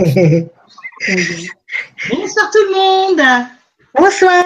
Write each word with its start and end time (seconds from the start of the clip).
Bonsoir 2.10 2.50
tout 2.50 2.64
le 2.64 2.72
monde. 2.72 3.20
Bonsoir. 3.94 4.44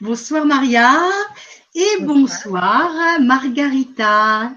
Bonsoir 0.00 0.46
Maria 0.46 0.90
et 1.74 2.00
bonsoir, 2.00 2.90
Margarita. 3.20 4.52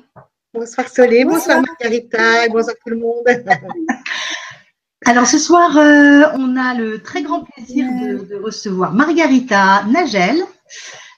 Bonsoir 0.53 0.87
Solé, 0.87 1.25
bonsoir, 1.25 1.61
Margarita, 1.61 2.47
bonsoir 2.47 2.75
tout 2.85 2.91
le 2.91 2.99
monde. 2.99 3.25
Alors 5.05 5.27
ce 5.27 5.37
soir, 5.37 5.75
euh, 5.77 6.23
on 6.35 6.55
a 6.55 6.73
le 6.75 7.01
très 7.01 7.21
grand 7.21 7.43
plaisir 7.43 7.85
de, 8.01 8.23
de 8.23 8.35
recevoir 8.35 8.93
Margarita 8.93 9.83
Nagel. 9.89 10.41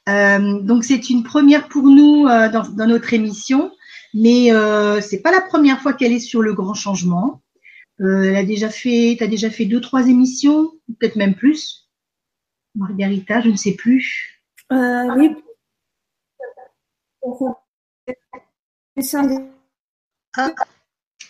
Euh, 0.09 0.59
donc 0.61 0.83
c'est 0.83 1.11
une 1.11 1.21
première 1.21 1.67
pour 1.67 1.83
nous 1.83 2.27
euh, 2.27 2.49
dans, 2.49 2.67
dans, 2.69 2.87
notre 2.87 3.13
émission, 3.13 3.71
mais 4.15 4.51
euh, 4.51 4.99
c'est 5.01 5.21
pas 5.21 5.31
la 5.31 5.41
première 5.41 5.79
fois 5.81 5.93
qu'elle 5.93 6.13
est 6.13 6.19
sur 6.19 6.41
le 6.41 6.53
grand 6.53 6.73
changement. 6.73 7.41
Euh, 8.01 8.23
elle 8.23 8.35
a 8.35 8.43
déjà 8.43 8.69
fait, 8.69 9.15
t'as 9.17 9.27
déjà 9.27 9.49
fait 9.49 9.65
deux 9.65 9.79
trois 9.79 10.07
émissions, 10.07 10.71
peut-être 10.99 11.15
même 11.15 11.35
plus. 11.35 11.89
Margarita, 12.75 13.41
je 13.41 13.49
ne 13.49 13.55
sais 13.55 13.73
plus. 13.73 14.41
Euh, 14.71 15.15
oui. 15.15 15.35
Ah. 20.37 20.51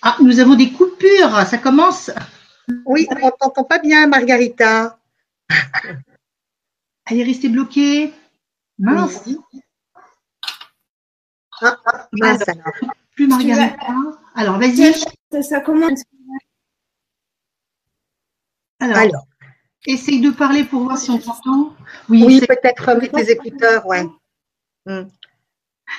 ah, 0.02 0.18
nous 0.22 0.40
avons 0.40 0.56
des 0.56 0.72
coupures, 0.72 1.46
ça 1.46 1.58
commence. 1.58 2.12
Oui, 2.86 3.08
on 3.12 3.32
t'entend 3.32 3.64
pas 3.64 3.80
bien, 3.80 4.08
Margarita. 4.08 5.00
Elle 7.06 7.20
est 7.20 7.24
restée 7.24 7.50
bloquée. 7.50 8.12
Mince. 8.80 9.22
Oui. 9.28 9.38
Ah, 11.62 11.78
ah, 11.86 12.10
mince 12.12 12.50
alors. 12.50 12.74
Plus 13.16 13.28
Margarita. 13.28 13.78
Alors, 14.34 14.58
vas-y. 14.60 14.94
Ça 15.44 15.62
commence. 15.62 16.02
Alors, 18.86 18.98
Alors. 18.98 19.28
essaye 19.88 20.22
de 20.22 20.30
parler 20.32 20.64
pour 20.64 20.84
voir 20.84 20.98
si 20.98 21.10
on 21.12 21.18
t'entend. 21.18 21.74
Oui, 22.10 22.40
c'est- 22.40 22.48
peut-être 22.48 22.86
mettre 23.00 23.16
tes 23.16 23.32
écouteurs, 23.32 23.86
ouais. 23.88 24.06
Hmm. 24.86 25.04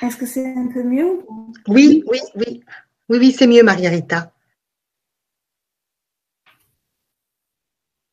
Est-ce 0.02 0.16
que 0.16 0.26
c'est 0.26 0.54
un 0.54 0.68
peu 0.68 0.82
mieux 0.82 1.24
Oui, 1.68 2.04
oui, 2.10 2.18
oui. 2.36 2.62
Oui, 3.08 3.18
oui, 3.18 3.32
c'est 3.32 3.46
mieux, 3.46 3.62
Margarita. 3.62 4.32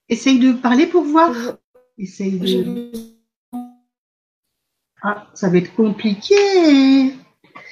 essaye 0.10 0.38
de 0.40 0.52
parler 0.54 0.86
pour 0.86 1.04
voir. 1.04 1.32
Essaye 1.98 2.38
de. 2.40 2.92
Ah, 5.02 5.28
ça 5.34 5.50
va 5.50 5.58
être 5.58 5.74
compliqué. 5.76 7.16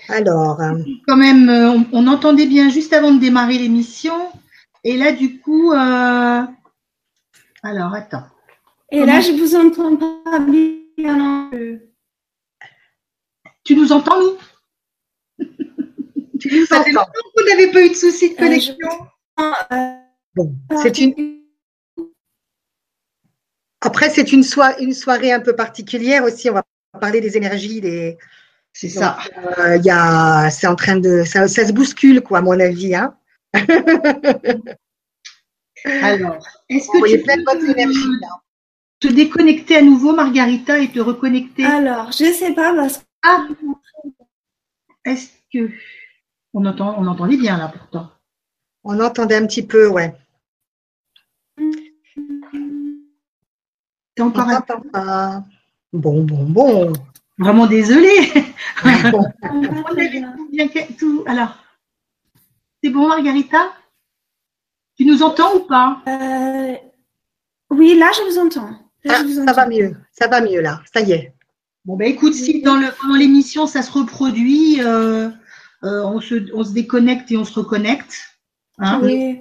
Alors, 0.10 0.60
euh, 0.62 0.74
Quand 1.08 1.18
même, 1.18 1.50
euh, 1.50 1.70
on, 1.72 1.86
on 1.94 2.08
entendait 2.08 2.48
bien 2.48 2.70
juste 2.70 2.94
avant 2.94 3.14
de 3.14 3.20
démarrer 3.20 3.58
l'émission. 3.60 4.14
Et 4.84 4.98
là, 4.98 5.12
du 5.12 5.40
coup, 5.40 5.72
euh, 5.72 6.42
alors 7.64 7.94
attends. 7.94 8.26
Et 8.92 9.06
là, 9.06 9.22
je 9.22 9.32
vous 9.32 9.56
entends 9.56 9.96
pas 9.96 10.40
bien 10.40 11.16
non 11.18 11.50
plus. 11.50 11.82
Tu 13.64 13.76
nous 13.76 13.92
entends, 13.92 14.20
nous? 14.20 14.38
Tu 16.40 16.60
nous 16.60 16.66
Ça 16.66 16.84
fait 16.84 16.96
entends. 16.98 17.10
qu'on 17.36 17.46
n'avait 17.50 17.72
pas 17.72 17.86
eu 17.86 17.90
de 17.90 17.94
soucis 17.96 18.30
de 18.30 18.34
Euh, 18.36 18.38
connexion. 18.38 18.76
Euh, 19.40 19.98
Bon, 20.36 20.56
c'est 20.82 20.98
une. 21.00 21.42
Après, 23.82 24.10
c'est 24.10 24.32
une, 24.32 24.44
une 24.80 24.94
soirée 24.94 25.32
un 25.32 25.40
peu 25.42 25.56
particulière 25.56 26.24
aussi. 26.24 26.50
On 26.50 26.54
va 26.54 26.64
parler 27.00 27.22
des 27.22 27.38
énergies, 27.38 27.82
des. 27.82 28.18
C'est 28.74 28.90
ça. 28.90 29.18
Euh, 29.60 29.76
Il 29.78 29.86
y 29.86 29.90
a, 29.92 30.50
c'est 30.50 30.68
en 30.68 30.76
train 30.76 30.98
de, 30.98 31.24
ça, 31.26 31.48
ça 31.48 31.68
se 31.68 31.74
bouscule, 31.74 32.22
quoi, 32.22 32.40
à 32.40 32.42
mon 32.42 32.60
avis. 32.60 32.96
Hein. 32.96 33.16
Alors, 35.86 36.38
est-ce 36.70 36.88
que 36.88 37.10
tu 37.10 37.24
peux. 37.24 38.20
Là. 38.22 38.42
te 39.00 39.08
déconnecter 39.08 39.78
à 39.78 39.82
nouveau, 39.82 40.14
Margarita, 40.14 40.80
et 40.80 40.92
te 40.92 41.00
reconnecter? 41.00 41.66
Alors, 41.66 42.12
je 42.12 42.32
sais 42.32 42.54
pas 42.54 42.74
parce 42.76 43.00
que 43.00 43.04
Ah 43.24 43.48
Est-ce 45.06 45.30
que. 45.52 45.72
On, 46.54 46.66
entend, 46.66 46.96
on 46.98 47.08
entendait 47.08 47.38
bien 47.38 47.58
là 47.58 47.68
pourtant. 47.70 48.12
On 48.84 49.00
entendait 49.00 49.36
un 49.36 49.48
petit 49.48 49.66
peu, 49.66 49.88
ouais. 49.88 50.14
On 54.20 54.28
encore 54.28 54.50
un... 54.50 54.62
pas. 54.62 55.44
Bon, 55.94 56.24
bon, 56.24 56.44
bon. 56.44 56.94
vraiment 57.38 57.68
désolée. 57.68 58.32
Bon. 59.12 59.24
On 59.44 59.92
avait 59.92 60.22
tout 60.22 60.50
bien 60.52 60.68
tout. 60.98 61.24
Alors, 61.28 61.56
c'est 62.84 62.90
bon, 62.90 63.08
Margarita? 63.08 63.72
Tu 65.02 65.08
nous 65.08 65.24
entends 65.24 65.56
ou 65.56 65.62
pas? 65.62 66.00
Euh, 66.08 66.76
oui, 67.72 67.98
là, 67.98 68.12
je 68.16 68.30
vous 68.30 68.38
entends. 68.38 68.70
Là, 69.04 69.16
Ah, 69.16 69.24
je 69.24 69.24
vous 69.24 69.46
ça 69.46 69.54
va 69.54 69.68
mieux, 69.68 69.96
ça 70.12 70.28
va 70.28 70.42
mieux 70.42 70.62
là, 70.62 70.80
ça 70.94 71.02
y 71.02 71.14
est. 71.14 71.34
Bon, 71.86 71.96
ben 71.96 72.08
écoute, 72.08 72.36
si 72.36 72.62
dans 72.62 72.80
l'émission 73.18 73.66
ça 73.66 73.82
se 73.82 73.92
reproduit, 73.92 74.80
euh, 74.80 75.30
euh, 75.84 76.04
on, 76.04 76.22
se, 76.22 76.54
on 76.54 76.64
se 76.64 76.72
déconnecte 76.74 77.32
et 77.32 77.38
on 77.38 77.46
se 77.46 77.58
reconnecte. 77.58 78.14
Hein? 78.78 79.00
Oui. 79.02 79.40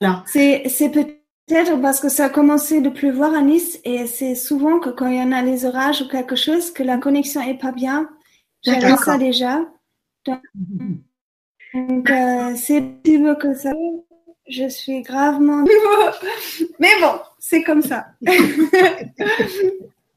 Voilà. 0.00 0.22
C'est, 0.26 0.68
c'est 0.68 0.90
peut-être 0.90 1.80
parce 1.82 1.98
que 1.98 2.08
ça 2.08 2.26
a 2.26 2.28
commencé 2.28 2.80
de 2.80 2.90
pleuvoir 2.90 3.34
à 3.34 3.40
Nice 3.40 3.80
et 3.82 4.06
c'est 4.06 4.36
souvent 4.36 4.78
que 4.78 4.90
quand 4.90 5.08
il 5.08 5.16
y 5.16 5.20
en 5.20 5.32
a 5.32 5.42
les 5.42 5.64
orages 5.64 6.02
ou 6.02 6.06
quelque 6.06 6.36
chose, 6.36 6.70
que 6.70 6.84
la 6.84 6.98
connexion 6.98 7.42
est 7.42 7.58
pas 7.58 7.72
bien. 7.72 8.08
J'avais 8.62 8.96
ça 8.98 9.18
déjà. 9.18 9.66
Donc, 10.24 10.40
euh, 12.08 12.54
c'est 12.54 12.82
possible 12.82 13.36
que 13.38 13.52
ça. 13.54 13.72
Je 14.48 14.68
suis 14.68 15.02
gravement. 15.02 15.64
Mais 16.78 16.88
bon, 17.00 17.12
c'est 17.38 17.62
comme 17.62 17.82
ça. 17.82 18.06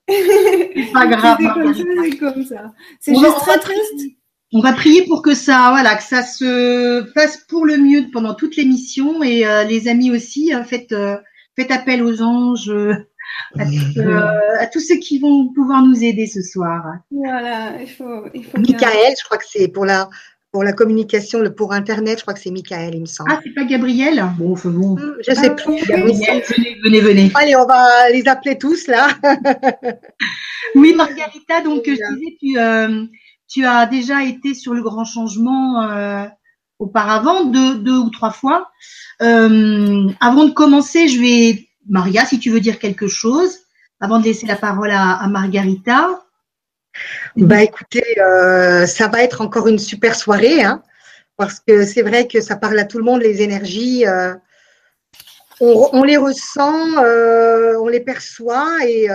C'est 0.07 0.91
pas 0.93 1.05
grave. 1.15 1.37
C'est 1.39 1.47
comme 1.53 1.73
ça, 1.73 1.83
c'est 2.03 2.17
comme 2.17 2.43
ça. 2.45 2.71
C'est 2.99 3.11
On 3.15 3.21
va- 3.21 3.27
juste 3.29 3.39
très 3.41 3.59
triste. 3.59 3.93
prier- 3.95 4.17
On 4.53 4.59
va 4.61 4.73
prier 4.73 5.05
pour 5.05 5.21
que 5.21 5.33
ça, 5.33 5.67
voilà, 5.71 5.95
que 5.95 6.03
ça 6.03 6.23
se 6.23 7.05
fasse 7.13 7.37
pour 7.47 7.65
le 7.65 7.77
mieux 7.77 8.05
pendant 8.11 8.33
toute 8.33 8.55
l'émission 8.57 9.23
et 9.23 9.45
euh, 9.45 9.63
les 9.63 9.87
amis 9.87 10.11
aussi, 10.11 10.53
euh, 10.53 10.63
faites, 10.63 10.91
euh, 10.91 11.15
faites 11.55 11.71
appel 11.71 12.03
aux 12.03 12.21
anges, 12.21 12.69
euh, 12.69 12.93
à, 13.57 13.63
euh, 13.97 14.29
à 14.59 14.67
tous 14.67 14.81
ceux 14.81 14.97
qui 14.97 15.19
vont 15.19 15.47
pouvoir 15.53 15.83
nous 15.83 16.03
aider 16.03 16.27
ce 16.27 16.41
soir. 16.41 16.83
Voilà, 17.11 17.81
il 17.81 17.87
faut, 17.89 18.25
il 18.33 18.43
faut 18.43 18.57
bien. 18.59 18.75
Michael, 18.75 19.13
je 19.17 19.23
crois 19.23 19.37
que 19.37 19.45
c'est 19.49 19.69
pour 19.69 19.85
la, 19.85 20.09
pour 20.51 20.63
la 20.63 20.73
communication, 20.73 21.39
le, 21.39 21.53
pour 21.53 21.71
Internet, 21.71 22.19
je 22.19 22.23
crois 22.23 22.33
que 22.33 22.39
c'est 22.39 22.51
Michael, 22.51 22.95
il 22.95 23.01
me 23.01 23.05
semble. 23.05 23.31
Ah, 23.31 23.39
c'est 23.43 23.53
pas 23.53 23.63
Gabriel? 23.63 24.23
Bon, 24.37 24.51
enfin 24.51 24.69
bon. 24.69 24.95
Hmm, 24.95 25.15
je 25.25 25.33
sais 25.33 25.55
plus. 25.55 25.85
Gabriel, 25.87 26.43
venez, 26.49 26.77
venez, 26.83 26.99
venez. 26.99 27.31
Allez, 27.35 27.55
on 27.55 27.65
va 27.65 28.09
les 28.11 28.27
appeler 28.27 28.57
tous 28.57 28.87
là. 28.87 29.09
Oui, 30.75 30.93
Margarita, 30.95 31.61
donc 31.61 31.83
je 31.85 31.91
disais, 31.91 32.37
tu, 32.39 32.57
euh, 32.57 33.05
tu 33.49 33.65
as 33.65 33.85
déjà 33.85 34.23
été 34.23 34.53
sur 34.53 34.73
le 34.73 34.81
grand 34.81 35.05
changement 35.05 35.81
euh, 35.81 36.25
auparavant, 36.79 37.45
deux, 37.45 37.75
deux 37.75 37.97
ou 37.97 38.09
trois 38.09 38.31
fois. 38.31 38.69
Euh, 39.21 40.07
avant 40.19 40.45
de 40.45 40.51
commencer, 40.51 41.07
je 41.07 41.19
vais, 41.19 41.67
Maria, 41.89 42.25
si 42.25 42.39
tu 42.39 42.49
veux 42.49 42.59
dire 42.59 42.79
quelque 42.79 43.07
chose, 43.07 43.57
avant 43.99 44.19
de 44.19 44.25
laisser 44.25 44.47
la 44.47 44.55
parole 44.55 44.91
à, 44.91 45.15
à 45.15 45.27
Margarita. 45.27 46.23
Bah 47.37 47.63
écoutez, 47.63 48.03
euh, 48.19 48.85
ça 48.85 49.07
va 49.07 49.23
être 49.23 49.41
encore 49.41 49.67
une 49.67 49.79
super 49.79 50.15
soirée, 50.15 50.61
hein, 50.61 50.83
parce 51.37 51.59
que 51.59 51.85
c'est 51.85 52.01
vrai 52.01 52.27
que 52.27 52.41
ça 52.41 52.55
parle 52.55 52.77
à 52.79 52.85
tout 52.85 52.97
le 52.97 53.03
monde, 53.03 53.21
les 53.21 53.41
énergies. 53.41 54.05
euh, 54.05 54.33
on, 55.59 55.89
on 55.93 56.03
les 56.03 56.17
ressent, 56.17 57.03
euh, 57.03 57.75
on 57.79 57.87
les 57.87 57.99
perçoit, 58.01 58.77
et 58.85 59.07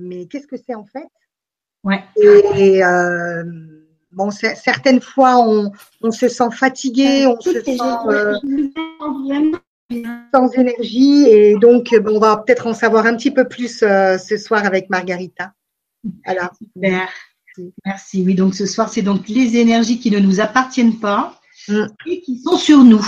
mais 0.00 0.26
qu'est-ce 0.26 0.46
que 0.46 0.56
c'est 0.56 0.74
en 0.74 0.84
fait? 0.84 1.06
Ouais. 1.84 2.02
Et 2.56 2.82
bon, 4.12 4.30
certaines 4.30 5.00
fois, 5.00 5.36
on, 5.38 5.70
on 6.02 6.10
se 6.10 6.28
sent 6.28 6.50
fatigué, 6.52 7.26
on 7.26 7.40
se 7.40 7.62
sent 7.62 7.78
sans 10.34 10.50
énergie, 10.54 11.28
et 11.28 11.56
donc 11.58 11.94
on 12.04 12.18
va 12.18 12.38
peut-être 12.38 12.66
en 12.66 12.74
savoir 12.74 13.06
un 13.06 13.16
petit 13.16 13.30
peu 13.30 13.46
plus 13.46 13.78
ce 13.78 14.36
soir 14.36 14.66
avec 14.66 14.90
Margarita. 14.90 15.52
Voilà. 16.24 16.50
Super. 16.58 17.08
Merci. 17.84 18.22
Oui, 18.24 18.34
donc 18.34 18.54
ce 18.54 18.66
soir, 18.66 18.88
c'est 18.88 19.02
donc 19.02 19.28
les 19.28 19.56
énergies 19.56 19.98
qui 19.98 20.10
ne 20.10 20.18
nous 20.18 20.40
appartiennent 20.40 20.98
pas 20.98 21.40
Mm. 21.68 21.86
et 22.06 22.20
qui 22.20 22.38
sont 22.38 22.56
sur 22.58 22.84
nous. 22.84 23.04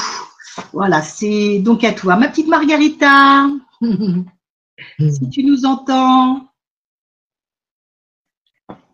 Voilà, 0.73 1.03
c'est 1.03 1.61
donc 1.61 1.85
à 1.85 1.93
toi. 1.93 2.17
Ma 2.17 2.29
petite 2.29 2.49
Margarita, 2.49 3.47
si 4.99 5.31
tu 5.31 5.45
nous 5.45 5.65
entends. 5.65 6.49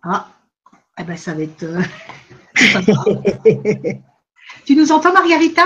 Ah, 0.03 0.29
eh 0.99 1.05
ben 1.05 1.17
ça 1.17 1.33
va 1.35 1.43
être. 1.43 1.63
euh, 1.63 1.81
tu 4.67 4.77
nous 4.77 4.93
entends, 4.93 5.13
Margarita? 5.15 5.63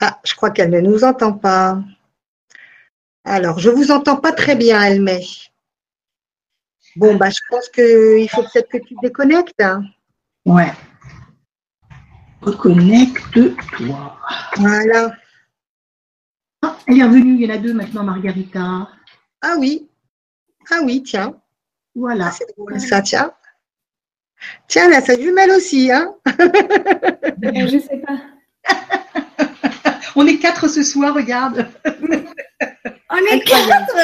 Ah, 0.00 0.20
je 0.24 0.34
crois 0.34 0.50
qu'elle 0.50 0.70
ne 0.70 0.80
nous 0.80 1.02
entend 1.04 1.32
pas. 1.32 1.78
Alors, 3.26 3.58
je 3.58 3.70
vous 3.70 3.90
entends 3.90 4.16
pas 4.16 4.30
très 4.32 4.54
bien, 4.54 4.80
Elmé. 4.82 5.26
Bon, 6.94 7.16
bah, 7.16 7.28
je 7.28 7.40
pense 7.50 7.68
qu'il 7.68 8.28
faut 8.30 8.42
peut-être 8.42 8.68
que 8.70 8.78
tu 8.78 8.94
te 8.94 9.00
déconnectes. 9.02 9.60
hein. 9.60 9.82
Ouais. 10.44 10.72
reconnecte-toi. 12.40 14.16
Voilà. 14.56 15.12
Ah, 16.62 16.76
elle 16.86 17.00
est 17.00 17.02
revenue, 17.02 17.34
il 17.34 17.40
y 17.42 17.46
en 17.50 17.54
a 17.54 17.58
deux 17.58 17.74
maintenant, 17.74 18.04
Margarita. 18.04 18.88
Ah 19.42 19.56
oui. 19.58 19.88
Ah 20.70 20.78
oui, 20.84 21.02
tiens. 21.02 21.34
Voilà. 21.96 22.26
Ah, 22.28 22.30
c'est 22.30 22.46
drôle 22.56 22.78
ça, 22.80 23.02
tiens. 23.02 23.32
Tiens, 24.68 24.88
là, 24.88 25.00
sa 25.00 25.18
jumelle 25.18 25.50
aussi, 25.50 25.90
hein 25.90 26.14
Je 27.42 27.78
sais 27.80 28.02
pas. 28.06 28.20
On 30.14 30.26
est 30.28 30.38
quatre 30.38 30.68
ce 30.68 30.84
soir, 30.84 31.12
regarde. 31.12 31.68
On 33.10 33.16
est 33.16 33.40
quatre. 33.40 33.96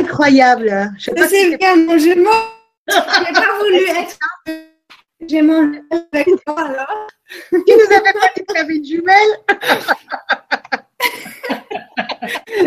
Incroyable. 0.00 0.92
Je 0.98 1.10
sais 1.28 1.56
bien, 1.56 1.76
mon 1.76 1.98
jumeau. 1.98 2.30
J'ai 2.88 3.32
pas 3.32 3.58
voulu 3.58 3.84
être. 3.84 4.18
J'ai 5.28 5.42
mangé 5.42 5.82
avec 5.90 6.28
toi 6.44 6.60
alors. 6.60 7.06
tu 7.50 7.56
nous 7.66 7.96
avais 7.96 8.12
pas 8.12 8.30
dit 8.36 8.44
que 8.46 8.52
tu 8.52 8.60
avais 8.60 8.76
une 8.76 8.84
jumelle 8.84 9.32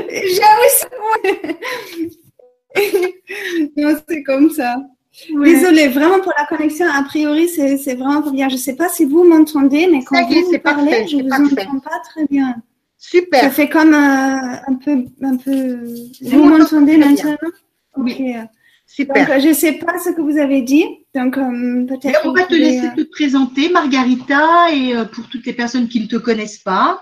J'ai 0.09 0.41
Non, 3.77 3.97
c'est 4.07 4.23
comme 4.23 4.49
ça. 4.49 4.77
Ouais. 5.33 5.53
Désolée, 5.53 5.87
vraiment 5.89 6.19
pour 6.21 6.33
la 6.37 6.45
connexion, 6.45 6.85
a 6.89 7.03
priori, 7.03 7.49
c'est 7.49 7.95
vraiment 7.95 8.21
bien. 8.31 8.47
Je 8.49 8.55
ne 8.55 8.59
sais 8.59 8.75
pas 8.75 8.89
si 8.89 9.05
vous 9.05 9.23
m'entendez, 9.23 9.87
mais 9.87 10.03
quand 10.03 10.17
est, 10.17 10.41
vous, 10.41 10.51
vous 10.51 10.59
parlez, 10.59 10.91
parfait, 10.91 11.07
je 11.07 11.17
c'est 11.17 11.23
vous 11.23 11.29
entends 11.29 11.79
pas 11.79 11.99
très 12.09 12.25
bien. 12.27 12.55
Ça 13.01 13.17
Super. 13.17 13.51
fait 13.51 13.67
comme 13.67 13.95
euh, 13.95 14.57
un 14.67 14.75
peu, 14.75 15.05
un 15.23 15.35
peu. 15.37 15.79
Vous 16.21 16.43
m'entendez 16.43 16.97
maintenant 16.97 17.35
Oui. 17.97 18.35
Super. 18.85 19.39
je 19.39 19.47
ne 19.47 19.53
sais 19.53 19.73
pas 19.73 19.97
ce 19.99 20.09
que 20.09 20.21
vous 20.21 20.37
avez 20.37 20.61
dit. 20.61 20.85
Donc, 21.15 21.37
Mais 21.37 21.85
peut-être. 21.85 22.21
on 22.25 22.33
va 22.33 22.43
te 22.43 22.53
laisser 22.53 22.87
euh, 22.87 22.95
te 22.95 23.09
présenter, 23.09 23.69
Margarita, 23.69 24.69
et 24.73 24.95
euh, 24.95 25.05
pour 25.05 25.29
toutes 25.29 25.45
les 25.45 25.53
personnes 25.53 25.87
qui 25.87 26.01
ne 26.01 26.07
te 26.07 26.17
connaissent 26.17 26.59
pas. 26.59 27.01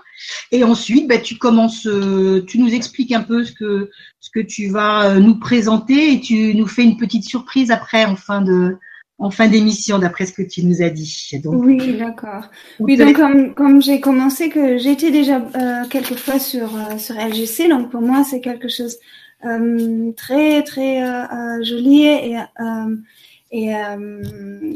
Et 0.52 0.64
ensuite, 0.64 1.08
bah, 1.08 1.18
tu 1.18 1.36
commences, 1.36 1.86
euh, 1.86 2.44
tu 2.46 2.58
nous 2.58 2.72
expliques 2.72 3.12
un 3.12 3.22
peu 3.22 3.44
ce 3.44 3.52
que 3.52 3.90
ce 4.20 4.30
que 4.30 4.40
tu 4.40 4.68
vas 4.68 5.10
euh, 5.10 5.20
nous 5.20 5.38
présenter 5.38 6.12
et 6.12 6.20
tu 6.20 6.54
nous 6.54 6.66
fais 6.66 6.84
une 6.84 6.96
petite 6.96 7.24
surprise 7.24 7.70
après 7.70 8.04
en 8.04 8.16
fin 8.16 8.40
de 8.40 8.76
en 9.20 9.30
fin 9.30 9.48
d'émission, 9.48 9.98
d'après 9.98 10.24
ce 10.24 10.32
que 10.32 10.42
tu 10.42 10.64
nous 10.64 10.80
as 10.82 10.88
dit. 10.88 11.30
Donc, 11.44 11.62
Oui, 11.62 11.96
d'accord. 11.98 12.48
Oui, 12.80 12.96
donc 12.96 13.14
comme, 13.14 13.54
comme 13.54 13.82
j'ai 13.82 14.00
commencé, 14.00 14.48
que 14.48 14.78
j'étais 14.78 15.10
déjà 15.10 15.36
euh, 15.36 15.84
quelques 15.90 16.16
fois 16.16 16.38
sur, 16.38 16.74
euh, 16.74 16.96
sur 16.96 17.14
LGC, 17.14 17.68
donc 17.68 17.90
pour 17.90 18.00
moi 18.00 18.24
c'est 18.24 18.40
quelque 18.40 18.68
chose 18.68 18.96
euh, 19.44 20.10
très 20.16 20.62
très 20.62 21.02
euh, 21.02 21.24
euh, 21.24 21.62
joli 21.62 22.04
et, 22.04 22.38
euh, 22.38 22.96
et 23.52 23.74
euh, 23.74 24.22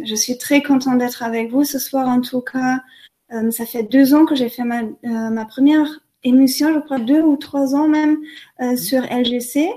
je 0.05 0.14
suis 0.14 0.37
très 0.37 0.62
contente 0.62 0.99
d'être 0.99 1.23
avec 1.23 1.50
vous 1.50 1.64
ce 1.64 1.79
soir 1.79 2.06
en 2.06 2.20
tout 2.20 2.43
cas. 2.43 2.81
Euh, 3.32 3.50
ça 3.50 3.64
fait 3.64 3.82
deux 3.82 4.12
ans 4.14 4.26
que 4.26 4.35
j'ai 4.35 4.50
fait 4.50 4.64
ma, 4.64 4.82
euh, 4.82 5.31
ma 5.31 5.46
première 5.46 5.88
émission, 6.23 6.73
je 6.75 6.81
crois 6.81 6.99
deux 6.99 7.23
ou 7.23 7.37
trois 7.37 7.75
ans 7.75 7.88
même 7.88 8.19
euh, 8.61 8.76
sur 8.76 9.02
LGC. 9.05 9.70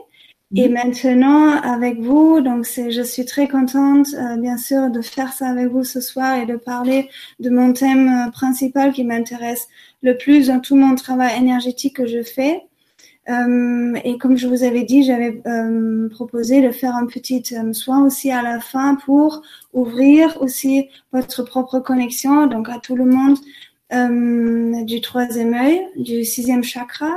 Et 0.55 0.69
Mhm. 0.69 0.73
maintenant, 0.73 1.61
avec 1.61 1.99
vous, 1.99 2.41
donc 2.41 2.65
c'est, 2.65 2.89
je 2.91 3.01
suis 3.01 3.25
très 3.25 3.47
contente, 3.47 4.07
euh, 4.15 4.37
bien 4.37 4.57
sûr, 4.57 4.89
de 4.89 5.01
faire 5.01 5.33
ça 5.33 5.47
avec 5.49 5.67
vous 5.67 5.83
ce 5.83 5.99
soir 6.01 6.37
et 6.37 6.45
de 6.45 6.55
parler 6.55 7.09
de 7.39 7.49
mon 7.49 7.73
thème 7.73 8.07
euh, 8.27 8.31
principal 8.31 8.93
qui 8.93 9.03
m'intéresse 9.03 9.67
le 10.01 10.17
plus 10.17 10.47
dans 10.47 10.59
tout 10.59 10.75
mon 10.75 10.95
travail 10.95 11.37
énergétique 11.37 11.97
que 11.97 12.07
je 12.07 12.23
fais. 12.23 12.61
Euh, 13.29 13.95
et 14.05 14.17
comme 14.17 14.37
je 14.37 14.47
vous 14.47 14.63
avais 14.63 14.83
dit, 14.83 15.03
j'avais 15.03 15.41
euh, 15.47 16.07
proposé 16.09 16.61
de 16.61 16.71
faire 16.71 16.95
un 16.95 17.07
petit 17.07 17.43
euh, 17.53 17.73
soin 17.73 18.05
aussi 18.05 18.31
à 18.31 18.41
la 18.41 18.59
fin 18.61 18.95
pour 18.95 19.41
ouvrir 19.73 20.41
aussi 20.41 20.87
votre 21.11 21.43
propre 21.43 21.79
connexion, 21.79 22.47
donc 22.47 22.69
à 22.69 22.79
tout 22.79 22.95
le 22.95 23.05
monde 23.05 23.37
euh, 23.93 24.83
du 24.83 25.01
troisième 25.01 25.53
œil, 25.53 25.81
du 25.97 26.23
sixième 26.25 26.63
chakra, 26.63 27.11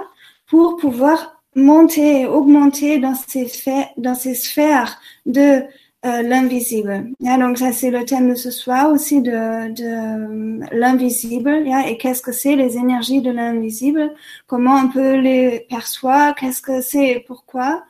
pour 0.47 0.76
pouvoir 0.76 1.39
monter 1.56 2.23
et 2.23 2.26
augmenter 2.26 2.99
dans 2.99 3.14
ces, 3.14 3.50
dans 3.97 4.14
ces 4.14 4.35
sphères 4.35 5.00
de 5.26 5.62
euh, 6.06 6.23
l'invisible. 6.23 7.11
Yeah, 7.20 7.37
donc 7.38 7.58
ça 7.58 7.73
c'est 7.73 7.91
le 7.91 8.05
thème 8.06 8.31
de 8.31 8.35
ce 8.35 8.50
soir 8.50 8.91
aussi 8.91 9.20
de, 9.20 9.70
de 9.73 10.62
euh, 10.62 10.67
l'invisible. 10.73 11.50
Et 11.87 11.99
qu'est-ce 11.99 12.23
que 12.23 12.32
c'est 12.32 12.56
les 12.56 12.76
énergies 12.79 13.20
de 13.20 13.31
l'invisible 13.31 14.14
Comment 14.47 14.76
on 14.76 14.88
peut 14.88 15.17
les 15.17 15.67
percevoir 15.69 16.35
Qu'est-ce 16.37 16.62
que 16.62 16.81
c'est 16.81 17.08
et 17.11 17.20
pourquoi 17.20 17.85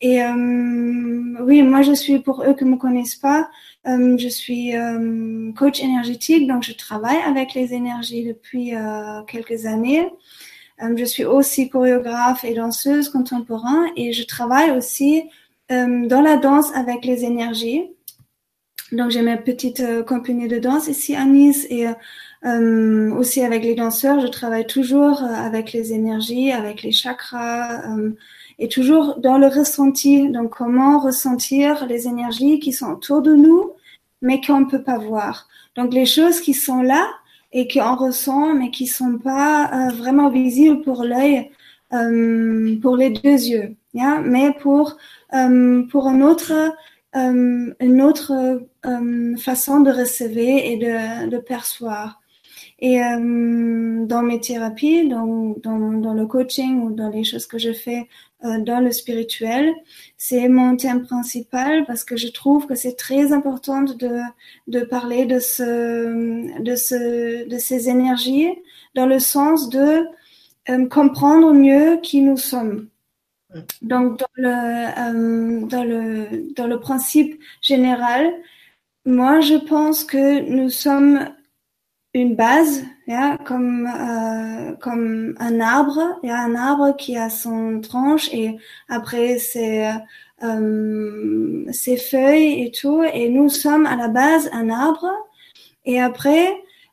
Et 0.00 0.22
euh, 0.22 1.34
oui, 1.42 1.62
moi 1.62 1.82
je 1.82 1.92
suis 1.94 2.20
pour 2.20 2.44
eux 2.44 2.54
qui 2.54 2.64
me 2.64 2.76
connaissent 2.76 3.16
pas. 3.16 3.48
euh, 3.88 4.16
je 4.18 4.28
suis 4.28 4.76
euh, 4.76 5.50
coach 5.58 5.80
énergétique, 5.82 6.46
donc 6.46 6.62
je 6.62 6.72
travaille 6.74 7.18
avec 7.26 7.54
les 7.54 7.74
énergies 7.74 8.24
depuis 8.24 8.72
quelques 9.26 9.66
années. 9.66 10.08
Euh, 10.82 10.96
je 10.96 11.04
suis 11.04 11.24
aussi 11.24 11.68
chorégraphe 11.68 12.44
et 12.44 12.54
danseuse 12.54 13.08
contemporaine 13.08 13.90
et 13.96 14.12
je 14.12 14.24
travaille 14.26 14.70
aussi 14.70 15.24
euh, 15.72 16.06
dans 16.06 16.20
la 16.20 16.36
danse 16.36 16.74
avec 16.74 17.04
les 17.04 17.24
énergies. 17.24 17.84
Donc 18.92 19.10
j'ai 19.10 19.22
ma 19.22 19.36
petite 19.36 19.80
euh, 19.80 20.02
compagnie 20.02 20.48
de 20.48 20.58
danse 20.58 20.88
ici 20.88 21.14
à 21.14 21.24
Nice 21.24 21.66
et 21.70 21.86
aussi 22.44 23.42
avec 23.42 23.64
les 23.64 23.74
danseurs, 23.74 24.20
je 24.20 24.28
travaille 24.28 24.64
toujours 24.64 25.24
avec 25.24 25.72
les 25.72 25.92
énergies, 25.92 26.52
avec 26.52 26.84
les 26.84 26.92
chakras 26.92 27.82
et 28.60 28.68
toujours 28.68 29.18
dans 29.18 29.38
le 29.38 29.48
ressenti. 29.48 30.30
Donc 30.30 30.50
comment 30.56 31.00
ressentir 31.00 31.86
les 31.86 32.06
énergies 32.06 32.60
qui 32.60 32.72
sont 32.72 32.92
autour 32.92 33.22
de 33.22 33.34
nous 33.34 33.72
mais 34.22 34.40
qu'on 34.40 34.60
ne 34.60 34.66
peut 34.66 34.82
pas 34.82 34.98
voir. 34.98 35.48
Donc 35.74 35.92
les 35.92 36.06
choses 36.06 36.40
qui 36.40 36.54
sont 36.54 36.80
là 36.80 37.08
et 37.52 37.68
qu'on 37.68 37.96
ressent 37.96 38.54
mais 38.54 38.70
qui 38.70 38.86
sont 38.86 39.18
pas 39.18 39.70
euh, 39.72 39.92
vraiment 39.92 40.30
visibles 40.30 40.82
pour 40.82 41.02
l'œil, 41.04 41.50
euh, 41.92 42.76
pour 42.80 42.96
les 42.96 43.10
deux 43.10 43.46
yeux, 43.46 43.76
mais 43.94 44.52
pour 44.60 44.96
euh, 45.34 45.82
pour 45.90 46.06
un 46.06 46.20
autre 46.22 46.52
une 47.14 48.02
autre 48.02 48.60
façon 49.38 49.80
de 49.80 49.90
recevoir 49.90 50.36
et 50.38 50.76
de, 50.76 51.30
de 51.30 51.38
percevoir. 51.38 52.20
Et 52.80 53.02
euh, 53.02 54.06
dans 54.06 54.22
mes 54.22 54.40
thérapies, 54.40 55.08
dans, 55.08 55.54
dans, 55.62 55.92
dans 55.94 56.14
le 56.14 56.26
coaching 56.26 56.82
ou 56.82 56.90
dans 56.92 57.08
les 57.10 57.24
choses 57.24 57.46
que 57.46 57.58
je 57.58 57.72
fais 57.72 58.08
euh, 58.44 58.60
dans 58.60 58.78
le 58.80 58.92
spirituel, 58.92 59.74
c'est 60.16 60.48
mon 60.48 60.76
thème 60.76 61.04
principal 61.04 61.84
parce 61.86 62.04
que 62.04 62.16
je 62.16 62.28
trouve 62.28 62.66
que 62.66 62.76
c'est 62.76 62.94
très 62.94 63.32
important 63.32 63.82
de, 63.82 64.20
de 64.68 64.80
parler 64.80 65.26
de, 65.26 65.40
ce, 65.40 66.62
de, 66.62 66.76
ce, 66.76 67.48
de 67.48 67.58
ces 67.58 67.88
énergies 67.88 68.48
dans 68.94 69.06
le 69.06 69.18
sens 69.18 69.68
de 69.70 70.06
euh, 70.70 70.86
comprendre 70.88 71.52
mieux 71.52 71.98
qui 72.00 72.22
nous 72.22 72.36
sommes. 72.36 72.88
Donc, 73.82 74.18
dans 74.18 74.26
le, 74.34 75.62
euh, 75.62 75.66
dans 75.66 75.84
le, 75.84 76.52
dans 76.54 76.66
le 76.66 76.78
principe 76.80 77.40
général, 77.62 78.30
moi, 79.06 79.40
je 79.40 79.54
pense 79.54 80.04
que 80.04 80.40
nous 80.50 80.68
sommes 80.68 81.30
une 82.18 82.34
base, 82.34 82.84
yeah, 83.06 83.38
comme, 83.44 83.86
euh, 83.86 84.72
comme 84.76 85.34
un 85.38 85.60
arbre. 85.60 86.00
Il 86.22 86.28
y 86.28 86.32
a 86.32 86.38
un 86.38 86.54
arbre 86.54 86.96
qui 86.96 87.16
a 87.16 87.30
son 87.30 87.80
tranche 87.80 88.32
et 88.32 88.56
après 88.88 89.38
ses, 89.38 89.90
euh, 90.42 91.64
ses 91.72 91.96
feuilles 91.96 92.62
et 92.64 92.70
tout. 92.70 93.02
Et 93.12 93.28
nous 93.28 93.48
sommes 93.48 93.86
à 93.86 93.96
la 93.96 94.08
base 94.08 94.50
un 94.52 94.68
arbre. 94.70 95.10
Et 95.84 96.00
après, 96.00 96.48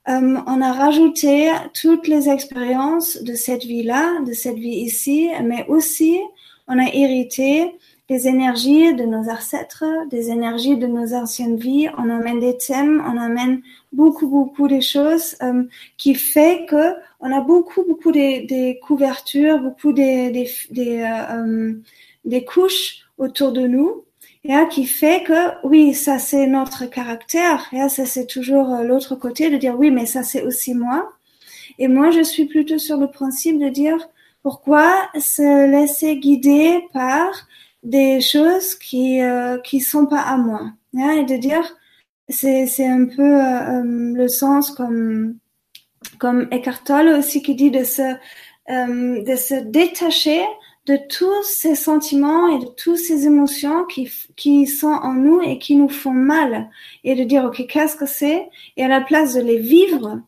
euh, 0.07 0.37
on 0.45 0.61
a 0.61 0.71
rajouté 0.71 1.51
toutes 1.73 2.07
les 2.07 2.29
expériences 2.29 3.21
de 3.23 3.33
cette 3.33 3.63
vie-là, 3.63 4.21
de 4.21 4.33
cette 4.33 4.57
vie 4.57 4.81
ici, 4.81 5.29
mais 5.43 5.65
aussi 5.67 6.19
on 6.67 6.79
a 6.79 6.87
hérité 6.93 7.75
des 8.09 8.27
énergies 8.27 8.93
de 8.93 9.03
nos 9.03 9.29
ancêtres, 9.29 9.83
des 10.09 10.29
énergies 10.29 10.77
de 10.77 10.87
nos 10.87 11.13
anciennes 11.13 11.57
vies. 11.57 11.89
On 11.97 12.09
amène 12.09 12.39
des 12.39 12.57
thèmes, 12.57 13.03
on 13.07 13.17
amène 13.17 13.61
beaucoup, 13.93 14.27
beaucoup 14.27 14.67
de 14.67 14.79
choses 14.79 15.35
euh, 15.41 15.63
qui 15.97 16.13
fait 16.13 16.65
que 16.69 16.93
on 17.19 17.31
a 17.31 17.41
beaucoup, 17.41 17.83
beaucoup 17.83 18.11
des, 18.11 18.41
des 18.41 18.79
couvertures, 18.79 19.59
beaucoup 19.59 19.91
des, 19.91 20.29
des, 20.29 20.49
des, 20.69 21.01
euh, 21.01 21.73
des 22.25 22.45
couches 22.45 23.07
autour 23.17 23.51
de 23.51 23.65
nous. 23.67 24.03
Yeah, 24.43 24.65
qui 24.67 24.85
fait 24.85 25.23
que 25.23 25.67
oui, 25.67 25.95
ça 25.95 26.19
c'est 26.19 26.45
notre 26.45 26.85
caractère. 26.85 27.67
Yeah, 27.71 27.89
ça 27.89 28.05
c'est 28.05 28.27
toujours 28.27 28.71
euh, 28.75 28.83
l'autre 28.83 29.15
côté 29.15 29.49
de 29.49 29.57
dire 29.57 29.75
oui, 29.75 29.89
mais 29.89 30.05
ça 30.05 30.21
c'est 30.21 30.43
aussi 30.43 30.75
moi. 30.75 31.13
Et 31.79 31.87
moi, 31.87 32.11
je 32.11 32.21
suis 32.21 32.45
plutôt 32.45 32.77
sur 32.77 32.97
le 32.97 33.07
principe 33.07 33.59
de 33.59 33.69
dire 33.69 33.97
pourquoi 34.43 35.09
se 35.19 35.67
laisser 35.69 36.17
guider 36.17 36.85
par 36.93 37.47
des 37.85 38.19
choses 38.19 38.75
qui 38.75 39.21
euh, 39.21 39.57
qui 39.59 39.79
sont 39.79 40.05
pas 40.07 40.21
à 40.21 40.37
moi. 40.37 40.73
Yeah, 40.93 41.15
et 41.21 41.25
de 41.25 41.37
dire 41.37 41.77
c'est 42.29 42.65
c'est 42.67 42.87
un 42.87 43.05
peu 43.05 43.21
euh, 43.21 44.13
le 44.13 44.27
sens 44.27 44.71
comme 44.71 45.37
comme 46.19 46.47
Eckhart 46.51 46.83
Tolle 46.83 47.09
aussi 47.09 47.41
qui 47.41 47.55
dit 47.55 47.71
de 47.71 47.83
se 47.83 48.01
euh, 48.69 49.23
de 49.23 49.35
se 49.35 49.55
détacher 49.63 50.41
de 50.85 50.97
tous 51.09 51.43
ces 51.43 51.75
sentiments 51.75 52.47
et 52.47 52.59
de 52.59 52.69
toutes 52.77 52.97
ces 52.97 53.25
émotions 53.25 53.85
qui, 53.85 54.09
qui 54.35 54.67
sont 54.67 54.87
en 54.87 55.13
nous 55.13 55.41
et 55.41 55.57
qui 55.57 55.75
nous 55.75 55.89
font 55.89 56.11
mal. 56.11 56.69
Et 57.03 57.15
de 57.15 57.23
dire, 57.23 57.45
OK, 57.45 57.65
qu'est-ce 57.67 57.95
que 57.95 58.05
c'est? 58.05 58.47
Et 58.77 58.83
à 58.83 58.87
la 58.87 59.01
place 59.01 59.33
de 59.33 59.41
les 59.41 59.57
vivre, 59.57 60.21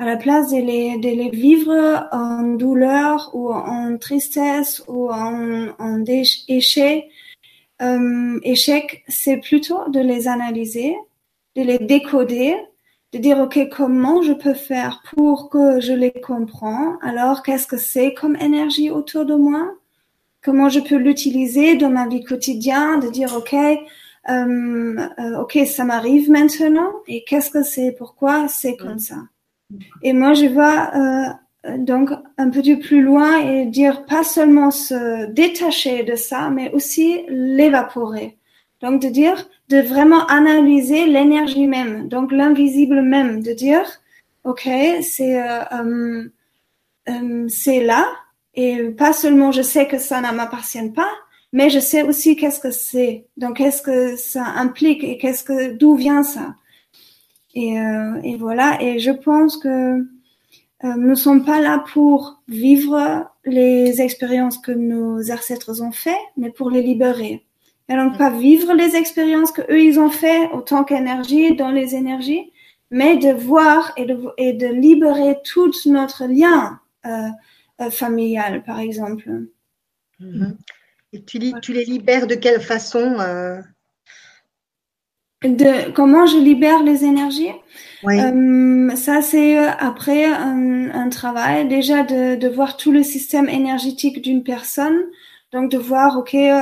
à 0.00 0.06
la 0.06 0.16
place 0.16 0.50
de 0.50 0.56
les, 0.56 0.96
de 0.96 1.10
les 1.10 1.28
vivre 1.28 2.08
en 2.10 2.54
douleur 2.54 3.30
ou 3.34 3.52
en 3.52 3.98
tristesse 3.98 4.82
ou 4.88 5.10
en, 5.10 5.68
en 5.78 6.04
échec, 6.06 7.10
euh, 7.82 8.40
échec, 8.42 9.04
c'est 9.08 9.36
plutôt 9.36 9.90
de 9.90 10.00
les 10.00 10.26
analyser, 10.26 10.96
de 11.54 11.62
les 11.62 11.78
décoder, 11.78 12.56
de 13.12 13.18
dire 13.18 13.40
ok 13.40 13.68
comment 13.68 14.22
je 14.22 14.32
peux 14.32 14.54
faire 14.54 15.02
pour 15.14 15.50
que 15.50 15.80
je 15.80 15.92
les 15.92 16.12
comprends? 16.12 16.96
Alors 17.02 17.42
qu'est-ce 17.42 17.66
que 17.66 17.76
c'est 17.76 18.14
comme 18.14 18.36
énergie 18.36 18.90
autour 18.90 19.26
de 19.26 19.34
moi? 19.34 19.74
Comment 20.42 20.70
je 20.70 20.80
peux 20.80 20.96
l'utiliser 20.96 21.76
dans 21.76 21.90
ma 21.90 22.08
vie 22.08 22.24
quotidienne 22.24 23.00
De 23.00 23.10
dire 23.10 23.34
ok 23.36 23.52
euh, 23.52 24.96
euh, 25.18 25.42
ok 25.42 25.58
ça 25.66 25.84
m'arrive 25.84 26.30
maintenant 26.30 26.90
et 27.06 27.22
qu'est-ce 27.24 27.50
que 27.50 27.62
c'est? 27.62 27.92
Pourquoi 27.92 28.48
c'est 28.48 28.78
comme 28.78 28.98
ça? 28.98 29.16
Et 30.02 30.12
moi 30.12 30.34
je 30.34 30.46
vois 30.46 30.90
euh, 30.94 31.76
donc 31.78 32.10
un 32.38 32.50
peu 32.50 32.62
plus 32.78 33.02
loin 33.02 33.38
et 33.38 33.66
dire 33.66 34.06
pas 34.06 34.24
seulement 34.24 34.70
se 34.70 35.26
détacher 35.30 36.02
de 36.02 36.16
ça, 36.16 36.50
mais 36.50 36.70
aussi 36.72 37.22
l'évaporer. 37.28 38.38
Donc 38.80 39.02
de 39.02 39.08
dire 39.08 39.46
de 39.68 39.78
vraiment 39.78 40.26
analyser 40.26 41.06
l'énergie 41.06 41.66
même, 41.66 42.08
donc 42.08 42.32
l'invisible 42.32 43.02
même, 43.02 43.40
de 43.42 43.52
dire, 43.52 43.84
ok, 44.44 44.68
c'est 45.02 45.40
euh, 45.40 45.62
euh, 45.72 46.28
euh, 47.08 47.46
c'est 47.48 47.84
là, 47.84 48.08
et 48.54 48.88
pas 48.90 49.12
seulement 49.12 49.52
je 49.52 49.62
sais 49.62 49.86
que 49.86 49.98
ça 49.98 50.20
ne 50.20 50.34
m'appartient 50.34 50.90
pas, 50.90 51.10
mais 51.52 51.70
je 51.70 51.78
sais 51.78 52.02
aussi 52.02 52.36
qu'est-ce 52.36 52.58
que 52.58 52.72
c'est, 52.72 53.26
donc 53.36 53.58
qu'est-ce 53.58 53.82
que 53.82 54.16
ça 54.16 54.44
implique 54.44 55.04
et 55.04 55.18
qu'est-ce 55.18 55.44
que 55.44 55.72
d'où 55.72 55.94
vient 55.94 56.24
ça. 56.24 56.54
Et, 57.54 57.74
et 58.22 58.36
voilà, 58.36 58.80
et 58.80 59.00
je 59.00 59.10
pense 59.10 59.56
que 59.56 60.06
nous 60.82 61.08
ne 61.10 61.14
sommes 61.14 61.44
pas 61.44 61.60
là 61.60 61.84
pour 61.92 62.40
vivre 62.48 63.28
les 63.44 64.00
expériences 64.00 64.58
que 64.58 64.72
nos 64.72 65.30
ancêtres 65.30 65.82
ont 65.82 65.92
fait, 65.92 66.18
mais 66.36 66.50
pour 66.50 66.70
les 66.70 66.82
libérer. 66.82 67.44
Et 67.90 67.96
donc 67.96 68.16
pas 68.18 68.30
vivre 68.30 68.72
les 68.72 68.94
expériences 68.94 69.50
que 69.50 69.62
eux 69.62 69.82
ils 69.82 69.98
ont 69.98 70.10
fait 70.10 70.48
autant 70.52 70.84
qu'énergie 70.84 71.56
dans 71.56 71.72
les 71.72 71.96
énergies, 71.96 72.52
mais 72.90 73.16
de 73.16 73.32
voir 73.32 73.92
et 73.96 74.04
de, 74.04 74.18
et 74.38 74.52
de 74.52 74.68
libérer 74.68 75.38
tout 75.44 75.72
notre 75.86 76.26
lien 76.26 76.78
euh, 77.06 77.28
euh, 77.80 77.90
familial, 77.90 78.62
par 78.62 78.78
exemple. 78.78 79.28
Mhm. 80.20 80.56
Et 81.12 81.24
tu, 81.24 81.40
tu, 81.60 81.72
les 81.72 81.84
libères 81.84 82.28
de 82.28 82.36
quelle 82.36 82.60
façon 82.60 83.18
euh? 83.18 83.60
De, 85.42 85.90
Comment 85.92 86.26
je 86.26 86.38
libère 86.38 86.82
les 86.82 87.04
énergies 87.04 87.52
oui. 88.02 88.16
Ça, 88.96 89.20
c'est 89.20 89.58
après 89.58 90.24
un, 90.24 90.90
un, 90.90 91.08
travail 91.10 91.68
déjà 91.68 92.02
de, 92.02 92.34
de 92.34 92.48
voir 92.48 92.78
tout 92.78 92.92
le 92.92 93.02
système 93.02 93.46
énergétique 93.46 94.22
d'une 94.22 94.42
personne 94.42 94.98
donc 95.52 95.70
de 95.70 95.78
voir, 95.78 96.16
ok, 96.16 96.34
euh, 96.34 96.60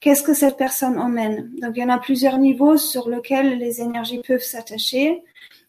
qu'est-ce 0.00 0.22
que 0.22 0.34
cette 0.34 0.56
personne 0.56 0.98
emmène. 0.98 1.50
Donc 1.60 1.72
il 1.76 1.80
y 1.80 1.84
en 1.84 1.90
a 1.90 1.98
plusieurs 1.98 2.38
niveaux 2.38 2.76
sur 2.76 3.08
lesquels 3.08 3.58
les 3.58 3.80
énergies 3.80 4.22
peuvent 4.26 4.42
s'attacher. 4.42 5.22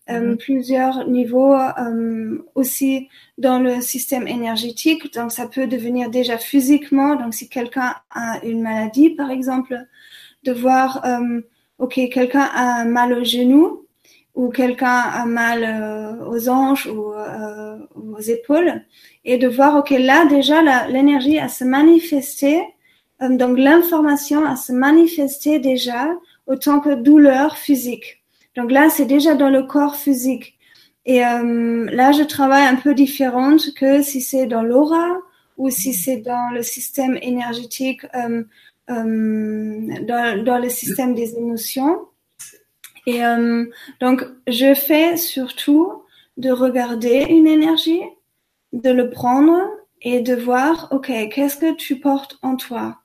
Euh, 0.09 0.21
mhm. 0.21 0.37
plusieurs 0.37 1.05
niveaux 1.05 1.53
euh, 1.53 2.45
aussi 2.55 3.09
dans 3.37 3.59
le 3.59 3.81
système 3.81 4.25
énergétique. 4.25 5.13
Donc, 5.13 5.33
ça 5.33 5.47
peut 5.47 5.67
devenir 5.67 6.09
déjà 6.09 6.37
physiquement. 6.37 7.15
Donc, 7.17 7.33
si 7.33 7.49
quelqu'un 7.49 7.93
a 8.11 8.39
une 8.45 8.61
maladie, 8.61 9.09
par 9.09 9.31
exemple, 9.31 9.77
de 10.45 10.53
voir, 10.53 11.03
euh, 11.05 11.41
OK, 11.79 11.99
quelqu'un 12.11 12.49
a 12.53 12.85
mal 12.85 13.13
au 13.13 13.23
genou 13.23 13.87
ou 14.37 14.49
quelqu'un 14.49 14.87
a 14.99 15.25
mal 15.25 15.63
euh, 15.63 16.25
aux 16.29 16.49
hanches 16.49 16.85
ou, 16.87 17.11
euh, 17.13 17.77
aux 17.95 18.19
épaules 18.19 18.83
et 19.25 19.37
de 19.37 19.47
voir, 19.47 19.75
OK, 19.75 19.89
là, 19.91 20.25
déjà, 20.25 20.87
l'énergie 20.87 21.39
a 21.39 21.49
se 21.49 21.63
manifester, 21.63 22.61
euh, 23.21 23.35
donc 23.35 23.57
l'information 23.57 24.45
a 24.45 24.55
se 24.55 24.71
manifester 24.71 25.59
déjà 25.59 26.09
autant 26.45 26.79
que 26.79 26.93
douleur 26.95 27.57
physique. 27.57 28.23
Donc 28.55 28.71
là, 28.71 28.89
c'est 28.89 29.05
déjà 29.05 29.35
dans 29.35 29.49
le 29.49 29.63
corps 29.63 29.95
physique. 29.95 30.57
Et 31.05 31.19
là, 31.19 32.11
je 32.11 32.23
travaille 32.23 32.65
un 32.65 32.75
peu 32.75 32.93
différente 32.93 33.73
que 33.75 34.01
si 34.01 34.19
c'est 34.19 34.45
dans 34.45 34.61
l'aura 34.61 35.19
ou 35.55 35.69
si 35.69 35.93
c'est 35.93 36.17
dans 36.17 36.53
le 36.53 36.63
système 36.63 37.17
énergétique, 37.21 38.01
dans, 38.87 40.43
dans 40.43 40.57
le 40.59 40.69
système 40.69 41.13
des 41.13 41.35
émotions. 41.35 41.99
Et 43.05 43.25
euh, 43.25 43.65
donc, 44.01 44.23
je 44.47 44.73
fais 44.73 45.17
surtout 45.17 46.03
de 46.35 46.51
regarder 46.51 47.25
une 47.29 47.47
énergie, 47.47 48.01
de 48.73 48.89
le 48.89 49.09
prendre 49.09 49.57
et 50.01 50.19
de 50.21 50.35
voir, 50.35 50.89
OK, 50.91 51.07
qu'est-ce 51.31 51.57
que 51.57 51.73
tu 51.73 51.99
portes 51.99 52.37
en 52.41 52.57
toi? 52.57 52.97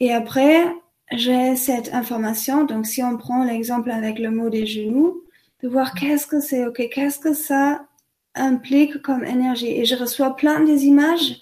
Et 0.00 0.12
après, 0.12 0.64
j'ai 1.12 1.56
cette 1.56 1.92
information. 1.92 2.64
Donc, 2.64 2.86
si 2.86 3.02
on 3.02 3.16
prend 3.16 3.44
l'exemple 3.44 3.90
avec 3.90 4.18
le 4.18 4.30
mot 4.30 4.50
des 4.50 4.66
genoux, 4.66 5.22
de 5.62 5.68
voir 5.68 5.94
qu'est-ce 5.94 6.26
que 6.26 6.40
c'est, 6.40 6.66
OK, 6.66 6.88
qu'est-ce 6.92 7.18
que 7.18 7.34
ça 7.34 7.86
implique 8.34 9.02
comme 9.02 9.24
énergie. 9.24 9.70
Et 9.70 9.84
je 9.84 9.96
reçois 9.96 10.36
plein 10.36 10.60
des 10.60 10.86
images 10.86 11.40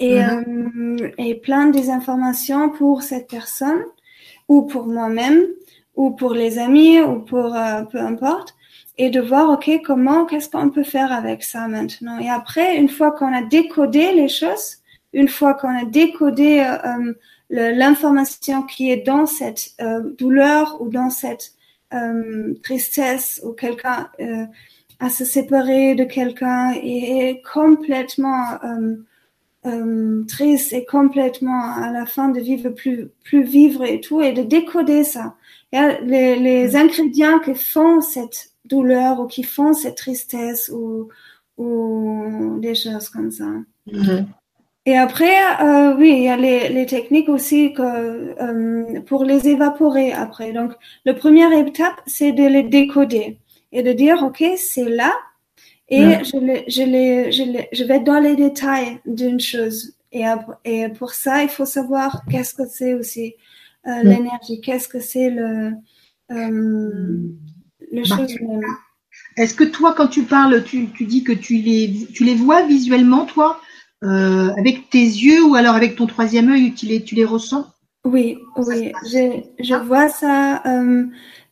et, 0.00 0.18
mm-hmm. 0.18 1.02
euh, 1.02 1.10
et 1.18 1.34
plein 1.36 1.66
des 1.66 1.90
informations 1.90 2.70
pour 2.70 3.02
cette 3.02 3.28
personne 3.28 3.84
ou 4.48 4.62
pour 4.62 4.86
moi-même 4.86 5.44
ou 5.94 6.10
pour 6.10 6.34
les 6.34 6.58
amis 6.58 7.00
ou 7.00 7.20
pour 7.20 7.54
euh, 7.54 7.82
peu 7.84 7.98
importe 7.98 8.56
et 8.98 9.08
de 9.08 9.20
voir 9.20 9.48
ok 9.50 9.80
comment 9.84 10.26
qu'est-ce 10.26 10.50
qu'on 10.50 10.70
peut 10.70 10.82
faire 10.82 11.10
avec 11.12 11.42
ça 11.42 11.68
maintenant 11.68 12.18
et 12.18 12.28
après 12.28 12.76
une 12.76 12.88
fois 12.88 13.12
qu'on 13.12 13.32
a 13.32 13.42
décodé 13.42 14.12
les 14.12 14.28
choses 14.28 14.80
une 15.12 15.28
fois 15.28 15.54
qu'on 15.54 15.76
a 15.76 15.84
décodé 15.84 16.60
euh, 16.60 16.76
euh 16.84 17.14
l'information 17.52 18.62
qui 18.62 18.92
est 18.92 19.04
dans 19.04 19.26
cette 19.26 19.70
euh, 19.80 20.12
douleur 20.18 20.80
ou 20.80 20.88
dans 20.88 21.10
cette 21.10 21.54
euh, 21.92 22.54
tristesse 22.62 23.40
ou 23.44 23.50
quelqu'un 23.50 24.08
à 25.00 25.10
se 25.10 25.24
séparer 25.24 25.96
de 25.96 26.04
quelqu'un 26.04 26.74
et 26.74 27.30
est 27.30 27.42
complètement 27.42 28.44
triste 30.26 30.72
et 30.72 30.86
complètement 30.86 31.74
à 31.74 31.92
la 31.92 32.06
fin 32.06 32.30
de 32.30 32.40
vivre 32.40 32.70
plus 32.70 33.10
plus 33.22 33.42
vivre 33.42 33.84
et 33.84 34.00
tout 34.00 34.22
et 34.22 34.32
de 34.32 34.42
décoder 34.42 35.04
ça 35.04 35.36
les, 35.72 36.36
les 36.36 36.76
ingrédients 36.76 37.38
qui 37.40 37.54
font 37.54 38.00
cette 38.00 38.52
douleur 38.64 39.20
ou 39.20 39.26
qui 39.26 39.42
font 39.42 39.72
cette 39.72 39.96
tristesse 39.96 40.70
ou, 40.72 41.08
ou 41.56 42.58
des 42.60 42.74
choses 42.74 43.08
comme 43.08 43.30
ça. 43.30 43.46
Mm-hmm. 43.88 44.26
Et 44.86 44.96
après, 44.96 45.36
euh, 45.60 45.94
oui, 45.96 46.10
il 46.16 46.22
y 46.22 46.28
a 46.28 46.36
les, 46.36 46.70
les 46.70 46.86
techniques 46.86 47.28
aussi 47.28 47.74
que, 47.74 47.82
euh, 47.82 49.00
pour 49.02 49.24
les 49.24 49.46
évaporer 49.48 50.12
après. 50.12 50.52
Donc, 50.52 50.72
la 51.04 51.14
première 51.14 51.52
étape, 51.52 52.00
c'est 52.06 52.32
de 52.32 52.44
les 52.44 52.62
décoder 52.62 53.38
et 53.72 53.82
de 53.82 53.92
dire, 53.92 54.22
OK, 54.22 54.42
c'est 54.56 54.88
là. 54.88 55.12
Et 55.90 56.24
je, 56.24 56.62
je, 56.68 57.30
je, 57.30 57.66
je 57.72 57.84
vais 57.84 58.00
dans 58.00 58.20
les 58.20 58.36
détails 58.36 59.00
d'une 59.06 59.40
chose. 59.40 59.94
Et, 60.12 60.24
et 60.64 60.88
pour 60.88 61.12
ça, 61.12 61.42
il 61.42 61.48
faut 61.48 61.64
savoir 61.64 62.22
qu'est-ce 62.30 62.54
que 62.54 62.66
c'est 62.66 62.94
aussi. 62.94 63.34
Euh, 63.86 64.02
l'énergie. 64.02 64.60
Qu'est-ce 64.60 64.88
que 64.88 65.00
c'est 65.00 65.30
le, 65.30 65.72
euh, 66.30 67.18
le 67.92 68.08
bah, 68.08 68.16
chose 68.16 68.40
même 68.40 68.60
Est-ce 69.36 69.54
que 69.54 69.64
toi, 69.64 69.94
quand 69.96 70.08
tu 70.08 70.24
parles, 70.24 70.62
tu, 70.64 70.88
tu, 70.90 71.06
dis 71.06 71.24
que 71.24 71.32
tu 71.32 71.54
les, 71.56 72.06
tu 72.12 72.24
les 72.24 72.34
vois 72.34 72.66
visuellement, 72.66 73.24
toi, 73.24 73.60
euh, 74.04 74.50
avec 74.58 74.90
tes 74.90 75.02
yeux 75.02 75.42
ou 75.44 75.54
alors 75.54 75.74
avec 75.74 75.96
ton 75.96 76.06
troisième 76.06 76.50
œil, 76.50 76.74
tu 76.74 76.86
les, 76.86 77.02
tu 77.02 77.14
les 77.14 77.24
ressens? 77.24 77.66
Oui, 78.04 78.38
oui, 78.56 78.92
je, 79.06 79.42
je 79.58 79.74
ah. 79.74 79.78
vois 79.78 80.08
ça 80.08 80.62
euh, 80.66 81.06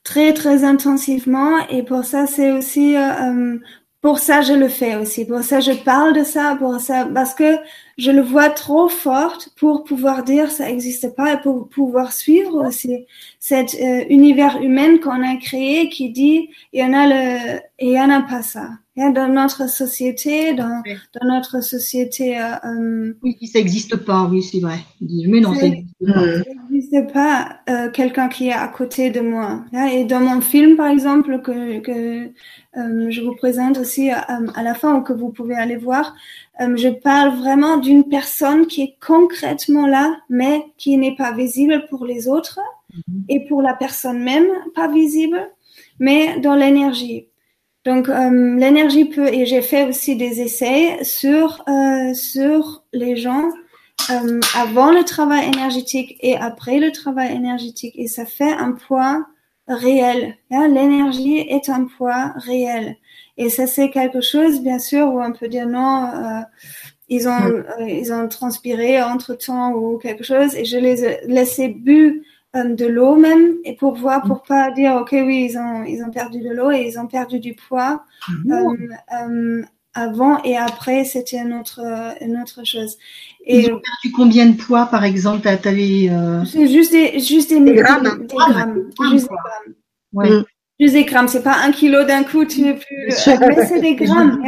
très, 0.04 0.34
très 0.34 0.64
intensivement. 0.64 1.66
Et 1.68 1.82
pour 1.82 2.04
ça, 2.04 2.26
c'est 2.26 2.52
aussi 2.52 2.94
euh, 2.94 3.56
pour 4.00 4.18
ça 4.18 4.42
je 4.42 4.52
le 4.52 4.68
fais 4.68 4.96
aussi. 4.96 5.26
Pour 5.26 5.42
ça 5.42 5.60
je 5.60 5.72
parle 5.72 6.14
de 6.14 6.24
ça, 6.24 6.56
pour 6.58 6.78
ça 6.80 7.08
parce 7.12 7.34
que 7.34 7.56
je 7.96 8.10
le 8.10 8.22
vois 8.22 8.48
trop 8.48 8.88
forte 8.88 9.50
pour 9.56 9.84
pouvoir 9.84 10.22
dire 10.22 10.50
ça 10.50 10.66
n'existe 10.66 11.14
pas 11.16 11.34
et 11.34 11.40
pour 11.40 11.68
pouvoir 11.68 12.12
suivre 12.12 12.66
aussi 12.66 13.06
cet 13.40 13.74
euh, 13.74 14.04
univers 14.08 14.62
humain 14.62 14.98
qu'on 14.98 15.22
a 15.22 15.36
créé 15.36 15.88
qui 15.88 16.10
dit 16.10 16.48
il 16.72 16.80
y 16.80 16.84
en 16.84 16.92
a 16.92 17.06
le 17.06 17.60
il 17.80 17.90
y 17.90 18.00
en 18.00 18.10
a 18.10 18.22
pas 18.22 18.42
ça. 18.42 18.70
Dans 18.96 19.32
notre 19.32 19.70
société, 19.70 20.54
dans, 20.54 20.82
dans 21.14 21.28
notre 21.28 21.62
société. 21.62 22.36
Euh, 22.36 22.54
euh 22.64 23.16
oui, 23.22 23.36
ça 23.46 23.60
n'existe 23.60 23.94
pas, 23.94 24.24
oui, 24.24 24.42
c'est 24.42 24.58
vrai. 24.58 24.80
Mais 25.00 25.38
non, 25.38 25.54
ça 25.54 25.68
n'existe 25.68 25.94
pas. 26.04 26.50
Euh, 27.68 27.90
quelqu'un 27.90 28.28
qui 28.28 28.48
est 28.48 28.52
à 28.52 28.68
côté 28.68 29.10
de 29.10 29.20
moi. 29.20 29.64
Et 29.92 30.04
dans 30.04 30.20
mon 30.20 30.40
film, 30.40 30.76
par 30.76 30.88
exemple, 30.88 31.40
que, 31.40 31.80
que 31.80 32.26
euh, 32.76 33.10
je 33.10 33.20
vous 33.20 33.34
présente 33.34 33.78
aussi 33.78 34.10
à, 34.10 34.40
à, 34.54 34.62
la 34.62 34.74
fin 34.74 34.96
ou 34.96 35.02
que 35.02 35.12
vous 35.12 35.30
pouvez 35.30 35.54
aller 35.54 35.76
voir, 35.76 36.14
euh, 36.60 36.76
je 36.76 36.88
parle 36.88 37.36
vraiment 37.36 37.76
d'une 37.76 38.08
personne 38.08 38.66
qui 38.66 38.82
est 38.82 38.96
concrètement 39.04 39.86
là, 39.86 40.16
mais 40.28 40.64
qui 40.76 40.96
n'est 40.96 41.16
pas 41.16 41.32
visible 41.32 41.86
pour 41.88 42.04
les 42.04 42.28
autres 42.28 42.60
mm-hmm. 42.92 43.24
et 43.28 43.40
pour 43.46 43.62
la 43.62 43.74
personne 43.74 44.22
même, 44.22 44.48
pas 44.74 44.88
visible, 44.88 45.40
mais 45.98 46.40
dans 46.40 46.54
l'énergie. 46.54 47.28
Donc 47.84 48.08
euh, 48.08 48.56
l'énergie 48.56 49.06
peut 49.06 49.32
et 49.32 49.46
j'ai 49.46 49.62
fait 49.62 49.88
aussi 49.88 50.16
des 50.16 50.42
essais 50.42 51.02
sur 51.04 51.64
euh, 51.68 52.12
sur 52.12 52.84
les 52.92 53.16
gens 53.16 53.48
euh, 54.10 54.40
avant 54.54 54.92
le 54.92 55.04
travail 55.04 55.46
énergétique 55.46 56.16
et 56.20 56.36
après 56.36 56.78
le 56.78 56.92
travail 56.92 57.34
énergétique 57.34 57.94
et 57.96 58.08
ça 58.08 58.24
fait 58.24 58.52
un 58.52 58.72
poids 58.72 59.26
réel. 59.66 60.36
Hein. 60.50 60.68
L'énergie 60.68 61.38
est 61.38 61.68
un 61.68 61.84
poids 61.84 62.32
réel 62.36 62.96
et 63.36 63.50
ça 63.50 63.66
c'est 63.66 63.90
quelque 63.90 64.20
chose 64.20 64.62
bien 64.62 64.78
sûr 64.78 65.08
où 65.08 65.22
on 65.22 65.32
peut 65.32 65.48
dire 65.48 65.68
non. 65.68 66.10
Euh, 66.14 66.40
ils 67.10 67.26
ont, 67.26 67.40
euh, 67.40 67.88
ils 67.88 68.12
ont 68.12 68.28
transpiré 68.28 69.02
entre 69.02 69.34
temps 69.34 69.72
ou 69.72 69.96
quelque 69.98 70.24
chose 70.24 70.54
et 70.54 70.64
je 70.64 70.76
les 70.76 71.04
ai 71.04 71.20
laissés 71.26 71.68
bu 71.68 72.22
de 72.54 72.86
l'eau 72.86 73.14
même 73.16 73.56
et 73.64 73.76
pour 73.76 73.94
voir 73.94 74.22
pour 74.22 74.42
pas 74.42 74.70
dire 74.70 74.96
ok 74.96 75.10
oui 75.12 75.48
ils 75.50 75.58
ont 75.58 75.84
ils 75.84 76.02
ont 76.02 76.10
perdu 76.10 76.40
de 76.40 76.50
l'eau 76.50 76.70
et 76.70 76.80
ils 76.80 76.98
ont 76.98 77.06
perdu 77.06 77.40
du 77.40 77.54
poids 77.54 78.04
euh, 78.50 79.62
avant 79.98 80.42
et 80.44 80.56
après 80.56 81.04
c'était 81.04 81.38
une 81.38 81.52
autre 81.54 81.80
une 82.20 82.36
autre 82.40 82.64
chose. 82.64 82.96
Et 83.44 83.60
ils 83.60 83.72
ont 83.72 83.80
perdu 83.80 84.12
combien 84.14 84.46
de 84.46 84.56
poids 84.56 84.86
par 84.86 85.04
exemple? 85.04 85.42
T'avais 85.62 86.08
euh... 86.10 86.44
c'est 86.44 86.68
juste 86.68 86.92
des 86.92 87.18
juste 87.20 87.50
des, 87.50 87.60
Des 87.60 87.74
grammes. 87.74 88.26
des 88.26 88.26
grammes, 88.26 88.90
Ah, 89.00 89.10
juste 89.10 89.28
des 89.28 89.36
grammes. 89.36 89.74
Ouais. 90.12 90.30
Mm. 90.30 90.44
juste 90.80 90.94
des 90.94 91.04
grammes. 91.04 91.28
C'est 91.28 91.42
pas 91.42 91.56
un 91.66 91.72
kilo 91.72 92.04
d'un 92.04 92.22
coup 92.24 92.44
tu 92.44 92.62
n'es 92.62 92.74
plus 92.74 93.06
mais 93.06 93.66
c'est 93.66 93.80
des 93.80 93.94
grammes. 93.96 94.40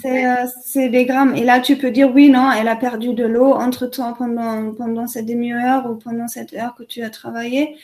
C'est 0.00 0.26
euh, 0.26 0.46
c'est 0.64 0.88
des 0.88 1.04
grammes. 1.04 1.34
Et 1.34 1.44
là 1.44 1.60
tu 1.60 1.76
peux 1.76 1.90
dire 1.90 2.10
oui 2.14 2.30
non 2.30 2.50
elle 2.52 2.68
a 2.68 2.76
perdu 2.76 3.14
de 3.14 3.24
l'eau 3.24 3.52
entre 3.52 3.86
temps 3.86 4.12
pendant 4.12 4.72
pendant 4.74 5.06
cette 5.08 5.26
demi-heure 5.26 5.90
ou 5.90 5.96
pendant 5.96 6.28
cette 6.28 6.52
heure 6.54 6.74
que 6.76 6.84
tu 6.84 7.02
as 7.02 7.10
travaillé. 7.10 7.76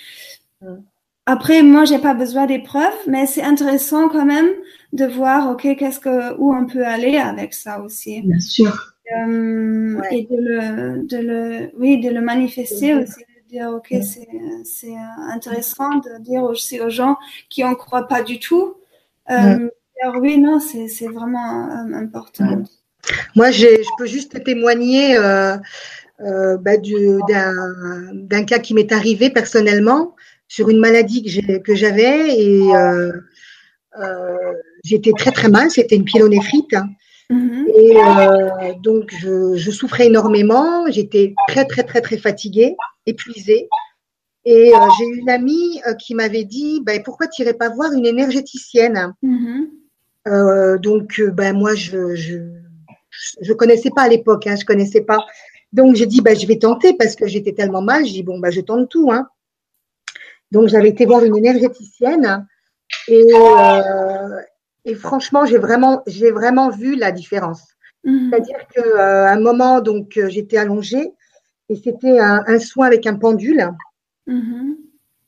Après 1.27 1.63
moi 1.63 1.85
j'ai 1.85 1.99
pas 1.99 2.15
besoin 2.15 2.47
des 2.47 2.61
preuves 2.61 3.03
mais 3.07 3.27
c'est 3.27 3.43
intéressant 3.43 4.09
quand 4.09 4.25
même 4.25 4.49
de 4.92 5.04
voir 5.07 5.50
ok 5.50 5.76
qu'est-ce 5.78 6.00
que 6.00 6.35
où 6.38 6.54
on 6.54 6.66
peut 6.66 6.85
aller 6.87 7.16
avec 7.18 7.54
ça 7.54 7.80
aussi. 7.80 8.23
Bien 8.23 8.40
sûr. 8.40 8.95
Euh, 9.16 9.95
Ouais. 9.99 10.18
et 10.18 10.23
de 10.30 10.37
le 10.37 11.02
de 11.07 11.16
le 11.16 11.71
oui 11.78 11.99
de 11.99 12.11
le 12.11 12.21
manifester 12.21 12.95
aussi 12.95 13.21
de 13.21 13.49
dire 13.49 13.71
ok 13.71 13.88
c'est 14.02 14.28
c'est 14.64 14.95
intéressant 15.30 15.95
de 15.97 16.21
dire 16.23 16.42
aussi 16.42 16.78
aux 16.80 16.90
gens 16.90 17.16
qui 17.49 17.64
en 17.64 17.75
croient 17.75 18.07
pas 18.07 18.23
du 18.23 18.38
tout 18.38 18.75
euh, 19.30 19.57
dire 19.97 20.12
oui 20.21 20.37
non 20.38 20.61
c'est 20.61 20.88
c'est 20.88 21.09
vraiment 21.09 21.71
euh, 21.71 21.95
important. 21.95 22.62
Moi, 23.35 23.50
j'ai- 23.50 23.83
je 23.83 23.88
peux 23.97 24.04
juste 24.07 24.45
témoigner 24.45 25.16
euh, 25.16 25.57
euh, 26.21 26.59
bah, 26.59 26.76
du- 26.76 27.21
d'un 28.12 28.45
cas 28.45 28.59
qui 28.59 28.75
m'est 28.75 28.92
arrivé 28.92 29.30
personnellement 29.30 30.14
sur 30.49 30.68
une 30.68 30.80
maladie 30.80 31.23
que 31.23 31.30
j'ai- 31.30 31.62
que 31.62 31.75
j'avais 31.75 32.38
et 32.38 32.75
euh, 32.75 33.12
euh, 33.99 34.52
j'étais 34.85 35.13
très 35.13 35.31
très 35.33 35.49
mal. 35.49 35.71
C'était 35.71 35.97
une 35.97 36.05
pyélonéphrite. 36.05 36.75
Mhm. 37.31 37.67
et 37.77 37.95
euh, 37.99 38.73
donc 38.83 39.13
je, 39.19 39.55
je 39.55 39.71
souffrais 39.71 40.07
énormément. 40.07 40.91
J'étais 40.91 41.35
très 41.49 41.67
très 41.67 41.83
très 41.83 42.01
très 42.01 42.17
fatiguée, 42.17 42.75
épuisée. 43.07 43.69
Et 44.47 44.73
euh, 44.75 44.79
j'ai 44.99 45.05
eu 45.05 45.19
une 45.19 45.29
amie 45.29 45.83
euh, 45.87 45.93
qui 45.95 46.15
m'avait 46.15 46.45
dit 46.45 46.81
bah, 46.87 46.93
pourquoi 47.05 47.27
tu 47.27 47.43
n'irais 47.43 47.53
pas 47.55 47.69
voir 47.69 47.93
une 47.93 48.07
énergéticienne 48.07 49.13
Mhm. 49.23 49.69
euh, 50.29 50.79
donc, 50.79 51.21
ben 51.35 51.55
moi, 51.55 51.75
je 51.75 52.15
je 52.15 52.39
je 53.43 53.53
connaissais 53.53 53.91
pas 53.91 54.03
à 54.03 54.09
l'époque, 54.09 54.47
hein, 54.47 54.57
je 54.59 54.65
connaissais 54.65 55.03
pas. 55.03 55.19
Donc 55.73 55.97
j'ai 55.97 56.07
dit, 56.07 56.23
ben 56.23 56.35
je 56.39 56.47
vais 56.47 56.59
tenter 56.59 56.95
parce 56.95 57.15
que 57.15 57.27
j'étais 57.27 57.53
tellement 57.53 57.83
mal. 57.83 58.07
J'ai 58.07 58.13
dit 58.13 58.23
bon, 58.23 58.39
ben 58.39 58.51
je 58.51 58.63
tente 58.63 58.89
tout, 58.89 59.11
hein. 59.13 59.29
Donc 60.51 60.69
j'avais 60.69 60.89
été 60.89 61.05
voir 61.05 61.23
une 61.25 61.37
énergéticienne 61.37 62.47
et 63.09 63.23
euh, 63.35 64.41
et 64.88 64.95
franchement, 64.95 65.45
j'ai 65.45 65.59
vraiment 65.59 66.02
j'ai 66.07 66.30
vraiment 66.30 66.71
vu 66.71 66.97
la 66.97 67.12
différence. 67.12 67.62
Mhm. 68.04 68.30
C'est-à-dire 68.30 68.66
que 68.75 68.80
euh, 68.80 69.26
un 69.26 69.40
moment, 69.40 69.80
donc 69.80 70.16
euh, 70.16 70.28
j'étais 70.28 70.57
allongée 70.57 71.12
et 71.68 71.77
c'était 71.77 72.18
un, 72.18 72.42
un 72.46 72.59
soin 72.59 72.87
avec 72.87 73.07
un 73.07 73.16
pendule. 73.16 73.68
Mhm. 74.27 74.77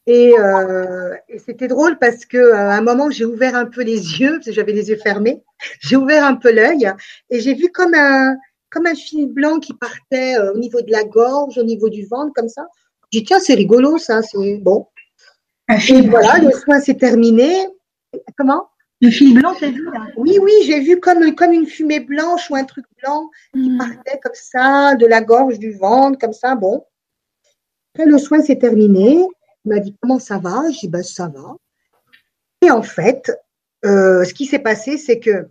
Et, 0.07 0.33
euh, 0.39 1.15
et 1.29 1.39
c'était 1.39 1.69
drôle 1.69 1.99
parce 1.99 2.25
que 2.25 2.39
euh, 2.39 2.57
à 2.57 2.77
un 2.79 2.81
moment 2.81 3.11
j'ai 3.11 3.25
ouvert 3.25 3.55
un 3.55 3.67
peu 3.67 3.83
les 3.83 3.99
yeux 4.21 4.35
parce 4.37 4.47
que 4.47 4.53
j'avais 4.53 4.73
les 4.73 4.89
yeux 4.89 4.97
fermés. 4.97 5.43
J'ai 5.81 5.97
ouvert 5.97 6.25
un 6.25 6.37
peu 6.37 6.51
l'œil 6.51 6.91
et 7.29 7.41
j'ai 7.41 7.55
vu 7.55 7.69
comme 7.71 7.95
un 7.95 8.37
comme 8.71 8.87
un 8.87 8.95
fil 8.95 9.27
blanc 9.27 9.59
qui 9.59 9.75
partait 9.75 10.37
euh, 10.39 10.53
au 10.55 10.59
niveau 10.59 10.81
de 10.81 10.91
la 10.91 11.05
gorge, 11.05 11.59
au 11.59 11.65
niveau 11.65 11.91
du 11.91 12.07
ventre 12.07 12.33
comme 12.35 12.49
ça. 12.49 12.67
J'ai 13.13 13.21
dit 13.21 13.27
tiens 13.27 13.41
c'est 13.41 13.55
rigolo 13.55 13.99
ça, 13.99 14.23
c'est 14.23 14.57
bon. 14.57 14.89
Un 15.69 15.77
Et 15.77 16.09
voilà 16.09 16.39
le 16.39 16.51
soin 16.51 16.81
s'est 16.81 16.97
terminé. 16.97 17.69
Comment? 18.37 18.69
Le 19.01 19.11
fil 19.11 19.35
blanc, 19.35 19.55
t'as 19.59 19.71
vu 19.71 19.85
là? 19.93 20.07
Oui 20.17 20.39
oui 20.41 20.53
j'ai 20.67 20.81
vu 20.81 21.01
comme 21.01 21.35
comme 21.35 21.53
une 21.53 21.67
fumée 21.67 22.01
blanche 22.01 22.51
ou 22.51 22.57
un 22.57 22.65
truc 22.65 22.85
blanc 23.03 23.31
qui 23.55 23.71
Mhm. 23.71 23.79
partait 23.79 24.19
comme 24.23 24.35
ça 24.35 24.95
de 24.97 25.07
la 25.07 25.23
gorge, 25.23 25.59
du 25.59 25.73
ventre 25.73 26.19
comme 26.19 26.33
ça. 26.35 26.55
Bon. 26.55 26.85
Après 27.95 28.07
le 28.09 28.19
soin 28.19 28.41
s'est 28.43 28.59
terminé. 28.59 29.27
Il 29.65 29.69
m'a 29.73 29.79
dit 29.81 29.95
comment 30.01 30.19
ça 30.19 30.39
va? 30.39 30.63
J'ai 30.71 30.81
dit 30.87 30.89
ben, 30.89 31.03
ça 31.03 31.29
va. 31.29 31.57
Et 32.63 32.71
en 32.71 32.83
fait, 32.83 33.31
euh, 33.85 34.25
ce 34.25 34.35
qui 34.35 34.47
s'est 34.47 34.59
passé, 34.59 34.97
c'est 34.99 35.19
que 35.19 35.47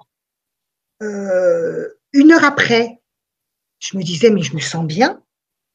euh, 1.01 1.87
une 2.13 2.31
heure 2.31 2.43
après, 2.43 2.99
je 3.79 3.97
me 3.97 4.03
disais 4.03 4.29
mais 4.29 4.41
je 4.41 4.53
me 4.55 4.59
sens 4.59 4.85
bien. 4.85 5.21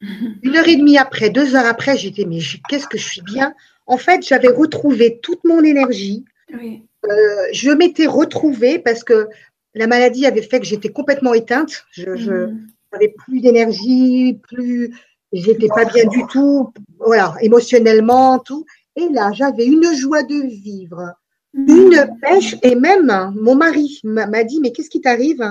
Une 0.43 0.55
heure 0.57 0.67
et 0.67 0.75
demie 0.75 0.97
après, 0.97 1.29
deux 1.29 1.55
heures 1.55 1.65
après, 1.65 1.97
j'étais 1.97 2.25
mais 2.25 2.39
qu'est-ce 2.69 2.87
que 2.87 2.97
je 2.97 3.07
suis 3.07 3.21
bien? 3.21 3.53
En 3.87 3.97
fait, 3.97 4.25
j'avais 4.27 4.49
retrouvé 4.49 5.19
toute 5.21 5.43
mon 5.45 5.63
énergie. 5.63 6.25
oui 6.53 6.83
Euh, 7.09 7.47
je 7.51 7.71
m'étais 7.71 8.07
retrouvée 8.07 8.79
parce 8.79 9.03
que 9.03 9.27
la 9.73 9.87
maladie 9.87 10.25
avait 10.25 10.41
fait 10.41 10.59
que 10.59 10.65
j'étais 10.65 10.89
complètement 10.89 11.33
éteinte. 11.33 11.85
Je, 11.91 12.09
Mhm. 12.09 12.67
j'avais 12.91 13.13
plus 13.25 13.41
d'énergie, 13.41 14.39
plus, 14.47 14.93
j'étais 15.33 15.67
pas 15.67 15.85
bien 15.85 16.05
du 16.07 16.23
tout, 16.31 16.71
voilà, 16.99 17.35
émotionnellement, 17.41 18.39
tout. 18.39 18.65
Et 18.95 19.09
là, 19.11 19.31
j'avais 19.33 19.65
une 19.65 19.93
joie 19.93 20.23
de 20.23 20.47
vivre, 20.47 21.13
Mhm. 21.53 21.69
une 21.77 22.09
pêche, 22.21 22.55
et 22.63 22.75
même 22.75 23.11
mon 23.35 23.55
mari 23.55 23.99
m'a 24.03 24.43
dit, 24.43 24.59
mais 24.61 24.71
qu'est-ce 24.71 24.89
qui 24.89 25.01
t'arrive 25.01 25.43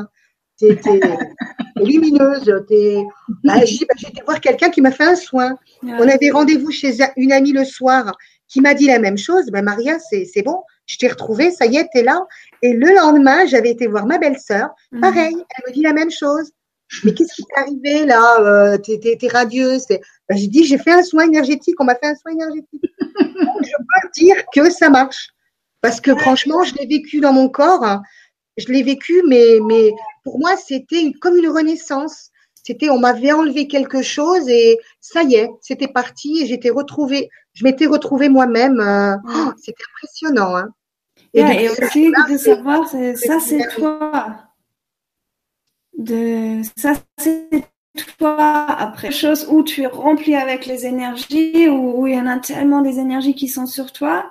T'es 0.57 0.77
t'es- 0.77 1.01
lumineuse, 1.77 2.65
t'es. 2.69 3.05
Bah, 3.43 3.65
j'ai 3.65 3.85
bah, 3.87 4.09
été 4.09 4.23
voir 4.25 4.41
quelqu'un 4.41 4.71
qui 4.71 4.81
m'a 4.81 4.93
fait 4.93 5.05
un 5.05 5.17
soin. 5.17 5.57
Ouais. 5.83 5.93
On 5.99 6.09
avait 6.09 6.31
rendez-vous 6.31 6.71
chez 6.71 6.93
une 7.17 7.33
amie 7.33 7.51
le 7.53 7.65
soir 7.65 8.17
qui 8.47 8.61
m'a 8.61 8.73
dit 8.75 8.87
la 8.87 9.01
même 9.01 9.19
chose. 9.19 9.47
Ben, 9.51 9.63
Maria, 9.63 9.99
c'est 9.99 10.25
c'est 10.25 10.43
bon, 10.43 10.63
je 10.87 10.97
t'ai 10.99 11.09
retrouvée, 11.09 11.51
ça 11.51 11.67
y 11.67 11.77
est, 11.77 11.89
t'es 11.93 12.03
là. 12.03 12.21
Et 12.63 12.73
le 12.73 12.95
lendemain, 12.95 13.47
j'avais 13.47 13.71
été 13.71 13.87
voir 13.87 14.07
ma 14.07 14.19
belle-sœur. 14.19 14.71
Mhm. 14.93 15.01
Pareil, 15.01 15.35
elle 15.37 15.65
me 15.69 15.73
dit 15.73 15.83
la 15.83 15.93
même 15.93 16.11
chose. 16.11 16.51
Mais 17.03 17.15
qu'est-ce 17.15 17.35
qui 17.35 17.43
t'est 17.45 17.61
arrivé 17.61 18.05
là 18.07 18.41
euh, 18.41 18.79
T'es 18.79 18.99
t'es- 18.99 19.17
t'es 19.17 19.29
radieuse. 19.29 19.87
Ben, 19.89 20.37
j'ai 20.37 20.47
dit, 20.49 20.65
j'ai 20.65 20.79
fait 20.79 20.93
un 20.93 21.03
soin 21.03 21.25
énergétique. 21.25 21.75
On 21.81 21.85
m'a 21.85 21.95
fait 21.95 22.07
un 22.07 22.15
soin 22.15 22.33
énergétique. 22.33 22.83
Donc, 23.19 23.63
je 23.65 23.73
peux 23.79 24.09
dire 24.15 24.37
que 24.55 24.71
ça 24.71 24.91
marche. 24.91 25.31
Parce 25.81 26.01
que 26.01 26.15
franchement, 26.15 26.63
je 26.63 26.75
l'ai 26.75 26.87
vécu 26.87 27.21
dans 27.21 27.33
mon 27.33 27.49
corps. 27.49 28.01
Je 28.57 28.67
l'ai 28.69 28.83
vécu, 28.83 29.23
mais, 29.27 29.59
mais 29.67 29.93
pour 30.23 30.39
moi, 30.39 30.57
c'était 30.57 31.01
une- 31.01 31.19
comme 31.19 31.37
une 31.37 31.49
renaissance. 31.49 32.31
C'était, 32.63 32.89
on 32.91 32.99
m'avait 32.99 33.33
enlevé 33.33 33.67
quelque 33.67 34.01
chose 34.03 34.49
et 34.49 34.79
ça 35.01 35.23
y 35.23 35.35
est, 35.35 35.51
c'était 35.61 35.89
parti 35.89 36.43
et 36.43 36.47
j'étais 36.47 36.71
retrouvée, 36.71 37.29
je 37.55 37.65
m'étais 37.65 37.87
retrouvée 37.87 38.29
moi-même. 38.29 38.81
euh, 38.81 39.17
oh, 39.27 39.53
c'était 39.57 39.83
impressionnant. 39.97 40.57
Hein. 40.57 40.69
Yeah, 41.33 41.61
et 41.61 41.69
aussi 41.69 42.13
de 42.31 42.37
savoir, 42.37 42.89
ça 42.89 43.41
c'est 43.41 43.69
toi. 43.77 44.37
De, 45.99 46.61
ça 46.77 46.93
c'est 47.19 47.49
toi. 48.19 48.67
Après, 48.69 49.11
chose 49.11 49.47
où 49.51 49.63
tu 49.63 49.83
es 49.83 49.87
rempli 49.87 50.35
avec 50.35 50.67
les 50.67 50.87
énergies, 50.87 51.69
où, 51.69 52.01
où 52.03 52.07
il 52.07 52.15
y 52.15 52.21
en 52.21 52.27
a 52.27 52.39
tellement 52.39 52.83
des 52.83 52.99
énergies 52.99 53.35
qui 53.35 53.49
sont 53.49 53.67
sur 53.67 53.93
toi, 53.93 54.31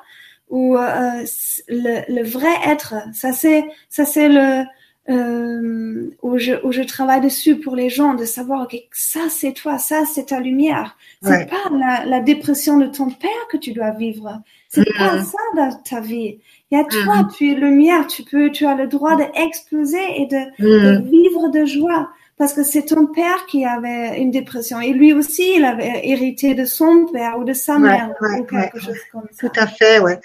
où 0.49 0.77
euh, 0.77 1.23
le, 1.67 2.13
le 2.13 2.23
vrai 2.23 2.53
être, 2.65 2.95
ça 3.13 3.31
c'est, 3.33 3.65
ça 3.89 4.05
c'est 4.05 4.29
le, 4.29 4.63
euh, 5.09 6.11
où 6.21 6.37
je, 6.37 6.53
où 6.65 6.71
je 6.71 6.81
travaille 6.81 7.21
dessus 7.21 7.57
pour 7.57 7.75
les 7.75 7.89
gens, 7.89 8.13
de 8.13 8.25
savoir, 8.25 8.63
ok, 8.63 8.75
ça 8.91 9.21
c'est 9.29 9.53
toi, 9.53 9.77
ça 9.77 10.03
c'est 10.05 10.27
ta 10.27 10.39
lumière. 10.39 10.97
C'est 11.21 11.29
Ouais. 11.29 11.45
pas 11.45 11.69
la, 11.77 12.05
la 12.05 12.19
dépression 12.21 12.77
de 12.77 12.87
ton 12.87 13.09
père 13.09 13.47
que 13.49 13.57
tu 13.57 13.71
dois 13.73 13.91
vivre. 13.91 14.41
C'est 14.69 14.85
pas 14.97 15.15
Mhm. 15.17 15.23
ça 15.25 15.37
dans 15.55 15.71
ta 15.83 15.99
vie. 15.99 16.39
Il 16.71 16.77
y 16.77 16.81
a 16.81 16.85
toi, 16.85 17.27
tu 17.37 17.51
es 17.51 17.55
lumière, 17.55 18.07
tu 18.07 18.23
peux, 18.23 18.49
tu 18.49 18.65
as 18.65 18.75
le 18.75 18.87
droit 18.87 19.15
d'exploser 19.17 20.01
et 20.21 20.25
de, 20.25 20.37
de 20.63 20.97
Mm. 20.99 21.09
vivre 21.09 21.49
de 21.49 21.65
joie. 21.65 22.09
Parce 22.35 22.53
que 22.53 22.63
c'est 22.63 22.83
ton 22.85 23.05
père 23.05 23.45
qui 23.45 23.63
avait 23.63 24.19
une 24.19 24.31
dépression. 24.31 24.81
Et 24.81 24.91
lui 24.91 25.13
aussi, 25.13 25.53
il 25.57 25.63
avait 25.65 26.01
hérité 26.07 26.55
de 26.55 26.65
son 26.65 27.05
père 27.05 27.37
ou 27.37 27.43
de 27.43 27.53
sa 27.53 27.73
Ouais, 27.75 27.79
mère 27.81 28.09
ouais, 28.21 28.39
ou 28.39 28.43
quelque 28.45 28.79
chose 28.79 28.97
comme 29.11 29.27
ça. 29.31 29.47
Tout 29.49 29.59
à 29.59 29.67
fait, 29.67 29.99
ouais. 29.99 30.19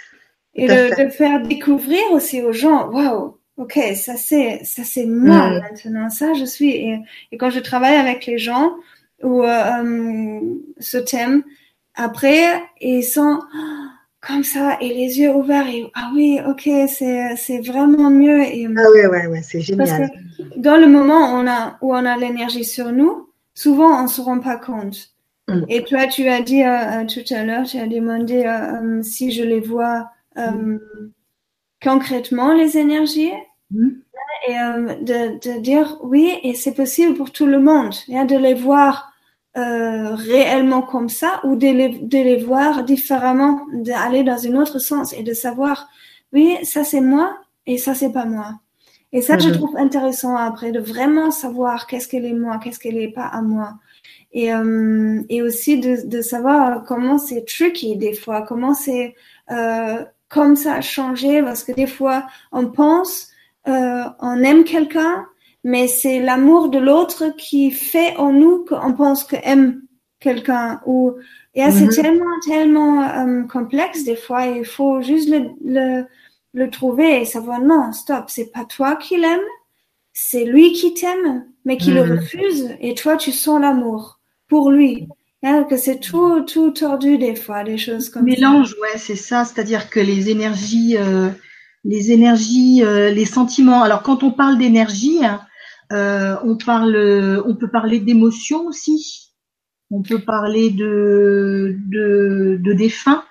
Et 0.55 0.67
tout 0.67 0.73
de, 0.73 1.05
de 1.05 1.09
faire 1.11 1.43
découvrir 1.43 2.01
aussi 2.13 2.41
aux 2.43 2.53
gens, 2.53 2.89
waouh, 2.91 3.37
ok, 3.59 3.79
ça 3.95 4.17
c'est, 4.17 4.61
ça 4.65 4.83
c'est 4.85 5.05
moi 5.05 5.51
Mm. 5.51 5.61
maintenant, 5.61 6.11
ça 6.11 6.33
je 6.35 6.45
suis. 6.45 6.71
Et, 6.71 7.01
et 7.33 7.37
quand 7.37 7.51
je 7.51 7.61
travaille 7.61 7.97
avec 7.97 8.25
les 8.27 8.39
gens 8.39 8.73
ou 9.23 9.43
euh, 9.43 9.47
euh, 9.47 10.41
ce 10.79 10.97
thème, 10.99 11.43
après 11.95 12.63
ils 12.81 13.03
sont, 13.03 13.41
comme 14.21 14.45
ça 14.45 14.79
et 14.81 14.89
les 14.89 15.21
yeux 15.21 15.33
ouverts 15.35 15.67
et 15.69 15.91
ah 15.95 16.11
oui, 16.15 16.39
ok, 16.47 16.69
c'est, 16.89 17.37
c'est 17.37 17.61
vraiment 17.61 18.11
mieux. 18.11 18.43
Et, 18.43 18.67
ah 18.67 18.91
ouais, 18.95 19.07
ouais, 19.07 19.27
ouais, 19.27 19.43
c'est 19.43 19.61
génial. 19.61 20.11
dans 20.57 20.77
le 20.77 20.87
moment 20.87 21.33
où 21.33 21.37
on 21.37 21.47
a, 21.49 21.79
où 21.83 21.95
on 21.95 22.05
a 22.05 22.17
l'énergie 22.17 22.65
sur 22.65 22.93
nous, 22.93 23.29
souvent 23.55 24.03
on 24.03 24.07
se 24.07 24.21
rend 24.21 24.39
pas 24.39 24.57
compte. 24.57 25.11
Mm. 25.49 25.65
Et 25.69 25.83
toi, 25.83 26.07
tu 26.07 26.29
as 26.29 26.43
dit 26.43 26.63
euh, 26.63 27.05
tout 27.07 27.35
à 27.35 27.43
l'heure, 27.43 27.65
tu 27.67 27.79
as 27.79 27.87
demandé 27.87 28.45
euh, 28.45 29.03
si 29.03 29.33
je 29.33 29.43
les 29.43 29.61
vois 29.61 30.11
mm. 30.37 30.79
Concrètement, 31.83 32.53
les 32.53 32.77
énergies. 32.79 33.33
Mm. 33.71 33.89
Et 34.47 34.53
de, 34.53 35.39
de, 35.41 35.61
dire 35.61 35.99
oui, 36.03 36.39
et 36.43 36.55
c'est 36.55 36.73
possible 36.73 37.15
pour 37.15 37.33
tout 37.33 37.45
le 37.45 37.61
monde, 37.61 37.95
hein, 38.11 38.25
de 38.25 38.37
les 38.37 38.55
voir 38.55 39.13
euh, 39.59 40.15
réellement 40.15 40.83
comme 40.83 41.09
ça 41.09 41.41
ou 41.43 41.57
de 41.57 41.67
les, 41.67 41.89
de 41.89 42.19
les 42.19 42.37
voir 42.37 42.85
différemment, 42.85 43.67
d'aller 43.73 44.23
dans 44.23 44.47
un 44.47 44.55
autre 44.55 44.79
sens 44.79 45.13
et 45.13 45.23
de 45.23 45.35
savoir, 45.35 45.89
oui, 46.33 46.57
ça 46.63 46.85
c'est 46.85 47.01
moi 47.01 47.37
et 47.67 47.77
ça 47.77 47.95
c'est 47.95 48.13
pas 48.13 48.25
moi. 48.25 48.61
Et 49.13 49.23
ça, 49.23 49.39
je 49.39 49.49
mhm. 49.49 49.55
trouve 49.55 49.77
intéressant 49.77 50.37
après 50.37 50.71
de 50.71 50.81
vraiment 50.81 51.31
savoir 51.31 51.87
qu'est-ce 51.87 52.09
qu'elle 52.09 52.27
est 52.27 52.35
moi, 52.35 52.59
qu'est-ce 52.63 52.79
qu'elle 52.79 52.99
est 52.99 53.13
pas 53.13 53.27
à 53.27 53.41
moi. 53.41 53.75
Et, 54.33 54.53
euh, 54.53 55.23
et 55.31 55.41
aussi 55.41 55.81
de, 55.81 56.07
de 56.07 56.21
savoir 56.21 56.85
comment 56.85 57.17
c'est 57.17 57.47
tricky 57.47 57.97
des 57.97 58.13
fois, 58.13 58.43
comment 58.43 58.75
c'est 58.75 59.15
euh, 59.51 60.05
comme 60.29 60.57
ça 60.57 60.75
a 60.75 60.81
changé 60.81 61.43
parce 61.43 61.65
que 61.65 61.73
des 61.73 61.87
fois 61.87 62.27
on 62.53 62.67
pense, 62.67 63.29
euh, 63.67 64.05
on 64.21 64.43
aime 64.43 64.65
quelqu'un, 64.65 65.27
mais 65.65 65.89
c'est 65.89 66.21
l'amour 66.21 66.69
de 66.69 66.79
l'autre 66.79 67.35
qui 67.37 67.71
fait 67.71 68.17
en 68.17 68.33
nous 68.33 68.65
qu'on 68.65 68.95
pense 68.95 69.25
qu'on 69.25 69.41
aime 69.43 69.83
quelqu'un. 70.21 70.81
Ou 70.87 71.15
et 71.55 71.71
c'est 71.71 71.87
mhm. 71.87 71.91
tellement 71.91 72.41
tellement 72.47 73.03
euh, 73.03 73.43
complexe 73.45 74.05
des 74.05 74.17
fois. 74.17 74.47
Il 74.47 74.65
faut 74.65 75.01
juste 75.03 75.29
le, 75.29 75.51
le, 75.65 76.05
le 76.55 76.71
trouver 76.71 77.21
et 77.21 77.25
savoir 77.25 77.61
non, 77.61 77.93
stop, 77.93 78.25
c'est 78.29 78.53
pas 78.53 78.65
toi 78.65 78.97
qui 78.97 79.17
l'aime, 79.17 79.41
c'est 80.13 80.45
lui 80.45 80.73
qui 80.73 80.95
t'aime, 80.95 81.47
mais 81.65 81.77
qui 81.77 81.91
le 81.91 82.05
mhm. 82.05 82.19
refuse. 82.19 82.77
Et 82.81 82.95
toi, 82.95 83.17
tu 83.17 83.33
sens 83.33 83.61
l'amour 83.61 84.19
pour 84.49 84.71
lui. 84.71 85.09
Que 85.41 85.77
c'est 85.77 86.01
tout, 86.01 86.41
tout 86.41 86.73
tordu 86.73 87.17
des 87.17 87.37
fois, 87.37 87.63
des 87.63 87.79
choses 87.79 88.09
comme 88.11 88.25
Mélange, 88.25 88.75
ouais, 88.83 88.99
c'est 88.99 89.15
ça. 89.15 89.45
C'est-à-dire 89.45 89.89
que 89.89 90.01
les 90.01 90.31
énergies, 90.31 90.97
euh, 90.99 91.31
les 91.85 92.11
énergies, 92.11 92.83
euh, 92.83 93.11
les 93.11 93.25
sentiments. 93.25 93.83
Alors 93.83 94.03
quand 94.03 94.25
on 94.25 94.33
parle 94.33 94.59
d'énergie, 94.59 95.25
hein, 95.25 95.41
euh, 95.93 96.35
on 96.45 96.57
parle, 96.57 97.41
on 97.47 97.55
peut 97.55 97.69
parler 97.69 98.01
d'émotions 98.01 98.67
aussi. 98.67 99.31
On 99.93 100.03
peut 100.03 100.19
parler 100.19 100.71
de 100.71 101.77
de, 101.89 102.59
de 102.61 102.73
défunts. 102.73 103.23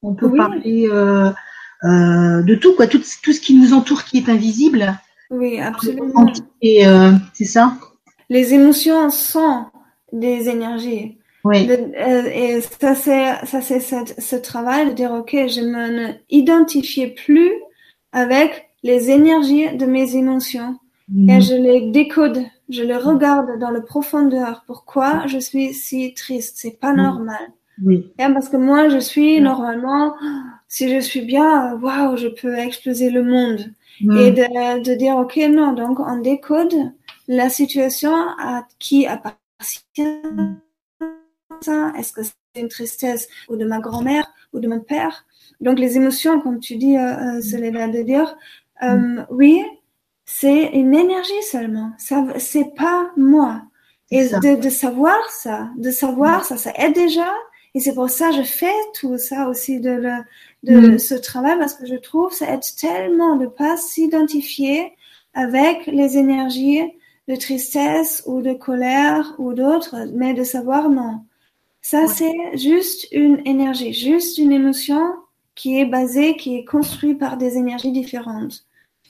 On 0.00 0.14
peut 0.14 0.34
parler 0.34 0.88
de 0.88 2.54
tout 2.54 2.74
quoi, 2.74 2.86
tout, 2.86 3.02
tout 3.22 3.32
ce 3.34 3.40
qui 3.40 3.54
nous 3.54 3.74
entoure 3.74 4.04
qui 4.04 4.16
est 4.16 4.30
invisible. 4.30 4.98
Oui, 5.28 5.60
absolument. 5.60 6.32
Et 6.62 6.84
c'est 7.34 7.44
ça. 7.44 7.74
Les 8.30 8.54
émotions 8.54 9.10
sont 9.10 9.66
des 10.10 10.48
énergies. 10.48 11.19
Oui. 11.42 11.70
et 11.70 12.60
ça 12.60 12.94
c'est 12.94 13.46
ça 13.46 13.62
c'est 13.62 13.80
ce 13.80 14.36
travail 14.36 14.88
de 14.88 14.92
dire 14.92 15.12
ok 15.12 15.30
je 15.30 15.62
me 15.62 16.12
identifie 16.28 17.06
plus 17.06 17.50
avec 18.12 18.70
les 18.82 19.10
énergies 19.10 19.74
de 19.74 19.86
mes 19.86 20.16
émotions 20.16 20.76
et 21.12 21.34
mhm. 21.34 21.40
je 21.40 21.54
les 21.54 21.90
décode, 21.90 22.44
je 22.68 22.84
les 22.84 22.96
regarde 22.96 23.58
dans 23.58 23.70
la 23.70 23.80
profondeur. 23.80 24.62
Pourquoi 24.66 25.26
je 25.26 25.38
suis 25.38 25.74
si 25.74 26.14
triste? 26.14 26.56
C'est 26.58 26.78
pas 26.78 26.92
normal. 26.92 27.52
Oui. 27.82 28.12
parce 28.16 28.48
que 28.48 28.56
moi, 28.56 28.88
je 28.90 28.98
suis 28.98 29.40
normalement, 29.40 30.14
si 30.68 30.88
je 30.88 31.00
suis 31.00 31.22
bien, 31.22 31.74
waouh, 31.80 32.16
je 32.16 32.28
peux 32.28 32.54
exploser 32.56 33.10
le 33.10 33.24
monde. 33.24 33.72
Et 34.02 34.30
de, 34.30 34.82
de, 34.82 34.94
dire, 34.94 35.16
ok, 35.16 35.36
non, 35.50 35.72
donc 35.72 35.98
on 35.98 36.18
décode 36.20 36.74
la 37.26 37.50
situation 37.50 38.14
à 38.38 38.64
qui 38.78 39.06
appartient 39.06 39.36
Est-ce 41.68 42.12
que 42.12 42.22
c'est 42.22 42.32
une 42.56 42.68
tristesse 42.68 43.28
ou 43.48 43.56
de 43.56 43.64
ma 43.64 43.80
grand-mère 43.80 44.26
ou 44.52 44.60
de 44.60 44.68
mon 44.68 44.80
père? 44.80 45.26
Donc 45.60 45.78
les 45.78 45.96
émotions, 45.96 46.40
comme 46.40 46.58
tu 46.58 46.76
dis, 46.76 46.96
euh, 46.96 47.38
euh 47.38 47.40
de 47.40 48.02
dire, 48.02 48.34
euh, 48.82 49.22
oui, 49.30 49.62
c'est 50.24 50.66
une 50.72 50.94
énergie 50.94 51.42
seulement. 51.42 51.92
Ça, 51.98 52.24
c'est 52.38 52.74
pas 52.76 53.10
moi. 53.16 53.62
Et 54.10 54.28
de, 54.28 54.60
de, 54.60 54.70
savoir 54.70 55.18
ça, 55.30 55.68
de 55.76 55.90
savoir 55.90 56.44
ça, 56.44 56.56
ça 56.56 56.72
aide 56.76 56.94
déjà. 56.94 57.32
Et 57.74 57.80
c'est 57.80 57.94
pour 57.94 58.10
ça 58.10 58.30
que 58.30 58.36
je 58.36 58.42
fais 58.42 58.74
tout 58.94 59.18
ça 59.18 59.48
aussi 59.48 59.80
de, 59.80 59.90
le, 59.90 60.12
de 60.64 60.94
mm. 60.94 60.98
ce 60.98 61.14
travail 61.14 61.56
parce 61.58 61.74
que 61.74 61.86
je 61.86 61.94
trouve 61.94 62.32
ça 62.32 62.52
aide 62.52 62.60
tellement 62.78 63.36
de 63.36 63.46
pas 63.46 63.76
s'identifier 63.76 64.92
avec 65.34 65.86
les 65.86 66.16
énergies 66.16 66.82
de 67.28 67.36
tristesse 67.36 68.24
ou 68.26 68.42
de 68.42 68.52
colère 68.52 69.34
ou 69.38 69.52
d'autres, 69.52 69.94
mais 70.12 70.34
de 70.34 70.42
savoir 70.42 70.90
non. 70.90 71.20
Ça, 71.82 72.06
c'est 72.06 72.34
juste 72.54 73.08
une 73.10 73.40
énergie, 73.46 73.92
juste 73.92 74.38
une 74.38 74.52
émotion 74.52 75.00
qui 75.54 75.80
est 75.80 75.86
basée, 75.86 76.36
qui 76.36 76.56
est 76.56 76.64
construite 76.64 77.18
par 77.18 77.36
des 77.36 77.56
énergies 77.56 77.92
différentes. 77.92 78.64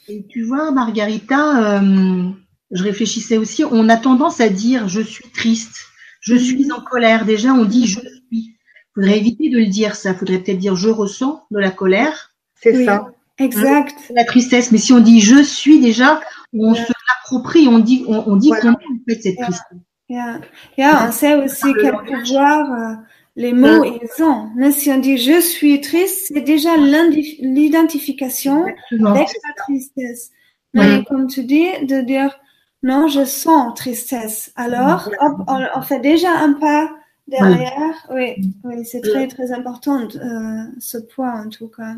Et 0.09 0.24
tu 0.28 0.42
vois, 0.42 0.70
Margarita, 0.70 1.78
euh, 1.78 2.30
je 2.70 2.83
réfléchissais 2.83 3.37
aussi, 3.37 3.64
on 3.64 3.88
a 3.88 3.96
tendance 3.96 4.40
à 4.40 4.48
dire 4.48 4.88
je 4.88 5.00
suis 5.00 5.28
triste, 5.30 5.76
je 6.20 6.35
mhm. 6.35 6.40
suis 6.40 6.72
en 6.72 6.80
colère. 6.80 7.24
Déjà, 7.24 7.52
on 7.52 7.64
dit 7.64 7.87
je 7.87 8.00
suis. 8.00 8.20
Il 8.33 8.54
faudrait 8.94 9.18
éviter 9.18 9.50
de 9.50 9.59
le 9.59 9.66
dire 9.66 9.94
ça. 9.94 10.11
Il 10.11 10.16
faudrait 10.16 10.38
peut-être 10.38 10.59
dire 10.59 10.74
je 10.74 10.88
ressens 10.88 11.44
de 11.50 11.59
la 11.59 11.70
colère. 11.70 12.35
C'est 12.54 12.85
ça. 12.85 13.12
Exact. 13.38 13.96
la 14.14 14.24
tristesse. 14.24 14.70
Mais 14.70 14.78
si 14.78 14.92
on 14.92 15.00
dit 15.00 15.20
je 15.20 15.42
suis, 15.42 15.80
déjà, 15.80 16.20
on 16.52 16.74
se 16.74 16.80
l'approprie, 16.80 17.68
on 17.68 17.78
dit, 17.78 18.04
on, 18.06 18.37
dit 18.37 18.50
qu'on 18.50 18.72
en 18.72 18.76
fait 19.09 19.20
cette 19.22 19.37
tristesse. 19.37 19.62
Yeah. 20.11 20.40
Yeah, 20.77 21.07
on 21.09 21.12
sait 21.12 21.35
aussi 21.37 21.73
quel 21.81 21.96
pouvoir 21.99 22.73
euh, 22.73 22.94
les 23.37 23.53
mots, 23.53 23.85
ils 23.85 24.23
ont. 24.25 24.51
Mais 24.57 24.73
si 24.73 24.90
on 24.90 24.99
dit 24.99 25.18
je 25.18 25.40
suis 25.40 25.81
triste, 25.81 26.33
c'est 26.35 26.40
déjà 26.40 26.77
l'identification 26.77 28.64
avec 28.64 29.29
la 29.29 29.55
tristesse. 29.57 30.33
Mais 30.75 31.05
comme 31.05 31.29
tu 31.29 31.44
dis, 31.44 31.68
de 31.87 32.01
dire 32.01 32.37
non, 32.83 33.07
je 33.07 33.25
sens 33.25 33.73
tristesse. 33.77 34.53
Alors, 34.57 35.09
hop, 35.20 35.42
on, 35.46 35.83
fait 35.83 36.01
déjà 36.01 36.37
un 36.40 36.55
pas 36.55 36.90
derrière. 37.29 38.09
Oui, 38.11 38.35
oui 38.64 38.85
c'est 38.85 39.03
très, 39.03 39.29
très 39.29 39.53
important, 39.53 40.09
euh, 40.16 40.64
ce 40.81 40.99
point 40.99 41.44
en 41.44 41.49
tout 41.51 41.68
cas. 41.68 41.94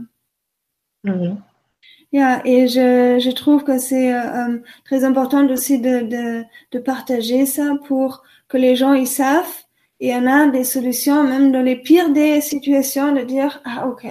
Yeah, 2.12 2.42
et 2.44 2.68
je, 2.68 3.18
je 3.20 3.30
trouve 3.30 3.64
que 3.64 3.78
c'est 3.78 4.12
euh, 4.12 4.20
euh, 4.20 4.58
très 4.84 5.02
important 5.04 5.46
aussi 5.48 5.78
de, 5.78 6.02
de, 6.02 6.44
de 6.70 6.78
partager 6.78 7.46
ça 7.46 7.76
pour 7.86 8.22
que 8.48 8.58
les 8.58 8.76
gens 8.76 8.92
ils 8.92 9.06
savent. 9.06 9.64
Et 9.98 10.14
on 10.14 10.26
a 10.26 10.48
des 10.48 10.64
solutions, 10.64 11.22
même 11.22 11.52
dans 11.52 11.62
les 11.62 11.76
pires 11.76 12.10
des 12.10 12.40
situations, 12.40 13.12
de 13.14 13.20
dire, 13.22 13.62
ah 13.64 13.86
ok, 13.86 14.04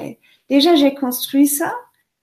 déjà 0.50 0.74
j'ai 0.76 0.94
construit 0.96 1.48
ça, 1.48 1.74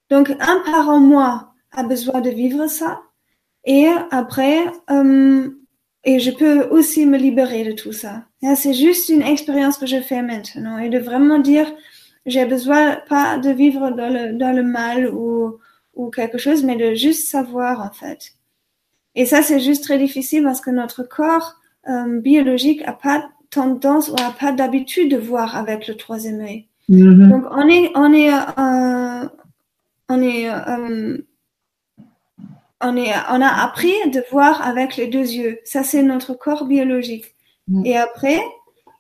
donc 0.09 0.31
un 0.31 0.63
parent 0.65 1.01
moi 1.01 1.53
a 1.73 1.83
besoin 1.83 2.23
de 2.23 2.31
vivre 2.31 2.67
ça, 2.67 3.03
et 3.67 3.89
après, 4.11 4.65
euh, 4.91 5.51
et 6.03 6.19
je 6.19 6.31
peux 6.31 6.63
aussi 6.71 7.05
me 7.05 7.19
libérer 7.19 7.63
de 7.65 7.73
tout 7.73 7.93
ça. 7.93 8.25
C'est 8.57 8.73
juste 8.73 9.11
une 9.11 9.21
expérience 9.23 9.77
que 9.77 9.85
je 9.87 10.01
fais 10.01 10.23
maintenant, 10.23 10.79
et 10.79 10.89
de 10.89 10.99
vraiment 10.99 11.39
dire, 11.39 11.71
j'ai 12.25 12.47
besoin 12.47 12.97
pas 13.07 13.37
de 13.37 13.51
vivre 13.51 13.91
dans 13.91 14.09
le, 14.09 14.33
dans 14.33 14.57
le 14.57 14.63
mal 14.63 15.11
ou, 15.13 15.59
ou 15.99 16.11
quelque 16.11 16.39
chose, 16.39 16.65
mais 16.65 16.77
de 16.77 16.95
juste 16.95 17.29
savoir 17.29 17.83
en 17.83 17.91
fait. 17.91 18.33
Et 19.15 19.27
ça, 19.27 19.43
c'est 19.43 19.61
juste 19.61 19.83
très 19.83 19.99
difficile 19.99 20.45
parce 20.45 20.61
que 20.61 20.71
notre 20.71 21.03
corps 21.03 21.57
euh, 21.89 22.21
biologique 22.21 22.83
a 22.87 22.93
pas 22.93 23.29
tendance 23.51 24.09
ou 24.09 24.15
a 24.15 24.31
pas 24.31 24.53
d'habitude 24.53 25.11
de 25.11 25.17
voir 25.17 25.57
avec 25.57 25.89
le 25.89 25.97
troisième 25.97 26.41
œil. 26.41 26.67
Mm-hmm. 26.89 27.29
Donc 27.29 27.45
on 27.51 27.69
est 27.69 27.91
on 27.95 28.13
est 28.13 28.33
euh, 28.33 29.29
on 30.09 30.23
est 30.23 30.49
euh, 30.49 31.19
on 32.81 32.97
est 32.97 33.13
on 33.31 33.41
a 33.41 33.65
appris 33.65 33.95
de 34.11 34.23
voir 34.31 34.67
avec 34.67 34.97
les 34.97 35.09
deux 35.09 35.29
yeux. 35.33 35.59
Ça 35.65 35.83
c'est 35.83 36.03
notre 36.03 36.35
corps 36.35 36.65
biologique. 36.65 37.35
Mm. 37.67 37.87
Et 37.87 37.97
après 37.97 38.41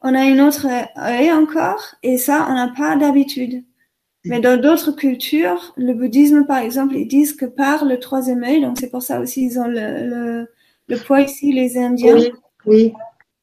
on 0.02 0.14
a 0.14 0.24
une 0.24 0.40
autre 0.40 0.66
œil 0.98 1.30
encore 1.32 1.94
et 2.02 2.18
ça 2.18 2.46
on 2.50 2.54
n'a 2.54 2.72
pas 2.76 2.96
d'habitude. 2.96 3.62
Mais 4.24 4.40
dans 4.40 4.60
d'autres 4.60 4.92
cultures, 4.92 5.72
le 5.76 5.94
bouddhisme 5.94 6.44
par 6.44 6.58
exemple, 6.58 6.96
ils 6.96 7.06
disent 7.06 7.34
que 7.34 7.46
par 7.46 7.84
le 7.84 7.98
troisième 7.98 8.42
œil, 8.42 8.60
donc 8.60 8.76
c'est 8.78 8.90
pour 8.90 9.02
ça 9.02 9.20
aussi 9.20 9.46
ils 9.46 9.58
ont 9.58 9.68
le, 9.68 10.08
le, 10.08 10.46
le 10.88 10.96
poids 10.98 11.20
ici 11.20 11.52
les 11.52 11.78
Indiens. 11.78 12.14
Oui. 12.14 12.32
oui 12.66 12.92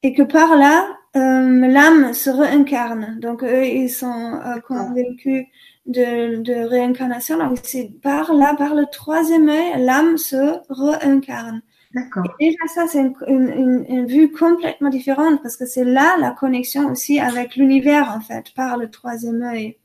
et 0.05 0.13
que 0.13 0.21
par 0.21 0.55
là, 0.55 0.87
euh, 1.15 1.67
l'âme 1.67 2.13
se 2.13 2.29
réincarne. 2.29 3.19
Donc 3.19 3.43
eux, 3.43 3.65
ils 3.65 3.89
sont 3.89 4.39
euh, 4.45 4.59
convaincus 4.59 5.45
de, 5.87 6.43
de 6.43 6.53
réincarnation. 6.53 7.39
Donc 7.39 7.57
c'est 7.63 7.89
par 8.03 8.31
là, 8.31 8.53
par 8.55 8.75
le 8.75 8.85
troisième 8.91 9.49
œil, 9.49 9.83
l'âme 9.83 10.19
se 10.19 10.59
réincarne. 10.69 11.63
D'accord. 11.95 12.23
Et 12.39 12.49
déjà 12.49 12.67
ça, 12.67 12.85
c'est 12.87 12.99
une, 12.99 13.15
une, 13.27 13.85
une, 13.89 14.05
vue 14.05 14.31
complètement 14.31 14.89
différente 14.89 15.41
parce 15.41 15.57
que 15.57 15.65
c'est 15.65 15.85
là 15.85 16.17
la 16.19 16.29
connexion 16.29 16.91
aussi 16.91 17.19
avec 17.19 17.55
l'univers 17.55 18.13
en 18.15 18.19
fait, 18.21 18.53
par 18.55 18.77
le 18.77 18.91
troisième 18.91 19.41
œil. 19.41 19.77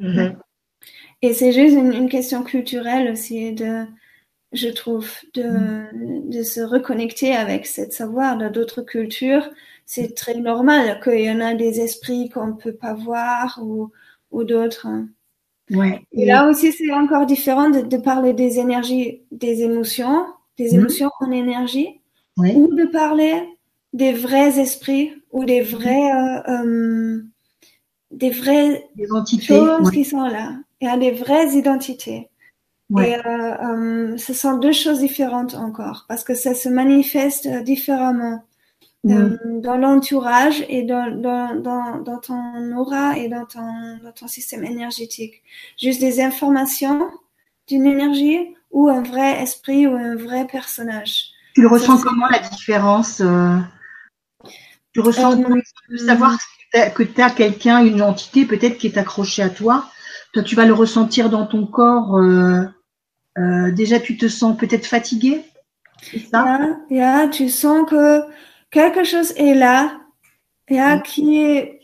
Mhm. 0.00 0.36
Et 1.22 1.34
c'est 1.34 1.52
juste 1.52 1.76
une, 1.76 1.92
une 1.92 2.08
question 2.08 2.42
culturelle 2.44 3.10
aussi 3.12 3.52
de, 3.54 3.86
je 4.52 4.68
trouve, 4.68 5.10
de, 5.34 6.30
de 6.30 6.42
se 6.44 6.60
reconnecter 6.62 7.34
avec 7.34 7.66
cette 7.66 7.92
savoir 7.94 8.38
dans 8.38 8.50
d'autres 8.50 8.82
cultures. 8.82 9.48
C'est 9.86 10.14
très 10.16 10.34
normal 10.40 11.00
qu'il 11.02 11.20
y 11.22 11.30
en 11.30 11.40
a 11.40 11.54
des 11.54 11.80
esprits 11.80 12.30
qu'on 12.30 12.48
ne 12.48 12.52
peut 12.54 12.74
pas 12.74 12.94
voir 12.94 13.60
ou, 13.62 13.92
ou 14.32 14.44
d'autres. 14.44 14.88
Ouais. 15.70 16.02
Et 16.12 16.26
là 16.26 16.48
aussi, 16.48 16.72
c'est 16.72 16.92
encore 16.92 17.26
différent 17.26 17.70
de, 17.70 17.82
de 17.82 17.96
parler 17.98 18.34
des 18.34 18.58
énergies, 18.60 19.22
des 19.32 19.62
émotions, 19.62 20.26
des 20.58 20.72
Mhm. 20.72 20.80
émotions 20.80 21.10
en 21.20 21.30
énergie, 21.32 22.00
Ouais. 22.38 22.54
ou 22.54 22.74
de 22.74 22.84
parler 22.86 23.42
des 23.94 24.12
vrais 24.12 24.58
esprits 24.60 25.12
ou 25.32 25.44
des 25.46 25.62
vrais, 25.62 26.12
euh, 26.12 26.42
euh, 26.50 27.22
des 28.16 28.30
vraies 28.30 28.88
Des 28.96 29.10
entités. 29.12 29.46
choses 29.46 29.86
ouais. 29.86 29.92
qui 29.92 30.04
sont 30.04 30.26
là. 30.26 30.52
Il 30.80 30.88
y 30.88 30.90
a 30.90 30.96
des 30.96 31.12
vraies 31.12 31.48
identités. 31.54 32.28
Ouais. 32.90 33.10
Et 33.10 33.16
euh, 33.26 33.54
euh, 34.12 34.16
ce 34.16 34.32
sont 34.32 34.58
deux 34.58 34.72
choses 34.72 35.00
différentes 35.00 35.54
encore, 35.54 36.04
parce 36.08 36.22
que 36.24 36.34
ça 36.34 36.54
se 36.54 36.68
manifeste 36.68 37.46
euh, 37.46 37.62
différemment 37.62 38.42
dans 39.04 39.76
l'entourage 39.76 40.64
et 40.68 40.82
dans, 40.82 41.08
dans, 41.16 41.54
dans, 41.60 41.98
dans 42.00 42.18
ton 42.18 42.76
aura 42.76 43.16
et 43.16 43.28
dans 43.28 43.44
ton, 43.46 43.62
dans 44.02 44.10
ton 44.12 44.26
système 44.26 44.64
énergétique. 44.64 45.44
Juste 45.80 46.00
des 46.00 46.20
informations 46.20 47.08
d'une 47.68 47.86
énergie 47.86 48.38
ou 48.72 48.88
un 48.88 49.02
vrai 49.02 49.40
esprit 49.42 49.86
ou 49.86 49.94
un 49.94 50.16
vrai 50.16 50.46
personnage. 50.48 51.26
Tu 51.54 51.62
le 51.62 51.68
ressens 51.68 51.98
comment 52.02 52.26
la 52.28 52.40
différence 52.40 53.22
Tu 54.92 55.00
ressens 55.00 55.40
Euh, 55.40 55.60
de 55.88 55.96
savoir 55.98 56.36
que 56.72 57.02
tu 57.02 57.20
as 57.22 57.30
quelqu'un, 57.30 57.84
une 57.84 58.02
entité 58.02 58.44
peut-être 58.44 58.78
qui 58.78 58.86
est 58.88 58.98
accrochée 58.98 59.42
à 59.42 59.48
toi. 59.50 59.86
Toi, 60.32 60.42
tu 60.42 60.54
vas 60.56 60.66
le 60.66 60.74
ressentir 60.74 61.30
dans 61.30 61.46
ton 61.46 61.66
corps. 61.66 62.16
euh, 62.18 62.62
euh, 63.38 63.70
déjà, 63.70 64.00
tu 64.00 64.16
te 64.16 64.28
sens 64.28 64.56
peut-être 64.56 64.86
fatigué. 64.86 65.42
Ça? 66.30 66.44
Là, 66.44 66.76
là, 66.90 67.28
tu 67.28 67.48
sens 67.48 67.88
que 67.88 68.20
quelque 68.70 69.04
chose 69.04 69.32
est 69.36 69.54
là, 69.54 69.92
là, 70.68 70.96
Mm. 70.96 71.02
qui 71.02 71.40
est, 71.42 71.80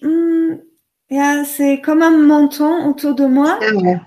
là, 1.10 1.44
c'est 1.44 1.80
comme 1.80 2.02
un 2.02 2.10
menton 2.18 2.86
autour 2.88 3.14
de 3.14 3.26
moi. 3.26 3.58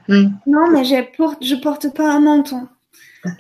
Mhm. 0.08 0.34
Non, 0.48 0.70
mais 0.72 0.84
je 0.86 1.04
porte, 1.18 1.44
je 1.44 1.56
porte 1.56 1.94
pas 1.94 2.12
un 2.14 2.20
menton. 2.20 2.68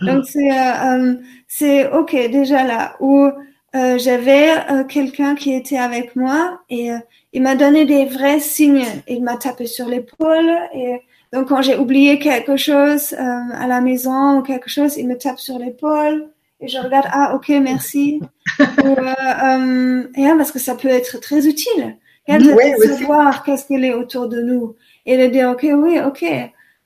Donc 0.01 0.25
c'est, 0.25 0.51
euh, 0.51 1.15
c'est 1.47 1.91
ok 1.91 2.11
déjà 2.31 2.63
là 2.63 2.95
où 2.99 3.29
euh, 3.75 3.97
j'avais 3.97 4.51
euh, 4.71 4.83
quelqu'un 4.85 5.35
qui 5.35 5.53
était 5.53 5.77
avec 5.77 6.15
moi 6.15 6.61
et 6.69 6.91
euh, 6.91 6.97
il 7.33 7.41
m'a 7.41 7.55
donné 7.55 7.85
des 7.85 8.05
vrais 8.05 8.39
signes. 8.39 8.85
Il 9.07 9.23
m'a 9.23 9.37
tapé 9.37 9.67
sur 9.67 9.87
l'épaule 9.87 10.57
et 10.73 11.01
donc 11.33 11.49
quand 11.49 11.61
j'ai 11.61 11.77
oublié 11.77 12.17
quelque 12.17 12.55
chose 12.55 13.13
euh, 13.13 13.17
à 13.53 13.67
la 13.67 13.81
maison 13.81 14.37
ou 14.37 14.41
quelque 14.41 14.69
chose, 14.69 14.95
il 14.97 15.07
me 15.07 15.17
tape 15.17 15.39
sur 15.39 15.59
l'épaule 15.59 16.29
et 16.61 16.67
je 16.69 16.77
regarde 16.77 17.07
ah 17.11 17.35
ok 17.35 17.49
merci. 17.61 18.21
ou, 18.59 18.63
euh, 18.63 19.13
euh, 19.43 20.07
et, 20.15 20.25
hein, 20.25 20.37
parce 20.37 20.51
que 20.51 20.59
ça 20.59 20.75
peut 20.75 20.87
être 20.87 21.19
très 21.19 21.45
utile. 21.45 21.97
Et, 22.27 22.37
de, 22.37 22.53
Ouais, 22.53 22.75
de 22.77 22.93
savoir 22.93 23.43
qu'est-ce 23.43 23.65
qu'il 23.65 23.83
est 23.83 23.93
autour 23.93 24.29
de 24.29 24.41
nous 24.41 24.75
et 25.05 25.17
de 25.17 25.27
dire 25.27 25.49
ok 25.49 25.67
oui 25.73 25.99
ok 25.99 26.25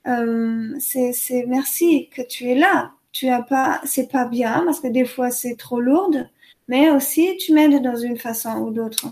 euh, 0.07 0.73
c'est 0.79 1.13
c'est 1.13 1.45
merci 1.47 2.09
que 2.09 2.21
tu 2.21 2.49
es 2.49 2.55
là. 2.55 2.91
Tu 3.11 3.29
as 3.29 3.41
pas, 3.41 3.81
c'est 3.85 4.11
pas 4.11 4.25
bien 4.25 4.63
parce 4.65 4.79
que 4.79 4.87
des 4.87 5.05
fois 5.05 5.29
c'est 5.29 5.55
trop 5.55 5.79
lourde, 5.79 6.27
mais 6.69 6.89
aussi 6.89 7.35
tu 7.37 7.51
m'aides 7.53 7.81
dans 7.83 7.97
une 7.97 8.17
façon 8.17 8.59
ou 8.61 8.71
d'autre. 8.71 9.07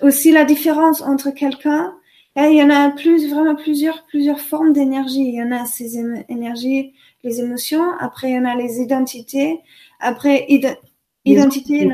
Aussi 0.00 0.32
la 0.32 0.44
différence 0.44 1.00
entre 1.00 1.30
quelqu'un, 1.30 1.94
et 2.34 2.48
il 2.50 2.56
y 2.56 2.62
en 2.62 2.70
a 2.70 2.90
plus 2.90 3.30
vraiment 3.30 3.54
plusieurs 3.54 4.02
plusieurs 4.06 4.40
formes 4.40 4.72
d'énergie. 4.72 5.28
Il 5.28 5.34
y 5.34 5.42
en 5.42 5.52
a 5.52 5.64
ces 5.66 5.98
énergies, 6.28 6.94
les 7.22 7.38
émotions. 7.38 7.84
Après 8.00 8.30
il 8.30 8.34
y 8.34 8.38
en 8.38 8.44
a 8.46 8.56
les 8.56 8.80
identités. 8.80 9.60
Après 10.00 10.46
Les 10.48 10.74
identité, 11.24 11.88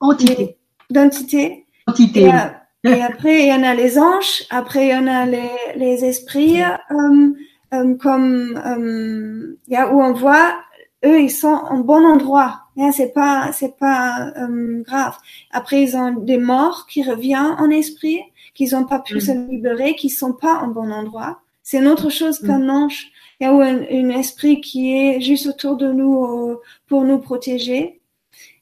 Entité. 0.00 0.56
identité. 0.90 1.66
Entité. 1.86 2.22
Et, 2.22 2.34
euh, 2.34 2.48
et 2.84 3.00
après, 3.00 3.42
il 3.42 3.48
y 3.48 3.52
en 3.52 3.62
a 3.62 3.74
les 3.74 3.98
anges. 3.98 4.42
Après, 4.50 4.86
il 4.86 4.90
y 4.90 4.94
en 4.94 5.06
a 5.06 5.24
les, 5.24 5.50
les 5.76 6.04
esprits, 6.04 6.60
euh, 6.62 7.30
euh, 7.74 7.94
comme 7.94 8.60
euh, 8.66 9.56
il 9.68 9.72
y 9.72 9.76
a 9.76 9.92
où 9.92 10.02
on 10.02 10.12
voit, 10.12 10.56
eux, 11.04 11.20
ils 11.20 11.30
sont 11.30 11.48
en 11.48 11.78
bon 11.80 12.04
endroit. 12.04 12.60
Hein, 12.78 12.90
c'est 12.92 13.12
pas, 13.12 13.52
c'est 13.52 13.76
pas 13.76 14.32
euh, 14.36 14.82
grave. 14.82 15.16
Après, 15.50 15.82
ils 15.82 15.96
ont 15.96 16.12
des 16.12 16.38
morts 16.38 16.86
qui 16.86 17.02
reviennent 17.02 17.56
en 17.58 17.70
esprit, 17.70 18.20
qu'ils 18.54 18.74
ont 18.76 18.84
pas 18.84 18.98
pu 19.00 19.16
Mm. 19.16 19.20
se 19.20 19.32
libérer, 19.50 19.94
qui 19.94 20.08
sont 20.10 20.32
pas 20.32 20.54
en 20.58 20.68
bon 20.68 20.90
endroit. 20.90 21.40
C'est 21.62 21.78
une 21.78 21.88
autre 21.88 22.10
chose 22.10 22.40
Mm. 22.42 22.46
qu'un 22.46 22.68
ange. 22.68 23.10
Où 23.40 23.60
un, 23.60 23.80
un 23.90 24.08
esprit 24.10 24.60
qui 24.60 24.96
est 24.96 25.20
juste 25.20 25.46
autour 25.46 25.76
de 25.76 25.90
nous 25.92 26.24
euh, 26.24 26.60
pour 26.86 27.02
nous 27.02 27.18
protéger 27.18 28.00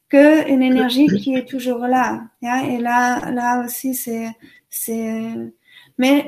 que 0.08 0.48
une 0.48 0.62
énergie 0.62 1.06
qui 1.06 1.34
est 1.34 1.44
toujours 1.46 1.80
là. 1.80 2.22
hein. 2.42 2.62
Et 2.66 2.78
là, 2.78 3.30
là 3.30 3.62
aussi, 3.64 3.94
c'est, 3.94 4.30
c'est, 4.70 5.34
mais 5.98 6.24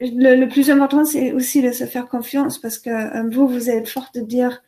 le, 0.00 0.36
le 0.36 0.48
plus 0.48 0.70
important, 0.70 1.04
c'est 1.04 1.32
aussi 1.32 1.60
de 1.60 1.72
se 1.72 1.84
faire 1.86 2.06
confiance 2.08 2.58
parce 2.58 2.78
que 2.78 2.90
euh, 2.90 3.28
vous, 3.30 3.48
vous 3.48 3.68
êtes 3.68 3.88
forte 3.88 4.14
de 4.14 4.20
dire, 4.20 4.62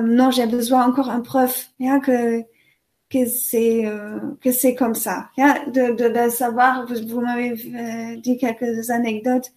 non, 0.00 0.30
j'ai 0.30 0.46
besoin 0.46 0.86
encore 0.86 1.10
un 1.10 1.20
preuve, 1.20 1.54
hein, 1.82 2.00
que, 2.00 2.40
que 3.10 3.26
c'est, 3.26 3.84
euh, 3.86 4.18
que 4.40 4.52
c'est 4.52 4.74
comme 4.74 4.94
ça. 4.94 5.28
De, 5.36 5.94
de, 5.94 6.24
de 6.24 6.30
savoir, 6.30 6.86
vous, 6.86 6.94
vous 7.08 7.20
m'avez 7.20 7.50
euh, 7.52 8.16
dit 8.20 8.38
quelques 8.38 8.90
anecdotes. 8.90 9.50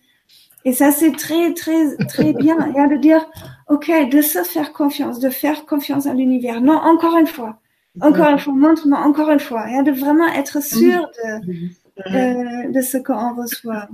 Et 0.66 0.74
ça, 0.74 0.92
c'est 0.92 1.12
très, 1.12 1.54
très, 1.54 1.96
très 2.08 2.34
bien. 2.34 2.58
hein, 2.60 2.88
de 2.88 2.98
dire, 2.98 3.24
OK, 3.70 3.92
de 4.12 4.22
se 4.22 4.44
faire 4.44 4.74
confiance, 4.74 5.20
de 5.20 5.30
faire 5.30 5.66
confiance 5.66 6.08
à 6.08 6.14
l'univers. 6.14 6.60
Non, 6.60 6.74
encore 6.74 7.18
une 7.18 7.28
fois. 7.28 7.60
Encore 8.02 8.30
une 8.30 8.40
fois, 8.40 8.54
montre-moi 8.54 9.00
encore 9.00 9.30
une 9.30 9.40
fois. 9.40 9.70
Et 9.72 9.84
de 9.84 9.92
vraiment 9.92 10.28
être 10.34 10.62
sûr 10.62 11.10
de, 11.24 12.72
de, 12.74 12.82
ce 12.82 12.98
qu'on 12.98 13.36
reçoit. 13.36 13.88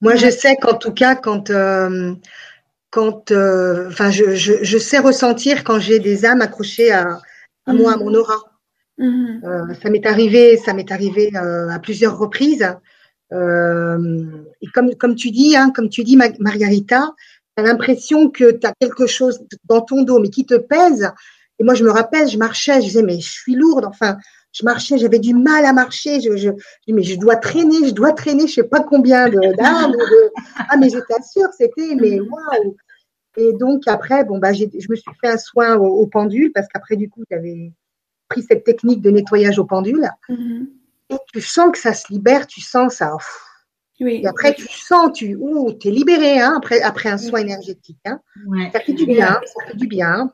Moi, 0.00 0.14
je 0.14 0.30
sais 0.30 0.56
qu'en 0.56 0.78
tout 0.78 0.92
cas, 0.92 1.14
quand, 1.14 1.50
euh, 1.50 2.14
quand, 2.92 3.32
euh, 3.32 3.88
enfin, 3.88 4.10
je, 4.10 4.34
je, 4.36 4.52
je 4.62 4.78
sais 4.78 4.98
ressentir 4.98 5.64
quand 5.64 5.80
j'ai 5.80 5.98
des 5.98 6.24
âmes 6.24 6.42
accrochées 6.42 6.92
à, 6.92 7.18
à 7.66 7.72
moi, 7.72 7.94
à 7.94 7.96
mon 7.96 8.14
aura. 8.14 8.38
Mhm. 8.98 9.40
Euh, 9.44 9.74
ça 9.82 9.90
m'est 9.90 10.06
arrivé, 10.06 10.56
ça 10.58 10.74
m'est 10.74 10.92
arrivé 10.92 11.32
euh, 11.34 11.68
à 11.70 11.78
plusieurs 11.80 12.16
reprises. 12.18 12.68
Et 13.32 14.66
comme, 14.74 14.94
comme 14.96 15.14
tu 15.14 15.30
dis, 15.30 15.56
hein, 15.56 15.72
comme 15.74 15.88
tu 15.88 16.04
dis, 16.04 16.16
Ma- 16.16 16.38
Margarita, 16.38 17.14
tu 17.56 17.62
as 17.62 17.66
l'impression 17.66 18.30
que 18.30 18.52
tu 18.52 18.66
as 18.66 18.74
quelque 18.78 19.06
chose 19.06 19.40
dans 19.64 19.80
ton 19.80 20.02
dos, 20.02 20.20
mais 20.20 20.28
qui 20.28 20.44
te 20.44 20.54
pèse. 20.54 21.10
Et 21.58 21.64
moi, 21.64 21.74
je 21.74 21.84
me 21.84 21.90
rappelle, 21.90 22.28
je 22.28 22.38
marchais, 22.38 22.80
je 22.80 22.86
disais, 22.86 23.02
mais 23.02 23.20
je 23.20 23.30
suis 23.30 23.54
lourde. 23.54 23.86
Enfin, 23.86 24.18
je 24.52 24.64
marchais, 24.64 24.98
j'avais 24.98 25.18
du 25.18 25.34
mal 25.34 25.64
à 25.64 25.72
marcher. 25.72 26.20
Je, 26.20 26.36
je, 26.36 26.50
mais 26.88 27.02
je 27.02 27.18
dois 27.18 27.36
traîner, 27.36 27.88
je 27.88 27.92
dois 27.94 28.12
traîner, 28.12 28.46
je 28.46 28.54
sais 28.54 28.62
pas 28.64 28.80
combien 28.80 29.28
ou 29.28 29.30
de- 29.40 30.30
Ah, 30.68 30.76
mais 30.78 30.90
je 30.90 30.98
t'assure, 30.98 31.48
c'était, 31.56 31.94
mais 31.94 32.20
waouh. 32.20 32.76
Et 33.38 33.52
donc, 33.54 33.82
après, 33.86 34.24
bon, 34.24 34.38
bah, 34.38 34.52
j'ai- 34.52 34.70
je 34.78 34.86
me 34.90 34.94
suis 34.96 35.10
fait 35.20 35.28
un 35.28 35.38
soin 35.38 35.76
au, 35.76 35.86
au 35.86 36.06
pendule 36.06 36.52
parce 36.52 36.68
qu'après, 36.68 36.96
du 36.96 37.08
coup, 37.08 37.22
tu 37.28 37.34
avais 37.34 37.72
pris 38.28 38.42
cette 38.42 38.64
technique 38.64 39.00
de 39.00 39.10
nettoyage 39.10 39.58
au 39.58 39.64
pendule. 39.64 40.08
Mhm. 40.28 40.68
Et 41.10 41.16
tu 41.32 41.40
sens 41.40 41.70
que 41.72 41.78
ça 41.78 41.94
se 41.94 42.12
libère, 42.12 42.46
tu 42.46 42.60
sens 42.60 42.94
ça. 42.96 43.10
pff. 43.18 43.38
Oui. 44.00 44.20
Et 44.22 44.26
après, 44.26 44.52
tu 44.54 44.66
sens, 44.68 45.12
tu 45.12 45.30
es 45.32 45.90
libéré 45.90 46.40
hein, 46.40 46.54
après, 46.56 46.80
après 46.82 47.08
un 47.08 47.18
soin 47.18 47.40
énergétique. 47.40 47.98
Hein. 48.04 48.20
Ouais. 48.48 48.68
Ça 48.72 48.80
fait 48.80 48.94
du 48.94 49.06
bien, 49.06 49.38
ça 49.46 49.66
fait 49.66 49.76
du 49.76 49.86
bien. 49.86 50.32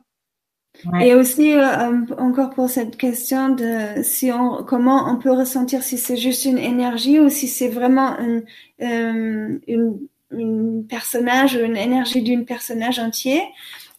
Et 1.01 1.13
aussi, 1.13 1.53
euh, 1.53 1.61
euh, 1.61 2.15
encore 2.17 2.51
pour 2.51 2.69
cette 2.69 2.95
question 2.97 3.49
de 3.49 4.01
si 4.01 4.31
on, 4.31 4.63
comment 4.63 5.09
on 5.11 5.17
peut 5.17 5.31
ressentir 5.31 5.83
si 5.83 5.97
c'est 5.97 6.15
juste 6.17 6.45
une 6.45 6.57
énergie 6.57 7.19
ou 7.19 7.29
si 7.29 7.47
c'est 7.47 7.67
vraiment 7.67 8.17
une, 8.19 8.43
euh, 8.81 9.59
une, 9.67 9.99
une 10.31 10.85
personnage 10.87 11.55
ou 11.55 11.59
une 11.59 11.75
énergie 11.77 12.21
d'une 12.21 12.45
personnage 12.45 12.99
entier. 12.99 13.41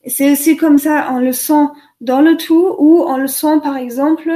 C'est 0.07 0.33
aussi 0.33 0.57
comme 0.57 0.79
ça, 0.79 1.11
on 1.13 1.19
le 1.19 1.33
sent 1.33 1.67
dans 2.01 2.23
le 2.23 2.37
tout 2.37 2.75
ou 2.79 3.03
on 3.03 3.19
le 3.19 3.27
sent 3.27 3.61
par 3.63 3.77
exemple 3.77 4.31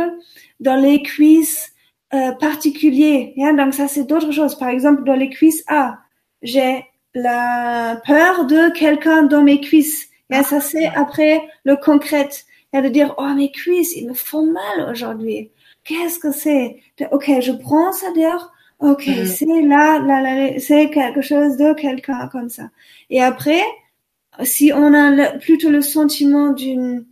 dans 0.60 0.76
les 0.76 1.02
cuisses 1.02 1.72
euh, 2.12 2.32
particuliers. 2.32 3.34
hein. 3.38 3.54
Donc 3.54 3.74
ça, 3.74 3.88
c'est 3.88 4.04
d'autres 4.04 4.32
choses. 4.32 4.56
Par 4.58 4.68
exemple, 4.68 5.04
dans 5.04 5.14
les 5.14 5.30
cuisses, 5.30 5.64
ah, 5.68 5.98
j'ai 6.42 6.84
la 7.14 8.00
peur 8.06 8.46
de 8.46 8.70
quelqu'un 8.72 9.22
dans 9.22 9.42
mes 9.42 9.60
cuisses. 9.60 10.08
Et 10.30 10.42
ça, 10.42 10.60
c'est 10.60 10.86
après 10.86 11.42
le 11.64 11.76
concret. 11.76 12.28
Et 12.72 12.82
de 12.82 12.88
dire, 12.88 13.14
oh, 13.18 13.28
mes 13.36 13.52
cuisses, 13.52 13.94
ils 13.96 14.08
me 14.08 14.14
font 14.14 14.46
mal 14.46 14.90
aujourd'hui. 14.90 15.50
Qu'est-ce 15.84 16.18
que 16.18 16.32
c'est? 16.32 16.80
Ok, 17.12 17.30
je 17.40 17.52
prends 17.52 17.92
ça 17.92 18.10
dehors. 18.12 18.50
Ok, 18.80 19.06
Mhm. 19.06 19.24
c'est 19.26 19.62
là, 19.62 19.98
là, 20.00 20.20
là, 20.22 20.58
c'est 20.58 20.90
quelque 20.90 21.20
chose 21.22 21.56
de 21.56 21.72
quelqu'un 21.74 22.28
comme 22.32 22.48
ça. 22.48 22.64
Et 23.10 23.22
après, 23.22 23.62
si 24.42 24.72
on 24.74 24.92
a 24.94 25.10
le- 25.10 25.38
plutôt 25.38 25.70
le 25.70 25.80
sentiment 25.82 26.50
d'une, 26.50 27.04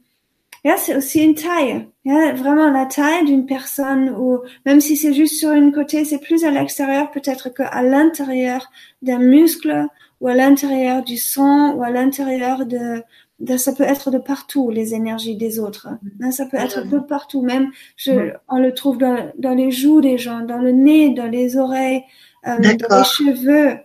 yeah, 0.64 0.77
c'est 0.77 0.96
aussi 0.96 1.22
une 1.22 1.35
taille, 1.35 1.87
yeah, 2.05 2.33
vraiment 2.33 2.70
la 2.70 2.87
taille 2.87 3.25
d'une 3.27 3.46
personne 3.46 4.11
ou 4.11 4.40
même 4.66 4.81
si 4.81 4.96
c'est 4.96 5.14
juste 5.14 5.37
sur 5.38 5.53
une 5.53 5.72
côté, 5.72 6.05
c'est 6.05 6.18
plus 6.20 6.44
à 6.44 6.51
l'extérieur 6.51 7.11
peut-être 7.12 7.51
qu'à 7.55 7.83
l'intérieur 7.83 8.70
d'un 9.03 9.18
muscle 9.18 9.87
ou 10.23 10.29
à 10.29 10.35
l'intérieur 10.35 11.03
du 11.03 11.17
sang 11.17 11.75
ou 11.75 11.83
à 11.83 11.91
l'intérieur 11.91 12.65
de, 12.65 13.03
de, 13.41 13.57
ça 13.57 13.73
peut 13.73 13.83
être 13.83 14.13
de 14.13 14.19
partout 14.19 14.71
les 14.71 14.95
énergies 14.95 15.37
des 15.37 15.59
autres. 15.59 15.89
Hein, 16.23 16.31
ça 16.31 16.47
peut 16.47 16.57
être 16.57 16.89
de 16.89 17.01
partout, 17.01 17.43
même 17.43 17.71
je, 17.97 18.33
on 18.49 18.61
le 18.61 18.73
trouve 18.73 18.99
dans, 18.99 19.33
dans 19.37 19.53
les 19.53 19.73
joues 19.73 20.01
des 20.01 20.19
gens, 20.19 20.41
dans 20.41 20.59
le 20.59 20.71
nez, 20.71 21.13
dans 21.13 21.27
les 21.27 21.57
oreilles, 21.57 22.05
euh, 22.47 22.57
dans 22.57 22.99
les 22.99 23.05
cheveux. 23.05 23.79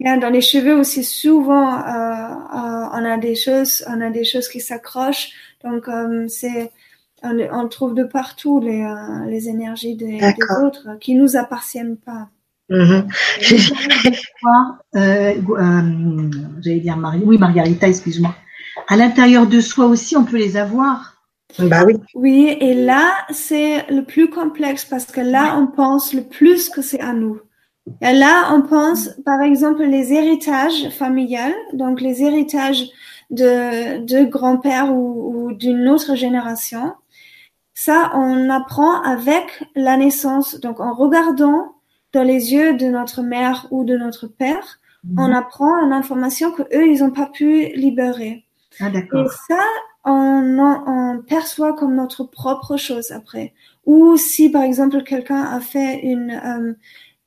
dans 0.00 0.32
les 0.32 0.40
cheveux 0.40 0.76
aussi 0.78 1.02
souvent 1.02 1.80
euh, 1.80 1.80
euh, 1.80 2.88
on 2.92 3.04
a 3.04 3.18
des 3.18 3.34
choses, 3.34 3.84
on 3.88 4.00
a 4.00 4.10
des 4.10 4.24
choses 4.24 4.48
qui 4.48 4.60
s'accrochent. 4.60 5.32
Donc 5.64 5.86
c'est 6.28 6.70
on, 7.24 7.36
on, 7.40 7.66
trouve 7.66 7.94
de 7.94 8.04
partout 8.04 8.60
les, 8.60 8.86
les 9.26 9.48
énergies 9.48 9.96
des, 9.96 10.18
des, 10.18 10.64
autres 10.64 10.96
qui 11.00 11.16
nous 11.16 11.36
appartiennent 11.36 11.96
pas. 11.96 12.28
Mm 12.68 13.02
J'allais 16.62 16.80
dire 16.80 16.96
Marie, 16.96 17.22
oui 17.24 17.38
Margarita, 17.38 17.88
excuse-moi. 17.88 18.34
À 18.88 18.96
l'intérieur 18.96 19.46
de 19.46 19.60
soi 19.60 19.86
aussi, 19.86 20.16
on 20.16 20.24
peut 20.24 20.36
les 20.36 20.56
avoir. 20.56 21.14
Bah 21.58 21.84
oui. 21.86 21.94
Oui, 22.14 22.56
et 22.60 22.74
là, 22.74 23.12
c'est 23.30 23.88
le 23.90 24.04
plus 24.04 24.28
complexe 24.28 24.84
parce 24.84 25.06
que 25.06 25.20
là, 25.20 25.56
on 25.58 25.68
pense 25.68 26.12
le 26.12 26.22
plus 26.22 26.68
que 26.68 26.82
c'est 26.82 27.00
à 27.00 27.12
nous. 27.12 27.40
Et 28.02 28.12
là, 28.12 28.52
on 28.52 28.62
pense, 28.62 29.10
par 29.24 29.40
exemple, 29.40 29.84
les 29.84 30.12
héritages 30.12 30.90
familiales, 30.90 31.54
donc 31.72 32.00
les 32.00 32.22
héritages 32.22 32.84
de, 33.30 34.04
de 34.04 34.24
grand-père 34.24 34.92
ou, 34.92 35.48
ou 35.48 35.52
d'une 35.52 35.88
autre 35.88 36.16
génération. 36.16 36.92
Ça, 37.74 38.10
on 38.14 38.50
apprend 38.50 39.00
avec 39.02 39.62
la 39.76 39.96
naissance, 39.96 40.60
donc 40.60 40.80
en 40.80 40.94
regardant 40.94 41.75
dans 42.16 42.22
les 42.22 42.52
yeux 42.52 42.76
de 42.76 42.86
notre 42.86 43.22
mère 43.22 43.66
ou 43.70 43.84
de 43.84 43.96
notre 43.96 44.26
père, 44.26 44.80
mmh. 45.04 45.18
on 45.18 45.32
apprend 45.32 45.84
une 45.84 45.92
information 45.92 46.50
que 46.50 46.62
eux, 46.62 46.86
ils 46.86 47.00
n'ont 47.00 47.10
pas 47.10 47.26
pu 47.26 47.66
libérer. 47.74 48.44
Ah, 48.80 48.88
Et 48.88 49.26
ça, 49.48 49.62
on, 50.04 50.58
on, 50.86 51.22
perçoit 51.22 51.74
comme 51.74 51.94
notre 51.94 52.24
propre 52.24 52.76
chose 52.76 53.12
après. 53.12 53.52
Ou 53.84 54.16
si, 54.16 54.50
par 54.50 54.62
exemple, 54.62 55.02
quelqu'un 55.02 55.42
a 55.42 55.60
fait 55.60 56.00
une... 56.02 56.30
Euh, 56.30 56.72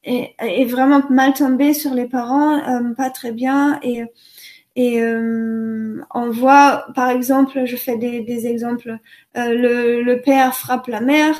est, 0.04 0.34
est, 0.39 0.65
vraiment 0.65 1.02
mal 1.10 1.34
tombé 1.34 1.73
sur 1.73 1.93
les 1.93 2.06
parents, 2.06 2.58
euh, 2.58 2.93
pas 2.93 3.10
très 3.10 3.34
bien, 3.34 3.80
et 3.84 4.06
et 4.75 5.02
euh, 5.02 6.02
on 6.13 6.30
voit, 6.30 6.86
par 6.95 7.10
exemple, 7.10 7.65
je 7.65 7.75
fais 7.75 7.97
des, 7.97 8.21
des 8.21 8.47
exemples, 8.47 8.97
euh, 9.36 9.54
le, 9.54 10.04
le, 10.04 10.21
père 10.21 10.56
frappe 10.56 10.88
la 10.88 11.02
mère 11.02 11.36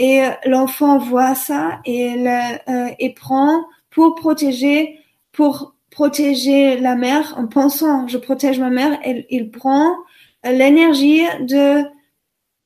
et 0.00 0.22
l'enfant 0.46 0.96
voit 0.96 1.34
ça 1.34 1.80
euh, 1.86 2.88
et 2.98 3.14
prend 3.14 3.66
pour 3.90 4.14
protéger, 4.14 4.98
pour 5.30 5.74
protéger 5.90 6.78
la 6.78 6.96
mère 6.96 7.34
en 7.36 7.46
pensant 7.46 8.08
je 8.08 8.16
protège 8.16 8.58
ma 8.58 8.70
mère, 8.70 8.98
il 9.04 9.50
prend 9.50 9.94
l'énergie 10.42 11.22
de 11.40 11.84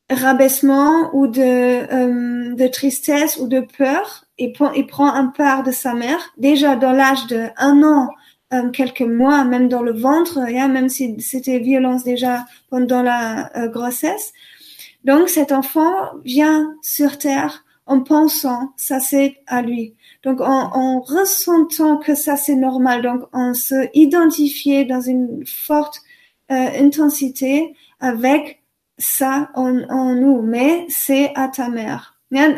rabaissement 0.08 1.10
ou 1.12 1.26
de, 1.26 1.42
euh, 1.42 2.68
tristesse 2.68 3.38
ou 3.38 3.48
de 3.48 3.60
peur 3.60 4.26
et 4.38 4.52
prend, 4.52 4.70
il 4.72 4.86
prend 4.86 5.12
un 5.12 5.26
part 5.26 5.64
de 5.64 5.72
sa 5.72 5.94
mère 5.94 6.32
déjà 6.36 6.76
dans 6.76 6.92
l'âge 6.92 7.26
de 7.26 7.48
un 7.56 7.82
an 7.82 8.10
euh, 8.52 8.70
quelques 8.70 9.00
mois, 9.00 9.44
même 9.44 9.68
dans 9.68 9.82
le 9.82 9.92
ventre, 9.92 10.38
yeah, 10.48 10.68
même 10.68 10.88
si 10.88 11.20
c'était 11.20 11.58
violence 11.58 12.04
déjà 12.04 12.44
pendant 12.70 13.02
la 13.02 13.50
euh, 13.56 13.68
grossesse. 13.68 14.32
Donc 15.04 15.28
cet 15.28 15.52
enfant 15.52 15.92
vient 16.24 16.74
sur 16.82 17.18
Terre 17.18 17.64
en 17.86 18.00
pensant 18.00 18.72
ça 18.76 19.00
c'est 19.00 19.36
à 19.46 19.62
lui. 19.62 19.94
Donc 20.22 20.40
en, 20.40 20.70
en, 20.72 21.00
ressentant 21.00 21.98
que 21.98 22.14
ça 22.14 22.36
c'est 22.36 22.56
normal, 22.56 23.02
donc 23.02 23.22
en 23.32 23.54
se 23.54 23.88
identifier 23.94 24.84
dans 24.84 25.00
une 25.00 25.44
forte 25.46 26.00
euh, 26.50 26.68
intensité 26.78 27.74
avec 28.00 28.62
ça 28.98 29.50
en, 29.54 29.82
en 29.90 30.14
nous, 30.14 30.42
mais 30.42 30.86
c'est 30.88 31.32
à 31.34 31.48
ta 31.48 31.68
mère. 31.68 32.14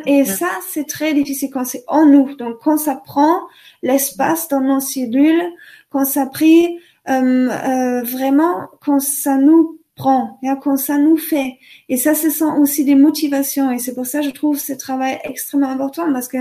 Et 0.06 0.24
ça, 0.24 0.48
c'est 0.68 0.86
très 0.86 1.12
difficile 1.12 1.50
quand 1.52 1.64
c'est 1.64 1.84
en 1.86 2.06
nous. 2.06 2.34
Donc, 2.36 2.58
quand 2.62 2.78
ça 2.78 2.94
prend 2.94 3.42
l'espace 3.82 4.48
dans 4.48 4.60
nos 4.60 4.80
cellules, 4.80 5.42
quand 5.90 6.04
ça 6.04 6.26
prie 6.26 6.78
euh, 7.08 7.50
euh, 7.50 8.02
vraiment, 8.02 8.68
quand 8.80 9.00
ça 9.00 9.36
nous 9.36 9.78
prend, 9.96 10.38
quand 10.62 10.76
ça 10.76 10.98
nous 10.98 11.16
fait. 11.16 11.58
Et 11.88 11.96
ça, 11.96 12.14
ce 12.14 12.30
sont 12.30 12.54
aussi 12.60 12.84
des 12.84 12.94
motivations. 12.94 13.72
Et 13.72 13.78
c'est 13.78 13.94
pour 13.94 14.06
ça 14.06 14.20
que 14.20 14.26
je 14.26 14.30
trouve 14.30 14.58
ce 14.58 14.72
travail 14.72 15.18
extrêmement 15.24 15.70
important 15.70 16.12
parce 16.12 16.28
que 16.28 16.38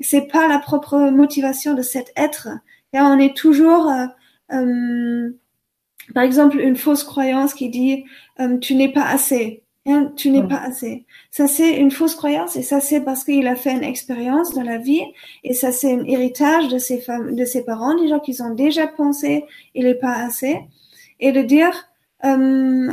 c'est 0.00 0.30
pas 0.30 0.48
la 0.48 0.58
propre 0.58 1.10
motivation 1.10 1.74
de 1.74 1.82
cet 1.82 2.12
être. 2.16 2.48
Et 2.92 3.00
on 3.00 3.18
est 3.18 3.36
toujours, 3.36 3.88
euh, 3.88 4.06
euh, 4.52 5.30
par 6.14 6.24
exemple, 6.24 6.58
une 6.60 6.76
fausse 6.76 7.04
croyance 7.04 7.54
qui 7.54 7.70
dit 7.70 8.04
euh, 8.40 8.58
tu 8.58 8.74
n'es 8.74 8.92
pas 8.92 9.06
assez. 9.06 9.62
Hein, 9.86 10.12
tu 10.16 10.30
n'es 10.30 10.46
pas 10.46 10.58
assez. 10.58 11.06
Ça, 11.30 11.46
c'est 11.46 11.78
une 11.78 11.90
fausse 11.90 12.14
croyance 12.14 12.56
et 12.56 12.62
ça, 12.62 12.78
c'est 12.78 13.00
parce 13.00 13.24
qu'il 13.24 13.46
a 13.46 13.56
fait 13.56 13.72
une 13.72 13.84
expérience 13.84 14.52
dans 14.54 14.62
la 14.62 14.76
vie 14.76 15.02
et 15.44 15.54
ça, 15.54 15.72
c'est 15.72 15.94
un 15.94 16.04
héritage 16.04 16.68
de 16.68 16.76
ses 16.76 16.98
femmes, 17.00 17.34
de 17.34 17.44
ses 17.46 17.64
parents, 17.64 17.94
des 17.94 18.08
gens 18.08 18.18
qui 18.18 18.36
ont 18.42 18.54
déjà 18.54 18.86
pensé 18.86 19.44
il 19.74 19.84
n'est 19.84 19.94
pas 19.94 20.12
assez 20.12 20.58
et 21.20 21.32
de 21.32 21.42
dire, 21.42 21.87
euh, 22.24 22.92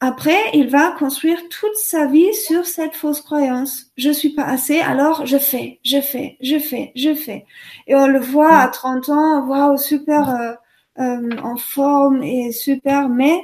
après, 0.00 0.40
il 0.54 0.68
va 0.68 0.90
construire 0.98 1.48
toute 1.48 1.76
sa 1.76 2.06
vie 2.06 2.34
sur 2.34 2.66
cette 2.66 2.94
fausse 2.94 3.20
croyance. 3.20 3.92
Je 3.96 4.10
suis 4.10 4.30
pas 4.30 4.44
assez, 4.44 4.80
alors 4.80 5.26
je 5.26 5.38
fais, 5.38 5.78
je 5.84 6.00
fais, 6.00 6.36
je 6.40 6.58
fais, 6.58 6.92
je 6.96 7.14
fais. 7.14 7.46
Et 7.86 7.94
on 7.94 8.08
le 8.08 8.18
voit 8.18 8.56
à 8.58 8.68
30 8.68 9.08
ans, 9.10 9.46
waouh, 9.46 9.76
super 9.76 10.28
euh, 10.30 10.52
euh, 10.98 11.36
en 11.42 11.56
forme 11.56 12.22
et 12.22 12.50
super, 12.52 13.08
mais 13.08 13.40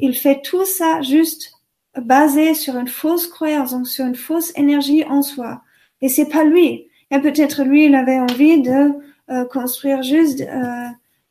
il 0.00 0.16
fait 0.16 0.40
tout 0.42 0.64
ça 0.64 1.02
juste 1.02 1.52
basé 2.00 2.54
sur 2.54 2.76
une 2.76 2.88
fausse 2.88 3.26
croyance, 3.26 3.72
donc 3.72 3.88
sur 3.88 4.06
une 4.06 4.14
fausse 4.14 4.52
énergie 4.56 5.04
en 5.04 5.22
soi. 5.22 5.62
Et 6.00 6.08
c'est 6.08 6.28
pas 6.28 6.44
lui. 6.44 6.86
Et 7.10 7.18
peut-être 7.18 7.64
lui, 7.64 7.86
il 7.86 7.94
avait 7.94 8.20
envie 8.20 8.62
de 8.62 8.92
euh, 9.30 9.44
construire 9.46 10.02
juste 10.02 10.40
euh, 10.42 10.86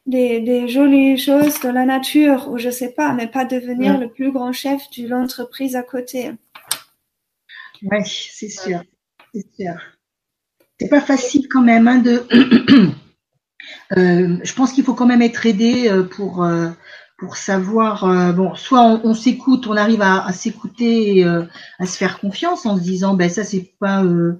des, 0.08 0.40
des, 0.42 0.68
jolies 0.68 1.18
choses 1.18 1.60
dans 1.60 1.72
la 1.72 1.86
nature, 1.86 2.50
ou 2.50 2.58
je 2.58 2.70
sais 2.70 2.94
pas, 2.94 3.14
mais 3.14 3.28
pas 3.28 3.46
devenir 3.46 4.00
le 4.00 4.10
plus 4.10 4.32
grand 4.32 4.54
chef 4.54 4.82
de 4.98 5.08
l'entreprise 5.08 5.76
à 5.76 5.84
côté. 5.84 6.32
Oui, 7.84 8.00
c'est 8.06 8.50
sûr, 8.50 8.82
c'est 9.34 9.46
sûr. 9.56 9.74
C'est 10.80 10.90
pas 10.90 11.02
facile 11.02 11.48
quand 11.50 11.62
même 11.62 11.88
hein, 11.88 12.00
de. 12.00 12.24
euh, 13.98 14.38
je 14.44 14.54
pense 14.54 14.74
qu'il 14.74 14.84
faut 14.84 14.94
quand 14.94 15.06
même 15.06 15.22
être 15.22 15.46
aidé 15.46 15.90
euh, 15.90 16.04
pour 16.04 16.44
euh, 16.44 16.70
pour 17.18 17.36
savoir, 17.36 18.04
euh, 18.04 18.32
bon, 18.32 18.56
soit 18.56 18.82
on, 18.82 19.02
on 19.04 19.14
s'écoute, 19.14 19.66
on 19.68 19.76
arrive 19.76 20.02
à, 20.02 20.26
à 20.26 20.32
s'écouter, 20.34 21.26
euh, 21.26 21.44
à 21.80 21.86
se 21.86 21.98
faire 21.98 22.20
confiance 22.20 22.66
en 22.66 22.78
se 22.78 22.82
disant, 22.84 23.16
ben 23.16 23.30
ça 23.30 23.44
c'est 23.44 23.74
pas 23.80 24.04
euh, 24.04 24.40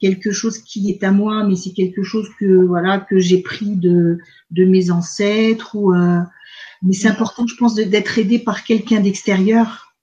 quelque 0.00 0.30
chose 0.30 0.58
qui 0.58 0.90
est 0.90 1.02
à 1.04 1.10
moi, 1.10 1.44
mais 1.44 1.56
c'est 1.56 1.72
quelque 1.72 2.02
chose 2.02 2.28
que 2.38 2.64
voilà 2.64 2.98
que 2.98 3.18
j'ai 3.18 3.42
pris 3.42 3.76
de 3.76 4.18
de 4.50 4.64
mes 4.64 4.90
ancêtres 4.90 5.74
ou 5.74 5.92
mais 6.82 6.92
c'est 6.92 7.08
important, 7.08 7.44
je 7.46 7.56
pense, 7.56 7.74
d'être 7.74 8.18
aidé 8.18 8.38
par 8.38 8.62
quelqu'un 8.62 9.00
d'extérieur. 9.00 9.96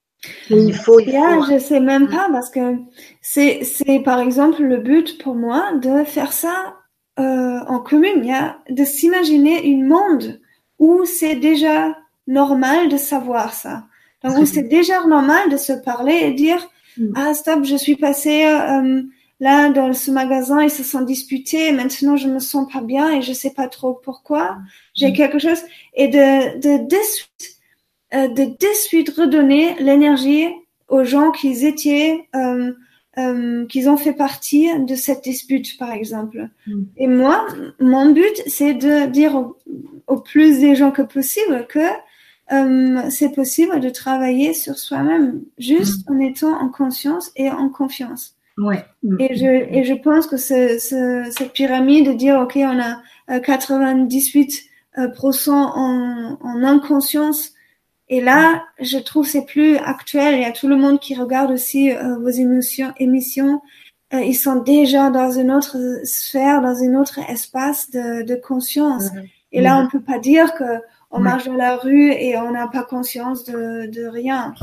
Il 0.50 0.74
faut, 0.74 1.00
il 1.00 1.12
faut. 1.12 1.46
je 1.50 1.60
sais 1.60 1.80
même 1.80 2.10
pas 2.10 2.28
parce 2.32 2.50
que 2.50 2.76
c'est 3.22 3.64
c'est 3.64 4.00
par 4.00 4.20
exemple 4.20 4.62
le 4.64 4.78
but 4.78 5.22
pour 5.24 5.36
moi 5.36 5.74
de 5.82 6.04
faire 6.04 6.34
ça 6.34 6.76
en 7.18 7.80
commune, 7.80 8.20
il 8.24 8.26
y 8.26 8.34
a 8.34 8.60
de 8.70 8.84
s'imaginer 8.84 9.66
une 9.66 9.88
monde 9.88 10.40
où 10.80 11.06
c'est 11.06 11.36
déjà 11.36 11.96
normal 12.28 12.90
de 12.90 12.98
savoir 12.98 13.54
ça. 13.54 13.86
Donc, 14.24 14.48
c'est 14.48 14.64
déjà 14.64 15.06
normal 15.06 15.50
de 15.52 15.58
se 15.58 15.74
parler 15.74 16.20
et 16.24 16.34
dire 16.34 16.68
mm. 16.98 17.14
Ah, 17.16 17.34
stop, 17.34 17.64
je 17.64 17.76
suis 17.76 17.96
passé 17.96 18.46
euh, 18.46 19.04
là 19.40 19.70
dans 19.70 19.94
ce 19.94 20.12
magasin, 20.12 20.64
ils 20.64 20.72
se 20.72 20.84
sont 20.84 21.02
disputés, 21.02 21.72
maintenant 21.72 22.18
je 22.18 22.28
me 22.28 22.40
sens 22.40 22.72
pas 22.72 22.82
bien 22.82 23.12
et 23.12 23.22
je 23.22 23.34
sais 23.34 23.52
pas 23.52 23.68
trop 23.68 23.94
pourquoi. 23.94 24.58
J'ai 24.94 25.12
mm. 25.12 25.14
quelque 25.14 25.40
chose. 25.40 25.62
Et 25.94 26.08
de, 26.08 26.60
de, 26.60 26.88
de 26.88 27.04
suite, 27.04 27.58
euh, 28.14 28.28
de 28.28 28.46
de 28.46 28.74
suite 28.74 29.10
redonner 29.10 29.76
l'énergie 29.80 30.48
aux 30.88 31.04
gens 31.04 31.32
qui 31.32 31.66
étaient. 31.66 32.28
Euh, 32.36 32.74
euh, 33.18 33.66
qu'ils 33.68 33.88
ont 33.88 33.96
fait 33.96 34.12
partie 34.12 34.68
de 34.78 34.94
cette 34.94 35.24
dispute, 35.24 35.78
par 35.78 35.94
exemple. 35.94 36.50
Mm. 36.68 36.84
Et 36.98 37.08
moi, 37.08 37.48
mon 37.80 38.12
but, 38.12 38.44
c'est 38.46 38.74
de 38.74 39.06
dire 39.06 39.36
au, 39.36 39.56
au, 40.08 40.18
plus 40.18 40.60
des 40.60 40.76
gens 40.76 40.92
que 40.92 41.02
possible 41.02 41.66
que 41.70 41.80
euh, 42.52 43.10
c'est 43.10 43.34
possible 43.34 43.80
de 43.80 43.90
travailler 43.90 44.54
sur 44.54 44.78
soi-même 44.78 45.42
juste 45.58 46.08
mm. 46.10 46.14
en 46.14 46.20
étant 46.20 46.62
en 46.62 46.70
conscience 46.70 47.32
et 47.38 47.50
en 47.50 47.70
confiance. 47.70 48.35
Ouais. 48.58 48.86
Mm. 49.04 49.18
Et 49.20 49.36
je 49.36 49.46
et 49.46 49.84
je 49.84 49.94
pense 49.94 50.28
que 50.28 50.38
ce, 50.38 50.78
ce, 50.80 51.30
cette 51.32 51.54
pyramide 51.54 52.08
de 52.08 52.14
dire 52.14 52.40
ok 52.40 52.54
on 52.58 52.80
a 52.80 53.02
98% 53.40 54.60
euh, 54.98 55.02
euh, 55.02 55.52
en, 55.52 56.38
en 56.42 56.64
inconscience 56.64 57.52
et 58.08 58.22
là 58.22 58.64
je 58.80 58.98
trouve 58.98 59.28
c'est 59.28 59.46
plus 59.46 59.78
actuel. 59.78 60.36
Il 60.36 60.42
y 60.42 60.46
a 60.46 60.52
tout 60.52 60.68
le 60.68 60.78
monde 60.78 61.00
qui 61.00 61.16
regarde 61.16 61.52
aussi 61.52 61.92
euh, 61.92 62.18
vos 62.18 62.30
émissions. 62.30 63.62
Euh, 64.14 64.22
ils 64.22 64.36
sont 64.36 64.58
déjà 64.58 65.10
dans 65.10 65.32
une 65.32 65.52
autre 65.52 65.78
sphère, 66.06 66.62
dans 66.62 66.82
un 66.84 66.96
autre 66.96 67.20
espace 67.30 67.90
de, 67.90 68.24
de 68.24 68.36
conscience. 68.36 69.06
Mm-hmm. 69.06 69.30
Et 69.52 69.62
là, 69.62 69.78
on 69.78 69.90
peut 69.90 70.02
pas 70.02 70.20
dire 70.20 70.54
que 70.54 70.82
on 71.12 71.20
marche 71.20 71.46
dans 71.46 71.56
la 71.56 71.78
rue 71.78 72.12
et 72.12 72.38
on 72.38 72.52
n'a 72.52 72.68
pas 72.68 72.84
conscience 72.84 73.46
de, 73.46 73.88
de 73.88 74.06
rien. 74.06 74.54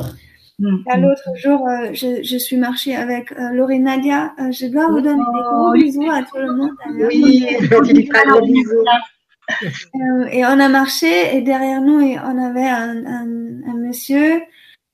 L'autre 0.62 1.28
jour, 1.36 1.66
euh, 1.68 1.90
je, 1.92 2.22
je, 2.22 2.36
suis 2.36 2.56
marchée 2.56 2.94
avec 2.94 3.32
euh, 3.32 3.50
Laurie 3.52 3.80
Nadia. 3.80 4.32
Euh, 4.38 4.52
je 4.52 4.66
dois 4.66 4.86
vous 4.86 5.00
donner 5.00 5.16
des 5.18 5.42
gros 5.42 5.70
oh, 5.70 5.72
bisous 5.72 6.10
à 6.10 6.22
tout 6.22 6.38
le 6.38 6.54
monde. 6.54 6.70
Oui, 7.08 7.46
gros 7.62 7.82
bisous. 7.82 8.84
Euh, 9.50 10.26
et 10.30 10.44
on 10.44 10.60
a 10.60 10.68
marché 10.68 11.36
et 11.36 11.42
derrière 11.42 11.80
nous, 11.80 12.00
on 12.00 12.38
avait 12.38 12.68
un, 12.68 13.04
un, 13.04 13.26
un, 13.66 13.74
monsieur 13.74 14.40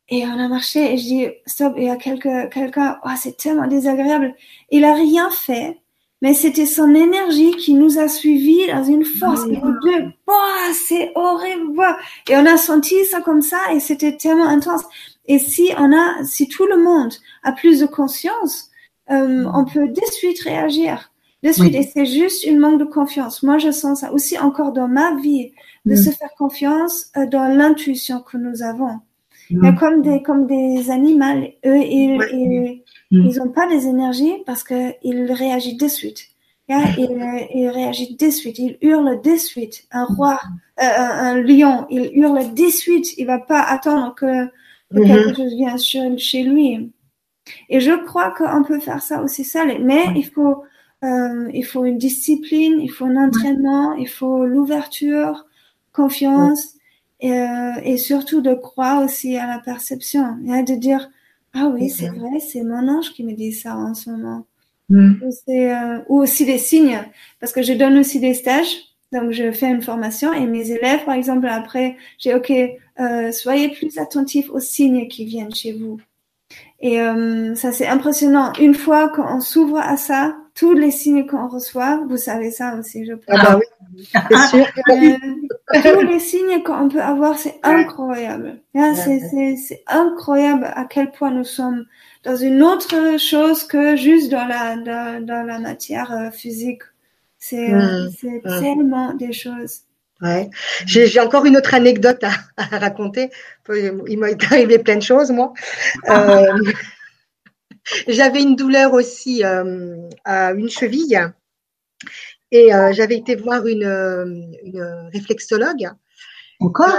et 0.09 0.25
on 0.25 0.39
a 0.39 0.49
marché 0.49 0.95
et 0.95 0.97
je 0.97 1.03
dis 1.03 1.27
stop. 1.47 1.75
Et 1.77 1.83
il 1.83 1.87
y 1.87 1.91
a 1.91 1.97
quelqu'un, 1.97 2.99
oh, 3.05 3.09
c'est 3.17 3.37
tellement 3.37 3.67
désagréable. 3.67 4.35
Il 4.71 4.85
a 4.85 4.95
rien 4.95 5.31
fait, 5.31 5.79
mais 6.23 6.33
c'était 6.33 6.67
son 6.67 6.95
énergie 6.95 7.53
qui 7.53 7.75
nous 7.75 7.99
a 7.99 8.09
suivis 8.09 8.67
dans 8.69 8.85
une 8.85 9.05
force. 9.05 9.45
Et 9.45 9.59
nous 9.63 9.79
deux, 9.83 10.05
oh, 10.27 10.73
c'est 10.73 11.13
horrible. 11.15 11.83
Et 12.29 12.37
on 12.37 12.47
a 12.47 12.57
senti 12.57 13.05
ça 13.05 13.21
comme 13.21 13.43
ça 13.43 13.59
et 13.73 13.81
c'était 13.81 14.17
tellement 14.17 14.49
intense. 14.49 14.85
Et 15.29 15.39
si 15.39 15.71
on 15.79 15.93
a, 15.93 16.25
si 16.25 16.49
tout 16.49 16.67
le 16.67 16.83
monde 16.83 17.13
a 17.43 17.53
plus 17.53 17.81
de 17.81 17.87
conscience, 17.87 18.71
euh, 19.11 19.45
on 19.55 19.65
peut 19.65 19.89
de 19.89 20.05
suite 20.13 20.41
réagir 20.41 21.11
de 21.43 21.53
suite. 21.53 21.75
Et 21.75 21.83
c'est 21.83 22.07
juste 22.07 22.45
une 22.45 22.59
manque 22.59 22.81
de 22.81 22.85
confiance. 22.85 23.43
Moi, 23.43 23.59
je 23.59 23.71
sens 23.71 24.01
ça 24.01 24.13
aussi 24.13 24.39
encore 24.39 24.73
dans 24.73 24.89
ma 24.89 25.15
vie, 25.17 25.53
de 25.87 25.95
mm. 25.95 25.97
se 25.97 26.11
faire 26.11 26.35
confiance 26.37 27.07
euh, 27.17 27.27
dans 27.27 27.47
l'intuition 27.49 28.21
que 28.21 28.37
nous 28.37 28.63
avons. 28.63 29.01
Il 29.51 29.63
y 29.63 29.67
a 29.67 29.73
mm. 29.73 29.79
comme 29.79 30.03
des, 30.03 30.23
comme 30.23 30.47
des 30.47 30.91
animaux, 30.91 31.47
eux, 31.65 31.79
ils, 31.79 32.21
ils, 32.33 32.83
mm. 33.11 33.27
ils 33.27 33.41
ont 33.41 33.49
pas 33.49 33.69
des 33.69 33.87
énergies 33.87 34.35
parce 34.47 34.65
qu'ils 34.65 35.33
réagissent 35.33 35.79
de 35.79 35.89
suite. 35.89 36.27
Ils, 36.71 37.47
ils 37.55 37.69
réagissent 37.69 38.19
de 38.19 38.29
suite, 38.29 38.59
ils 38.59 38.77
hurlent 38.83 39.23
de 39.23 39.37
suite. 39.37 39.85
Un 39.91 40.05
roi, 40.05 40.39
euh, 40.83 40.85
un, 40.85 41.41
lion, 41.41 41.87
il 41.89 42.11
hurle 42.13 42.53
de 42.53 42.67
suite. 42.67 43.17
Il 43.17 43.27
va 43.27 43.39
pas 43.39 43.63
attendre 43.63 44.15
que, 44.15 44.49
que 44.91 44.99
quelque 44.99 45.31
mm-hmm. 45.31 45.37
chose 45.37 45.55
vienne 45.55 46.19
chez 46.19 46.43
lui. 46.43 46.93
Et 47.69 47.81
je 47.81 47.93
crois 48.05 48.31
qu'on 48.33 48.63
peut 48.63 48.81
faire 48.81 49.03
ça 49.03 49.23
aussi 49.23 49.45
seul, 49.45 49.83
mais 49.83 50.05
il 50.17 50.27
faut 50.27 50.65
euh, 51.05 51.49
il 51.55 51.65
faut 51.65 51.85
une 51.85 51.99
discipline, 51.99 52.81
il 52.81 52.91
faut 52.91 53.05
un 53.05 53.17
entraînement, 53.17 53.95
il 53.95 54.09
faut 54.09 54.45
l'ouverture, 54.47 55.47
confiance 55.93 56.75
et, 57.21 57.33
euh, 57.33 57.73
et, 57.85 57.97
surtout 57.97 58.41
de 58.41 58.55
croire 58.55 59.03
aussi 59.05 59.37
à 59.37 59.47
la 59.47 59.61
perception, 59.61 60.37
de 60.43 60.75
dire 60.75 61.09
ah 61.55 61.71
oui 61.73 61.89
c'est 61.89 62.09
vrai, 62.09 62.41
c'est 62.41 62.63
mon 62.63 62.89
ange 62.89 63.13
qui 63.13 63.25
me 63.25 63.33
dit 63.33 63.53
ça 63.53 63.77
en 63.77 63.95
ce 63.95 64.11
moment. 64.11 64.45
Mm. 64.89 65.15
Euh, 65.49 65.99
ou 66.09 66.21
aussi 66.21 66.47
des 66.47 66.59
signes, 66.59 67.01
parce 67.41 67.53
que 67.53 67.63
je 67.63 67.73
donne 67.73 67.99
aussi 67.99 68.21
des 68.21 68.35
stages. 68.35 68.77
Donc, 69.13 69.31
je 69.31 69.53
fais 69.53 69.71
une 69.71 69.81
formation 69.81 70.35
et 70.35 70.47
mes 70.47 70.71
élèves, 70.71 71.05
par 71.07 71.15
exemple, 71.15 71.47
après, 71.47 71.97
j'ai 72.19 72.35
OK, 72.35 72.53
euh, 73.01 73.33
soyez 73.33 73.69
plus 73.69 73.99
attentifs 73.99 74.51
aux 74.51 74.61
signes 74.61 75.09
qui 75.09 75.25
viennent 75.25 75.55
chez 75.55 75.73
vous. 75.73 75.99
Et 76.81 77.01
euh, 77.01 77.55
ça, 77.55 77.73
c'est 77.73 77.87
impressionnant. 77.87 78.53
Une 78.61 78.75
fois 78.75 79.09
qu'on 79.09 79.41
s'ouvre 79.41 79.79
à 79.79 79.97
ça, 79.97 80.37
tous 80.55 80.75
les 80.75 80.91
signes 80.91 81.27
qu'on 81.27 81.49
reçoit, 81.49 82.01
vous 82.09 82.17
savez 82.17 82.51
ça 82.51 82.77
aussi, 82.77 83.05
je 83.05 83.15
pense. 83.15 83.25
Ah 83.29 83.43
bah 83.43 83.59
oui, 83.59 84.05
c'est 84.31 84.49
sûr. 84.49 84.67
Euh, 85.71 85.83
tous 85.83 86.01
les 86.01 86.19
signes 86.19 86.63
qu'on 86.63 86.89
peut 86.89 87.03
avoir, 87.03 87.39
c'est 87.39 87.61
incroyable. 87.63 88.63
c'est 88.75 89.83
incroyable 89.87 90.65
à 90.65 90.87
quel 90.87 91.11
point 91.11 91.31
nous 91.31 91.45
sommes 91.45 91.85
dans 92.25 92.37
une 92.37 92.63
autre 92.63 93.19
chose 93.19 93.65
que 93.65 93.95
juste 93.95 94.31
dans 94.31 94.47
la 94.47 94.77
dans, 94.77 95.23
dans 95.27 95.43
la 95.43 95.59
matière 95.59 96.11
euh, 96.11 96.31
physique. 96.31 96.81
C'est 97.37 97.71
c'est 98.19 98.41
tellement 98.43 99.13
des 99.13 99.35
choses. 99.35 99.83
Ouais. 100.21 100.51
J'ai 100.85 101.21
encore 101.21 101.45
une 101.45 101.57
autre 101.57 101.75
anecdote 101.75 102.25
à, 102.25 102.33
à 102.57 102.79
raconter. 102.79 103.31
Il 103.69 104.19
m'a 104.19 104.29
arrivé 104.51 104.79
plein 104.79 104.97
de 104.97 105.03
choses, 105.03 105.31
moi. 105.31 105.53
Euh, 106.09 106.59
j'avais 108.09 108.43
une 108.43 108.57
douleur 108.57 108.95
aussi 108.95 109.45
euh, 109.45 110.09
à 110.25 110.53
une 110.53 110.69
cheville 110.69 111.33
et 112.51 112.75
euh, 112.75 112.93
j'avais 112.93 113.17
été 113.17 113.37
voir 113.37 113.67
une, 113.67 114.57
une 114.65 115.09
réflexologue. 115.13 115.89
Encore? 116.61 116.97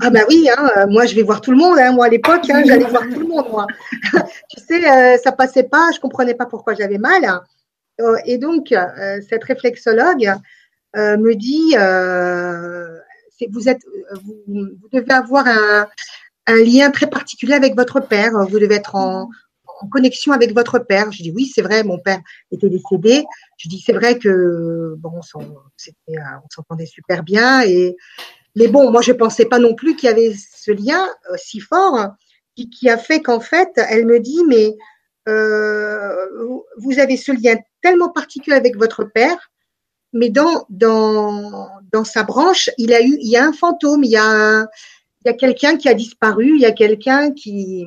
Ah 0.00 0.10
bah 0.10 0.20
oui, 0.28 0.48
hein, 0.56 0.86
moi 0.88 1.06
je 1.06 1.16
vais 1.16 1.22
voir 1.22 1.40
tout 1.40 1.50
le 1.50 1.56
monde. 1.56 1.76
Hein, 1.80 1.90
moi 1.90 2.06
à 2.06 2.08
l'époque, 2.08 2.48
hein, 2.48 2.62
j'allais 2.64 2.84
voir 2.84 3.02
tout 3.02 3.18
le 3.18 3.26
monde. 3.26 3.48
Moi. 3.50 3.66
tu 4.48 4.60
sais, 4.64 5.18
ça 5.18 5.32
passait 5.32 5.64
pas, 5.64 5.90
je 5.92 5.98
comprenais 5.98 6.34
pas 6.34 6.46
pourquoi 6.46 6.74
j'avais 6.74 6.98
mal. 6.98 7.24
et 8.24 8.38
donc 8.38 8.72
cette 9.28 9.42
réflexologue 9.42 10.32
me 10.94 11.34
dit, 11.34 11.74
vous 13.50 13.68
êtes, 13.68 13.82
vous, 14.22 14.36
vous, 14.46 14.88
devez 14.92 15.12
avoir 15.12 15.46
un, 15.46 15.86
un 16.46 16.56
lien 16.56 16.90
très 16.90 17.08
particulier 17.08 17.54
avec 17.54 17.74
votre 17.74 18.00
père. 18.00 18.32
Vous 18.48 18.58
devez 18.58 18.76
être 18.76 18.94
en, 18.94 19.28
en 19.82 19.88
connexion 19.88 20.32
avec 20.32 20.54
votre 20.54 20.78
père. 20.78 21.12
Je 21.12 21.22
dis 21.22 21.32
oui, 21.32 21.50
c'est 21.52 21.62
vrai, 21.62 21.84
mon 21.84 21.98
père 21.98 22.20
était 22.50 22.68
décédé. 22.68 23.24
Je 23.58 23.68
dis 23.68 23.82
c'est 23.84 23.92
vrai 23.92 24.18
que 24.18 24.94
bon, 24.98 25.12
on 25.14 25.22
s'entendait 26.50 26.86
super 26.86 27.22
bien 27.22 27.62
et 27.62 27.96
mais 28.54 28.68
bon, 28.68 28.90
moi 28.90 29.00
je 29.00 29.12
pensais 29.12 29.46
pas 29.46 29.58
non 29.58 29.74
plus 29.74 29.96
qu'il 29.96 30.08
y 30.08 30.12
avait 30.12 30.34
ce 30.34 30.72
lien 30.72 31.08
euh, 31.30 31.36
si 31.36 31.58
fort 31.58 32.10
qui, 32.54 32.68
qui 32.68 32.90
a 32.90 32.98
fait 32.98 33.22
qu'en 33.22 33.40
fait, 33.40 33.70
elle 33.76 34.04
me 34.04 34.20
dit 34.20 34.42
mais 34.46 34.76
euh, 35.28 36.14
vous 36.76 36.98
avez 36.98 37.16
ce 37.16 37.32
lien 37.32 37.56
tellement 37.80 38.10
particulier 38.10 38.56
avec 38.56 38.76
votre 38.76 39.04
père, 39.04 39.51
mais 40.12 40.30
dans 40.30 40.66
dans 40.68 41.68
dans 41.92 42.04
sa 42.04 42.22
branche, 42.22 42.70
il 42.78 42.92
a 42.92 43.02
eu 43.02 43.16
il 43.20 43.28
y 43.28 43.36
a 43.36 43.44
un 43.44 43.52
fantôme, 43.52 44.04
il 44.04 44.10
y 44.10 44.16
a 44.16 44.66
il 45.24 45.28
y 45.28 45.30
a 45.30 45.34
quelqu'un 45.34 45.76
qui 45.76 45.88
a 45.88 45.94
disparu, 45.94 46.52
il 46.56 46.60
y 46.60 46.66
a 46.66 46.72
quelqu'un 46.72 47.32
qui 47.32 47.86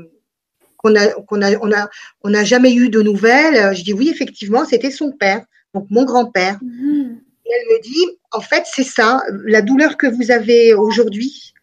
qu'on 0.78 0.96
a, 0.96 1.08
qu'on 1.08 1.42
a, 1.42 1.58
on 1.62 1.72
a, 1.72 1.90
on 2.24 2.30
n'a 2.30 2.44
jamais 2.44 2.74
eu 2.74 2.90
de 2.90 3.02
nouvelles. 3.02 3.76
Je 3.76 3.84
dis 3.84 3.94
oui, 3.94 4.10
effectivement, 4.10 4.66
c'était 4.66 4.92
son 4.92 5.12
père, 5.12 5.44
donc 5.74 5.88
mon 5.90 6.06
grand-père. 6.06 6.60
Mhm. 6.62 7.22
Et 7.46 7.50
elle 7.50 7.76
me 7.76 7.82
dit, 7.82 8.18
en 8.32 8.42
fait, 8.42 8.64
c'est 8.66 8.84
ça, 8.84 9.22
la 9.46 9.62
douleur 9.62 9.98
que 9.98 10.08
vous 10.08 10.32
avez 10.32 10.74
aujourd'hui, 10.74 11.54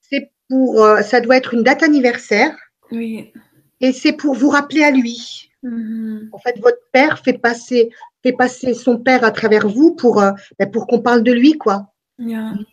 c'est 0.00 0.30
pour, 0.48 0.84
euh, 0.84 1.02
ça 1.02 1.20
doit 1.20 1.36
être 1.36 1.54
une 1.54 1.62
date 1.62 1.82
anniversaire. 1.82 2.56
Oui. 2.90 3.32
Et 3.80 3.92
c'est 3.92 4.12
pour 4.12 4.34
vous 4.34 4.50
rappeler 4.50 4.84
à 4.84 4.90
lui. 4.90 5.50
Mhm. 5.62 6.28
En 6.32 6.38
fait, 6.38 6.58
votre 6.60 6.80
père 6.92 7.18
fait 7.18 7.38
passer, 7.38 7.90
fait 8.22 8.32
passer 8.32 8.74
son 8.74 8.98
père 8.98 9.24
à 9.24 9.30
travers 9.30 9.68
vous 9.68 9.94
pour, 9.94 10.20
euh, 10.20 10.32
ben, 10.58 10.70
pour 10.70 10.86
qu'on 10.86 11.00
parle 11.00 11.22
de 11.22 11.32
lui, 11.32 11.52
quoi. 11.58 11.88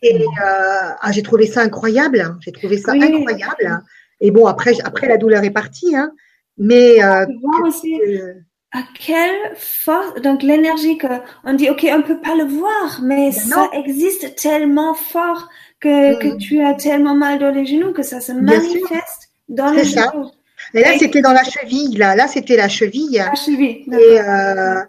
Et 0.02 0.22
euh, 0.22 0.90
ah, 1.00 1.10
j'ai 1.12 1.22
trouvé 1.22 1.46
ça 1.46 1.62
incroyable. 1.62 2.36
J'ai 2.40 2.52
trouvé 2.52 2.78
ça 2.78 2.92
incroyable. 2.92 3.82
Et 4.20 4.30
bon, 4.30 4.46
après, 4.46 4.74
après 4.84 5.08
la 5.08 5.16
douleur 5.16 5.42
est 5.44 5.50
partie, 5.50 5.96
hein. 5.96 6.12
Mais 6.58 7.02
euh, 7.02 7.24
aussi 7.64 7.98
à 8.72 8.82
quelle 8.98 9.56
force, 9.56 10.20
donc 10.22 10.42
l'énergie 10.42 10.96
que 10.96 11.06
on 11.44 11.54
dit, 11.54 11.70
ok, 11.70 11.86
on 11.90 12.02
peut 12.02 12.20
pas 12.20 12.36
le 12.36 12.44
voir, 12.44 13.00
mais 13.02 13.30
ben 13.30 13.32
ça 13.32 13.70
existe 13.72 14.36
tellement 14.36 14.94
fort 14.94 15.48
que, 15.80 16.18
que 16.20 16.34
mm. 16.34 16.38
tu 16.38 16.62
as 16.62 16.74
tellement 16.74 17.16
mal 17.16 17.38
dans 17.40 17.50
les 17.50 17.66
genoux 17.66 17.92
que 17.92 18.02
ça 18.02 18.20
se 18.20 18.32
manifeste 18.32 19.32
dans 19.48 19.72
les 19.72 19.84
genoux. 19.84 20.30
Et 20.74 20.80
là, 20.80 20.98
c'était 20.98 21.22
dans 21.22 21.32
la 21.32 21.44
cheville. 21.44 21.96
Là, 21.96 22.14
là, 22.14 22.26
c'était 22.28 22.56
la 22.56 22.68
cheville. 22.68 23.18
La 23.18 23.34
cheville. 23.34 23.84
Et, 23.92 24.20
euh, 24.20 24.80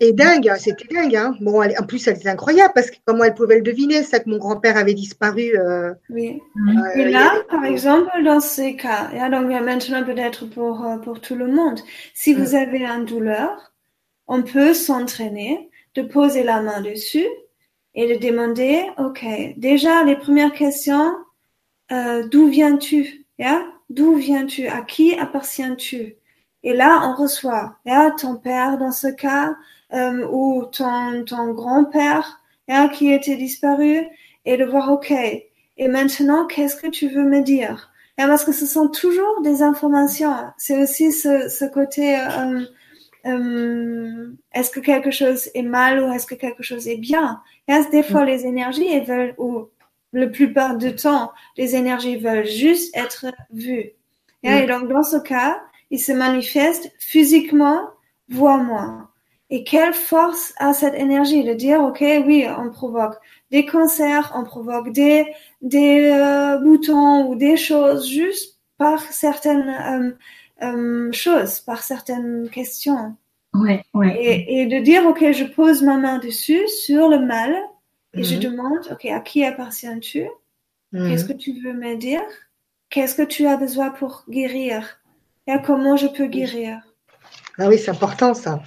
et 0.00 0.12
dingue, 0.12 0.52
c'était 0.58 0.92
dingue. 0.92 1.16
Hein. 1.16 1.34
Bon, 1.40 1.62
en 1.62 1.86
plus, 1.86 2.06
elle 2.06 2.16
était 2.16 2.28
incroyable 2.28 2.72
parce 2.74 2.90
que 2.90 2.96
comment 3.04 3.24
elle 3.24 3.34
pouvait 3.34 3.56
le 3.56 3.62
deviner, 3.62 4.02
ça 4.02 4.20
que 4.20 4.28
mon 4.28 4.38
grand-père 4.38 4.76
avait 4.76 4.94
disparu. 4.94 5.56
Euh, 5.56 5.92
oui. 6.10 6.40
Euh, 6.56 6.98
et 6.98 7.10
là, 7.10 7.42
par 7.50 7.64
exemple, 7.64 8.10
dans 8.24 8.40
ces 8.40 8.76
cas, 8.76 9.10
et 9.12 9.30
donc 9.30 9.46
maintenant 9.48 10.04
peut-être 10.04 10.46
pour, 10.46 10.86
pour 11.02 11.20
tout 11.20 11.34
le 11.34 11.48
monde, 11.48 11.80
si 12.14 12.34
vous 12.34 12.54
avez 12.54 12.84
une 12.84 13.04
douleur, 13.04 13.72
on 14.28 14.42
peut 14.42 14.74
s'entraîner 14.74 15.70
de 15.94 16.02
poser 16.02 16.42
la 16.42 16.60
main 16.60 16.80
dessus 16.80 17.26
et 17.94 18.14
de 18.14 18.24
demander, 18.24 18.82
OK, 18.98 19.24
déjà 19.56 20.04
les 20.04 20.16
premières 20.16 20.52
questions, 20.52 21.14
euh, 21.92 22.26
d'où 22.28 22.48
viens-tu? 22.48 23.26
Yeah? 23.38 23.62
D'où 23.90 24.16
viens-tu? 24.16 24.66
À 24.66 24.82
qui 24.82 25.14
appartiens-tu? 25.18 26.16
Et 26.62 26.74
là, 26.74 27.02
on 27.04 27.14
reçoit 27.14 27.76
yeah, 27.86 28.10
ton 28.10 28.36
père 28.36 28.78
dans 28.78 28.90
ce 28.90 29.06
cas, 29.06 29.54
euh, 29.92 30.26
ou 30.30 30.64
ton, 30.66 31.24
ton 31.24 31.52
grand-père 31.52 32.40
yeah, 32.68 32.88
qui 32.88 33.12
était 33.12 33.36
disparu, 33.36 34.04
et 34.44 34.56
de 34.56 34.64
voir, 34.64 34.90
OK, 34.90 35.12
et 35.78 35.88
maintenant, 35.88 36.46
qu'est-ce 36.46 36.76
que 36.76 36.88
tu 36.88 37.08
veux 37.08 37.24
me 37.24 37.42
dire? 37.42 37.92
Yeah, 38.18 38.28
Parce 38.28 38.44
que 38.44 38.52
ce 38.52 38.66
sont 38.66 38.88
toujours 38.88 39.42
des 39.42 39.62
informations. 39.62 40.34
C'est 40.56 40.82
aussi 40.82 41.12
ce, 41.12 41.48
ce 41.48 41.64
côté, 41.66 42.18
euh, 42.18 42.64
euh, 43.26 44.32
est-ce 44.52 44.70
que 44.70 44.80
quelque 44.80 45.10
chose 45.10 45.50
est 45.54 45.62
mal 45.62 46.02
ou 46.02 46.12
est-ce 46.12 46.26
que 46.26 46.34
quelque 46.34 46.62
chose 46.62 46.88
est 46.88 46.96
bien? 46.96 47.42
Des 47.68 48.02
fois, 48.02 48.22
mm. 48.22 48.26
les 48.26 48.46
énergies, 48.46 48.88
elles 48.88 49.04
veulent, 49.04 49.34
ou 49.38 49.68
le 50.16 50.30
plupart 50.30 50.78
du 50.78 50.94
temps, 50.94 51.30
les 51.58 51.76
énergies 51.76 52.16
veulent 52.16 52.46
juste 52.46 52.96
être 52.96 53.26
vues. 53.52 53.92
Et 54.42 54.62
mm. 54.62 54.66
donc, 54.66 54.88
dans 54.88 55.02
ce 55.02 55.18
cas, 55.18 55.60
il 55.90 56.00
se 56.00 56.12
manifeste 56.12 56.90
physiquement, 56.98 57.82
vois-moi. 58.30 59.10
Et 59.50 59.62
quelle 59.62 59.92
force 59.92 60.54
a 60.56 60.72
cette 60.72 60.94
énergie 60.94 61.44
de 61.44 61.52
dire, 61.52 61.82
OK, 61.82 62.00
oui, 62.00 62.46
on 62.58 62.70
provoque 62.70 63.16
des 63.50 63.66
cancers, 63.66 64.32
on 64.34 64.42
provoque 64.42 64.90
des, 64.90 65.26
des 65.60 66.10
euh, 66.10 66.58
boutons 66.58 67.28
ou 67.28 67.34
des 67.36 67.58
choses 67.58 68.08
juste 68.08 68.58
par 68.78 69.00
certaines 69.00 69.68
euh, 69.68 70.10
euh, 70.62 71.12
choses, 71.12 71.60
par 71.60 71.82
certaines 71.82 72.48
questions. 72.48 73.14
Ouais, 73.52 73.84
ouais. 73.92 74.16
Et, 74.18 74.62
et, 74.62 74.66
de 74.66 74.82
dire, 74.82 75.06
OK, 75.06 75.30
je 75.30 75.44
pose 75.44 75.82
ma 75.82 75.98
main 75.98 76.18
dessus, 76.18 76.66
sur 76.68 77.08
le 77.08 77.18
mal, 77.18 77.54
et 78.16 78.24
je 78.24 78.36
Mhm. 78.36 78.40
demande, 78.40 78.88
OK, 78.92 79.06
à 79.06 79.20
qui 79.20 79.44
appartiens-tu? 79.44 80.28
Mhm. 80.92 81.08
Qu'est-ce 81.08 81.24
que 81.24 81.32
tu 81.34 81.52
veux 81.62 81.74
me 81.74 81.96
dire? 81.96 82.22
Qu'est-ce 82.90 83.14
que 83.14 83.22
tu 83.22 83.46
as 83.46 83.56
besoin 83.56 83.90
pour 83.90 84.24
guérir? 84.28 85.00
Et 85.46 85.54
comment 85.64 85.96
je 85.96 86.08
peux 86.08 86.26
guérir? 86.26 86.82
Ah 87.58 87.68
oui, 87.68 87.78
c'est 87.78 87.90
important 87.90 88.34
ça. 88.34 88.62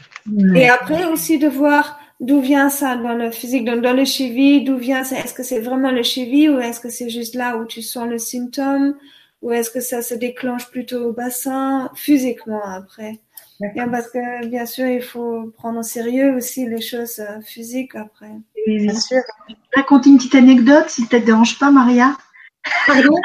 Et 0.55 0.67
après 0.69 1.05
aussi 1.05 1.37
de 1.39 1.47
voir 1.47 1.99
d'où 2.19 2.41
vient 2.41 2.69
ça 2.69 2.95
dans 2.97 3.13
le 3.15 3.31
physique, 3.31 3.65
dans, 3.65 3.81
dans 3.81 3.93
le 3.93 4.05
cheville, 4.05 4.63
d'où 4.63 4.77
vient 4.77 5.03
ça? 5.03 5.17
Est-ce 5.19 5.33
que 5.33 5.43
c'est 5.43 5.59
vraiment 5.59 5.91
le 5.91 6.03
cheville 6.03 6.49
ou 6.49 6.59
est-ce 6.59 6.79
que 6.79 6.89
c'est 6.89 7.09
juste 7.09 7.35
là 7.35 7.57
où 7.57 7.65
tu 7.65 7.81
sens 7.81 8.07
le 8.09 8.17
symptôme? 8.17 8.95
Ou 9.41 9.51
est-ce 9.53 9.71
que 9.71 9.79
ça 9.79 10.01
se 10.01 10.15
déclenche 10.15 10.69
plutôt 10.69 11.05
au 11.09 11.13
bassin, 11.13 11.89
physiquement 11.95 12.63
après? 12.65 13.19
Bien, 13.73 13.87
Parce 13.89 14.09
que 14.09 14.45
bien 14.47 14.65
sûr, 14.65 14.85
il 14.87 15.01
faut 15.01 15.47
prendre 15.51 15.79
au 15.79 15.83
sérieux 15.83 16.35
aussi 16.35 16.65
les 16.67 16.81
choses 16.81 17.19
euh, 17.19 17.39
physiques 17.41 17.95
après. 17.95 18.31
Bien 18.77 18.99
sûr. 18.99 19.21
Raconter 19.75 20.09
une 20.09 20.17
petite 20.17 20.35
anecdote, 20.35 20.85
si 20.89 21.03
ça 21.03 21.19
te 21.19 21.25
dérange 21.25 21.57
pas, 21.59 21.71
Maria. 21.71 22.17
Pardon? 22.87 23.15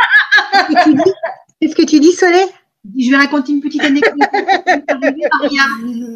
Qu'est-ce 1.60 1.74
que 1.74 1.84
tu 1.84 2.00
dis? 2.00 2.12
Soleil 2.12 2.46
Je 2.98 3.10
vais 3.10 3.16
raconter 3.16 3.52
une 3.52 3.60
petite 3.60 3.82
anecdote. 3.82 4.14
Maria. 5.42 5.64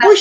Oh. 0.04 0.14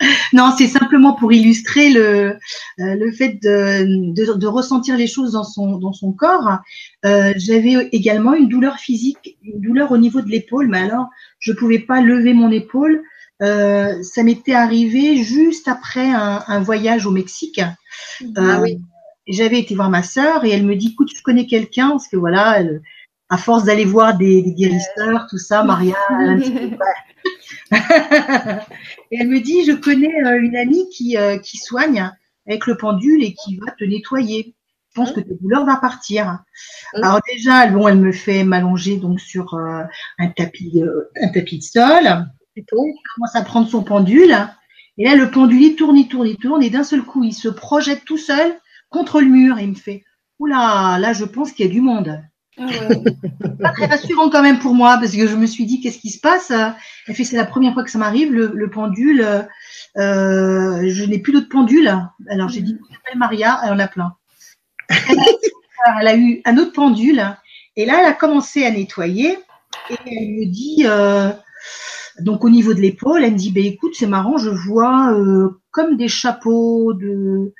Non, 0.32 0.52
c'est 0.56 0.68
simplement 0.68 1.14
pour 1.14 1.32
illustrer 1.32 1.90
le, 1.90 2.00
euh, 2.00 2.36
le 2.78 3.10
fait 3.10 3.40
de, 3.42 4.12
de, 4.14 4.32
de 4.38 4.46
ressentir 4.46 4.96
les 4.96 5.08
choses 5.08 5.32
dans 5.32 5.42
son, 5.42 5.78
dans 5.78 5.92
son 5.92 6.12
corps. 6.12 6.58
Euh, 7.04 7.32
J'avais 7.36 7.88
également 7.90 8.34
une 8.34 8.48
douleur 8.48 8.76
physique, 8.76 9.36
une 9.42 9.60
douleur 9.60 9.90
au 9.90 9.98
niveau 9.98 10.20
de 10.20 10.28
l'épaule, 10.28 10.68
mais 10.68 10.78
alors 10.78 11.08
je 11.40 11.52
pouvais 11.52 11.80
pas 11.80 12.00
lever 12.00 12.32
mon 12.32 12.50
épaule. 12.52 13.02
Euh, 13.42 14.02
ça 14.02 14.22
m'était 14.24 14.54
arrivé 14.54 15.22
juste 15.22 15.68
après 15.68 16.10
un, 16.10 16.42
un 16.46 16.60
voyage 16.60 17.06
au 17.06 17.10
Mexique. 17.10 17.60
Ah 17.60 17.74
Euh, 18.38 18.60
oui. 18.62 18.80
J'avais 19.28 19.58
été 19.60 19.74
voir 19.74 19.90
ma 19.90 20.02
sœur 20.02 20.44
et 20.44 20.50
elle 20.50 20.64
me 20.64 20.74
dit, 20.74 20.88
écoute, 20.92 21.10
tu 21.14 21.22
connais 21.22 21.46
quelqu'un 21.46 21.90
Parce 21.90 22.08
que 22.08 22.16
voilà, 22.16 22.60
elle- 22.60 22.80
à 23.30 23.36
force 23.36 23.64
d'aller 23.64 23.84
voir 23.84 24.16
des, 24.16 24.40
des 24.42 24.54
guérisseurs, 24.54 25.26
tout 25.28 25.36
ça, 25.36 25.62
Maria, 25.62 25.94
elle 26.08 26.28
a 26.28 26.30
un 26.32 26.38
petit 26.38 26.50
peu 26.50 26.76
et 29.10 29.18
elle 29.20 29.28
me 29.28 29.40
dit, 29.40 29.64
je 29.64 29.72
connais 29.72 30.14
euh, 30.24 30.40
une 30.40 30.56
amie 30.56 30.88
qui, 30.90 31.16
euh, 31.18 31.38
qui 31.38 31.58
soigne 31.58 32.10
avec 32.46 32.66
le 32.66 32.76
pendule 32.76 33.22
et 33.22 33.34
qui 33.34 33.56
va 33.58 33.72
te 33.72 33.84
nettoyer. 33.84 34.54
Je 34.90 34.94
pense 35.02 35.12
que 35.12 35.20
ta 35.20 35.34
douleur 35.40 35.66
va 35.66 35.76
partir. 35.76 36.38
Mhm. 36.94 37.04
Alors 37.04 37.20
déjà, 37.30 37.66
bon, 37.66 37.86
elle 37.86 37.98
me 37.98 38.12
fait 38.12 38.44
m'allonger 38.44 38.96
donc 38.96 39.20
sur 39.20 39.54
euh, 39.54 39.82
un 40.18 40.28
tapis, 40.28 40.82
euh, 40.82 41.10
un 41.20 41.28
tapis 41.28 41.58
de 41.58 41.62
sol. 41.64 42.26
Plutôt. 42.58 42.84
Elle 42.84 43.10
commence 43.14 43.36
à 43.36 43.42
prendre 43.42 43.68
son 43.68 43.82
pendule. 43.84 44.36
Et 44.96 45.04
là, 45.04 45.14
le 45.14 45.30
pendule, 45.30 45.62
il 45.62 45.76
tourne, 45.76 45.96
il 45.96 46.08
tourne, 46.08 46.26
il 46.26 46.36
tourne. 46.36 46.62
Et 46.62 46.70
d'un 46.70 46.84
seul 46.84 47.02
coup, 47.02 47.22
il 47.24 47.32
se 47.32 47.48
projette 47.48 48.04
tout 48.04 48.18
seul 48.18 48.58
contre 48.90 49.20
le 49.20 49.26
mur. 49.28 49.58
Et 49.58 49.62
il 49.64 49.70
me 49.70 49.74
fait, 49.74 50.02
oula, 50.38 50.98
là, 50.98 51.12
je 51.12 51.24
pense 51.24 51.52
qu'il 51.52 51.66
y 51.66 51.68
a 51.68 51.72
du 51.72 51.80
monde 51.80 52.20
Ah 52.58 52.66
ouais. 52.66 53.02
pas 53.62 53.70
très 53.70 53.86
rassurant 53.86 54.30
quand 54.30 54.42
même 54.42 54.58
pour 54.58 54.74
moi 54.74 54.98
parce 54.98 55.12
que 55.12 55.26
je 55.28 55.36
me 55.36 55.46
suis 55.46 55.66
dit 55.66 55.80
qu'est-ce 55.80 55.98
qui 55.98 56.10
se 56.10 56.18
passe? 56.20 56.50
Elle 57.06 57.14
fait 57.14 57.24
c'est 57.24 57.36
la 57.36 57.44
première 57.46 57.74
fois 57.74 57.84
que 57.84 57.90
ça 57.90 57.98
m'arrive 57.98 58.32
le, 58.32 58.50
le 58.54 58.70
pendule. 58.70 59.22
euh, 59.96 60.88
je 60.88 61.04
n'ai 61.04 61.18
plus 61.20 61.32
d'autre 61.32 61.48
pendule. 61.48 61.96
Alors 62.28 62.48
j'ai 62.48 62.60
dit 62.60 62.76
appelle 62.96 63.18
Maria, 63.18 63.60
elle 63.64 63.72
en 63.72 63.78
a 63.78 63.88
plein. 63.88 64.14
Elle 64.88 65.18
a, 65.18 66.00
elle 66.00 66.08
a 66.08 66.16
eu 66.16 66.40
un 66.44 66.58
autre 66.58 66.72
pendule 66.72 67.24
et 67.76 67.84
là 67.86 68.00
elle 68.00 68.06
a 68.06 68.12
commencé 68.12 68.64
à 68.64 68.70
nettoyer 68.70 69.38
et 69.90 69.96
elle 70.06 70.28
me 70.30 70.46
dit 70.46 70.84
euh, 70.86 71.30
donc 72.20 72.44
au 72.44 72.50
niveau 72.50 72.74
de 72.74 72.80
l'épaule 72.80 73.24
elle 73.24 73.32
me 73.32 73.38
dit 73.38 73.52
ben 73.52 73.64
écoute 73.64 73.94
c'est 73.94 74.06
marrant 74.06 74.38
je 74.38 74.50
vois 74.50 75.12
euh, 75.12 75.60
comme 75.70 75.96
des 75.96 76.08
chapeaux 76.08 76.92
de 76.94 77.52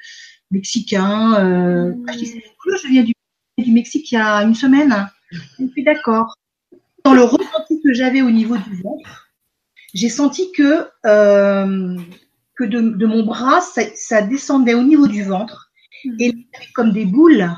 mexicains. 0.50 1.34
Euh, 1.34 1.92
Mhm. 1.92 2.06
ah, 2.08 2.12
je 2.12 2.18
dis, 2.18 2.26
C'est 2.26 2.42
cool, 2.62 2.76
je 2.82 2.88
viens 2.88 3.02
du 3.04 3.12
du 3.58 3.72
Mexique 3.72 4.12
il 4.12 4.14
y 4.14 4.18
a 4.18 4.42
une 4.44 4.54
semaine. 4.54 5.08
Je 5.58 5.66
suis 5.66 5.82
d'accord. 5.82 6.34
Dans 7.04 7.12
le 7.12 7.22
ressenti 7.22 7.80
que 7.82 7.92
j'avais 7.92 8.22
au 8.22 8.30
niveau 8.30 8.56
du 8.56 8.80
ventre, 8.82 9.28
j'ai 9.94 10.08
senti 10.08 10.52
que, 10.52 10.86
euh, 11.06 11.96
que 12.54 12.64
de, 12.64 12.80
de 12.80 13.06
mon 13.06 13.24
bras, 13.24 13.60
ça, 13.60 13.82
ça 13.96 14.22
descendait 14.22 14.74
au 14.74 14.82
niveau 14.84 15.08
du 15.08 15.24
ventre 15.24 15.72
et 16.20 16.28
y 16.28 16.46
avait 16.54 16.72
comme 16.72 16.92
des 16.92 17.04
boules 17.04 17.50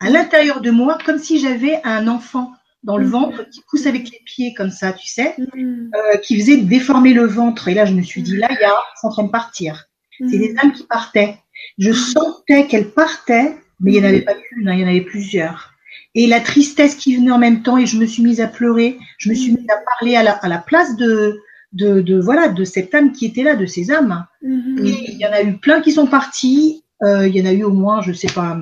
à 0.00 0.10
l'intérieur 0.10 0.60
de 0.60 0.72
moi, 0.72 0.98
comme 1.06 1.18
si 1.18 1.38
j'avais 1.38 1.80
un 1.84 2.08
enfant 2.08 2.52
dans 2.82 2.96
le 2.96 3.04
Mhm. 3.04 3.10
ventre 3.10 3.48
qui 3.50 3.60
pousse 3.68 3.86
avec 3.86 4.10
les 4.10 4.20
pieds 4.24 4.54
comme 4.54 4.70
ça, 4.70 4.92
tu 4.92 5.06
sais, 5.06 5.34
Mhm. 5.54 5.90
euh, 5.94 6.16
qui 6.18 6.38
faisait 6.38 6.56
déformer 6.58 7.12
le 7.12 7.26
ventre. 7.26 7.68
Et 7.68 7.74
là, 7.74 7.84
je 7.84 7.94
me 7.94 8.02
suis 8.02 8.22
dit, 8.22 8.36
là, 8.36 8.48
il 8.50 8.58
y 8.60 8.64
a, 8.64 8.72
c'est 9.00 9.06
en 9.06 9.10
train 9.10 9.24
de 9.24 9.30
partir. 9.30 9.86
C'est 10.18 10.38
des 10.38 10.54
âmes 10.62 10.72
qui 10.72 10.84
partaient. 10.84 11.36
Je 11.78 11.92
sentais 11.92 12.66
qu'elles 12.66 12.90
partaient, 12.90 13.56
mais 13.80 13.92
il 13.92 14.00
n'y 14.00 14.06
en 14.06 14.08
avait 14.08 14.20
pas 14.22 14.34
qu'une, 14.34 14.68
hein, 14.68 14.74
il 14.74 14.80
y 14.80 14.84
en 14.84 14.88
avait 14.88 15.00
plusieurs. 15.00 15.72
Et 16.14 16.26
la 16.26 16.40
tristesse 16.40 16.94
qui 16.94 17.16
venait 17.16 17.30
en 17.30 17.38
même 17.38 17.62
temps, 17.62 17.78
et 17.78 17.86
je 17.86 17.96
me 17.98 18.04
suis 18.06 18.22
mise 18.22 18.40
à 18.40 18.46
pleurer. 18.46 18.98
Je 19.18 19.30
me 19.30 19.34
suis 19.34 19.52
mise 19.52 19.66
à 19.70 19.76
parler 19.98 20.16
à 20.16 20.22
la, 20.22 20.32
à 20.32 20.48
la 20.48 20.58
place 20.58 20.96
de, 20.96 21.40
de, 21.72 22.00
de, 22.00 22.18
voilà, 22.20 22.48
de 22.48 22.64
cette 22.64 22.94
âme 22.94 23.12
qui 23.12 23.26
était 23.26 23.42
là, 23.44 23.56
de 23.56 23.64
ces 23.66 23.90
âmes. 23.90 24.26
Mhm. 24.42 24.86
Et 24.86 25.12
il 25.12 25.18
y 25.18 25.26
en 25.26 25.32
a 25.32 25.42
eu 25.42 25.56
plein 25.58 25.80
qui 25.80 25.92
sont 25.92 26.06
partis. 26.06 26.82
Euh, 27.02 27.26
il 27.26 27.34
y 27.36 27.40
en 27.40 27.46
a 27.46 27.52
eu 27.52 27.62
au 27.64 27.70
moins, 27.72 28.02
je 28.02 28.12
sais 28.12 28.28
pas, 28.32 28.58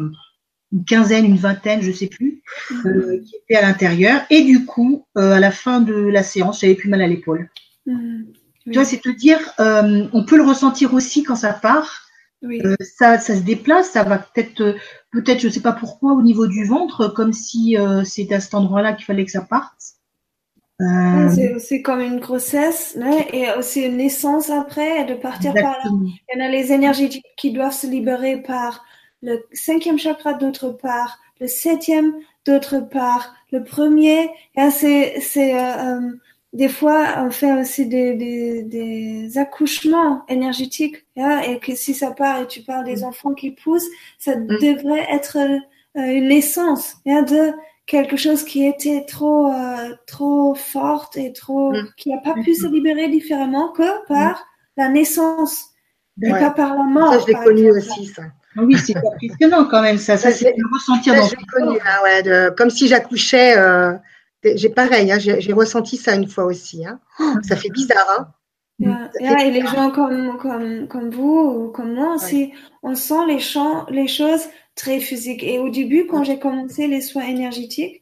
une 0.73 0.85
quinzaine, 0.85 1.25
une 1.25 1.37
vingtaine, 1.37 1.81
je 1.83 1.93
sais 1.93 2.09
plus, 2.09 2.43
euh, 2.85 3.19
qui 3.25 3.37
étaient 3.37 3.57
à 3.57 3.63
l'intérieur. 3.63 4.21
Et 4.31 4.43
du 4.43 4.65
coup, 4.65 5.07
euh, 5.17 5.33
à 5.33 5.41
la 5.41 5.51
fin 5.51 5.81
de 5.81 5.95
la 5.95 6.23
séance, 6.23 6.61
j'avais 6.61 6.75
plus 6.75 6.89
mal 6.89 7.03
à 7.03 7.07
l'épaule. 7.07 7.49
Mhm. 7.87 8.27
Tu 8.65 8.73
vois, 8.75 8.85
c'est 8.85 9.01
te 9.01 9.09
dire, 9.09 9.39
euh, 9.61 10.07
on 10.13 10.25
peut 10.25 10.37
le 10.37 10.45
ressentir 10.45 10.93
aussi 10.93 11.23
quand 11.23 11.37
ça 11.37 11.55
part. 11.55 12.07
Oui. 12.43 12.61
Ça, 12.81 13.19
ça 13.19 13.35
se 13.35 13.41
déplace, 13.41 13.91
ça 13.91 14.05
va 14.05 14.19
peut-être, 14.19 14.77
peut-être, 15.11 15.41
je 15.41 15.49
sais 15.49 15.63
pas 15.63 15.73
pourquoi, 15.73 16.13
au 16.13 16.23
niveau 16.23 16.47
du 16.47 16.65
ventre, 16.67 17.09
comme 17.09 17.33
si 17.33 17.77
c'était 18.05 18.37
à 18.37 18.41
cet 18.41 18.55
endroit-là 18.55 18.93
qu'il 18.93 19.07
fallait 19.07 19.25
que 19.25 19.31
ça 19.33 19.41
parte. 19.41 19.73
Euh, 20.81 21.59
C'est 21.59 21.83
comme 21.83 22.01
une 22.01 22.21
grossesse 22.21 22.97
né, 22.97 23.27
et 23.33 23.59
aussi 23.59 23.83
une 23.83 23.97
naissance 23.97 24.51
après, 24.51 25.01
et 25.01 25.05
de 25.05 25.15
partir 25.15 25.53
par 25.53 25.79
là. 25.79 25.91
Il 25.91 26.39
y 26.39 26.41
en 26.41 26.45
a 26.45 26.49
les 26.49 26.71
énergies 26.73 27.09
qui- 27.09 27.23
qui 27.37 27.53
doivent 27.53 27.73
se 27.75 27.89
libérer 27.89 28.41
par 28.43 28.85
le 29.23 29.45
cinquième 29.53 29.99
chakra 29.99 30.35
d'autre 30.35 30.71
part, 30.71 31.19
le 31.41 31.47
septième 31.47 32.15
d'autre 32.45 32.81
part, 32.81 33.35
le 33.53 33.63
premier. 33.65 34.31
C'est, 34.71 35.21
c'est 35.21 35.55
euh, 35.55 35.99
euh, 35.99 36.13
des 36.53 36.69
fois 36.69 37.17
on 37.19 37.31
fait 37.31 37.53
aussi 37.61 37.87
des, 37.87 38.15
des, 38.15 38.63
des 38.63 39.39
accouchements 39.39 40.25
énergétiques. 40.29 41.05
hein, 41.17 41.41
et 41.41 41.59
que 41.59 41.75
si 41.75 41.95
ça 41.95 42.11
part 42.13 42.41
et 42.43 42.47
tu 42.47 42.63
parles 42.63 42.85
des 42.85 43.05
enfants 43.05 43.35
qui 43.35 43.51
poussent, 43.53 43.89
ça 44.19 44.35
devrait 44.37 45.07
être 45.13 45.37
euh, 45.39 45.59
une 45.97 46.29
naissance 46.29 46.97
hein, 47.07 47.23
de 47.23 47.53
quelque 47.87 48.17
chose 48.17 48.45
qui 48.45 48.67
était 48.67 49.05
trop 49.07 49.51
euh, 49.53 49.95
trop 50.07 50.55
forte 50.55 51.17
et 51.17 51.33
trop 51.33 51.73
Mm. 51.73 51.89
qui 51.97 52.11
n'a 52.11 52.19
pas 52.19 52.35
pu 52.35 52.55
se 52.55 52.67
libérer 52.67 53.09
différemment 53.09 53.69
que 53.73 54.07
par 54.07 54.47
la 54.77 54.89
naissance 54.89 55.71
et 56.23 56.33
Ouais. 56.33 56.39
pas 56.41 56.51
par 56.51 56.77
la 56.77 56.83
mort. 56.85 57.13
Ça, 57.13 57.21
je 57.21 57.27
l'ai 57.27 57.35
connu 57.35 57.71
aussi, 57.71 58.07
ça. 58.07 58.23
Ah 58.57 58.63
Oui, 58.65 58.77
c'est 58.79 58.97
impressionnant 58.97 59.65
quand 59.67 59.83
même, 59.83 59.99
ça. 59.99 60.17
Ça, 60.17 60.31
Ça, 60.31 60.37
c'est 60.37 60.55
le 60.57 60.65
ressentir 60.73 61.15
Ça, 61.15 61.21
dans 61.21 61.27
l'ai 61.29 61.45
connu, 61.47 61.79
corps. 61.79 61.87
hein, 61.87 62.03
ouais, 62.03 62.23
de- 62.23 62.51
comme 62.57 62.71
si 62.71 62.89
j'accouchais. 62.89 63.57
euh, 63.59 63.93
j'ai 64.45 64.69
pareil, 64.71 65.11
hein, 65.13 65.19
j'ai 65.19 65.53
ressenti 65.53 65.97
ça 65.97 66.15
une 66.15 66.29
fois 66.29 66.45
aussi. 66.45 66.87
hein. 66.87 67.01
Oh, 67.21 67.35
ça 67.43 67.57
fait 67.57 67.71
bizarre. 67.71 68.07
Hein. 68.19 68.29
Yeah, 68.81 69.11
yeah, 69.21 69.45
et 69.45 69.51
les 69.51 69.67
gens 69.67 69.91
comme, 69.91 70.39
comme, 70.39 70.87
comme 70.87 71.11
vous 71.11 71.39
ou 71.67 71.69
comme 71.73 71.95
moi 71.95 72.15
aussi, 72.15 72.53
on 72.85 72.95
sent 72.95 73.27
les, 73.27 73.41
champs, 73.41 73.87
les 73.91 74.07
choses 74.07 74.47
très 74.77 75.01
physiques. 75.01 75.43
Et 75.43 75.59
au 75.59 75.69
début, 75.69 76.07
quand 76.07 76.23
j'ai 76.23 76.39
commencé 76.39 76.87
les 76.87 77.01
soins 77.01 77.25
énergétiques, 77.27 78.01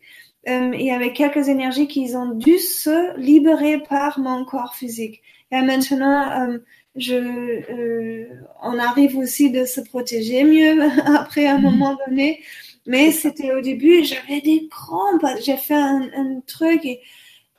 euh, 0.49 0.71
il 0.75 0.83
y 0.85 0.91
avait 0.91 1.15
quelques 1.15 1.49
énergies 1.49 1.89
qui 1.89 2.15
ont 2.15 2.35
dû 2.35 2.59
se 2.59 3.17
libérer 3.19 3.83
par 3.89 4.19
mon 4.21 4.45
corps 4.45 4.75
physique. 4.75 5.23
Et 5.51 5.63
maintenant, 5.63 6.31
euh, 6.51 6.59
je, 6.97 7.15
euh, 7.15 8.27
on 8.63 8.79
arrive 8.79 9.17
aussi 9.17 9.51
de 9.51 9.65
se 9.65 9.81
protéger 9.81 10.45
mieux 10.45 10.83
après 11.17 11.47
un 11.47 11.59
moment 11.59 11.97
donné. 12.07 12.43
Mais 12.87 13.11
c'était 13.11 13.53
au 13.53 13.61
début, 13.61 14.05
j'avais 14.05 14.41
des 14.41 14.69
crampes. 14.69 15.27
J'ai 15.43 15.57
fait 15.57 15.75
un, 15.75 16.09
un 16.17 16.41
truc 16.47 16.85
et 16.85 17.01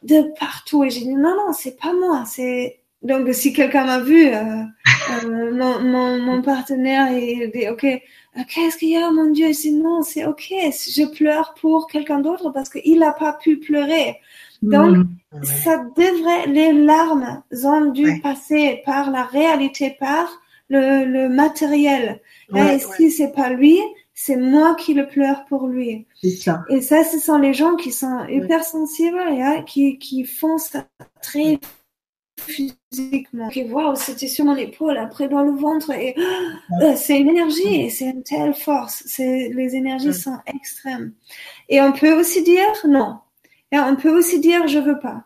de 0.04 0.34
partout. 0.40 0.84
Et 0.84 0.90
j'ai 0.90 1.02
dit, 1.02 1.16
non, 1.16 1.36
non, 1.36 1.54
c'est 1.54 1.78
pas 1.80 1.94
moi. 1.94 2.24
C'est 2.26 2.80
donc 3.04 3.32
si 3.34 3.54
quelqu'un 3.54 3.86
m'a 3.86 4.00
vu, 4.00 4.28
euh, 4.28 4.64
euh, 5.24 5.54
mon, 5.54 5.80
mon, 5.82 6.20
mon 6.20 6.42
partenaire, 6.42 7.12
il 7.12 7.52
dit, 7.52 7.68
ok, 7.68 7.86
qu'est-ce 8.50 8.78
qu'il 8.78 8.90
y 8.90 8.98
a, 8.98 9.12
mon 9.12 9.30
Dieu? 9.30 9.48
Je 9.54 9.62
dis, 9.62 9.72
non, 9.74 10.02
c'est 10.02 10.26
ok. 10.26 10.48
Je 10.50 11.06
pleure 11.06 11.54
pour 11.60 11.88
quelqu'un 11.88 12.20
d'autre 12.20 12.50
parce 12.52 12.70
qu'il 12.70 13.00
n'a 13.00 13.12
pas 13.12 13.34
pu 13.34 13.58
pleurer. 13.58 14.18
Donc, 14.62 15.08
ça 15.44 15.78
devrait, 15.96 16.48
les 16.48 16.74
larmes 16.74 17.44
ont 17.64 17.92
dû 17.92 18.20
passer 18.22 18.82
par 18.86 19.12
la 19.12 19.24
réalité, 19.24 19.96
par 20.00 20.28
le, 20.70 21.06
le 21.06 21.30
matériel. 21.30 22.22
et 22.56 22.80
si 22.80 23.12
c'est 23.12 23.34
pas 23.34 23.50
lui, 23.50 23.80
c'est 24.20 24.36
moi 24.36 24.76
qui 24.76 24.96
le 24.96 25.08
pleure 25.08 25.46
pour 25.46 25.68
lui. 25.68 26.08
Ça. 26.40 26.64
Et 26.70 26.82
ça, 26.82 27.04
ce 27.04 27.20
sont 27.20 27.38
les 27.38 27.54
gens 27.54 27.76
qui 27.76 27.92
sont 27.92 28.26
hypersensibles 28.28 29.22
et 29.30 29.64
qui, 29.66 30.00
qui 30.00 30.26
font 30.26 30.58
ça 30.58 30.88
très 31.22 31.60
physiquement. 32.40 33.50
Qui 33.50 33.64
waouh, 33.66 33.96
c'était 33.96 34.28
sur 34.28 34.46
mon 34.46 34.56
épaule, 34.56 34.98
après 34.98 35.28
dans 35.28 35.44
le 35.44 35.52
ventre, 35.52 35.92
et 35.92 36.16
euh, 36.82 36.94
c'est 36.96 37.20
une 37.20 37.30
énergie, 37.30 37.82
et 37.82 37.90
c'est 37.90 38.06
une 38.06 38.24
telle 38.24 38.54
force. 38.56 39.04
C'est 39.06 39.52
les 39.54 39.76
énergies 39.76 40.16
sont 40.16 40.38
extrêmes. 40.48 41.14
Et 41.70 41.80
on 41.82 41.92
peut 41.92 42.20
aussi 42.20 42.44
dire 42.44 42.74
non. 42.88 43.18
On 43.72 43.96
peut 43.96 44.16
aussi 44.16 44.40
dire 44.40 44.68
je 44.68 44.80
veux 44.80 45.00
pas. 45.00 45.24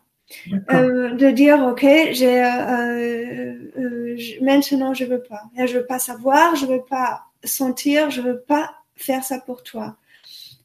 Euh, 0.72 1.14
de 1.16 1.30
dire 1.30 1.60
ok, 1.60 1.86
j'ai 2.12 2.42
euh, 2.42 3.54
euh, 3.78 4.18
maintenant 4.42 4.94
je 4.94 5.06
veux 5.06 5.22
pas. 5.22 5.42
Je 5.58 5.78
veux 5.78 5.86
pas 5.86 6.00
savoir, 6.00 6.56
je 6.56 6.66
veux 6.66 6.82
pas 6.82 7.24
sentir, 7.44 8.10
je 8.10 8.22
veux 8.22 8.40
pas 8.40 8.72
faire 8.96 9.24
ça 9.24 9.40
pour 9.40 9.64
toi. 9.64 9.98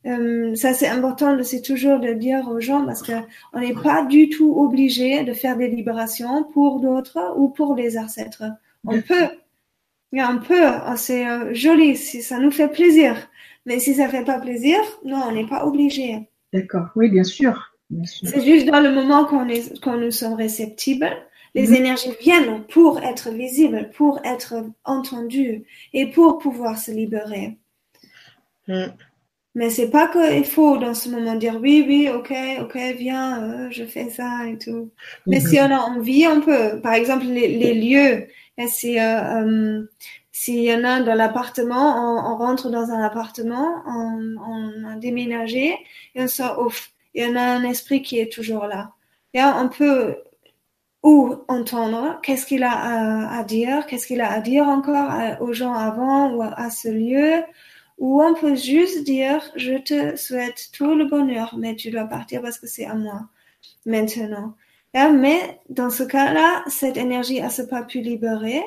Euh, 0.07 0.55
ça, 0.55 0.72
c'est 0.72 0.87
important, 0.87 1.37
c'est 1.43 1.62
toujours 1.62 1.99
de 1.99 2.12
dire 2.12 2.49
aux 2.49 2.61
gens 2.61 2.87
parce 2.87 3.03
qu'on 3.03 3.59
n'est 3.59 3.74
pas 3.74 4.05
du 4.05 4.29
tout 4.29 4.55
obligé 4.57 5.24
de 5.24 5.33
faire 5.33 5.57
des 5.57 5.68
libérations 5.68 6.45
pour 6.45 6.79
d'autres 6.79 7.35
ou 7.37 7.49
pour 7.49 7.74
les 7.74 7.99
ancêtres. 7.99 8.45
On 8.85 9.01
peut, 9.01 9.29
on 10.12 10.39
peut, 10.39 10.68
oh, 10.89 10.97
c'est 10.97 11.55
joli 11.55 11.97
si 11.97 12.22
ça 12.22 12.39
nous 12.39 12.53
fait 12.53 12.68
plaisir. 12.68 13.16
Mais 13.64 13.81
si 13.81 13.95
ça 13.95 14.09
fait 14.09 14.24
pas 14.24 14.39
plaisir, 14.39 14.79
non, 15.05 15.22
on 15.27 15.33
n'est 15.33 15.47
pas 15.47 15.66
obligé. 15.66 16.29
D'accord, 16.53 16.88
oui, 16.97 17.09
bien 17.11 17.24
sûr. 17.24 17.76
C'est 18.05 18.44
juste 18.44 18.66
dans 18.66 18.80
le 18.80 18.92
moment 18.92 19.24
qu'on 19.24 19.49
est, 19.49 19.80
quand 19.80 19.97
nous 19.97 20.11
sommes 20.11 20.34
réceptibles, 20.34 21.11
les 21.55 21.68
mhm. 21.68 21.74
énergies 21.74 22.14
viennent 22.20 22.64
pour 22.64 23.01
être 23.01 23.30
visibles, 23.30 23.90
pour 23.97 24.20
être 24.24 24.55
entendues 24.84 25.64
et 25.92 26.11
pour 26.11 26.38
pouvoir 26.38 26.78
se 26.78 26.90
libérer. 26.90 27.57
Mm. 28.68 28.86
Mais 29.55 29.70
c'est 29.70 29.88
pas 29.88 30.07
qu'il 30.07 30.44
faut 30.44 30.76
dans 30.76 30.92
ce 30.92 31.09
moment 31.09 31.34
dire 31.34 31.59
oui, 31.59 31.82
oui, 31.88 32.11
ok, 32.11 32.30
ok, 32.61 32.76
viens, 32.99 33.42
euh, 33.42 33.68
je 33.70 33.84
fais 33.84 34.11
ça 34.11 34.47
et 34.47 34.59
tout. 34.59 34.90
Mais 35.26 35.40
si 35.40 35.59
on 35.59 35.70
a 35.70 35.78
envie, 35.78 36.26
on 36.26 36.42
peut. 36.42 36.78
Par 36.82 36.92
exemple, 36.92 37.24
les, 37.24 37.72
lieux, 37.72 38.26
si 38.68 39.01
euh, 39.01 39.47
euh, 39.47 39.82
s'il 40.39 40.62
y 40.62 40.74
en 40.74 40.84
a 40.84 41.01
dans 41.01 41.14
l'appartement, 41.14 42.30
on, 42.30 42.37
rentre 42.37 42.68
dans 42.68 42.91
un 42.91 43.03
appartement, 43.03 43.82
on, 43.87 44.84
a 44.84 44.97
déménagé 44.97 45.78
on 46.14 46.28
sort 46.28 46.61
ouf. 46.61 46.93
Il 47.14 47.24
y 47.24 47.26
en 47.26 47.37
a 47.37 47.41
un 47.41 47.64
esprit 47.64 48.03
qui 48.03 48.18
est 48.18 48.30
toujours 48.30 48.66
là. 48.66 48.93
Et 49.32 49.43
on 49.43 49.70
peut 49.70 50.18
ou 51.03 51.37
entendre 51.49 52.20
qu'est-ce 52.22 52.45
qu'il 52.45 52.64
a 52.64 52.72
à, 52.72 53.39
à 53.39 53.45
dire, 53.45 53.87
qu'est-ce 53.87 54.07
qu'il 54.07 54.20
a 54.20 54.30
à 54.30 54.41
dire 54.41 54.68
encore 54.68 55.11
aux 55.41 55.55
gens 55.55 55.72
avant 55.72 56.30
ou 56.34 56.43
à 56.43 56.68
ce 56.68 56.89
lieu 56.89 57.43
ou 57.97 58.22
on 58.22 58.34
peut 58.34 58.57
juste 58.57 59.05
dire, 59.05 59.41
je 59.57 59.78
te 59.78 60.16
souhaite 60.16 60.68
tout 60.72 60.95
le 60.95 61.07
bonheur, 61.07 61.55
mais 61.57 61.76
tu 61.76 61.91
dois 61.91 62.05
partir 62.05 62.43
parce 62.43 62.59
que 62.59 62.66
c'est 62.66 62.84
à 62.84 62.95
moi 62.95 63.22
maintenant. 63.87 64.55
mais 64.95 65.61
dans 65.70 65.89
ce 65.89 66.03
cas-là, 66.03 66.62
cette 66.68 66.99
énergie 66.99 67.41
ne 67.41 67.49
s'est 67.49 67.68
pas 67.68 67.82
pu 67.84 68.01
libérer. 68.01 68.62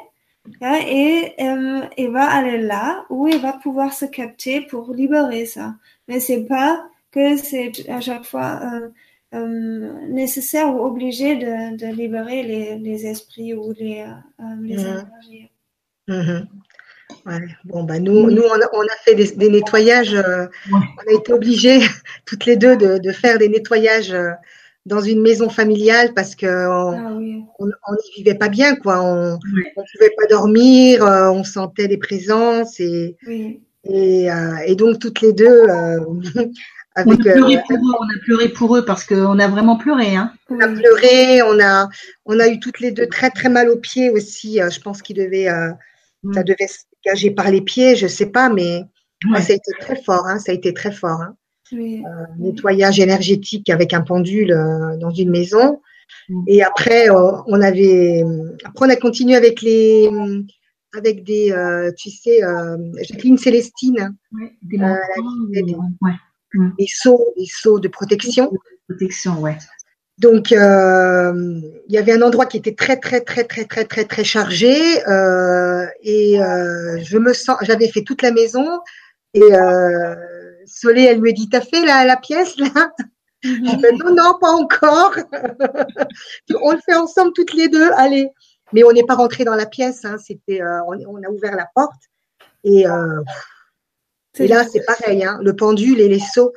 Et 0.62 1.34
euh, 1.40 1.82
elle 1.98 2.12
va 2.12 2.30
aller 2.30 2.58
là 2.58 3.06
où 3.10 3.28
elle 3.28 3.40
va 3.40 3.54
pouvoir 3.54 3.94
se 3.94 4.06
capter 4.06 4.62
pour 4.62 4.94
libérer 4.94 5.46
ça. 5.46 5.76
Mais 6.08 6.20
c'est 6.20 6.46
pas 6.46 6.86
que 7.12 7.38
c'est 7.38 7.72
à 7.90 8.02
chaque 8.02 8.26
fois 8.26 8.60
euh, 8.64 8.90
euh, 9.36 10.08
nécessaire 10.08 10.74
ou 10.74 10.86
obligé 10.86 11.36
de, 11.36 11.94
libérer 11.94 12.44
les, 12.78 13.06
esprits 13.06 13.54
ou 13.54 13.74
les, 13.74 14.06
les 14.62 14.78
mhm. 14.78 14.80
énergies. 14.80 15.52
Mhm. 16.08 16.48
Bon, 17.66 17.84
bah 17.84 18.00
nous, 18.00 18.32
nous 18.32 18.42
on, 18.42 18.82
a, 18.82 18.96
fait 19.04 19.16
des, 19.16 19.50
nettoyages. 19.50 20.14
Euh, 20.14 20.48
on 20.72 20.78
a 20.78 21.14
été 21.14 21.34
obligés 21.34 21.80
toutes 22.26 22.46
les 22.46 22.56
deux 22.56 22.76
de, 22.76 23.12
faire 23.12 23.38
des 23.38 23.50
nettoyages 23.50 24.12
euh, 24.12 24.32
dans 24.86 25.02
une 25.02 25.22
maison 25.22 25.50
familiale 25.50 26.14
parce 26.14 26.36
que 26.36 26.48
ah 26.48 27.18
on 27.60 27.66
n'y 27.66 28.12
vivait 28.18 28.36
pas 28.36 28.50
bien, 28.50 28.76
quoi. 28.76 29.02
On 29.04 29.34
ne 29.34 29.92
pouvait 29.94 30.14
pas 30.18 30.28
dormir, 30.30 31.04
euh, 31.04 31.30
on 31.30 31.44
sentait 31.44 31.88
des 31.88 31.98
présences 31.98 32.80
et, 32.80 33.16
et, 33.84 34.76
donc 34.76 35.00
toutes 35.00 35.22
les 35.22 35.34
deux. 35.34 35.64
on, 35.68 36.22
a 36.96 37.18
pleuré 37.18 37.60
pour 37.68 37.78
eux, 37.78 37.96
on 38.00 38.04
a 38.04 38.20
pleuré 38.24 38.50
pour 38.50 38.78
eux 38.78 38.86
parce 38.86 39.06
qu'on 39.06 39.40
a 39.40 39.48
vraiment 39.48 39.78
pleuré. 39.78 40.16
Hein. 40.16 40.34
On 40.50 40.60
a 40.60 40.68
pleuré, 40.68 41.42
on 41.44 41.60
a, 41.60 41.90
on 42.26 42.40
a 42.40 42.48
eu 42.48 42.60
toutes 42.60 42.80
les 42.80 42.92
deux 42.92 43.08
très 43.08 43.30
très 43.30 43.50
mal 43.50 43.70
aux 43.70 43.78
pieds 43.78 44.10
aussi. 44.10 44.60
je 44.60 44.80
pense 44.82 45.02
qu'il 45.02 45.18
devait, 45.18 45.48
ça 46.34 46.44
devait 46.44 46.68
dégagé 47.04 47.32
par 47.32 47.50
les 47.52 47.62
pieds, 47.62 47.96
je 47.96 48.08
sais 48.08 48.28
pas, 48.28 48.50
mais 48.50 48.84
ça 49.36 49.54
a 49.54 49.56
été 49.56 49.72
très 49.80 50.02
fort. 50.02 50.26
Hein, 50.28 50.40
ça 50.40 50.52
a 50.52 50.56
été 50.56 50.74
très 50.74 50.92
fort. 50.92 51.22
Hein. 51.22 51.36
Euh, 51.72 52.26
nettoyage 52.38 53.00
énergétique 53.00 53.70
avec 53.70 53.94
un 53.94 54.02
pendule 54.02 54.52
euh, 54.52 54.98
dans 54.98 55.12
une 55.12 55.30
maison. 55.30 55.80
Mm. 56.28 56.44
Et 56.48 56.64
après, 56.64 57.10
euh, 57.10 57.32
on 57.48 57.62
avait, 57.62 58.24
après 58.66 58.88
on 58.88 58.90
a 58.90 58.96
continué 58.96 59.36
avec 59.36 59.62
les, 59.62 60.10
avec 60.98 61.24
des, 61.24 61.54
tu 61.98 62.10
sais, 62.10 62.42
Jacqueline 63.02 63.38
Célestine, 63.38 64.16
des, 64.64 64.78
des, 64.78 64.88
seaux, 66.88 67.34
des 67.38 67.46
seaux 67.46 67.80
de 67.80 67.88
protection. 67.88 68.52
protection, 68.88 69.40
ouais. 69.40 69.58
Donc, 70.20 70.52
euh, 70.52 71.62
il 71.88 71.94
y 71.94 71.98
avait 71.98 72.12
un 72.12 72.22
endroit 72.22 72.46
qui 72.46 72.58
était 72.58 72.76
très, 72.76 72.98
très, 72.98 73.22
très, 73.22 73.46
très, 73.46 73.64
très, 73.64 73.86
très, 73.86 74.04
très 74.04 74.24
chargé. 74.26 74.76
Euh, 75.08 75.86
et 76.04 76.42
euh, 76.42 77.00
je 77.02 77.18
me 77.18 77.34
sens, 77.34 77.58
j'avais 77.62 77.88
fait 77.88 78.02
toute 78.02 78.22
la 78.22 78.32
maison. 78.32 78.66
Et 79.34 79.42
Solé, 80.70 81.04
elle 81.04 81.20
lui 81.20 81.30
a 81.30 81.34
dit, 81.34 81.50
t'as 81.50 81.62
fait 81.62 81.86
la, 81.86 82.06
la 82.06 82.18
pièce 82.18 82.58
là? 82.58 82.92
Mhm. 83.44 83.82
Non, 84.00 84.16
non, 84.16 84.38
pas 84.40 84.52
encore. 84.52 85.16
on 86.62 86.72
le 86.72 86.80
fait 86.86 86.96
ensemble 86.96 87.32
toutes 87.34 87.54
les 87.54 87.70
deux. 87.70 87.90
Allez. 87.96 88.30
Mais 88.74 88.84
on 88.84 88.92
n'est 88.92 89.04
pas 89.04 89.16
rentré 89.16 89.46
dans 89.46 89.56
la 89.56 89.66
pièce. 89.66 90.06
Hein, 90.06 90.18
C'était, 90.18 90.62
euh, 90.62 90.82
on, 90.88 90.98
on, 91.08 91.24
a 91.24 91.30
ouvert 91.30 91.56
la 91.56 91.68
porte. 91.74 92.02
Et, 92.64 92.86
euh, 92.86 93.22
et 94.38 94.48
là, 94.48 94.66
c'est 94.66 94.84
pareil. 94.86 95.24
Hein, 95.24 95.40
le 95.42 95.56
pendule 95.56 96.00
et 96.02 96.10
les 96.10 96.20
seaux. 96.20 96.54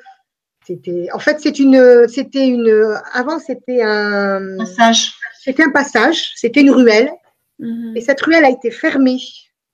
C'était, 0.66 1.08
en 1.12 1.18
fait, 1.18 1.40
c'est 1.40 1.58
une, 1.58 2.06
c'était 2.08 2.46
une, 2.46 2.96
avant 3.12 3.38
c'était 3.40 3.82
un 3.82 4.56
passage. 4.58 5.14
C'était 5.40 5.64
un 5.64 5.70
passage, 5.70 6.32
c'était 6.36 6.60
une 6.60 6.70
ruelle, 6.70 7.10
mhm. 7.58 7.96
et 7.96 8.00
cette 8.00 8.20
ruelle 8.20 8.44
a 8.44 8.50
été 8.50 8.70
fermée. 8.70 9.18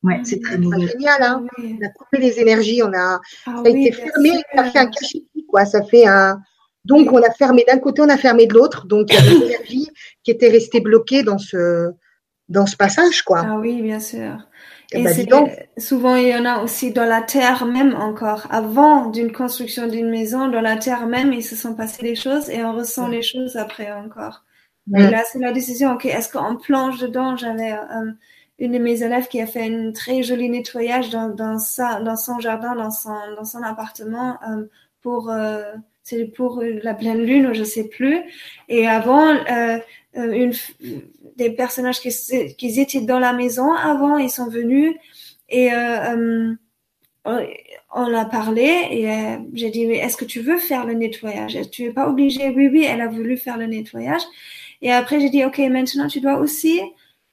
Ouais, 0.02 0.20
c'est 0.24 0.40
très 0.40 0.56
génial. 0.56 1.22
Hein 1.22 1.44
on 1.58 1.84
a 1.84 1.88
coupé 1.88 2.18
les 2.18 2.38
énergies, 2.38 2.82
on 2.82 2.92
a, 2.92 3.18
ah 3.18 3.20
ça 3.44 3.62
a 3.64 3.68
été 3.68 3.92
fermé, 3.92 4.30
ça 4.54 4.64
fait 4.64 4.78
un 4.78 4.86
cachet, 4.86 5.24
quoi. 5.48 5.64
Ça 5.64 5.82
fait 5.82 6.06
un. 6.06 6.40
Donc 6.84 7.12
on 7.12 7.18
a 7.18 7.30
fermé 7.32 7.64
d'un 7.66 7.78
côté, 7.78 8.02
on 8.02 8.08
a 8.08 8.16
fermé 8.16 8.46
de 8.46 8.54
l'autre. 8.54 8.86
Donc 8.86 9.08
il 9.10 9.14
y 9.14 9.18
a 9.18 9.22
des 9.22 9.44
énergies 9.46 9.88
qui 10.22 10.30
étaient 10.30 10.48
restées 10.48 10.80
bloquées 10.80 11.22
dans 11.22 11.38
ce 11.38 11.90
dans 12.48 12.66
ce 12.66 12.76
passage, 12.76 13.22
quoi. 13.22 13.42
Ah 13.44 13.58
oui, 13.58 13.82
bien 13.82 14.00
sûr. 14.00 14.38
Et, 14.92 15.02
bah, 15.02 15.10
souvent, 15.76 16.16
il 16.16 16.28
y 16.28 16.34
en 16.34 16.46
a 16.46 16.62
aussi 16.62 16.92
dans 16.92 17.04
la 17.04 17.20
terre 17.20 17.66
même 17.66 17.94
encore. 17.94 18.46
Avant 18.48 19.06
d'une 19.06 19.32
construction 19.32 19.86
d'une 19.86 20.08
maison, 20.08 20.48
dans 20.48 20.62
la 20.62 20.76
terre 20.76 21.06
même, 21.06 21.32
il 21.34 21.42
se 21.42 21.56
sont 21.56 21.74
passées 21.74 22.02
des 22.02 22.14
choses 22.14 22.48
et 22.48 22.64
on 22.64 22.72
ressent 22.72 23.06
les 23.08 23.20
choses 23.20 23.56
après 23.56 23.92
encore. 23.92 24.44
Et 24.96 25.10
là, 25.10 25.22
c'est 25.30 25.38
la 25.38 25.52
décision, 25.52 25.92
ok, 25.92 26.06
est-ce 26.06 26.32
qu'on 26.32 26.56
plonge 26.56 26.98
dedans? 26.98 27.36
J'avais 27.36 27.72
euh, 27.72 28.12
une 28.58 28.72
de 28.72 28.78
mes 28.78 29.02
élèves 29.02 29.28
qui 29.28 29.40
a 29.40 29.46
fait 29.46 29.62
un 29.62 29.92
très 29.92 30.22
joli 30.22 30.48
nettoyage 30.48 31.10
dans, 31.10 31.28
dans, 31.28 31.58
sa, 31.58 32.00
dans 32.00 32.16
son 32.16 32.40
jardin, 32.40 32.74
dans 32.74 32.90
son, 32.90 33.14
dans 33.36 33.44
son 33.44 33.62
appartement 33.62 34.38
euh, 34.48 34.64
pour... 35.02 35.30
Euh, 35.30 35.72
c'est 36.08 36.24
pour 36.24 36.62
la 36.62 36.94
pleine 36.94 37.22
lune, 37.22 37.52
je 37.52 37.64
sais 37.64 37.84
plus. 37.84 38.18
Et 38.68 38.86
avant, 38.86 39.28
euh, 39.28 39.78
euh, 40.16 40.32
une, 40.32 40.52
des 41.36 41.50
personnages 41.50 42.00
qui, 42.00 42.08
qui, 42.56 42.80
étaient 42.80 43.02
dans 43.02 43.18
la 43.18 43.34
maison 43.34 43.72
avant, 43.74 44.16
ils 44.16 44.30
sont 44.30 44.48
venus 44.48 44.94
et 45.48 45.72
euh, 45.72 46.54
euh 47.26 47.46
on 47.94 48.14
a 48.14 48.24
parlé 48.24 48.86
et 48.90 49.06
j'ai 49.52 49.70
dit 49.70 49.82
est-ce 49.84 50.16
que 50.16 50.24
tu 50.24 50.40
veux 50.40 50.58
faire 50.58 50.86
le 50.86 50.94
nettoyage? 50.94 51.58
Tu 51.70 51.84
es 51.84 51.90
pas 51.90 52.08
obligé. 52.08 52.48
Oui, 52.50 52.68
oui, 52.68 52.86
elle 52.88 53.02
a 53.02 53.08
voulu 53.08 53.36
faire 53.36 53.58
le 53.58 53.66
nettoyage. 53.66 54.22
Et 54.80 54.92
après 54.92 55.20
j'ai 55.20 55.28
dit 55.28 55.44
ok, 55.44 55.58
maintenant 55.58 56.06
tu 56.06 56.20
dois 56.20 56.38
aussi 56.38 56.80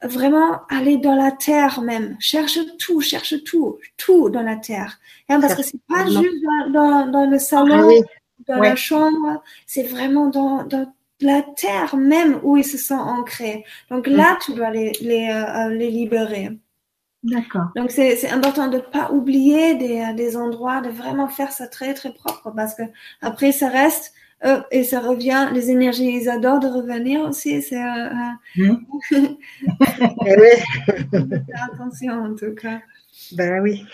vraiment 0.08 0.62
aller 0.70 0.98
dans 0.98 1.16
la 1.16 1.32
terre 1.32 1.82
même. 1.82 2.16
Cherche 2.20 2.60
tout, 2.80 3.02
cherche 3.02 3.44
tout, 3.44 3.78
tout 3.98 4.30
dans 4.30 4.42
la 4.42 4.56
terre. 4.56 5.00
Hein, 5.30 5.40
parce 5.40 5.56
que 5.56 5.64
c'est 5.64 5.80
pas 5.88 6.06
juste 6.06 6.44
dans, 6.72 7.08
dans, 7.08 7.30
le 7.30 7.40
salon, 7.40 7.90
ah 7.90 8.06
dans 8.48 8.60
la 8.60 8.76
chambre, 8.76 9.42
c'est 9.66 9.84
vraiment 9.84 10.28
dans, 10.28 10.64
dans 10.64 10.92
la 11.22 11.42
terre 11.42 11.96
même 11.96 12.40
où 12.44 12.58
ils 12.58 12.66
se 12.66 12.78
sont 12.78 12.96
ancrés. 12.96 13.66
Donc 13.90 14.08
là, 14.08 14.38
tu 14.44 14.54
dois 14.54 14.72
les, 14.72 14.92
les, 15.02 15.30
euh, 15.30 15.70
les 15.70 15.90
libérer. 15.90 16.52
D'accord. 17.24 17.70
Donc 17.76 17.90
c'est 17.90 18.30
important 18.30 18.68
de 18.68 18.78
ne 18.78 18.82
pas 18.82 19.12
oublier 19.12 19.74
des, 19.76 20.14
des 20.16 20.38
endroits, 20.38 20.82
de 20.82 20.90
vraiment 20.90 21.28
faire 21.28 21.52
ça 21.52 21.68
très 21.68 21.96
très 21.96 22.14
propre 22.14 22.52
parce 22.56 22.76
que 22.76 22.84
après 23.22 23.52
ça 23.52 23.68
reste 23.68 24.14
et 24.72 24.84
ça 24.84 25.00
revient. 25.00 25.50
Les 25.54 25.72
énergies, 25.72 26.22
ils 26.22 26.30
adorent 26.30 26.60
de 26.60 26.68
revenir 26.68 27.22
aussi. 27.22 27.62
C'est 27.62 27.80
mmh. 28.58 28.76
attention 31.72 32.14
en 32.14 32.36
tout 32.36 32.54
cas. 32.54 32.80
Ben 33.34 33.62
oui. 33.62 33.86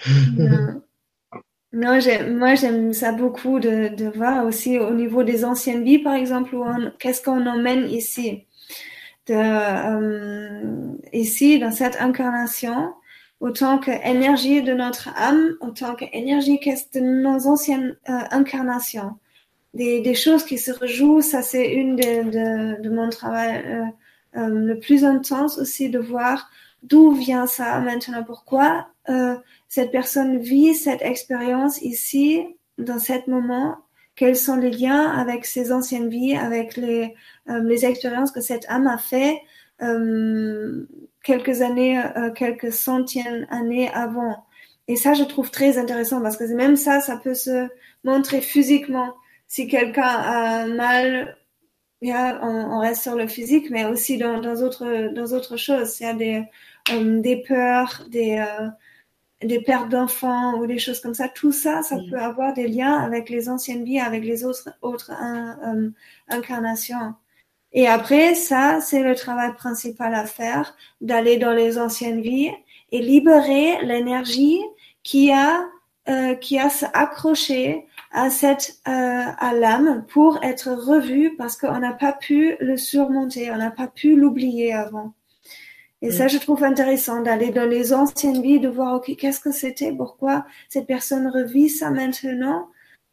Non, 1.73 1.99
moi 2.29 2.55
j'aime 2.55 2.91
ça 2.91 3.13
beaucoup 3.13 3.59
de, 3.59 3.95
de, 3.95 4.09
voir 4.09 4.45
aussi 4.45 4.77
au 4.77 4.93
niveau 4.93 5.23
des 5.23 5.45
anciennes 5.45 5.85
vies, 5.85 5.99
par 5.99 6.15
exemple, 6.15 6.57
qu'est-ce 6.99 7.21
qu'on 7.21 7.47
emmène 7.47 7.89
ici? 7.89 8.45
De, 9.27 9.35
euh, 9.35 10.93
ici, 11.13 11.59
dans 11.59 11.71
cette 11.71 12.01
incarnation, 12.01 12.93
autant 13.39 13.77
qu'énergie 13.77 14.61
de 14.61 14.73
notre 14.73 15.09
âme, 15.17 15.55
autant 15.61 15.95
qu'énergie 15.95 16.59
de 16.59 16.99
nos 16.99 17.47
anciennes 17.47 17.95
euh, 18.09 18.19
incarnations. 18.31 19.15
Des, 19.73 20.01
des, 20.01 20.15
choses 20.15 20.43
qui 20.43 20.57
se 20.57 20.71
rejouent, 20.71 21.21
ça 21.21 21.41
c'est 21.41 21.71
une 21.73 21.95
de, 21.95 22.23
de, 22.23 22.81
de, 22.81 22.89
mon 22.89 23.09
travail 23.09 23.63
euh, 23.65 23.85
euh 24.37 24.49
le 24.49 24.79
plus 24.79 25.05
intense 25.05 25.57
aussi, 25.57 25.89
de 25.89 25.99
voir 25.99 26.49
d'où 26.83 27.11
vient 27.11 27.47
ça 27.47 27.79
maintenant, 27.79 28.23
pourquoi 28.23 28.87
euh, 29.09 29.35
cette 29.69 29.91
personne 29.91 30.39
vit 30.39 30.75
cette 30.75 31.01
expérience 31.01 31.81
ici, 31.81 32.45
dans 32.77 32.99
cet 32.99 33.27
moment, 33.27 33.77
quels 34.15 34.35
sont 34.35 34.55
les 34.55 34.71
liens 34.71 35.09
avec 35.09 35.45
ses 35.45 35.71
anciennes 35.71 36.09
vies, 36.09 36.35
avec 36.35 36.75
les, 36.77 37.15
euh, 37.49 37.59
les 37.63 37.85
expériences 37.85 38.31
que 38.31 38.41
cette 38.41 38.65
âme 38.69 38.87
a 38.87 38.97
fait 38.97 39.41
euh, 39.81 40.87
quelques 41.23 41.61
années, 41.61 41.99
euh, 42.17 42.31
quelques 42.31 42.71
centaines 42.71 43.47
d'années 43.49 43.89
avant? 43.93 44.45
Et 44.87 44.95
ça, 44.95 45.13
je 45.13 45.23
trouve 45.23 45.49
très 45.51 45.77
intéressant 45.77 46.21
parce 46.21 46.37
que 46.37 46.43
même 46.53 46.75
ça, 46.75 46.99
ça 46.99 47.17
peut 47.17 47.33
se 47.33 47.67
montrer 48.03 48.41
physiquement. 48.41 49.13
Si 49.51 49.67
quelqu'un 49.67 50.03
a 50.03 50.65
mal, 50.65 51.37
yeah, 52.01 52.39
on, 52.41 52.77
on, 52.77 52.79
reste 52.79 53.01
sur 53.03 53.15
le 53.15 53.27
physique, 53.27 53.69
mais 53.69 53.83
aussi 53.83 54.17
dans, 54.17 54.39
dans 54.39 54.61
autres, 54.63 55.11
dans 55.13 55.33
autres 55.33 55.57
choses. 55.57 55.99
Il 55.99 56.03
y 56.03 56.05
a 56.05 56.13
des, 56.13 56.43
euh, 56.93 57.19
des 57.19 57.35
peurs, 57.35 58.05
des, 58.09 58.37
euh, 58.39 58.69
des 59.45 59.59
pertes 59.59 59.89
d'enfants 59.89 60.57
ou 60.57 60.67
des 60.67 60.79
choses 60.79 61.01
comme 61.01 61.13
ça, 61.13 61.27
tout 61.27 61.51
ça, 61.51 61.81
ça 61.83 61.97
peut 62.09 62.17
avoir 62.17 62.53
des 62.53 62.69
liens 62.69 62.97
avec 62.99 63.29
les 63.29 63.49
anciennes 63.49 63.83
vies, 63.83 63.99
avec 63.99 64.23
les 64.23 64.45
autres, 64.45 64.69
autres 64.81 65.11
euh, 65.11 65.89
incarnations. 66.29 67.13
Et 67.73 67.89
après, 67.89 68.35
ça, 68.35 68.79
c'est 68.79 69.03
le 69.03 69.15
travail 69.15 69.53
principal 69.55 70.15
à 70.15 70.25
faire, 70.27 70.77
d'aller 71.01 71.37
dans 71.37 71.51
les 71.51 71.77
anciennes 71.77 72.21
vies 72.21 72.51
et 72.93 73.01
libérer 73.01 73.83
l'énergie 73.83 74.61
qui 75.03 75.29
a 75.33 75.65
euh, 76.09 76.33
qui 76.33 76.57
a 76.57 76.67
s'accroché 76.67 77.85
à 78.11 78.29
cette 78.29 78.79
euh, 78.87 78.91
à 78.91 79.53
l'âme 79.53 80.05
pour 80.07 80.43
être 80.43 80.71
revue 80.71 81.35
parce 81.37 81.55
qu'on 81.55 81.79
n'a 81.79 81.93
pas 81.93 82.13
pu 82.13 82.55
le 82.59 82.77
surmonter, 82.77 83.51
on 83.51 83.57
n'a 83.57 83.71
pas 83.71 83.87
pu 83.87 84.15
l'oublier 84.15 84.73
avant. 84.73 85.13
Et 86.03 86.09
ça, 86.09 86.27
je 86.27 86.39
trouve 86.39 86.63
intéressant 86.63 87.21
d'aller 87.21 87.51
dans 87.51 87.69
les 87.69 87.93
anciennes 87.93 88.41
vies, 88.41 88.59
de 88.59 88.67
voir, 88.67 88.95
OK, 88.95 89.15
qu'est-ce 89.17 89.39
que 89.39 89.51
c'était, 89.51 89.91
pourquoi 89.91 90.45
cette 90.67 90.87
personne 90.87 91.27
revit 91.27 91.69
ça 91.69 91.91
maintenant. 91.91 92.69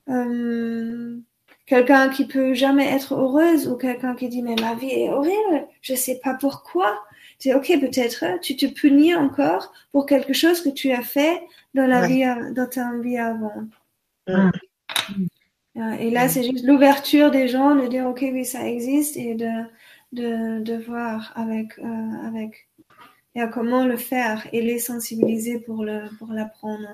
Euh, 0.08 1.18
quelqu'un 1.66 2.08
qui 2.08 2.26
peut 2.26 2.54
jamais 2.54 2.86
être 2.86 3.14
heureuse 3.14 3.68
ou 3.68 3.76
quelqu'un 3.76 4.14
qui 4.14 4.30
dit, 4.30 4.42
mais 4.42 4.54
ma 4.58 4.74
vie 4.74 4.90
est 4.90 5.10
horrible, 5.10 5.66
je 5.82 5.94
sais 5.94 6.18
pas 6.24 6.32
pourquoi. 6.32 6.98
C'est 7.38 7.52
OK, 7.52 7.66
peut-être 7.78 8.40
tu 8.40 8.56
te 8.56 8.64
punis 8.64 9.14
encore 9.14 9.70
pour 9.92 10.06
quelque 10.06 10.32
chose 10.32 10.62
que 10.62 10.70
tu 10.70 10.90
as 10.90 11.02
fait 11.02 11.42
dans 11.74 11.86
la 11.86 12.06
vie, 12.06 12.24
dans 12.54 12.66
ta 12.66 12.96
vie 12.98 13.18
avant. 13.18 13.68
Et 16.00 16.10
là, 16.10 16.28
c'est 16.28 16.42
juste 16.42 16.66
l'ouverture 16.66 17.30
des 17.30 17.46
gens, 17.46 17.76
de 17.76 17.86
dire, 17.86 18.06
OK, 18.06 18.20
oui, 18.22 18.44
ça 18.44 18.68
existe 18.68 19.16
et 19.16 19.34
de, 19.34 19.48
de, 20.12 20.60
de 20.60 20.74
voir 20.76 21.32
avec, 21.36 21.78
euh, 21.78 22.26
avec 22.26 22.68
et 23.34 23.40
à 23.40 23.46
comment 23.46 23.86
le 23.86 23.96
faire 23.96 24.46
et 24.52 24.62
les 24.62 24.78
sensibiliser 24.78 25.60
pour 25.60 25.84
le 25.84 26.08
pour 26.18 26.32
l'apprendre. 26.32 26.88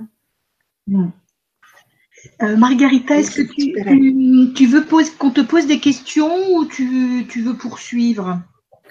Euh, 2.42 2.56
Margarita, 2.56 3.16
est-ce 3.16 3.42
que 3.42 4.54
tu, 4.54 4.66
veux 4.66 4.84
qu'on 5.18 5.30
te 5.30 5.40
pose 5.40 5.66
des 5.66 5.80
questions 5.80 6.54
ou 6.54 6.66
tu, 6.66 7.24
veux 7.24 7.56
poursuivre? 7.56 8.40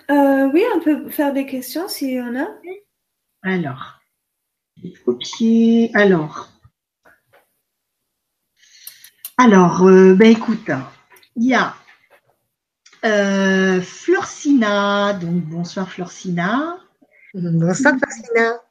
Euh, 0.10 0.50
Oui, 0.52 0.64
on 0.76 0.80
peut 0.80 1.10
faire 1.10 1.34
des 1.34 1.46
questions 1.46 1.88
s'il 1.88 2.12
y 2.12 2.22
en 2.22 2.36
a. 2.36 2.48
Alors, 3.44 4.00
copier. 5.06 5.92
Alors, 5.94 6.50
alors, 9.38 9.84
euh, 9.84 10.14
ben 10.14 10.32
écoute, 10.32 10.70
il 11.36 11.48
y 11.48 11.54
a 11.54 11.74
Florcina, 13.82 15.14
donc 15.14 15.44
bonsoir 15.44 15.90
Florcina. 15.90 16.78
Bonsoir, 17.34 17.96
Farsina. 18.00 18.62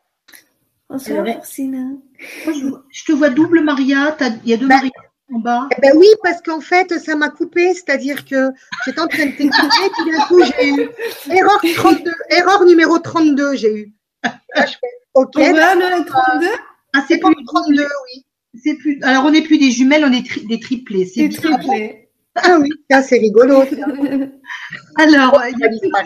Bonsoir, 0.88 1.26
Farsina. 1.26 1.96
Je 2.18 3.04
te 3.04 3.12
vois 3.12 3.30
double 3.30 3.60
Maria. 3.60 4.16
Il 4.44 4.50
y 4.50 4.54
a 4.54 4.56
deux 4.56 4.68
bah, 4.68 4.76
Maria 4.76 4.90
en 5.34 5.38
bas. 5.40 5.68
Eh 5.76 5.80
ben 5.80 5.96
oui, 5.96 6.06
parce 6.22 6.40
qu'en 6.42 6.60
fait, 6.60 6.96
ça 7.00 7.16
m'a 7.16 7.28
coupé. 7.30 7.74
C'est-à-dire 7.74 8.24
que 8.24 8.50
j'étais 8.84 9.00
en 9.00 9.08
train 9.08 9.26
de 9.26 9.32
t'écouter, 9.32 9.90
puis 9.96 10.12
d'un 10.12 10.24
coup, 10.26 10.42
j'ai 10.44 10.68
eu 10.68 10.88
erreur, 11.30 11.60
32, 11.74 12.10
erreur 12.30 12.64
numéro 12.64 12.98
32, 12.98 13.56
j'ai 13.56 13.74
eu. 13.74 13.94
Là, 14.22 14.66
je 14.66 14.72
fais, 14.72 14.92
OK. 15.14 15.32
On 15.36 15.52
va 15.52 15.74
le 15.74 16.04
32 16.04 16.46
Ah, 16.94 17.04
c'est 17.08 17.18
plus 17.18 17.44
32, 17.44 17.82
oui. 17.82 18.24
C'est 18.54 18.74
plus. 18.76 18.98
Alors, 19.02 19.24
on 19.24 19.30
n'est 19.30 19.42
plus 19.42 19.58
des 19.58 19.70
jumelles, 19.70 20.04
on 20.04 20.12
est 20.12 20.46
des 20.46 20.60
triplés. 20.60 21.06
C'est 21.06 21.28
des 21.28 21.36
triplés. 21.36 22.08
Ah 22.34 22.58
oui, 22.60 22.70
c'est 23.02 23.18
rigolo. 23.18 23.62
Alors, 24.96 25.42
il 25.50 25.58
y 25.58 25.64
a 25.64 25.68
rigolo. 25.68 25.96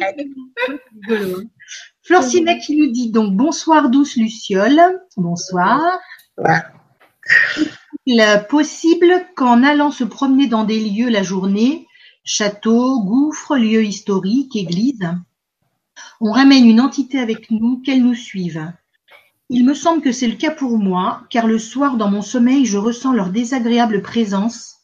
Hein. 1.09 1.43
Florcinet 2.03 2.59
qui 2.59 2.77
nous 2.77 2.91
dit 2.91 3.11
donc 3.11 3.35
bonsoir 3.35 3.91
douce 3.91 4.17
Luciole. 4.17 4.81
Bonsoir. 5.17 5.99
Il 8.07 8.21
est 8.21 8.47
possible 8.49 9.27
qu'en 9.35 9.65
allant 9.65 9.91
se 9.91 10.05
promener 10.05 10.47
dans 10.47 10.65
des 10.65 10.79
lieux 10.79 11.09
la 11.09 11.25
journée, 11.25 11.89
château, 12.25 13.03
gouffre, 13.03 13.57
lieux 13.57 13.85
historiques, 13.85 14.55
église, 14.55 15.09
on 16.21 16.33
ramène 16.33 16.69
une 16.69 16.81
entité 16.81 17.19
avec 17.19 17.51
nous, 17.51 17.81
qu'elle 17.81 18.03
nous 18.03 18.15
suive. 18.15 18.73
Il 19.49 19.65
me 19.65 19.75
semble 19.75 20.03
que 20.03 20.13
c'est 20.13 20.29
le 20.29 20.37
cas 20.37 20.51
pour 20.51 20.79
moi, 20.79 21.23
car 21.31 21.47
le 21.47 21.59
soir 21.59 21.97
dans 21.97 22.11
mon 22.11 22.23
sommeil, 22.23 22.67
je 22.67 22.79
ressens 22.79 23.13
leur 23.13 23.31
désagréable 23.31 24.03
présence 24.03 24.75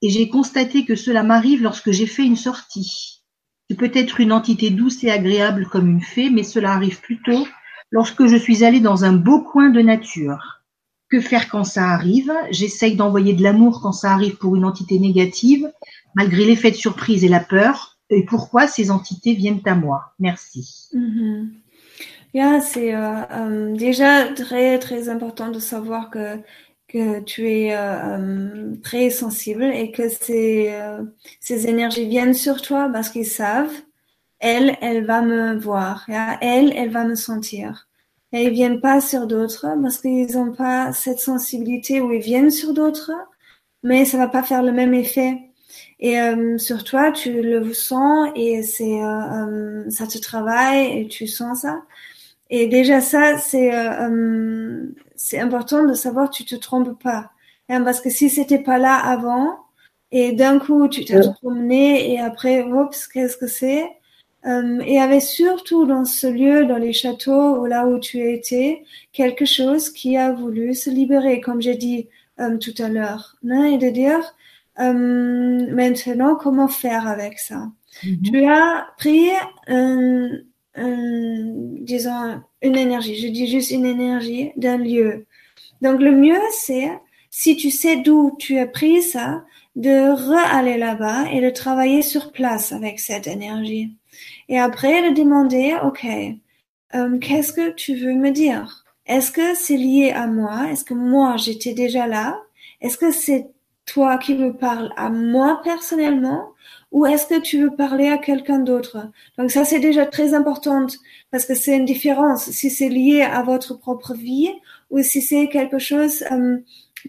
et 0.00 0.10
j'ai 0.10 0.28
constaté 0.28 0.84
que 0.84 0.94
cela 0.96 1.22
m'arrive 1.22 1.62
lorsque 1.62 1.90
j'ai 1.90 2.06
fait 2.06 2.24
une 2.24 2.36
sortie 2.36 3.12
peut 3.74 3.90
être 3.94 4.20
une 4.20 4.32
entité 4.32 4.70
douce 4.70 5.02
et 5.04 5.10
agréable 5.10 5.66
comme 5.70 5.88
une 5.88 6.00
fée, 6.00 6.30
mais 6.30 6.42
cela 6.42 6.72
arrive 6.72 7.00
plutôt 7.00 7.46
lorsque 7.90 8.26
je 8.26 8.36
suis 8.36 8.64
allée 8.64 8.80
dans 8.80 9.04
un 9.04 9.12
beau 9.12 9.40
coin 9.40 9.70
de 9.70 9.80
nature. 9.80 10.62
Que 11.10 11.20
faire 11.20 11.48
quand 11.50 11.64
ça 11.64 11.90
arrive? 11.90 12.32
J'essaye 12.50 12.96
d'envoyer 12.96 13.34
de 13.34 13.42
l'amour 13.42 13.80
quand 13.82 13.92
ça 13.92 14.12
arrive 14.12 14.36
pour 14.36 14.56
une 14.56 14.64
entité 14.64 14.98
négative, 14.98 15.70
malgré 16.14 16.46
l'effet 16.46 16.70
de 16.70 16.76
surprise 16.76 17.24
et 17.24 17.28
la 17.28 17.40
peur. 17.40 17.98
Et 18.08 18.24
pourquoi 18.24 18.66
ces 18.66 18.90
entités 18.90 19.34
viennent 19.34 19.62
à 19.66 19.74
moi? 19.74 20.14
Merci. 20.18 20.88
Mm 20.94 21.61
c'est 22.60 22.94
euh, 22.94 23.22
euh, 23.30 23.76
déjà 23.76 24.28
très 24.32 24.78
très 24.78 25.08
important 25.08 25.48
de 25.50 25.58
savoir 25.60 26.10
que 26.10 26.38
que 26.88 27.20
tu 27.22 27.50
es 27.50 27.74
euh, 27.76 28.18
euh, 28.18 28.76
très 28.82 29.10
sensible 29.10 29.64
et 29.64 29.92
que 29.92 30.08
ces, 30.10 30.70
euh, 30.72 31.02
ces 31.40 31.66
énergies 31.68 32.06
viennent 32.08 32.34
sur 32.34 32.62
toi 32.62 32.90
parce 32.92 33.08
qu'ils 33.10 33.26
savent, 33.26 33.72
elle, 34.40 34.76
elle 34.82 35.06
va 35.06 35.22
me 35.22 35.56
voir, 35.58 36.06
elle, 36.42 36.72
elle 36.76 36.90
va 36.90 37.04
me 37.04 37.16
sentir. 37.16 37.88
Et 38.32 38.44
ils 38.44 38.52
viennent 38.52 38.80
pas 38.82 39.00
sur 39.00 39.26
d'autres 39.26 39.66
parce 39.82 39.98
qu'ils 40.00 40.34
n'ont 40.36 40.52
pas 40.54 40.92
cette 40.92 41.20
sensibilité 41.20 42.00
où 42.02 42.12
ils 42.12 42.22
viennent 42.22 42.50
sur 42.50 42.74
d'autres, 42.74 43.12
mais 43.82 44.04
ça 44.06 44.18
va 44.18 44.28
pas 44.28 44.42
faire 44.42 44.62
le 44.62 44.72
même 44.72 44.94
effet. 44.94 45.38
Et 46.00 46.16
sur 46.58 46.84
toi, 46.84 47.12
tu 47.12 47.42
le 47.42 47.72
sens 47.74 48.30
et 48.36 48.62
c'est 48.62 49.00
ça 49.90 50.06
te 50.06 50.18
travaille 50.18 51.00
et 51.00 51.08
tu 51.08 51.26
sens 51.26 51.62
ça. 51.62 51.82
Et 52.52 52.66
déjà 52.68 53.00
ça, 53.00 53.38
c'est 53.38 53.72
c'est 55.16 55.38
important 55.40 55.84
de 55.84 55.94
savoir 55.94 56.30
que 56.30 56.36
tu 56.36 56.44
te 56.44 56.54
trompes 56.54 57.02
pas. 57.02 57.30
Hein, 57.68 57.82
parce 57.82 58.00
que 58.00 58.10
si 58.10 58.28
c'était 58.28 58.58
pas 58.58 58.78
là 58.78 58.96
avant, 58.96 59.56
et 60.10 60.32
d'un 60.32 60.58
coup 60.58 60.86
tu 60.88 61.04
t'es 61.04 61.20
promené 61.40 62.12
et 62.12 62.20
après, 62.20 62.62
oups, 62.62 63.08
qu'est-ce 63.08 63.38
que 63.38 63.46
c'est? 63.46 63.84
Euh, 64.44 64.80
Et 64.80 64.92
il 64.92 64.94
y 64.96 64.98
avait 64.98 65.20
surtout 65.20 65.86
dans 65.86 66.04
ce 66.04 66.26
lieu, 66.26 66.66
dans 66.66 66.76
les 66.76 66.92
châteaux, 66.92 67.60
ou 67.60 67.64
là 67.64 67.86
où 67.86 67.98
tu 67.98 68.18
étais, 68.20 68.82
quelque 69.12 69.46
chose 69.46 69.88
qui 69.90 70.16
a 70.18 70.32
voulu 70.32 70.74
se 70.74 70.90
libérer, 70.90 71.40
comme 71.40 71.62
j'ai 71.62 71.76
dit 71.76 72.08
euh, 72.40 72.58
tout 72.58 72.74
à 72.82 72.88
l'heure. 72.88 73.36
Hein, 73.48 73.64
et 73.64 73.78
de 73.78 73.88
dire, 73.88 74.34
euh, 74.80 75.72
maintenant, 75.72 76.34
comment 76.34 76.68
faire 76.68 77.06
avec 77.06 77.38
ça? 77.38 77.70
Mm-hmm. 78.04 78.30
Tu 78.30 78.44
as 78.44 78.86
pris, 78.98 79.30
disons, 80.76 82.42
une 82.62 82.76
énergie, 82.76 83.16
je 83.16 83.28
dis 83.28 83.46
juste 83.46 83.70
une 83.70 83.86
énergie 83.86 84.52
d'un 84.56 84.78
lieu. 84.78 85.26
Donc 85.80 86.00
le 86.00 86.12
mieux, 86.12 86.40
c'est 86.52 86.90
si 87.30 87.56
tu 87.56 87.70
sais 87.70 87.96
d'où 87.96 88.36
tu 88.38 88.58
as 88.58 88.66
pris 88.66 89.02
ça, 89.02 89.44
de 89.74 90.10
re-aller 90.10 90.76
là-bas 90.76 91.30
et 91.32 91.40
de 91.40 91.50
travailler 91.50 92.02
sur 92.02 92.30
place 92.30 92.72
avec 92.72 93.00
cette 93.00 93.26
énergie. 93.26 93.96
Et 94.48 94.58
après, 94.58 95.10
de 95.10 95.14
demander, 95.16 95.74
OK, 95.82 96.06
euh, 96.94 97.18
qu'est-ce 97.18 97.52
que 97.52 97.70
tu 97.70 97.96
veux 97.96 98.14
me 98.14 98.30
dire? 98.30 98.84
Est-ce 99.06 99.32
que 99.32 99.54
c'est 99.54 99.76
lié 99.76 100.12
à 100.14 100.26
moi? 100.26 100.70
Est-ce 100.70 100.84
que 100.84 100.94
moi, 100.94 101.36
j'étais 101.36 101.72
déjà 101.72 102.06
là? 102.06 102.38
Est-ce 102.80 102.98
que 102.98 103.12
c'est 103.12 103.48
toi 103.86 104.18
qui 104.18 104.34
me 104.34 104.52
parles 104.52 104.92
à 104.96 105.08
moi 105.08 105.60
personnellement? 105.64 106.51
Ou 106.92 107.06
est-ce 107.06 107.26
que 107.26 107.40
tu 107.40 107.60
veux 107.62 107.74
parler 107.74 108.08
à 108.08 108.18
quelqu'un 108.18 108.58
d'autre? 108.58 109.08
Donc 109.38 109.50
ça, 109.50 109.64
c'est 109.64 109.80
déjà 109.80 110.06
très 110.06 110.34
important 110.34 110.86
parce 111.30 111.46
que 111.46 111.54
c'est 111.54 111.76
une 111.76 111.86
différence 111.86 112.50
si 112.50 112.70
c'est 112.70 112.90
lié 112.90 113.22
à 113.22 113.42
votre 113.42 113.74
propre 113.74 114.12
vie 114.12 114.50
ou 114.90 115.02
si 115.02 115.22
c'est 115.22 115.48
quelque 115.48 115.78
chose 115.78 116.22
euh, 116.30 116.58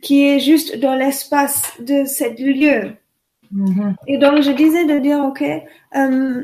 qui 0.02 0.26
est 0.26 0.40
juste 0.40 0.80
dans 0.80 0.96
l'espace 0.96 1.74
de 1.80 2.06
ce 2.06 2.24
lieu. 2.42 2.94
Mm-hmm. 3.54 3.96
Et 4.08 4.18
donc, 4.18 4.42
je 4.42 4.52
disais 4.52 4.86
de 4.86 5.00
dire, 5.00 5.20
OK, 5.20 5.44
euh, 5.44 6.44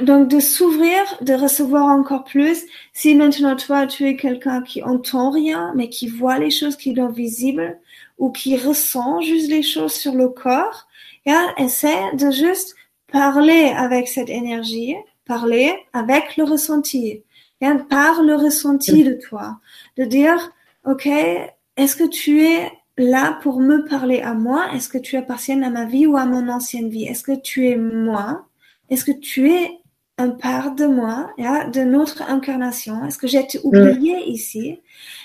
donc 0.00 0.28
de 0.28 0.40
s'ouvrir, 0.40 1.00
de 1.22 1.32
recevoir 1.32 1.86
encore 1.86 2.24
plus. 2.24 2.64
Si 2.92 3.14
maintenant 3.14 3.56
toi, 3.56 3.86
tu 3.86 4.06
es 4.06 4.16
quelqu'un 4.16 4.62
qui 4.62 4.82
entend 4.82 5.30
rien, 5.30 5.72
mais 5.74 5.88
qui 5.88 6.08
voit 6.08 6.38
les 6.38 6.50
choses 6.50 6.76
qui 6.76 6.94
sont 6.94 7.08
visibles 7.08 7.78
ou 8.18 8.30
qui 8.30 8.56
ressent 8.56 9.20
juste 9.20 9.50
les 9.50 9.62
choses 9.62 9.92
sur 9.92 10.14
le 10.14 10.28
corps, 10.28 10.85
yeah, 11.26 11.54
essaie 11.58 12.14
de 12.14 12.30
juste 12.30 12.74
parler 13.12 13.72
avec 13.76 14.08
cette 14.08 14.30
énergie, 14.30 14.94
parler 15.26 15.74
avec 15.92 16.36
le 16.36 16.44
ressenti. 16.44 17.22
Yeah, 17.60 17.76
par 17.88 18.22
le 18.22 18.34
ressenti 18.34 19.04
de 19.04 19.14
toi. 19.14 19.58
De 19.96 20.04
dire, 20.04 20.50
OK, 20.84 21.06
est-ce 21.06 21.96
que 21.96 22.08
tu 22.08 22.44
es 22.44 22.70
là 22.98 23.38
pour 23.42 23.60
me 23.60 23.84
parler 23.88 24.20
à 24.20 24.34
moi? 24.34 24.72
Est-ce 24.74 24.88
que 24.88 24.98
tu 24.98 25.16
appartiens 25.16 25.62
à 25.62 25.70
ma 25.70 25.84
vie 25.84 26.06
ou 26.06 26.16
à 26.16 26.26
mon 26.26 26.48
ancienne 26.48 26.88
vie? 26.88 27.04
Est-ce 27.04 27.22
que 27.22 27.38
tu 27.38 27.68
es 27.68 27.76
moi? 27.76 28.46
Est-ce 28.88 29.04
que 29.04 29.12
tu 29.12 29.50
es 29.50 29.70
un 30.18 30.30
part 30.30 30.74
de 30.74 30.86
moi, 30.86 31.30
de 31.38 31.82
notre 31.82 32.22
incarnation? 32.22 33.04
Est-ce 33.04 33.18
que 33.18 33.26
j'ai 33.26 33.40
été 33.40 33.60
oublié 33.64 34.28
ici? 34.28 34.80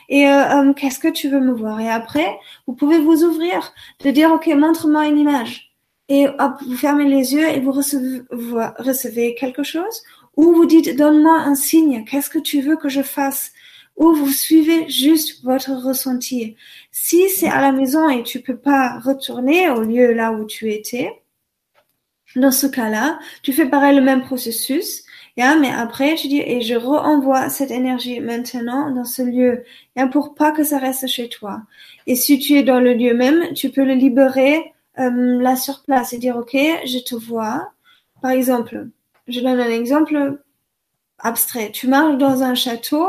Et 0.09 0.27
euh, 0.27 0.69
euh, 0.69 0.73
qu'est-ce 0.73 0.99
que 0.99 1.07
tu 1.07 1.29
veux 1.29 1.39
me 1.39 1.53
voir? 1.53 1.79
Et 1.79 1.89
après, 1.89 2.37
vous 2.67 2.73
pouvez 2.73 2.99
vous 2.99 3.23
ouvrir, 3.23 3.73
de 4.03 4.11
dire, 4.11 4.31
OK, 4.31 4.47
montre-moi 4.47 5.07
une 5.07 5.19
image. 5.19 5.70
Et 6.13 6.27
hop, 6.27 6.55
vous 6.67 6.75
fermez 6.75 7.07
les 7.07 7.33
yeux 7.33 7.47
et 7.47 7.61
vous 7.61 7.71
recevez, 7.71 9.33
quelque 9.33 9.63
chose. 9.63 10.03
Ou 10.35 10.51
vous 10.51 10.65
dites, 10.65 10.97
donne-moi 10.97 11.39
un 11.39 11.55
signe, 11.55 12.03
qu'est-ce 12.03 12.29
que 12.29 12.37
tu 12.37 12.59
veux 12.59 12.75
que 12.75 12.89
je 12.89 13.01
fasse? 13.01 13.53
Ou 13.95 14.13
vous 14.13 14.29
suivez 14.29 14.89
juste 14.89 15.41
votre 15.45 15.71
ressenti. 15.71 16.57
Si 16.91 17.29
c'est 17.29 17.47
à 17.47 17.61
la 17.61 17.71
maison 17.71 18.09
et 18.09 18.23
tu 18.23 18.41
peux 18.41 18.57
pas 18.57 18.99
retourner 18.99 19.69
au 19.69 19.83
lieu 19.83 20.11
là 20.11 20.33
où 20.33 20.43
tu 20.43 20.73
étais, 20.73 21.13
dans 22.35 22.51
ce 22.51 22.67
cas-là, 22.67 23.17
tu 23.41 23.53
fais 23.53 23.69
pareil 23.69 23.95
le 23.95 24.01
même 24.01 24.21
processus, 24.21 25.05
yeah, 25.37 25.55
mais 25.55 25.71
après 25.71 26.15
tu 26.15 26.27
dis 26.27 26.41
et 26.41 26.59
je 26.59 26.75
renvoie 26.75 27.47
cette 27.47 27.71
énergie 27.71 28.19
maintenant 28.19 28.91
dans 28.91 29.05
ce 29.05 29.21
lieu, 29.21 29.63
yeah, 29.95 30.07
pour 30.07 30.35
pas 30.35 30.51
que 30.51 30.65
ça 30.65 30.77
reste 30.77 31.07
chez 31.07 31.29
toi. 31.29 31.61
Et 32.05 32.15
si 32.15 32.37
tu 32.37 32.57
es 32.57 32.63
dans 32.63 32.81
le 32.81 32.95
lieu 32.95 33.13
même, 33.13 33.53
tu 33.53 33.69
peux 33.69 33.85
le 33.85 33.93
libérer 33.93 34.73
euh, 34.99 35.41
là 35.41 35.55
sur 35.55 35.83
place 35.83 36.13
et 36.13 36.17
dire 36.17 36.37
ok, 36.37 36.53
je 36.53 37.03
te 37.03 37.15
vois. 37.15 37.71
Par 38.21 38.31
exemple, 38.31 38.87
je 39.27 39.39
donne 39.39 39.59
un 39.59 39.69
exemple 39.69 40.39
abstrait. 41.19 41.71
Tu 41.71 41.87
marches 41.87 42.17
dans 42.17 42.43
un 42.43 42.55
château 42.55 43.07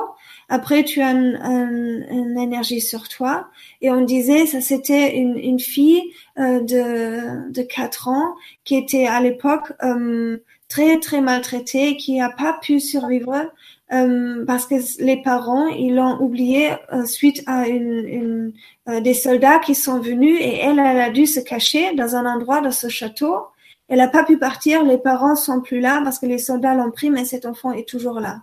après, 0.53 0.85
tu 0.85 1.01
as 1.01 1.13
une 1.13 2.39
énergie 2.39 2.83
sur 2.83 3.09
toi. 3.09 3.49
Et 3.81 3.91
on 3.91 4.03
disait, 4.03 4.45
ça 4.45 4.61
c'était 4.61 5.17
une, 5.17 5.39
une, 5.39 5.59
fille 5.59 6.03
euh, 6.39 6.61
de, 6.61 7.51
de 7.51 7.63
4 7.63 8.09
ans 8.09 8.35
qui 8.65 8.77
était 8.77 9.07
à 9.07 9.23
l'époque 9.23 9.73
euh, 9.83 10.45
très, 10.69 11.01
très 11.01 11.23
maltraitée, 11.23 11.97
qui 11.97 12.19
n'a 12.19 12.29
pas 12.29 12.59
pu 12.61 12.81
survivre 12.81 13.51
euh, 13.93 14.45
parce 14.47 14.65
que 14.67 14.75
les 15.03 15.23
parents, 15.23 15.67
ils 15.67 15.95
l'ont 15.95 16.19
oublié 16.21 16.71
euh, 16.93 17.05
suite 17.05 17.43
à 17.47 17.69
une, 17.69 18.07
une 18.07 18.53
euh, 18.89 19.01
des 19.01 19.13
soldats 19.13 19.59
qui 19.59 19.75
sont 19.75 20.01
venus 20.01 20.39
et 20.41 20.61
elle, 20.61 20.79
elle 20.79 21.01
a 21.01 21.11
dû 21.11 21.27
se 21.27 21.41
cacher 21.41 21.95
dans 21.95 22.17
un 22.17 22.25
endroit 22.25 22.63
de 22.63 22.71
ce 22.71 22.89
château. 22.89 23.37
Elle 23.89 23.99
n'a 23.99 24.09
pas 24.09 24.25
pu 24.25 24.39
partir, 24.39 24.83
les 24.83 24.97
parents 24.97 25.37
sont 25.37 25.61
plus 25.61 25.81
là 25.81 26.01
parce 26.03 26.19
que 26.19 26.25
les 26.25 26.39
soldats 26.39 26.75
l'ont 26.75 26.91
pris, 26.91 27.11
mais 27.11 27.27
cet 27.27 27.45
enfant 27.45 27.73
est 27.73 27.87
toujours 27.87 28.21
là. 28.21 28.41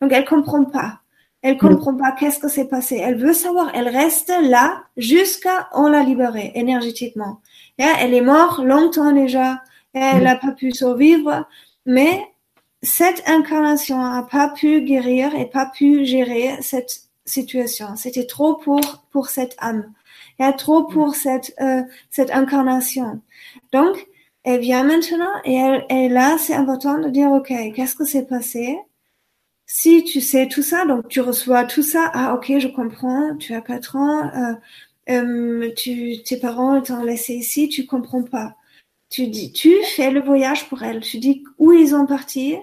Donc 0.00 0.12
elle 0.12 0.24
comprend 0.24 0.64
pas. 0.64 1.00
Elle 1.42 1.54
mm. 1.54 1.58
comprend 1.58 1.94
pas 1.94 2.10
qu'est-ce 2.12 2.40
que 2.40 2.48
s'est 2.48 2.68
passé. 2.68 2.96
Elle 3.00 3.18
veut 3.18 3.34
savoir. 3.34 3.70
Elle 3.74 3.88
reste 3.88 4.32
là 4.42 4.82
jusqu'à 4.96 5.68
on 5.74 5.86
l'a 5.86 6.02
libérée 6.02 6.50
énergétiquement. 6.56 7.40
elle 7.76 8.14
est 8.14 8.20
morte 8.20 8.58
longtemps 8.58 9.12
déjà. 9.12 9.62
Elle 9.92 10.24
n'a 10.24 10.34
mm. 10.34 10.40
pas 10.40 10.52
pu 10.52 10.72
survivre. 10.72 11.46
Mais 11.86 12.20
cette 12.82 13.22
incarnation 13.28 13.98
n'a 13.98 14.22
pas 14.22 14.48
pu 14.50 14.82
guérir 14.82 15.34
et 15.34 15.46
pas 15.46 15.66
pu 15.66 16.04
gérer 16.04 16.56
cette 16.62 17.02
situation. 17.24 17.96
C'était 17.96 18.26
trop 18.26 18.54
pour 18.56 18.80
pour 19.10 19.28
cette 19.28 19.56
âme. 19.58 19.92
Il 20.38 20.44
y 20.44 20.48
a 20.48 20.52
trop 20.52 20.84
pour 20.84 21.14
cette 21.14 21.54
euh, 21.60 21.82
cette 22.10 22.30
incarnation. 22.30 23.20
Donc 23.72 24.06
elle 24.44 24.60
vient 24.60 24.84
maintenant 24.84 25.32
et 25.44 25.54
elle 25.54 25.84
est 25.90 26.08
là. 26.08 26.38
C'est 26.38 26.54
important 26.54 26.98
de 26.98 27.10
dire 27.10 27.30
ok, 27.32 27.52
qu'est-ce 27.74 27.94
que 27.96 28.04
s'est 28.04 28.26
passé? 28.26 28.78
Si 29.66 30.04
tu 30.04 30.20
sais 30.20 30.48
tout 30.48 30.62
ça, 30.62 30.86
donc 30.86 31.08
tu 31.08 31.20
reçois 31.20 31.64
tout 31.64 31.82
ça, 31.82 32.10
ah 32.14 32.34
ok, 32.34 32.58
je 32.58 32.68
comprends, 32.68 33.36
tu 33.36 33.54
as 33.54 33.60
quatre 33.60 33.96
ans, 33.96 34.30
euh, 34.34 34.54
euh, 35.10 35.72
tu, 35.76 36.22
tes 36.24 36.38
parents 36.38 36.80
t'ont 36.82 37.02
laissé 37.04 37.34
ici, 37.34 37.68
tu 37.68 37.86
comprends 37.86 38.22
pas. 38.22 38.56
Tu 39.10 39.28
dis, 39.28 39.52
tu 39.52 39.74
fais 39.96 40.10
le 40.10 40.20
voyage 40.20 40.68
pour 40.68 40.82
elle. 40.82 41.00
Tu 41.00 41.18
dis 41.18 41.42
où 41.58 41.72
ils 41.72 41.94
ont 41.94 42.06
parti, 42.06 42.56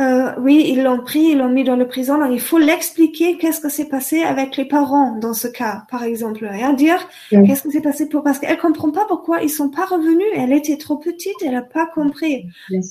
euh, 0.00 0.32
oui, 0.40 0.64
ils 0.66 0.82
l'ont 0.82 1.00
pris, 1.00 1.20
ils 1.20 1.38
l'ont 1.38 1.48
mis 1.48 1.62
dans 1.62 1.76
le 1.76 1.86
prison. 1.86 2.14
Alors, 2.14 2.32
il 2.32 2.40
faut 2.40 2.58
l'expliquer 2.58 3.38
qu'est-ce 3.38 3.60
que 3.60 3.68
s'est 3.68 3.88
passé 3.88 4.22
avec 4.22 4.56
les 4.56 4.64
parents 4.64 5.16
dans 5.18 5.34
ce 5.34 5.46
cas, 5.46 5.84
par 5.88 6.02
exemple? 6.02 6.44
Et 6.52 6.74
dire 6.74 7.08
qu'est-ce 7.30 7.62
que 7.62 7.70
s'est 7.70 7.80
passé 7.80 8.08
pour 8.08 8.24
parce 8.24 8.40
qu'elle 8.40 8.58
comprend 8.58 8.90
pas 8.90 9.04
pourquoi 9.06 9.42
ils 9.42 9.50
sont 9.50 9.70
pas 9.70 9.84
revenus. 9.86 10.26
Elle 10.34 10.52
était 10.52 10.78
trop 10.78 10.96
petite, 10.96 11.36
elle 11.44 11.54
a 11.54 11.62
pas 11.62 11.86
compris. 11.86 12.46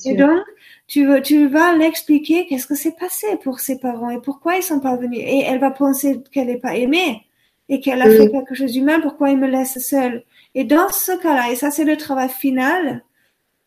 Et 0.06 0.14
donc, 0.14 0.40
tu, 0.86 1.06
veux, 1.06 1.20
tu 1.20 1.46
vas 1.46 1.76
l'expliquer 1.76 2.46
qu'est-ce 2.46 2.66
que 2.66 2.74
s'est 2.74 2.96
passé 2.98 3.26
pour 3.42 3.60
ses 3.60 3.78
parents 3.78 4.08
et 4.08 4.20
pourquoi 4.22 4.56
ils 4.56 4.62
sont 4.62 4.80
pas 4.80 4.96
venus. 4.96 5.20
Et 5.22 5.40
elle 5.40 5.58
va 5.60 5.70
penser 5.70 6.22
qu'elle 6.32 6.46
n'est 6.46 6.56
pas 6.58 6.74
aimée 6.76 7.26
et 7.68 7.80
qu'elle 7.80 8.00
a 8.00 8.08
fait 8.08 8.30
quelque 8.30 8.54
chose 8.54 8.72
d'humain. 8.72 9.00
Pourquoi 9.00 9.30
il 9.30 9.36
me 9.36 9.46
laisse 9.46 9.78
seule? 9.78 10.24
Et 10.54 10.64
dans 10.64 10.88
ce 10.90 11.12
cas-là, 11.12 11.50
et 11.50 11.56
ça 11.56 11.70
c'est 11.70 11.84
le 11.84 11.96
travail 11.96 12.28
final, 12.28 13.04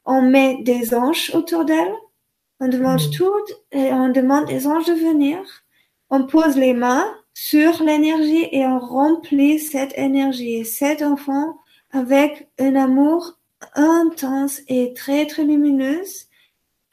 on 0.06 0.22
met 0.22 0.62
des 0.64 0.94
anges 0.94 1.32
autour 1.34 1.66
d'elle 1.66 1.94
on 2.60 2.68
demande 2.68 3.02
mm. 3.02 3.12
tout 3.12 3.46
et 3.72 3.92
on 3.94 4.10
demande 4.10 4.50
les 4.50 4.68
anges 4.68 4.86
de 4.86 4.94
venir. 4.94 5.40
On 6.10 6.26
pose 6.26 6.58
les 6.58 6.74
mains 6.74 7.14
sur 7.34 7.84
l'énergie 7.84 8.48
et 8.52 8.66
on 8.66 8.80
remplit 8.80 9.60
cette 9.60 9.98
énergie. 9.98 10.66
Cet 10.66 11.02
enfant 11.02 11.58
avec 11.92 12.50
un 12.60 12.76
amour 12.76 13.38
intense 13.76 14.62
et 14.68 14.94
très 14.94 15.26
très 15.26 15.44
lumineuse 15.44 16.26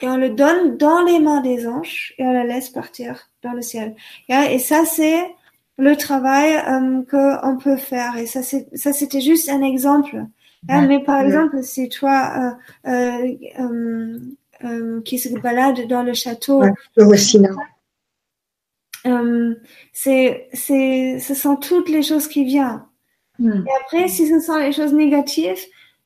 et 0.00 0.08
on 0.08 0.16
le 0.16 0.30
donne 0.30 0.76
dans 0.76 1.02
les 1.02 1.18
mains 1.18 1.40
des 1.40 1.66
anges 1.66 2.14
et 2.18 2.24
on 2.24 2.32
la 2.32 2.44
laisse 2.44 2.68
partir 2.68 3.30
dans 3.42 3.52
le 3.52 3.62
ciel. 3.62 3.94
Et 4.28 4.58
ça 4.58 4.84
c'est 4.84 5.34
le 5.76 5.96
travail 5.96 6.54
euh, 6.54 7.02
que 7.02 7.46
on 7.46 7.56
peut 7.56 7.76
faire. 7.76 8.16
Et 8.16 8.26
ça 8.26 8.42
ça 8.42 8.92
c'était 8.92 9.20
juste 9.20 9.48
un 9.48 9.62
exemple. 9.62 10.24
mais 10.68 11.02
par 11.04 11.20
exemple 11.20 11.62
si 11.62 11.88
toi 11.88 12.56
euh, 12.86 12.90
euh, 12.90 13.34
euh 13.60 14.18
euh, 14.64 15.02
qui 15.02 15.18
se 15.18 15.28
balade 15.40 15.86
dans 15.88 16.02
le 16.02 16.14
château. 16.14 16.62
le 16.96 17.04
euh, 19.06 19.54
c'est, 19.92 20.48
c'est, 20.54 21.18
ce 21.18 21.34
sont 21.34 21.56
toutes 21.56 21.90
les 21.90 22.02
choses 22.02 22.28
qui 22.28 22.44
viennent. 22.44 22.82
Hmm. 23.38 23.64
Et 23.66 23.70
après, 23.82 24.08
si 24.08 24.26
ce 24.26 24.40
sont 24.40 24.56
les 24.56 24.72
choses 24.72 24.94
négatives, 24.94 25.60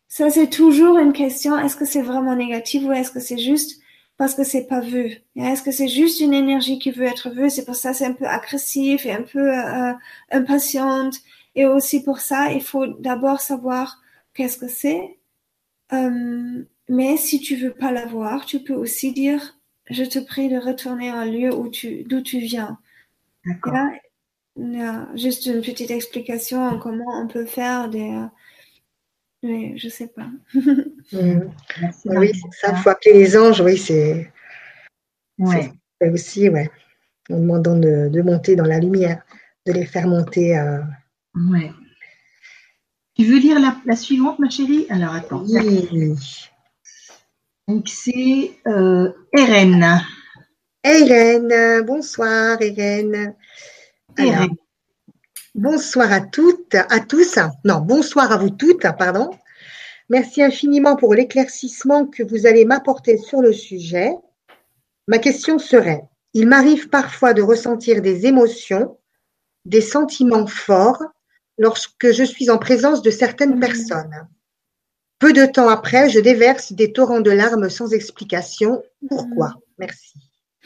ça 0.08 0.30
c'est 0.30 0.48
toujours 0.48 0.98
une 0.98 1.12
question, 1.12 1.56
est-ce 1.58 1.76
que 1.76 1.84
c'est 1.84 2.02
vraiment 2.02 2.34
négatif 2.34 2.82
ou 2.84 2.92
est-ce 2.92 3.12
que 3.12 3.20
c'est 3.20 3.38
juste 3.38 3.80
parce 4.18 4.34
que 4.34 4.44
c'est 4.44 4.66
pas 4.66 4.80
vu 4.80 5.22
Est-ce 5.36 5.62
que 5.62 5.70
c'est 5.70 5.88
juste 5.88 6.20
une 6.20 6.34
énergie 6.34 6.78
qui 6.78 6.90
veut 6.90 7.06
être 7.06 7.30
vue? 7.30 7.48
C'est 7.50 7.64
pour 7.64 7.76
ça 7.76 7.94
c'est 7.94 8.04
un 8.04 8.12
peu 8.12 8.26
agressif 8.26 9.06
et 9.06 9.12
un 9.12 9.22
peu 9.22 9.56
euh, 9.56 9.94
impatiente. 10.30 11.16
Et 11.54 11.66
aussi 11.66 12.02
pour 12.04 12.20
ça, 12.20 12.52
il 12.52 12.62
faut 12.62 12.86
d'abord 12.86 13.40
savoir 13.40 14.00
qu'est-ce 14.34 14.58
que 14.58 14.68
c'est. 14.68 15.18
Euh, 15.92 16.64
mais 16.88 17.16
si 17.16 17.40
tu 17.40 17.56
veux 17.56 17.72
pas 17.72 17.92
la 17.92 18.06
voir, 18.06 18.44
tu 18.46 18.60
peux 18.60 18.74
aussi 18.74 19.12
dire 19.12 19.58
je 19.90 20.04
te 20.04 20.18
prie 20.18 20.48
de 20.48 20.58
retourner 20.58 21.08
à 21.10 21.16
un 21.16 21.24
lieu 21.24 21.54
où 21.54 21.68
tu, 21.68 22.04
d'où 22.04 22.20
tu 22.20 22.38
viens. 22.40 22.78
D'accord. 23.46 23.74
juste 25.14 25.46
une 25.46 25.62
petite 25.62 25.90
explication 25.90 26.62
en 26.62 26.78
comment 26.78 27.22
on 27.22 27.28
peut 27.28 27.46
faire 27.46 27.88
des. 27.88 28.12
Mais 29.43 29.76
je 29.76 29.89
sais 29.89 30.09
pas. 30.09 30.28
Mm. 31.11 31.51
Oui, 32.05 32.32
c'est 32.34 32.66
ça. 32.66 32.74
Il 32.76 32.82
faut 32.82 32.91
appeler 32.91 33.14
les 33.14 33.34
anges. 33.34 33.62
Oui, 33.62 33.78
c'est. 33.78 34.30
Ouais. 35.39 35.72
C'est 35.99 36.11
aussi, 36.11 36.51
ouais. 36.51 36.70
En 37.30 37.39
demandant 37.39 37.76
de, 37.76 38.11
de, 38.11 38.20
monter 38.20 38.57
dans 38.57 38.66
la 38.66 38.78
lumière, 38.78 39.22
de 39.64 39.72
les 39.72 39.86
faire 39.86 40.07
monter. 40.07 40.59
Euh... 40.59 40.82
Ouais. 41.34 41.72
Tu 43.16 43.24
veux 43.24 43.39
lire 43.39 43.59
la, 43.59 43.97
suivante, 43.97 44.39
ma 44.39 44.51
chérie? 44.51 44.84
Alors, 44.91 45.14
attends. 45.14 45.43
Oui. 45.47 46.14
Donc, 47.66 47.89
c'est 47.89 48.53
euh, 48.66 49.11
Eren. 49.32 50.03
bonsoir 51.86 52.61
Eren. 52.61 53.34
Bonsoir 55.55 56.12
à 56.12 56.20
toutes, 56.20 56.74
à 56.74 57.01
tous. 57.01 57.38
Non, 57.64 57.80
bonsoir 57.80 58.30
à 58.32 58.36
vous 58.36 58.51
toutes, 58.51 58.86
pardon. 58.99 59.30
Merci 60.11 60.42
infiniment 60.42 60.96
pour 60.96 61.14
l'éclaircissement 61.14 62.07
que 62.07 62.22
vous 62.22 62.46
allez 62.46 62.64
m'apporter 62.64 63.16
sur 63.16 63.40
le 63.40 63.53
sujet. 63.53 64.12
Ma 65.07 65.18
question 65.18 65.59
serait, 65.59 66.03
il 66.34 66.46
m'arrive 66.46 66.88
parfois 66.88 67.32
de 67.32 67.42
ressentir 67.42 68.03
des 68.03 68.26
émotions, 68.26 68.99
des 69.64 69.80
sentiments 69.80 70.46
forts 70.46 71.03
lorsque 71.57 72.12
je 72.12 72.24
suis 72.24 72.51
en 72.51 72.59
présence 72.59 73.03
de 73.03 73.11
certaines 73.11 73.57
mmh. 73.57 73.61
personnes. 73.61 74.28
Peu 75.18 75.32
de 75.32 75.46
temps 75.46 75.68
après, 75.68 76.09
je 76.11 76.20
déverse 76.20 76.72
des 76.72 76.92
torrents 76.92 77.20
de 77.20 77.30
larmes 77.30 77.68
sans 77.68 77.92
explication. 77.92 78.82
Pourquoi? 79.09 79.49
Mmh. 79.49 79.61
Merci. 79.78 80.12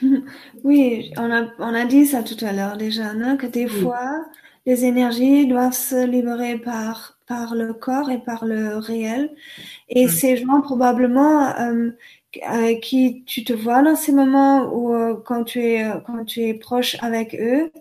Oui, 0.64 1.12
on 1.16 1.30
a, 1.30 1.49
on 1.59 1.74
a 1.74 1.85
dit 1.85 2.07
ça 2.07 2.24
tout 2.24 2.45
à 2.45 2.53
l'heure 2.53 2.76
déjà, 2.76 3.14
que 3.37 3.47
des 3.47 3.68
fois, 3.68 4.24
les 4.66 4.84
énergies 4.84 5.46
doivent 5.46 5.72
se 5.72 6.06
libérer 6.06 6.58
par, 6.58 7.18
par 7.26 7.54
le 7.54 7.74
corps 7.74 8.10
et 8.10 8.18
par 8.18 8.44
le 8.44 8.76
réel. 8.76 9.34
Et 9.88 10.08
ces 10.08 10.36
gens, 10.36 10.60
probablement, 10.60 11.48
euh, 11.58 11.90
euh, 12.50 12.74
qui 12.80 13.24
tu 13.26 13.44
te 13.44 13.52
vois 13.52 13.82
dans 13.82 13.96
ces 13.96 14.12
moments 14.12 14.72
où 14.72 14.94
euh, 14.94 15.16
quand 15.24 15.44
tu 15.44 15.60
es 15.60 15.84
quand 16.06 16.24
tu 16.24 16.42
es 16.42 16.54
proche 16.54 16.96
avec 17.00 17.34
eux, 17.34 17.72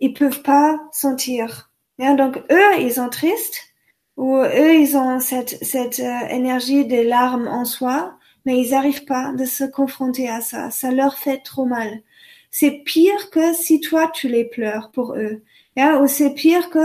ils 0.00 0.12
peuvent 0.14 0.42
pas 0.42 0.78
sentir. 0.92 1.70
donc 1.98 2.38
eux, 2.52 2.80
ils 2.80 2.94
sont 2.94 3.08
tristes 3.08 3.62
ou 4.16 4.36
eux, 4.36 4.74
ils 4.74 4.96
ont 4.96 5.20
cette 5.20 5.62
cette 5.64 6.00
énergie 6.30 6.84
des 6.86 7.04
larmes 7.04 7.48
en 7.48 7.64
soi, 7.64 8.18
mais 8.44 8.58
ils 8.60 8.70
n'arrivent 8.72 9.04
pas 9.06 9.32
de 9.32 9.44
se 9.44 9.64
confronter 9.64 10.28
à 10.28 10.40
ça. 10.40 10.70
Ça 10.70 10.90
leur 10.90 11.16
fait 11.18 11.38
trop 11.38 11.64
mal. 11.66 12.02
C'est 12.50 12.82
pire 12.84 13.30
que 13.30 13.52
si 13.54 13.80
toi 13.80 14.10
tu 14.12 14.28
les 14.28 14.44
pleures 14.44 14.90
pour 14.92 15.14
eux. 15.14 15.42
Ou 15.86 16.06
c'est 16.06 16.34
pire 16.34 16.70
que 16.70 16.78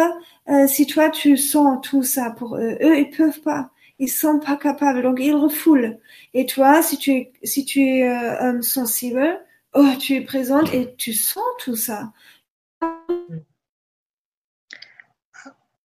euh, 0.50 0.68
si 0.68 0.86
toi 0.86 1.10
tu 1.10 1.38
sens 1.38 1.80
tout 1.82 2.04
ça 2.04 2.32
pour 2.32 2.58
eux. 2.58 2.78
Eux, 2.82 2.98
ils 3.00 3.10
peuvent 3.10 3.42
pas. 3.42 3.72
Ils 4.00 4.10
sont 4.10 4.40
pas 4.40 4.58
capables, 4.58 5.02
donc 5.02 5.18
ils 5.20 5.34
refoulent. 5.34 6.00
Et 6.34 6.46
toi, 6.46 6.82
si 6.82 6.98
tu 6.98 7.12
es, 7.12 7.34
si 7.44 7.66
tu 7.66 7.82
es 7.82 8.10
euh, 8.10 8.62
sensible, 8.62 9.40
oh, 9.74 9.90
tu 10.00 10.16
es 10.16 10.22
présente 10.22 10.74
et 10.74 10.96
tu 10.96 11.14
sens 11.14 11.44
tout 11.60 11.76
ça. 11.76 12.12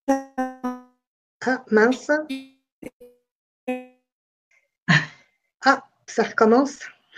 Ah, 0.07 1.63
mince. 1.71 2.11
Ah, 5.65 5.83
ça 6.07 6.23
recommence. 6.23 6.79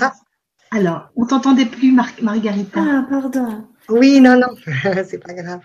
ah. 0.00 0.12
Alors, 0.70 1.08
on 1.16 1.26
t'entendait 1.26 1.66
plus, 1.66 1.92
Margarita. 1.92 2.80
Ah, 2.80 3.06
pardon. 3.08 3.66
Oui, 3.88 4.20
non, 4.20 4.38
non, 4.38 4.54
c'est 5.08 5.18
pas 5.18 5.32
grave. 5.32 5.60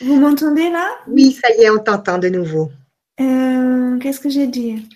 Vous 0.00 0.16
m'entendez 0.16 0.70
là? 0.70 0.86
Oui, 1.08 1.32
ça 1.32 1.48
y 1.56 1.62
est, 1.62 1.70
on 1.70 1.78
t'entend 1.78 2.18
de 2.18 2.28
nouveau. 2.28 2.70
Euh, 3.20 3.98
qu'est-ce 3.98 4.20
que 4.20 4.28
j'ai 4.28 4.46
dit? 4.46 4.88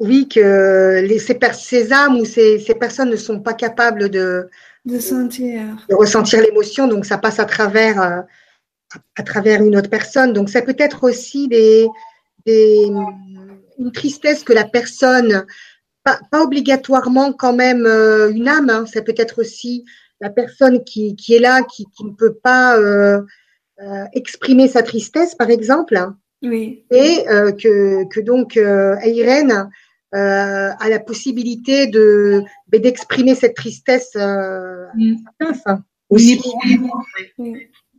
Oui, 0.00 0.28
que 0.28 1.00
les, 1.06 1.18
ces, 1.18 1.92
âmes 1.92 2.16
ou 2.16 2.24
ces, 2.24 2.58
personnes 2.78 3.10
ne 3.10 3.16
sont 3.16 3.40
pas 3.40 3.54
capables 3.54 4.08
de, 4.08 4.48
de 4.84 4.98
sentir, 4.98 5.62
de 5.88 5.94
ressentir 5.94 6.40
l'émotion, 6.40 6.88
donc 6.88 7.06
ça 7.06 7.18
passe 7.18 7.38
à 7.38 7.44
travers, 7.44 8.02
euh, 8.02 8.20
à, 9.16 9.22
travers 9.22 9.62
une 9.62 9.76
autre 9.76 9.88
personne. 9.90 10.32
Donc 10.32 10.50
ça 10.50 10.60
peut 10.60 10.76
être 10.78 11.04
aussi 11.04 11.46
des, 11.46 11.86
des, 12.44 12.90
une 13.78 13.92
tristesse 13.92 14.42
que 14.42 14.52
la 14.52 14.64
personne, 14.64 15.46
pas, 16.02 16.18
obligatoirement 16.32 17.32
quand 17.32 17.52
même 17.52 17.86
euh, 17.86 18.30
une 18.30 18.48
âme, 18.48 18.70
hein. 18.70 18.86
ça 18.86 19.02
peut 19.02 19.14
être 19.16 19.40
aussi 19.40 19.84
la 20.22 20.30
personne 20.30 20.84
qui, 20.84 21.16
qui 21.16 21.34
est 21.34 21.40
là, 21.40 21.62
qui, 21.62 21.84
qui, 21.94 22.04
ne 22.04 22.12
peut 22.12 22.34
pas 22.42 22.78
euh, 23.82 24.04
exprimer 24.12 24.68
sa 24.68 24.84
tristesse, 24.84 25.34
par 25.34 25.50
exemple. 25.50 25.98
Oui. 26.40 26.84
Et 26.92 27.28
euh, 27.28 27.50
que, 27.50 28.04
que, 28.08 28.20
donc 28.20 28.56
euh, 28.56 28.94
Irène 29.04 29.68
a 30.12 30.88
la 30.88 31.00
possibilité 31.00 31.88
de 31.88 32.42
ben, 32.68 32.80
d'exprimer 32.80 33.34
cette 33.34 33.56
tristesse 33.56 34.14
mm. 34.14 35.16
aussi. 36.10 36.40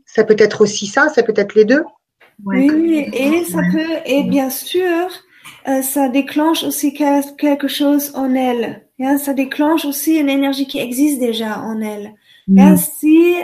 Ça 0.05 0.23
peut 0.23 0.35
être 0.37 0.61
aussi 0.61 0.87
ça, 0.87 1.09
ça 1.09 1.23
peut 1.23 1.33
être 1.35 1.55
les 1.55 1.65
deux. 1.65 1.83
oui, 2.45 3.09
et 3.11 3.43
ça 3.43 3.59
peut, 3.71 3.97
et 4.05 4.23
bien 4.23 4.49
sûr, 4.49 5.09
ça 5.65 6.07
déclenche 6.07 6.63
aussi 6.63 6.93
quelque 6.93 7.67
chose 7.67 8.11
en 8.15 8.35
elle. 8.35 8.82
Ça 9.17 9.33
déclenche 9.33 9.85
aussi 9.85 10.15
une 10.15 10.29
énergie 10.29 10.67
qui 10.67 10.79
existe 10.79 11.19
déjà 11.19 11.59
en 11.59 11.81
elle. 11.81 12.13
Mm. 12.47 12.75
si 12.75 13.35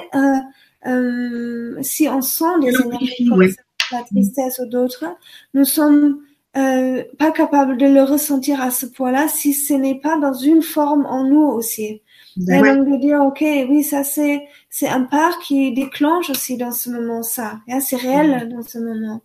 euh, 0.86 1.82
si 1.82 2.08
on 2.08 2.22
sent 2.22 2.60
des 2.62 2.74
énergies 2.82 3.28
comme 3.28 3.46
la 3.92 4.04
tristesse 4.04 4.60
ou 4.60 4.66
d'autres, 4.66 5.06
nous 5.54 5.66
sommes 5.66 6.20
euh, 6.58 7.04
pas 7.18 7.32
capables 7.32 7.78
de 7.78 7.86
le 7.86 8.04
ressentir 8.04 8.62
à 8.62 8.72
ce 8.72 8.86
point-là 8.86 9.28
si 9.28 9.54
ce 9.54 9.74
n'est 9.74 10.00
pas 10.00 10.18
dans 10.18 10.34
une 10.34 10.62
forme 10.62 11.06
en 11.06 11.24
nous 11.24 11.46
aussi. 11.46 12.02
Et 12.38 12.62
donc 12.62 12.90
de 12.90 12.98
dire 13.02 13.22
ok 13.22 13.42
oui 13.42 13.84
ça 13.84 14.04
c'est 14.04 14.44
c'est 14.70 14.88
un 14.88 15.02
part 15.02 15.40
qui 15.40 15.74
déclenche 15.74 16.30
aussi 16.30 16.58
dans 16.58 16.72
ce 16.72 16.90
moment 16.90 17.22
ça. 17.22 17.60
C'est 17.82 17.98
réel 17.98 18.50
dans 18.50 18.64
ce 18.64 18.80
moment. 18.80 19.22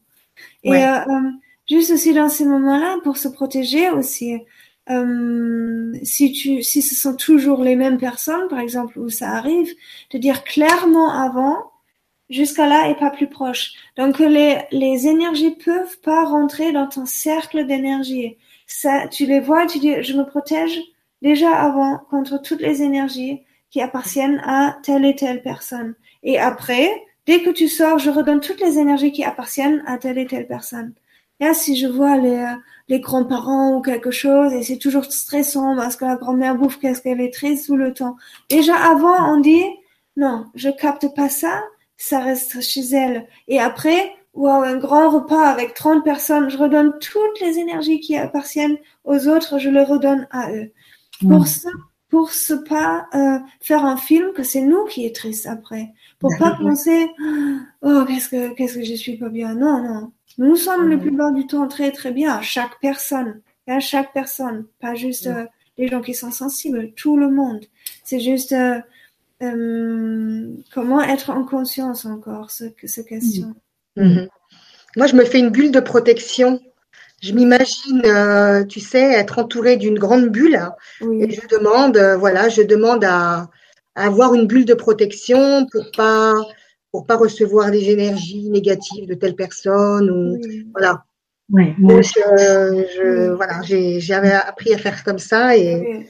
Et 0.64 0.74
euh, 0.74 0.99
euh, 0.99 1.30
juste 1.68 1.93
aussi 1.93 2.12
dans 2.12 2.28
ces 2.28 2.45
moments-là 2.45 2.97
pour 3.05 3.16
se 3.16 3.28
protéger 3.28 3.91
aussi 3.91 4.39
euh, 4.91 5.95
si 6.03 6.32
tu, 6.32 6.62
si 6.62 6.82
ce 6.82 6.95
sont 6.95 7.16
toujours 7.16 7.62
les 7.62 7.76
mêmes 7.76 7.99
personnes, 7.99 8.49
par 8.49 8.61
exemple, 8.61 8.99
où 8.99 9.09
ça 9.09 9.30
arrive, 9.30 9.70
de 10.12 10.18
dire 10.18 10.45
clairement 10.45 11.11
avant, 11.11 11.70
jusqu'à 12.30 12.66
là 12.66 12.89
et 12.89 12.95
pas 12.95 13.11
plus 13.11 13.28
proche. 13.28 13.72
Donc 13.97 14.18
les, 14.18 14.59
les 14.72 15.07
énergies 15.07 15.53
peuvent 15.53 15.99
pas 16.01 16.24
rentrer 16.24 16.72
dans 16.72 16.89
ton 16.89 17.07
cercle 17.07 17.66
d'énergie. 17.66 18.37
Ça, 18.66 19.09
tu 19.09 19.26
les 19.26 19.41
vois, 19.41 19.66
tu 19.66 19.78
dis, 19.78 20.03
je 20.03 20.16
me 20.16 20.24
protège 20.24 20.80
déjà 21.22 21.55
avant 21.55 21.99
contre 22.11 22.41
toutes 22.41 22.61
les 22.61 22.82
énergies 22.82 23.43
qui 23.70 23.80
appartiennent 23.80 24.41
à 24.45 24.76
telle 24.82 25.05
et 25.05 25.16
telle 25.16 25.43
personne. 25.43 25.95
Et 26.22 26.39
après, 26.39 26.89
dès 27.26 27.43
que 27.43 27.51
tu 27.51 27.68
sors, 27.68 27.99
je 27.99 28.11
redonne 28.11 28.41
toutes 28.41 28.61
les 28.61 28.78
énergies 28.78 29.12
qui 29.12 29.24
appartiennent 29.24 29.82
à 29.87 29.99
telle 29.99 30.18
et 30.18 30.26
telle 30.26 30.47
personne. 30.47 30.93
Et 31.41 31.53
si 31.53 31.76
je 31.76 31.87
vois 31.87 32.16
les, 32.16 32.37
euh, 32.37 32.55
les 32.89 33.01
grands-parents 33.01 33.76
ou 33.76 33.80
quelque 33.80 34.11
chose 34.11 34.53
et 34.53 34.62
c'est 34.62 34.78
toujours 34.78 35.05
stressant 35.07 35.74
parce 35.76 35.97
que 35.97 36.05
la 36.05 36.16
grand-mère 36.16 36.57
bouffe 36.57 36.78
qu'est-ce 36.78 37.01
qu'elle 37.01 37.20
est 37.20 37.32
triste 37.32 37.66
tout 37.66 37.76
le 37.76 37.95
temps. 37.95 38.16
Déjà 38.51 38.76
avant, 38.76 39.32
on 39.32 39.41
dit, 39.41 39.64
non, 40.16 40.47
je 40.55 40.70
capte 40.70 41.14
pas 41.14 41.28
ça, 41.28 41.62
ça 41.97 42.20
reste 42.20 42.61
chez 42.61 42.82
elle. 42.93 43.26
Et 43.49 43.59
après, 43.61 44.12
wow, 44.35 44.62
un 44.62 44.76
grand 44.76 45.11
repas 45.11 45.49
avec 45.49 45.74
30 45.74 46.05
personnes, 46.05 46.51
je 46.51 46.59
redonne 46.59 46.93
toutes 47.01 47.41
les 47.41 47.59
énergies 47.59 48.01
qui 48.01 48.16
appartiennent 48.16 48.76
aux 49.05 49.28
autres, 49.28 49.59
je 49.59 49.70
les 49.70 49.85
redonne 49.85 50.28
à 50.30 50.53
eux. 50.53 50.70
Pour 51.20 51.47
ça, 51.47 51.70
pour 52.11 52.30
se 52.30 52.55
pas 52.55 53.07
euh, 53.14 53.39
faire 53.61 53.85
un 53.85 53.97
film 53.97 54.32
que 54.35 54.43
c'est 54.43 54.61
nous 54.61 54.85
qui 54.85 55.07
est 55.07 55.14
triste 55.14 55.47
après. 55.47 55.93
Pour 56.18 56.30
pas 56.39 56.57
penser, 56.61 57.11
oh, 57.82 58.05
qu'est-ce 58.07 58.28
que, 58.28 58.55
qu'est-ce 58.55 58.74
que 58.74 58.85
je 58.85 58.95
suis 58.95 59.16
pas 59.16 59.28
bien. 59.28 59.55
Non, 59.55 59.82
non. 59.82 60.12
Nous 60.39 60.57
sommes 60.57 60.89
le 60.89 60.99
plupart 60.99 61.32
du 61.32 61.47
temps 61.47 61.68
très 61.68 61.93
très 61.93 62.11
bien, 62.11 62.41
chaque 62.43 62.80
personne, 62.80 63.41
à 63.66 63.80
chaque 63.80 64.12
personne, 64.12 64.66
pas 64.80 64.95
juste 64.95 65.26
euh, 65.26 65.45
les 65.78 65.89
gens 65.89 66.01
qui 66.01 66.14
sont 66.14 66.30
sensibles, 66.30 66.93
tout 66.97 67.16
le 67.16 67.30
monde. 67.30 67.64
C'est 68.03 68.20
juste 68.20 68.53
euh, 68.53 68.80
euh, 69.43 70.51
comment 70.72 71.01
être 71.03 71.30
en 71.30 71.45
conscience 71.45 72.05
encore, 72.05 72.51
ce, 72.51 72.64
ce 72.85 73.01
question. 73.01 73.55
Mhm. 73.97 74.28
Moi, 74.97 75.07
je 75.07 75.16
me 75.16 75.24
fais 75.24 75.39
une 75.39 75.51
bulle 75.51 75.72
de 75.72 75.80
protection. 75.80 76.61
Je 77.22 77.32
m'imagine, 77.32 78.03
tu 78.68 78.80
sais, 78.80 79.12
être 79.12 79.39
entourée 79.39 79.76
d'une 79.76 79.99
grande 79.99 80.28
bulle 80.28 80.61
et 81.01 81.30
je 81.30 81.47
demande, 81.49 81.97
voilà, 82.18 82.49
je 82.51 82.61
demande 82.61 83.03
à, 83.03 83.49
à, 83.95 84.07
avoir 84.07 84.35
une 84.35 84.47
bulle 84.47 84.66
de 84.66 84.74
protection 84.74 85.66
pour 85.72 85.91
pas 85.97 86.35
pour 86.95 87.07
pas 87.07 87.16
recevoir 87.16 87.72
des 87.72 87.90
énergies 87.90 88.49
négatives 88.51 89.09
de 89.09 89.14
telle 89.14 89.34
personne 89.34 90.09
ou 90.09 90.40
voilà. 90.70 91.03
Ouais, 91.51 91.74
Donc, 91.76 92.05
euh, 92.16 92.84
je, 92.95 93.32
voilà, 93.32 93.62
j'avais 93.99 94.30
appris 94.30 94.72
à 94.72 94.78
faire 94.78 95.03
comme 95.03 95.18
ça 95.18 95.57
et, 95.57 96.07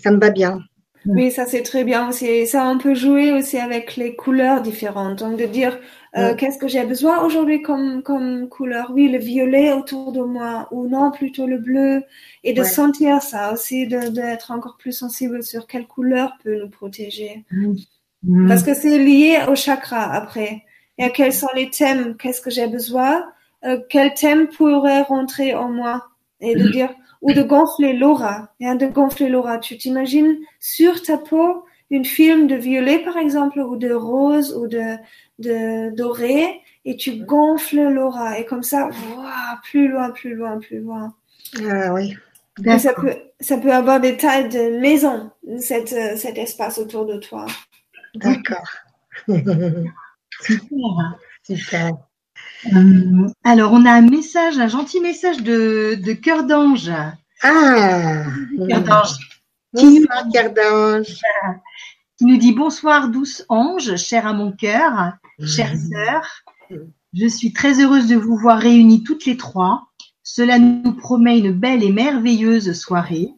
ça 0.00 0.12
me 0.12 0.20
va 0.20 0.30
bien. 0.30 0.60
Oui, 1.04 1.32
ça 1.32 1.46
c'est 1.46 1.62
très 1.62 1.82
bien 1.82 2.08
aussi. 2.08 2.46
Ça, 2.46 2.64
on 2.66 2.78
peut 2.78 2.94
jouer 2.94 3.32
aussi 3.32 3.58
avec 3.58 3.96
les 3.96 4.14
couleurs 4.14 4.62
différentes. 4.62 5.18
Donc 5.18 5.36
de 5.36 5.46
dire 5.46 5.80
euh, 6.16 6.36
qu'est-ce 6.36 6.58
que 6.58 6.68
j'ai 6.68 6.84
besoin 6.84 7.24
aujourd'hui 7.24 7.60
comme 7.60 8.04
comme 8.04 8.48
couleur? 8.48 8.92
Oui, 8.94 9.08
le 9.08 9.18
violet 9.18 9.72
autour 9.72 10.12
de 10.12 10.20
moi 10.20 10.68
ou 10.70 10.86
non 10.86 11.10
plutôt 11.10 11.48
le 11.48 11.58
bleu 11.58 12.04
et 12.44 12.52
de 12.52 12.62
sentir 12.62 13.20
ça 13.20 13.52
aussi, 13.52 13.88
d'être 13.88 14.52
encore 14.52 14.76
plus 14.78 14.92
sensible 14.92 15.42
sur 15.42 15.66
quelle 15.66 15.88
couleur 15.88 16.34
peut 16.44 16.56
nous 16.56 16.70
protéger. 16.70 17.44
Parce 18.48 18.62
que 18.62 18.74
c'est 18.74 18.98
lié 18.98 19.40
au 19.48 19.54
chakra 19.54 20.12
après. 20.12 20.62
Et 20.98 21.10
quels 21.10 21.32
sont 21.32 21.48
les 21.54 21.70
thèmes? 21.70 22.16
Qu'est-ce 22.16 22.40
que 22.40 22.50
j'ai 22.50 22.66
besoin? 22.66 23.24
Euh, 23.64 23.78
quel 23.88 24.14
thème 24.14 24.48
pourrait 24.48 25.02
rentrer 25.02 25.54
en 25.54 25.68
moi? 25.68 26.06
Et 26.40 26.54
de 26.54 26.68
dire 26.68 26.90
ou 27.24 27.32
de 27.32 27.42
gonfler 27.42 27.94
l'aura, 27.94 28.50
hein, 28.60 28.74
de 28.74 28.86
gonfler 28.86 29.28
l'aura. 29.28 29.58
Tu 29.58 29.78
t'imagines 29.78 30.36
sur 30.60 31.00
ta 31.02 31.16
peau 31.16 31.64
une 31.90 32.04
film 32.04 32.46
de 32.46 32.54
violet 32.54 32.98
par 32.98 33.16
exemple 33.16 33.60
ou 33.60 33.76
de 33.76 33.92
rose 33.92 34.54
ou 34.54 34.66
de, 34.66 34.96
de 35.38 35.94
doré 35.96 36.60
et 36.84 36.96
tu 36.96 37.24
gonfles 37.24 37.88
l'aura 37.88 38.38
et 38.38 38.44
comme 38.44 38.62
ça, 38.62 38.90
plus 39.62 39.88
loin, 39.88 40.10
plus 40.10 40.34
loin, 40.34 40.58
plus 40.58 40.80
loin. 40.80 41.14
Ah 41.66 41.94
oui. 41.94 42.14
ça 42.78 42.92
peut, 42.92 43.14
ça 43.40 43.56
peut 43.56 43.72
avoir 43.72 44.00
des 44.00 44.18
tailles 44.18 44.50
de 44.50 44.78
maison, 44.80 45.30
cet, 45.58 45.92
euh, 45.94 46.16
cet 46.16 46.36
espace 46.36 46.78
autour 46.78 47.06
de 47.06 47.16
toi. 47.16 47.46
D'accord. 48.14 48.68
Super. 50.40 51.18
Super. 51.42 51.92
Euh, 52.72 53.28
alors, 53.44 53.72
on 53.72 53.84
a 53.84 53.92
un 53.92 54.08
message, 54.08 54.58
un 54.58 54.68
gentil 54.68 55.00
message 55.00 55.42
de, 55.42 55.98
de 56.02 56.12
Cœur 56.12 56.44
d'Ange. 56.44 56.90
Ah 57.42 58.24
Cœur 58.68 58.82
d'Ange. 58.82 59.16
Bonsoir, 59.72 60.24
Cœur 60.32 60.52
d'Ange. 60.52 61.16
Qui 62.16 62.26
nous 62.26 62.36
dit 62.36 62.52
Bonsoir, 62.52 63.08
douce 63.08 63.44
ange, 63.48 63.96
chère 63.96 64.26
à 64.26 64.32
mon 64.32 64.52
cœur, 64.52 65.14
chère 65.44 65.74
sœur. 65.76 66.44
Je 67.12 67.26
suis 67.26 67.52
très 67.52 67.82
heureuse 67.82 68.08
de 68.08 68.16
vous 68.16 68.36
voir 68.36 68.58
réunis 68.58 69.02
toutes 69.02 69.26
les 69.26 69.36
trois. 69.36 69.88
Cela 70.22 70.58
nous 70.58 70.94
promet 70.94 71.38
une 71.38 71.52
belle 71.52 71.82
et 71.82 71.92
merveilleuse 71.92 72.72
soirée. 72.72 73.30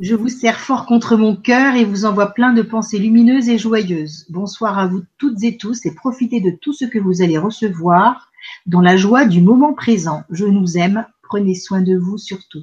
Je 0.00 0.14
vous 0.14 0.28
serre 0.28 0.58
fort 0.58 0.86
contre 0.86 1.16
mon 1.16 1.36
cœur 1.36 1.74
et 1.74 1.84
vous 1.84 2.06
envoie 2.06 2.32
plein 2.32 2.54
de 2.54 2.62
pensées 2.62 2.98
lumineuses 2.98 3.50
et 3.50 3.58
joyeuses. 3.58 4.24
Bonsoir 4.30 4.78
à 4.78 4.86
vous 4.86 5.02
toutes 5.18 5.42
et 5.44 5.58
tous 5.58 5.84
et 5.84 5.94
profitez 5.94 6.40
de 6.40 6.50
tout 6.50 6.72
ce 6.72 6.86
que 6.86 6.98
vous 6.98 7.20
allez 7.20 7.36
recevoir 7.36 8.30
dans 8.64 8.80
la 8.80 8.96
joie 8.96 9.26
du 9.26 9.42
moment 9.42 9.74
présent. 9.74 10.24
Je 10.30 10.46
nous 10.46 10.78
aime. 10.78 11.04
Prenez 11.22 11.54
soin 11.54 11.82
de 11.82 11.98
vous 11.98 12.16
surtout. 12.16 12.62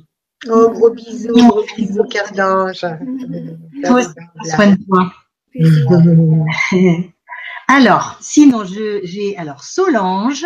Oh, 0.49 0.71
gros 0.71 0.89
bisous, 0.89 1.33
gros 1.33 1.63
bisous, 1.75 2.03
cœur 2.05 2.31
d'ange. 2.35 2.79
soin 2.79 4.71
de 4.71 4.85
toi. 4.85 5.13
alors, 7.67 8.17
sinon, 8.19 8.63
j'ai 8.65 9.37
alors 9.37 9.63
Solange. 9.63 10.45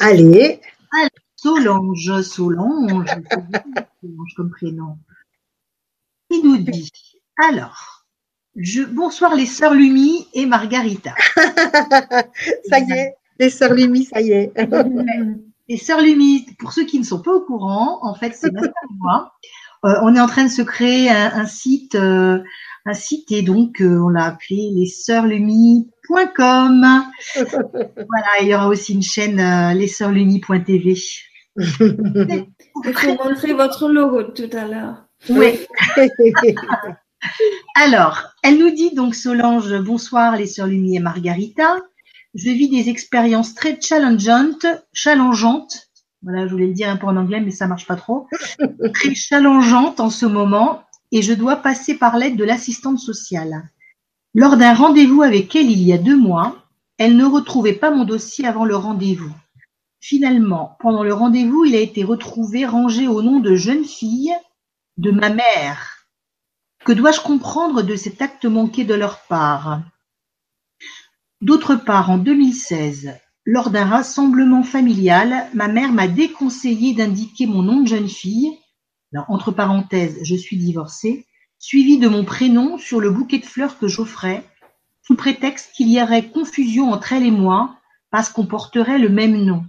Allez. 0.00 0.60
Solange, 1.36 2.22
Solange, 2.22 3.06
Solange 4.00 4.34
comme 4.36 4.50
prénom. 4.50 4.98
Il 6.32 6.42
nous 6.44 6.58
dit 6.58 6.90
alors, 7.36 8.06
je, 8.56 8.82
bonsoir 8.82 9.34
les 9.34 9.44
sœurs 9.44 9.74
Lumi 9.74 10.26
et 10.32 10.46
Margarita. 10.46 11.14
ça 11.36 12.78
y 12.78 12.92
est, 12.92 13.14
les 13.38 13.50
sœurs 13.50 13.74
Lumi, 13.74 14.04
ça 14.04 14.20
y 14.20 14.30
est. 14.30 14.52
les 15.68 15.76
sœurs 15.76 16.00
Lumi, 16.00 16.46
pour 16.58 16.72
ceux 16.72 16.84
qui 16.84 16.98
ne 16.98 17.04
sont 17.04 17.20
pas 17.20 17.34
au 17.34 17.40
courant, 17.42 17.98
en 18.02 18.14
fait, 18.14 18.32
c'est 18.34 18.50
ma 18.50 18.62
moi. 18.98 19.32
Euh, 19.84 19.94
on 20.02 20.14
est 20.14 20.20
en 20.20 20.26
train 20.26 20.44
de 20.44 20.50
se 20.50 20.62
créer 20.62 21.10
un, 21.10 21.44
site, 21.44 21.96
euh, 21.96 22.38
un 22.86 22.94
site 22.94 23.30
et 23.32 23.42
donc 23.42 23.82
euh, 23.82 23.98
on 23.98 24.08
l'a 24.08 24.24
appelé 24.24 24.70
les 24.74 24.86
sœurs 24.86 25.26
Lumi.com. 25.26 26.86
voilà, 27.34 28.28
il 28.40 28.48
y 28.48 28.54
aura 28.54 28.68
aussi 28.68 28.94
une 28.94 29.02
chaîne 29.02 29.36
lessœurslumi.tv. 29.76 30.94
Je 31.56 31.84
vais 31.84 32.46
vous 33.06 33.28
montrer 33.28 33.52
votre 33.52 33.88
logo 33.88 34.22
tout 34.22 34.50
à 34.52 34.66
l'heure. 34.66 35.04
Oui. 35.28 35.58
Alors, 37.76 38.22
elle 38.42 38.58
nous 38.58 38.70
dit 38.70 38.94
donc 38.94 39.14
Solange, 39.14 39.78
bonsoir 39.80 40.36
les 40.36 40.46
sœurs 40.46 40.66
Lumi 40.66 40.96
et 40.96 41.00
Margarita. 41.00 41.76
Je 42.34 42.50
vis 42.50 42.68
des 42.68 42.88
expériences 42.88 43.54
très 43.54 43.78
challengeantes, 43.80 44.66
challengeantes. 44.92 45.90
Voilà, 46.22 46.46
je 46.46 46.52
voulais 46.52 46.66
le 46.66 46.72
dire 46.72 46.88
un 46.88 46.96
peu 46.96 47.06
en 47.06 47.16
anglais, 47.16 47.40
mais 47.40 47.50
ça 47.50 47.66
marche 47.66 47.86
pas 47.86 47.96
trop. 47.96 48.26
Très 48.94 49.14
challengeantes 49.14 49.98
en 49.98 50.08
ce 50.08 50.24
moment, 50.24 50.82
et 51.10 51.20
je 51.20 51.32
dois 51.32 51.56
passer 51.56 51.94
par 51.94 52.16
l'aide 52.16 52.36
de 52.36 52.44
l'assistante 52.44 52.98
sociale. 52.98 53.64
Lors 54.34 54.56
d'un 54.56 54.72
rendez-vous 54.72 55.22
avec 55.22 55.54
elle 55.56 55.70
il 55.70 55.82
y 55.82 55.92
a 55.92 55.98
deux 55.98 56.16
mois, 56.16 56.64
elle 56.96 57.16
ne 57.16 57.24
retrouvait 57.24 57.72
pas 57.72 57.90
mon 57.90 58.04
dossier 58.04 58.46
avant 58.46 58.64
le 58.64 58.76
rendez-vous. 58.76 59.32
Finalement, 60.00 60.76
pendant 60.80 61.02
le 61.02 61.12
rendez-vous, 61.12 61.64
il 61.64 61.74
a 61.74 61.80
été 61.80 62.02
retrouvé 62.04 62.66
rangé 62.66 63.08
au 63.08 63.20
nom 63.20 63.40
de 63.40 63.54
jeune 63.56 63.84
fille 63.84 64.32
de 64.98 65.10
ma 65.10 65.30
mère. 65.30 66.06
Que 66.84 66.92
dois-je 66.92 67.20
comprendre 67.20 67.82
de 67.82 67.96
cet 67.96 68.20
acte 68.20 68.44
manqué 68.44 68.84
de 68.84 68.94
leur 68.94 69.20
part? 69.26 69.82
D'autre 71.40 71.76
part, 71.76 72.10
en 72.10 72.18
2016, 72.18 73.14
lors 73.44 73.70
d'un 73.70 73.86
rassemblement 73.86 74.62
familial, 74.62 75.48
ma 75.54 75.68
mère 75.68 75.92
m'a 75.92 76.08
déconseillé 76.08 76.94
d'indiquer 76.94 77.46
mon 77.46 77.62
nom 77.62 77.80
de 77.80 77.88
jeune 77.88 78.08
fille, 78.08 78.58
entre 79.28 79.50
parenthèses, 79.50 80.18
je 80.22 80.34
suis 80.34 80.56
divorcée, 80.56 81.26
suivi 81.58 81.98
de 81.98 82.08
mon 82.08 82.24
prénom 82.24 82.78
sur 82.78 83.00
le 83.00 83.10
bouquet 83.10 83.38
de 83.38 83.46
fleurs 83.46 83.78
que 83.78 83.88
j'offrais, 83.88 84.44
sous 85.02 85.16
prétexte 85.16 85.72
qu'il 85.74 85.88
y 85.88 86.00
aurait 86.00 86.28
confusion 86.28 86.92
entre 86.92 87.12
elle 87.12 87.26
et 87.26 87.30
moi, 87.30 87.76
parce 88.10 88.28
qu'on 88.28 88.46
porterait 88.46 88.98
le 88.98 89.08
même 89.08 89.44
nom. 89.44 89.64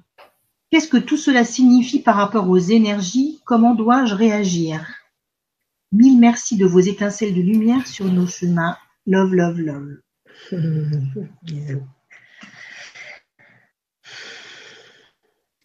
Qu'est-ce 0.69 0.87
que 0.87 0.97
tout 0.97 1.17
cela 1.17 1.43
signifie 1.43 2.01
par 2.01 2.15
rapport 2.15 2.49
aux 2.49 2.57
énergies? 2.57 3.41
Comment 3.45 3.73
dois-je 3.73 4.15
réagir? 4.15 4.85
Mille 5.93 6.19
merci 6.19 6.57
de 6.57 6.65
vos 6.65 6.79
étincelles 6.79 7.35
de 7.35 7.41
lumière 7.41 7.85
sur 7.87 8.05
nos 8.05 8.25
chemins. 8.25 8.75
Love, 9.05 9.35
love, 9.35 9.59
love. 9.59 9.97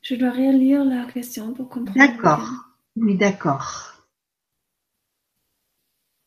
Je 0.02 0.14
dois 0.14 0.30
relire 0.30 0.84
la 0.84 1.06
question 1.06 1.54
pour 1.54 1.70
comprendre. 1.70 1.98
D'accord. 1.98 2.46
Oui, 2.96 3.16
d'accord. 3.16 4.04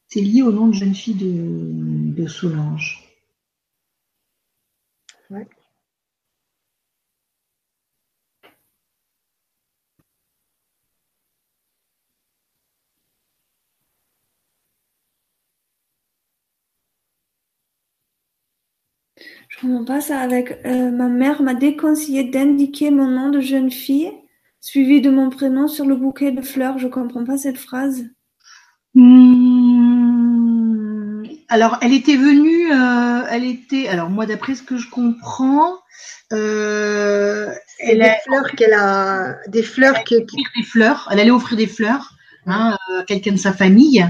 C'est 0.08 0.22
lié 0.22 0.42
au 0.42 0.52
nom 0.52 0.68
de 0.68 0.74
jeune 0.74 0.96
fille 0.96 1.16
de, 1.16 2.20
de 2.20 2.28
Solange. 2.28 3.08
Ouais. 5.30 5.48
Je 19.52 19.60
comprends 19.60 19.84
pas 19.84 20.02
ça 20.02 20.20
avec 20.20 20.58
euh, 20.66 20.92
ma 20.92 21.10
mère 21.10 21.42
m'a 21.42 21.54
déconseillé 21.54 22.24
d'indiquer 22.24 22.90
mon 22.90 23.08
nom 23.08 23.30
de 23.30 23.42
jeune 23.42 23.70
fille 23.70 24.12
suivi 24.62 25.02
de 25.02 25.10
mon 25.10 25.30
prénom 25.30 25.68
sur 25.68 25.86
le 25.86 25.96
bouquet 25.96 26.32
de 26.32 26.42
fleurs. 26.42 26.78
Je 26.78 26.88
comprends 26.88 27.26
pas 27.26 27.38
cette 27.38 27.58
phrase. 27.58 28.06
Hmm. 28.94 31.24
alors, 31.48 31.78
elle 31.82 31.94
était 31.94 32.18
venue, 32.18 32.74
euh, 32.74 33.24
elle 33.30 33.46
était, 33.46 33.88
alors 33.88 34.10
moi 34.10 34.26
d'après 34.26 34.56
ce 34.56 34.64
que 34.64 34.78
je 34.78 34.90
comprends, 34.90 35.78
euh, 36.34 37.50
elle 37.80 38.02
a 38.02 38.10
des 38.10 38.16
fleurs 38.26 38.52
qu'elle 38.58 38.74
a, 38.74 39.38
des 39.48 39.64
fleurs 39.64 39.96
elle 40.12 40.26
des 40.26 40.64
fleurs. 40.64 41.08
Elle 41.12 41.20
allait 41.20 41.32
offrir 41.32 41.58
des 41.58 41.68
fleurs 41.68 42.14
hein, 42.48 42.78
à 42.98 43.04
quelqu'un 43.04 43.34
de 43.34 43.38
sa 43.38 43.54
famille. 43.54 44.06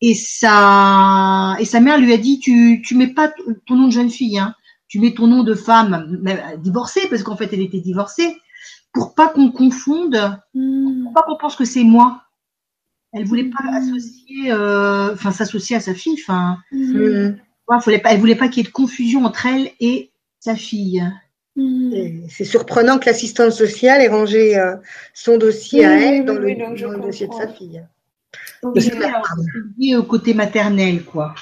Et 0.00 0.14
sa, 0.14 1.56
et 1.60 1.64
sa 1.64 1.78
mère 1.78 1.98
lui 1.98 2.12
a 2.12 2.16
dit, 2.16 2.40
tu, 2.40 2.82
tu 2.84 2.96
mets 2.96 3.14
pas 3.14 3.32
ton 3.66 3.76
nom 3.76 3.86
de 3.86 3.92
jeune 3.92 4.10
fille, 4.10 4.38
hein 4.38 4.54
tu 4.92 5.00
mets 5.00 5.14
ton 5.14 5.26
nom 5.26 5.42
de 5.42 5.54
femme 5.54 6.22
divorcée, 6.58 7.00
parce 7.08 7.22
qu'en 7.22 7.34
fait, 7.34 7.48
elle 7.54 7.62
était 7.62 7.80
divorcée, 7.80 8.36
pour 8.92 9.14
pas 9.14 9.28
qu'on 9.28 9.50
confonde, 9.50 10.38
hmm. 10.52 11.04
pour 11.04 11.14
pas 11.14 11.22
qu'on 11.22 11.38
pense 11.38 11.56
que 11.56 11.64
c'est 11.64 11.82
moi. 11.82 12.24
Elle 13.14 13.24
voulait 13.24 13.48
pas 13.48 13.62
hmm. 13.62 13.74
associer, 13.76 14.52
euh, 14.52 15.14
enfin, 15.14 15.30
s'associer 15.30 15.76
à 15.76 15.80
sa 15.80 15.94
fille, 15.94 16.18
enfin, 16.20 16.58
pas, 17.66 17.80
elle 17.86 18.20
voulait 18.20 18.36
pas 18.36 18.48
qu'il 18.48 18.58
y 18.58 18.66
ait 18.66 18.68
de 18.68 18.72
confusion 18.72 19.24
entre 19.24 19.46
elle 19.46 19.70
et 19.80 20.10
sa 20.40 20.56
fille. 20.56 21.02
C'est 22.28 22.44
surprenant 22.44 22.98
que 22.98 23.06
l'assistante 23.06 23.52
sociale 23.52 24.02
ait 24.02 24.08
rangé 24.08 24.58
euh, 24.58 24.76
son 25.14 25.38
dossier 25.38 25.86
à 25.86 25.98
elle 26.02 26.26
dans, 26.26 26.34
le, 26.34 27.00
dossier 27.00 27.28
de 27.28 27.32
sa 27.32 27.48
fille. 27.48 27.82
C'est 28.76 28.94
lié 29.78 29.96
au 29.96 30.02
côté 30.02 30.34
maternel, 30.34 31.02
quoi. 31.02 31.34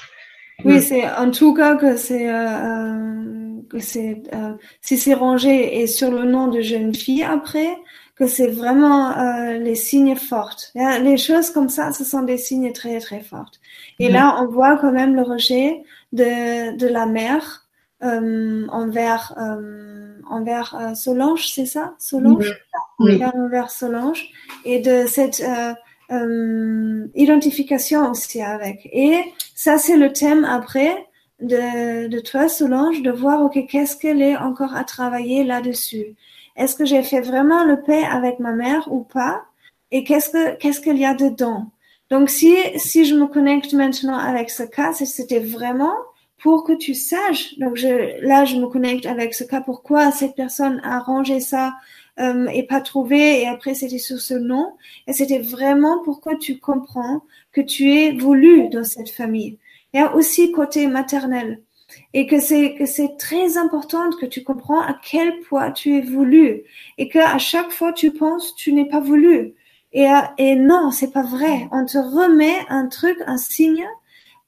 Oui, 0.64 0.80
c'est 0.82 1.08
en 1.10 1.30
tout 1.30 1.54
cas 1.54 1.76
que 1.76 1.96
c'est 1.96 2.28
euh, 2.28 3.60
que 3.68 3.78
c'est 3.78 4.22
euh, 4.34 4.54
si 4.80 4.96
c'est 4.96 5.14
rangé 5.14 5.80
et 5.80 5.86
sur 5.86 6.10
le 6.10 6.24
nom 6.24 6.48
de 6.48 6.60
jeune 6.60 6.94
fille 6.94 7.22
après 7.22 7.76
que 8.16 8.26
c'est 8.26 8.48
vraiment 8.48 9.16
euh, 9.16 9.58
les 9.58 9.74
signes 9.74 10.16
fortes. 10.16 10.72
Les 10.74 11.16
choses 11.16 11.50
comme 11.50 11.70
ça, 11.70 11.92
ce 11.92 12.04
sont 12.04 12.22
des 12.22 12.36
signes 12.36 12.72
très 12.72 13.00
très 13.00 13.20
fortes. 13.20 13.60
Et 13.98 14.08
mhm. 14.08 14.14
là, 14.14 14.36
on 14.42 14.46
voit 14.46 14.76
quand 14.76 14.92
même 14.92 15.14
le 15.14 15.22
rejet 15.22 15.82
de 16.12 16.76
de 16.76 16.86
la 16.86 17.06
mère 17.06 17.66
euh, 18.02 18.66
envers 18.68 19.34
euh, 19.38 20.14
envers 20.30 20.74
euh, 20.74 20.94
Solange, 20.94 21.48
c'est 21.48 21.66
ça, 21.66 21.94
Solange, 21.98 22.50
oui. 22.98 23.20
envers 23.34 23.70
Solange 23.70 24.26
et 24.64 24.80
de 24.80 25.06
cette 25.06 25.42
identification 27.14 28.10
aussi 28.10 28.42
avec. 28.42 28.88
Et 28.92 29.22
ça, 29.54 29.78
c'est 29.78 29.96
le 29.96 30.12
thème 30.12 30.44
après 30.44 31.06
de, 31.40 32.08
de 32.08 32.20
toi, 32.20 32.48
Solange, 32.48 33.02
de 33.02 33.10
voir, 33.10 33.42
OK, 33.42 33.58
qu'est-ce 33.68 33.96
qu'elle 33.96 34.20
est 34.20 34.36
encore 34.36 34.74
à 34.74 34.84
travailler 34.84 35.44
là-dessus? 35.44 36.16
est-ce 36.60 36.76
que 36.76 36.84
j'ai 36.84 37.02
fait 37.02 37.22
vraiment 37.22 37.64
le 37.64 37.80
paix 37.82 38.04
avec 38.04 38.38
ma 38.38 38.52
mère 38.52 38.92
ou 38.92 39.02
pas? 39.02 39.44
Et 39.90 40.04
qu'est-ce 40.04 40.30
que 40.30 40.56
qu'est-ce 40.56 40.80
qu'il 40.80 40.98
y 40.98 41.06
a 41.06 41.14
dedans? 41.14 41.70
Donc 42.10 42.28
si 42.28 42.54
si 42.76 43.04
je 43.06 43.14
me 43.14 43.26
connecte 43.26 43.72
maintenant 43.72 44.18
avec 44.18 44.50
ce 44.50 44.62
cas, 44.62 44.92
c'était 44.92 45.40
vraiment 45.40 45.94
pour 46.38 46.64
que 46.64 46.72
tu 46.72 46.94
saches. 46.94 47.58
Donc 47.58 47.76
je, 47.76 48.24
là, 48.26 48.44
je 48.44 48.56
me 48.56 48.66
connecte 48.66 49.06
avec 49.06 49.34
ce 49.34 49.44
cas. 49.44 49.60
Pourquoi 49.60 50.10
cette 50.12 50.36
personne 50.36 50.80
a 50.84 51.00
rangé 51.00 51.40
ça 51.40 51.74
euh, 52.20 52.46
et 52.48 52.64
pas 52.64 52.80
trouvé 52.80 53.42
et 53.42 53.48
après 53.48 53.74
c'était 53.74 53.98
sur 53.98 54.20
ce 54.20 54.34
nom. 54.34 54.72
Et 55.06 55.12
c'était 55.12 55.38
vraiment 55.38 56.02
pourquoi 56.04 56.36
tu 56.36 56.58
comprends 56.58 57.22
que 57.52 57.60
tu 57.60 57.92
es 57.92 58.12
voulu 58.12 58.68
dans 58.68 58.84
cette 58.84 59.10
famille. 59.10 59.58
Il 59.92 60.00
y 60.00 60.02
a 60.02 60.14
aussi 60.14 60.52
côté 60.52 60.86
maternel 60.86 61.60
et 62.14 62.26
que 62.26 62.38
c'est 62.38 62.74
que 62.76 62.86
c'est 62.86 63.16
très 63.18 63.56
important 63.56 64.10
que 64.20 64.26
tu 64.26 64.44
comprends 64.44 64.80
à 64.80 64.94
quel 65.02 65.40
point 65.40 65.72
tu 65.72 65.96
es 65.96 66.00
voulu 66.00 66.62
et 66.98 67.08
que 67.08 67.18
à 67.18 67.38
chaque 67.38 67.72
fois 67.72 67.92
tu 67.92 68.12
penses 68.12 68.54
tu 68.54 68.72
n'es 68.72 68.84
pas 68.84 69.00
voulu 69.00 69.54
et 69.92 70.06
et 70.38 70.54
non 70.54 70.92
c'est 70.92 71.12
pas 71.12 71.24
vrai 71.24 71.68
on 71.72 71.84
te 71.84 71.98
remet 71.98 72.54
un 72.68 72.86
truc 72.86 73.18
un 73.26 73.38
signe 73.38 73.88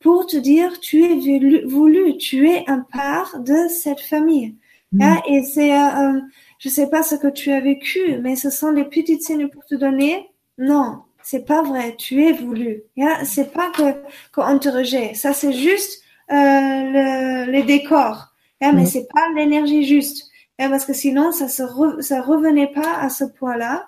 pour 0.03 0.27
te 0.27 0.37
dire 0.37 0.81
tu 0.81 1.05
es 1.05 1.65
voulu, 1.65 2.17
tu 2.19 2.49
es 2.49 2.65
un 2.69 2.81
part 2.81 3.39
de 3.41 3.69
cette 3.69 4.01
famille 4.01 4.57
mm. 4.93 5.03
hein, 5.03 5.23
et 5.29 5.43
c'est 5.43 5.73
euh, 5.75 6.21
je 6.63 6.69
sais 6.69 6.89
pas 6.89 7.03
ce 7.03 7.17
que 7.17 7.29
tu 7.29 7.51
as 7.51 7.61
vécu 7.61 8.19
mais 8.23 8.37
ce 8.37 8.51
sont 8.51 8.73
des 8.73 8.85
petites 8.85 9.23
signes 9.23 9.49
pour 9.49 9.65
te 9.65 9.75
donner 9.75 10.31
non 10.59 11.03
c'est 11.23 11.47
pas 11.47 11.63
vrai 11.63 11.97
tu 11.97 12.25
es 12.25 12.33
voulu 12.33 12.83
hein, 12.99 13.25
c'est 13.25 13.53
pas 13.53 13.71
que 13.71 13.95
qu'on 14.33 14.59
te 14.59 14.69
rejette 14.69 15.17
ça 15.17 15.33
c'est 15.33 15.53
juste 15.53 16.03
euh, 16.33 16.35
le, 16.35 17.51
les 17.51 17.63
décors. 17.63 18.29
Hein, 18.61 18.73
mais 18.75 18.87
c'est 18.87 19.07
pas 19.13 19.29
l'énergie 19.35 19.85
juste. 19.85 20.31
Hein, 20.59 20.71
parce 20.71 20.85
que 20.85 20.93
sinon, 20.93 21.33
ça 21.33 21.49
se 21.49 21.63
ça 22.01 22.23
revenait 22.23 22.69
pas 22.73 22.99
à 23.01 23.09
ce 23.11 23.25
point-là. 23.25 23.87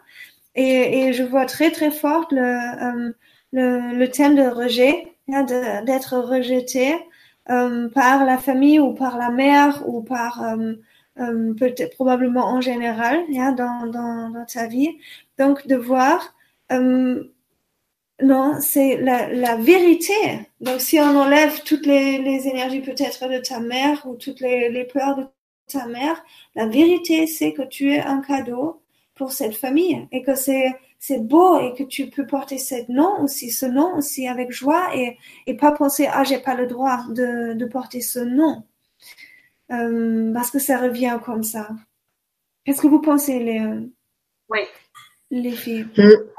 Et, 0.55 1.07
et, 1.09 1.13
je 1.13 1.23
vois 1.23 1.47
très 1.47 1.71
très 1.71 1.91
fort 1.91 2.27
le, 2.31 2.41
euh, 2.43 3.13
le, 3.53 3.97
le, 3.97 4.11
thème 4.11 4.37
de 4.37 4.43
rejet, 4.43 5.15
d'être 5.29 6.19
rejeté 6.19 6.95
euh, 7.51 7.89
par 7.89 8.25
la 8.25 8.39
famille 8.39 8.79
ou 8.79 8.93
par 8.95 9.17
la 9.17 9.31
mère 9.31 9.83
ou 9.89 10.03
par 10.03 10.43
euh, 11.19 11.55
peut-être 11.55 11.95
probablement 11.95 12.47
en 12.47 12.61
général 12.61 13.24
dans, 13.57 13.86
dans, 13.86 14.31
dans, 14.31 14.45
ta 14.47 14.66
vie. 14.66 14.91
Donc 15.39 15.66
de 15.66 15.77
voir 15.77 16.35
euh, 16.73 17.24
non, 18.23 18.61
c'est 18.61 18.97
la, 18.99 19.28
la, 19.32 19.57
vérité. 19.57 20.15
Donc, 20.61 20.81
si 20.81 20.99
on 21.01 21.16
enlève 21.16 21.62
toutes 21.65 21.85
les, 21.86 22.19
les 22.19 22.47
énergies 22.47 22.81
peut-être 22.81 23.28
de 23.28 23.39
ta 23.39 23.61
mère 23.61 24.07
ou 24.07 24.15
toutes 24.15 24.41
les, 24.41 24.69
les, 24.70 24.85
peurs 24.85 25.16
de 25.16 25.27
ta 25.66 25.86
mère, 25.86 26.24
la 26.55 26.66
vérité, 26.66 27.27
c'est 27.27 27.53
que 27.53 27.62
tu 27.62 27.93
es 27.93 28.01
un 28.01 28.20
cadeau 28.20 28.82
pour 29.15 29.32
cette 29.32 29.57
famille 29.57 30.07
et 30.12 30.23
que 30.23 30.35
c'est 30.35 30.73
c'est 30.99 31.19
beau 31.19 31.59
et 31.61 31.74
que 31.74 31.82
tu 31.82 32.09
peux 32.09 32.27
porter 32.27 32.57
ce 32.59 32.91
nom 32.91 33.23
aussi, 33.23 33.51
ce 33.51 33.66
nom 33.66 33.95
aussi 33.97 34.27
avec 34.27 34.51
joie 34.53 34.97
et, 34.97 35.19
et 35.47 35.55
pas 35.55 35.73
penser 35.73 36.09
ah 36.11 36.24
j'ai 36.24 36.39
pas 36.39 36.55
le 36.55 36.66
droit 36.66 37.05
de, 37.11 37.53
de 37.53 37.66
porter 37.66 38.01
ce 38.01 38.20
nom 38.20 38.65
euh, 39.81 40.33
parce 40.33 40.51
que 40.51 40.59
ça 40.59 40.79
revient 40.79 41.19
comme 41.25 41.43
ça. 41.43 41.69
Qu'est-ce 42.65 42.81
que 42.81 42.87
vous 42.87 43.01
pensez 43.01 43.39
les 43.39 43.63
oui. 44.49 44.61
les 45.31 45.53
filles? 45.53 45.87
Euh, 45.99 46.31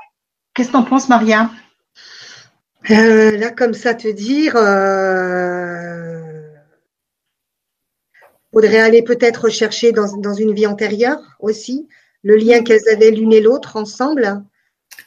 Qu'est-ce 0.53 0.69
que 0.69 0.73
t'en 0.73 0.83
penses 0.83 1.09
Maria? 1.09 1.51
Euh, 2.89 3.37
là, 3.37 3.51
comme 3.51 3.73
ça, 3.73 3.93
te 3.93 4.07
dire, 4.07 4.55
euh, 4.55 6.21
faudrait 8.53 8.79
aller 8.79 9.01
peut-être 9.03 9.49
chercher 9.49 9.91
dans, 9.91 10.15
dans, 10.17 10.33
une 10.33 10.53
vie 10.53 10.67
antérieure 10.67 11.19
aussi 11.39 11.87
le 12.23 12.35
lien 12.35 12.63
qu'elles 12.63 12.87
avaient 12.91 13.11
l'une 13.11 13.33
et 13.33 13.41
l'autre 13.41 13.75
ensemble. 13.75 14.43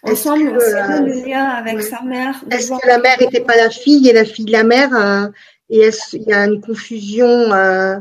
Ensemble, 0.02 0.58
euh, 0.60 1.00
le 1.00 1.26
lien 1.26 1.44
avec 1.44 1.82
sa 1.82 2.02
mère. 2.02 2.44
Est-ce 2.50 2.70
que 2.70 2.86
la 2.86 2.98
mère 2.98 3.16
n'était 3.20 3.40
pas 3.40 3.56
la 3.56 3.70
fille 3.70 4.08
et 4.08 4.12
la 4.12 4.24
fille 4.24 4.44
de 4.44 4.52
la 4.52 4.64
mère 4.64 4.90
Et 5.70 5.90
il 6.12 6.22
y 6.22 6.32
a 6.32 6.46
une 6.46 6.60
confusion 6.60 7.26
euh, 7.26 7.98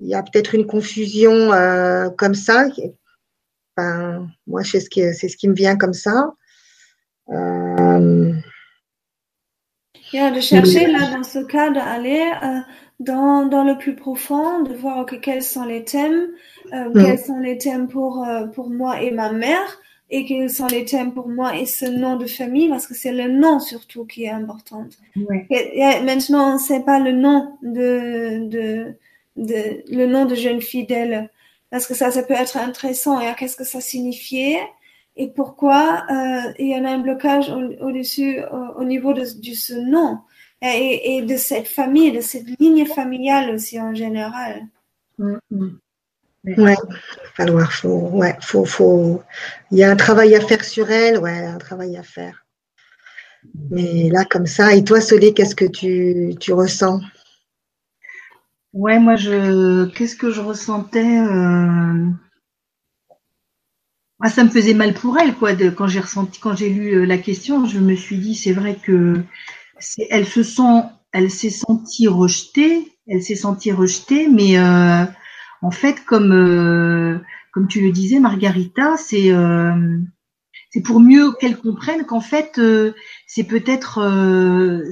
Il 0.00 0.08
y 0.08 0.14
a 0.14 0.22
peut-être 0.22 0.54
une 0.54 0.66
confusion 0.66 1.52
euh, 1.52 2.10
comme 2.10 2.34
ça? 2.34 2.66
Enfin, 3.76 4.28
moi, 4.46 4.64
c'est 4.64 4.80
ce, 4.80 4.90
qui, 4.90 5.00
c'est 5.14 5.28
ce 5.28 5.36
qui 5.36 5.48
me 5.48 5.54
vient 5.54 5.76
comme 5.76 5.94
ça. 5.94 6.32
Euh, 7.30 8.32
de 10.12 10.40
chercher 10.40 10.86
là 10.86 11.10
dans 11.10 11.22
ce 11.22 11.40
cas 11.44 11.70
d'aller 11.70 12.32
euh, 12.42 12.60
dans, 13.00 13.44
dans 13.46 13.64
le 13.64 13.76
plus 13.76 13.94
profond, 13.94 14.62
de 14.62 14.72
voir 14.72 15.04
que 15.04 15.16
quels 15.16 15.42
sont 15.42 15.64
les 15.64 15.84
thèmes, 15.84 16.28
euh, 16.72 16.90
quels 16.94 17.18
sont 17.18 17.38
les 17.38 17.58
thèmes 17.58 17.88
pour 17.88 18.26
pour 18.54 18.70
moi 18.70 19.02
et 19.02 19.10
ma 19.10 19.30
mère 19.32 19.78
et 20.10 20.24
quels 20.24 20.50
sont 20.50 20.66
les 20.66 20.84
thèmes 20.84 21.12
pour 21.12 21.28
moi 21.28 21.56
et 21.56 21.66
ce 21.66 21.84
nom 21.84 22.16
de 22.16 22.26
famille 22.26 22.68
parce 22.68 22.86
que 22.86 22.94
c'est 22.94 23.12
le 23.12 23.28
nom 23.28 23.60
surtout 23.60 24.04
qui 24.06 24.24
est 24.24 24.30
important. 24.30 24.86
Ouais. 25.16 25.46
Et, 25.50 25.80
et 25.80 26.00
maintenant 26.02 26.54
on 26.54 26.58
sait 26.58 26.80
pas 26.80 26.98
le 26.98 27.12
nom 27.12 27.56
de 27.62 28.48
de 28.48 28.94
de 29.36 29.82
le 29.94 30.06
nom 30.06 30.24
de 30.24 30.34
jeune 30.34 30.60
fidèle 30.62 31.30
parce 31.70 31.86
que 31.86 31.94
ça 31.94 32.10
ça 32.10 32.22
peut 32.22 32.34
être 32.34 32.56
intéressant 32.56 33.20
et 33.20 33.34
qu'est-ce 33.36 33.56
que 33.56 33.64
ça 33.64 33.80
signifiait 33.80 34.60
et 35.18 35.28
pourquoi 35.28 36.04
euh, 36.10 36.52
il 36.58 36.68
y 36.68 36.76
en 36.76 36.84
a 36.84 36.90
un 36.90 36.98
blocage 37.00 37.50
au-dessus, 37.80 38.38
au, 38.52 38.80
au, 38.80 38.84
niveau 38.84 39.12
de, 39.12 39.22
de 39.22 39.54
ce 39.54 39.74
nom 39.74 40.20
et, 40.62 41.16
et, 41.16 41.22
de 41.22 41.36
cette 41.36 41.66
famille, 41.66 42.12
de 42.12 42.20
cette 42.20 42.46
ligne 42.60 42.86
familiale 42.86 43.52
aussi 43.52 43.80
en 43.80 43.94
général. 43.94 44.68
Mm 45.18 45.38
-hmm. 45.50 45.70
Ouais, 46.44 46.76
falloir, 47.34 47.72
faut, 47.72 48.10
ouais, 48.10 48.36
faut, 48.40 48.64
faut, 48.64 49.22
il 49.70 49.78
y 49.78 49.84
a 49.84 49.90
un 49.90 49.96
travail 49.96 50.34
à 50.34 50.40
faire 50.40 50.64
sur 50.64 50.90
elle, 50.90 51.18
ouais, 51.18 51.44
un 51.44 51.58
travail 51.58 51.96
à 51.96 52.02
faire. 52.02 52.46
Mais 53.70 54.08
là, 54.10 54.24
comme 54.24 54.46
ça, 54.46 54.74
et 54.74 54.84
toi, 54.84 55.00
Solé, 55.00 55.34
qu'est-ce 55.34 55.54
que 55.54 55.64
tu, 55.64 56.34
tu 56.40 56.52
ressens? 56.52 57.00
Ouais, 58.72 58.98
moi, 58.98 59.16
je, 59.16 59.86
qu'est-ce 59.86 60.16
que 60.16 60.30
je 60.30 60.40
ressentais 60.40 61.18
euh 61.20 62.10
ah, 64.20 64.30
ça 64.30 64.42
me 64.42 64.50
faisait 64.50 64.74
mal 64.74 64.94
pour 64.94 65.16
elle, 65.18 65.34
quoi. 65.34 65.54
De, 65.54 65.70
quand 65.70 65.86
j'ai 65.86 66.00
ressenti, 66.00 66.40
quand 66.40 66.56
j'ai 66.56 66.68
lu 66.70 66.92
euh, 66.94 67.04
la 67.06 67.18
question, 67.18 67.66
je 67.66 67.78
me 67.78 67.94
suis 67.94 68.18
dit, 68.18 68.34
c'est 68.34 68.52
vrai 68.52 68.74
que 68.74 69.22
c'est, 69.78 70.08
elle 70.10 70.26
se 70.26 70.42
sent, 70.42 70.82
elle 71.12 71.30
s'est 71.30 71.50
sentie 71.50 72.08
rejetée, 72.08 72.98
elle 73.06 73.22
s'est 73.22 73.36
sentie 73.36 73.70
rejetée, 73.70 74.28
mais 74.28 74.58
euh, 74.58 75.04
en 75.62 75.70
fait, 75.70 76.04
comme 76.04 76.32
euh, 76.32 77.18
comme 77.52 77.68
tu 77.68 77.80
le 77.80 77.92
disais, 77.92 78.20
Margarita, 78.20 78.96
c'est 78.96 79.32
euh, 79.32 79.98
c'est 80.70 80.82
pour 80.82 81.00
mieux 81.00 81.32
qu'elle 81.32 81.56
comprenne 81.56 82.04
qu'en 82.04 82.20
fait, 82.20 82.58
euh, 82.58 82.92
c'est 83.26 83.44
peut-être 83.44 84.00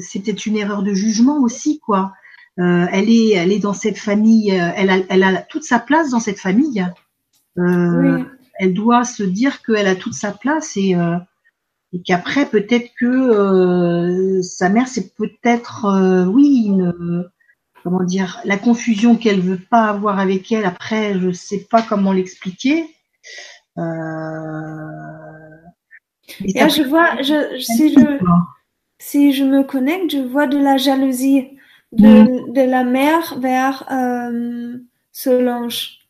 c'est 0.00 0.20
peut-être 0.20 0.46
une 0.46 0.56
erreur 0.56 0.82
de 0.82 0.94
jugement 0.94 1.38
aussi, 1.40 1.80
quoi. 1.80 2.12
elle 2.56 3.10
est 3.10 3.30
elle 3.30 3.52
est 3.52 3.58
dans 3.58 3.74
cette 3.74 3.98
famille, 3.98 4.50
elle 4.50 4.90
a 4.90 4.98
elle 5.08 5.22
a 5.22 5.42
toute 5.42 5.64
sa 5.64 5.78
place 5.78 6.10
dans 6.10 6.20
cette 6.20 6.40
famille. 6.40 6.86
oui 7.56 8.24
elle 8.58 8.74
doit 8.74 9.04
se 9.04 9.22
dire 9.22 9.62
qu'elle 9.62 9.86
a 9.86 9.96
toute 9.96 10.14
sa 10.14 10.32
place 10.32 10.76
et, 10.76 10.94
euh, 10.94 11.18
et 11.92 12.00
qu'après 12.02 12.46
peut-être 12.46 12.90
que 12.98 13.06
euh, 13.06 14.42
sa 14.42 14.68
mère 14.68 14.88
c'est 14.88 15.14
peut-être 15.14 15.86
euh, 15.86 16.24
oui 16.26 16.64
une 16.66 17.28
comment 17.86 18.02
dire 18.02 18.40
la 18.44 18.56
confusion 18.56 19.14
qu'elle 19.14 19.40
veut 19.40 19.60
pas 19.60 19.84
avoir 19.84 20.18
avec 20.18 20.50
elle 20.50 20.64
après 20.64 21.16
je 21.20 21.30
sais 21.30 21.68
pas 21.70 21.82
comment 21.82 22.12
l'expliquer 22.12 22.84
euh, 23.78 23.82
et 26.44 26.68
je 26.68 26.82
vois 26.82 27.22
je, 27.22 27.60
si 27.60 27.94
je 27.94 28.18
si 28.98 29.32
je 29.32 29.44
me 29.44 29.62
connecte 29.62 30.10
je 30.10 30.18
vois 30.18 30.48
de 30.48 30.58
la 30.58 30.78
jalousie 30.78 31.46
de, 31.92 32.08
mmh. 32.08 32.52
de 32.54 32.62
la 32.62 32.82
mère 32.82 33.38
vers 33.38 33.84
euh, 33.92 34.78
Solange 35.12 36.00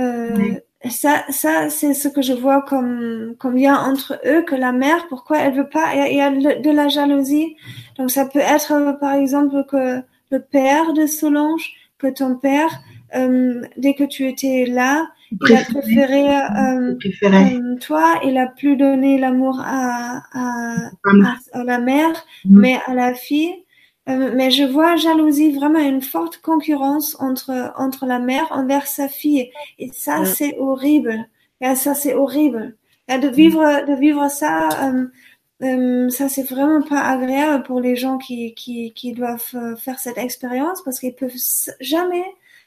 euh, 0.00 0.34
oui 0.36 0.56
ça, 0.88 1.24
ça 1.28 1.68
c'est 1.68 1.94
ce 1.94 2.08
que 2.08 2.22
je 2.22 2.32
vois 2.32 2.62
comme, 2.62 3.34
comme 3.38 3.56
lien 3.56 3.76
entre 3.76 4.18
eux, 4.24 4.40
que 4.40 4.54
la 4.54 4.72
mère, 4.72 5.08
pourquoi 5.08 5.36
elle 5.40 5.54
veut 5.54 5.68
pas, 5.68 5.94
il 5.94 6.16
y 6.16 6.22
a, 6.22 6.30
de 6.30 6.70
la 6.70 6.88
jalousie. 6.88 7.54
Donc 7.98 8.10
ça 8.10 8.24
peut 8.24 8.38
être 8.38 8.98
par 8.98 9.12
exemple 9.12 9.66
que 9.68 10.02
le 10.30 10.40
père 10.40 10.92
de 10.92 11.06
Solange, 11.06 11.72
que 11.98 12.06
ton 12.06 12.36
père, 12.36 12.80
euh, 13.14 13.62
dès 13.76 13.94
que 13.94 14.04
tu 14.04 14.26
étais 14.26 14.64
là, 14.66 15.08
il 15.30 15.56
a 15.56 15.64
préféré, 15.64 16.28
euh, 16.28 16.94
euh, 17.24 17.76
toi, 17.80 18.20
il 18.24 18.36
a 18.38 18.46
plus 18.46 18.76
donné 18.76 19.18
l'amour 19.18 19.60
à, 19.60 20.22
à, 20.32 20.90
à, 21.04 21.36
à, 21.52 21.64
la 21.64 21.78
mère, 21.78 22.24
mmh. 22.44 22.60
mais 22.60 22.78
à 22.86 22.94
la 22.94 23.14
fille. 23.14 23.54
Mais 24.06 24.50
je 24.50 24.64
vois 24.64 24.96
jalousie, 24.96 25.52
vraiment 25.52 25.78
une 25.78 26.02
forte 26.02 26.38
concurrence 26.38 27.16
entre, 27.20 27.72
entre 27.76 28.06
la 28.06 28.18
mère 28.18 28.48
envers 28.50 28.88
sa 28.88 29.06
fille. 29.06 29.52
Et 29.78 29.90
ça, 29.92 30.24
c'est 30.24 30.58
horrible. 30.58 31.28
Et 31.60 31.76
ça, 31.76 31.94
c'est 31.94 32.14
horrible. 32.14 32.76
Et 33.06 33.18
de 33.18 33.28
vivre, 33.28 33.86
de 33.86 33.94
vivre 33.94 34.28
ça, 34.28 34.68
euh, 35.62 36.08
ça, 36.08 36.28
c'est 36.28 36.48
vraiment 36.48 36.82
pas 36.82 37.00
agréable 37.00 37.64
pour 37.64 37.80
les 37.80 37.96
gens 37.96 38.18
qui, 38.18 38.54
qui, 38.54 38.92
qui 38.94 39.12
doivent 39.12 39.54
euh, 39.54 39.76
faire 39.76 39.98
cette 39.98 40.16
expérience 40.16 40.82
parce 40.82 40.98
qu'ils 40.98 41.14
peuvent 41.14 41.36
jamais 41.80 42.24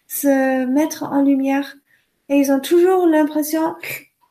se 0.07 0.65
mettre 0.65 1.03
en 1.03 1.23
lumière. 1.23 1.75
Et 2.29 2.37
ils 2.37 2.51
ont 2.51 2.59
toujours 2.59 3.07
l'impression 3.07 3.75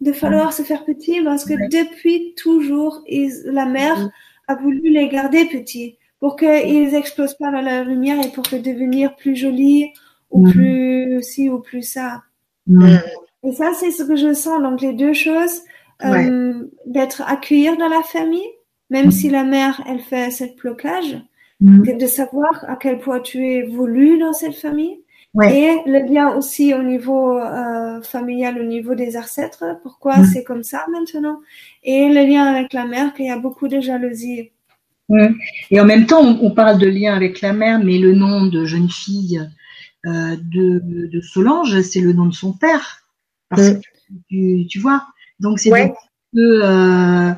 de 0.00 0.12
falloir 0.12 0.52
se 0.52 0.62
faire 0.62 0.84
petit 0.84 1.20
parce 1.22 1.44
que 1.44 1.54
depuis 1.70 2.34
toujours, 2.36 3.02
la 3.44 3.66
mère 3.66 4.10
a 4.48 4.54
voulu 4.54 4.90
les 4.90 5.08
garder 5.08 5.44
petits 5.46 5.98
pour 6.20 6.36
qu'ils 6.36 6.94
explosent 6.94 7.36
pas 7.36 7.50
dans 7.50 7.60
la 7.60 7.82
lumière 7.82 8.24
et 8.24 8.30
pour 8.30 8.44
que 8.44 8.56
devenir 8.56 9.16
plus 9.16 9.36
jolis 9.36 9.92
ou 10.30 10.48
plus 10.48 11.20
ci 11.22 11.50
ou 11.50 11.58
plus 11.58 11.82
ça. 11.82 12.22
Et 13.44 13.52
ça, 13.52 13.72
c'est 13.78 13.90
ce 13.90 14.04
que 14.04 14.16
je 14.16 14.32
sens. 14.32 14.62
Donc 14.62 14.80
les 14.80 14.92
deux 14.92 15.12
choses, 15.12 15.62
euh, 16.04 16.70
d'être 16.86 17.22
accueillir 17.22 17.76
dans 17.76 17.88
la 17.88 18.02
famille, 18.02 18.48
même 18.90 19.10
si 19.10 19.30
la 19.30 19.44
mère, 19.44 19.82
elle 19.86 20.00
fait 20.00 20.30
ce 20.30 20.44
blocage, 20.60 21.20
de 21.60 22.06
savoir 22.06 22.64
à 22.68 22.74
quel 22.74 22.98
point 22.98 23.20
tu 23.20 23.46
es 23.46 23.62
voulu 23.62 24.18
dans 24.18 24.32
cette 24.32 24.56
famille 24.56 24.98
et 25.40 25.78
le 25.86 26.12
lien 26.12 26.36
aussi 26.36 26.74
au 26.74 26.82
niveau 26.82 27.38
euh, 27.38 28.02
familial, 28.02 28.60
au 28.60 28.64
niveau 28.64 28.94
des 28.94 29.16
ancêtres, 29.16 29.64
pourquoi 29.82 30.18
mm. 30.18 30.26
c'est 30.26 30.44
comme 30.44 30.62
ça 30.62 30.84
maintenant? 30.92 31.40
Et 31.82 32.08
le 32.08 32.26
lien 32.26 32.44
avec 32.44 32.74
la 32.74 32.84
mère, 32.84 33.14
qu'il 33.14 33.26
y 33.26 33.30
a 33.30 33.38
beaucoup 33.38 33.68
de 33.68 33.80
jalousie. 33.80 34.50
Et 35.70 35.80
en 35.80 35.84
même 35.84 36.06
temps, 36.06 36.22
on, 36.22 36.50
parle 36.50 36.78
de 36.78 36.86
lien 36.86 37.14
avec 37.14 37.40
la 37.40 37.52
mère, 37.52 37.78
mais 37.82 37.98
le 37.98 38.14
nom 38.14 38.46
de 38.46 38.64
jeune 38.64 38.88
fille 38.88 39.40
euh, 40.06 40.36
de, 40.36 40.80
de, 41.08 41.20
Solange, 41.20 41.80
c'est 41.82 42.00
le 42.00 42.12
nom 42.12 42.26
de 42.26 42.34
son 42.34 42.52
père. 42.52 43.06
Parce 43.48 43.70
que 43.70 43.80
tu, 44.28 44.66
tu, 44.68 44.78
vois, 44.78 45.06
donc 45.42 45.58
c'est 45.58 45.70
ouais. 45.70 45.92
que 46.34 46.40
euh, 46.40 47.32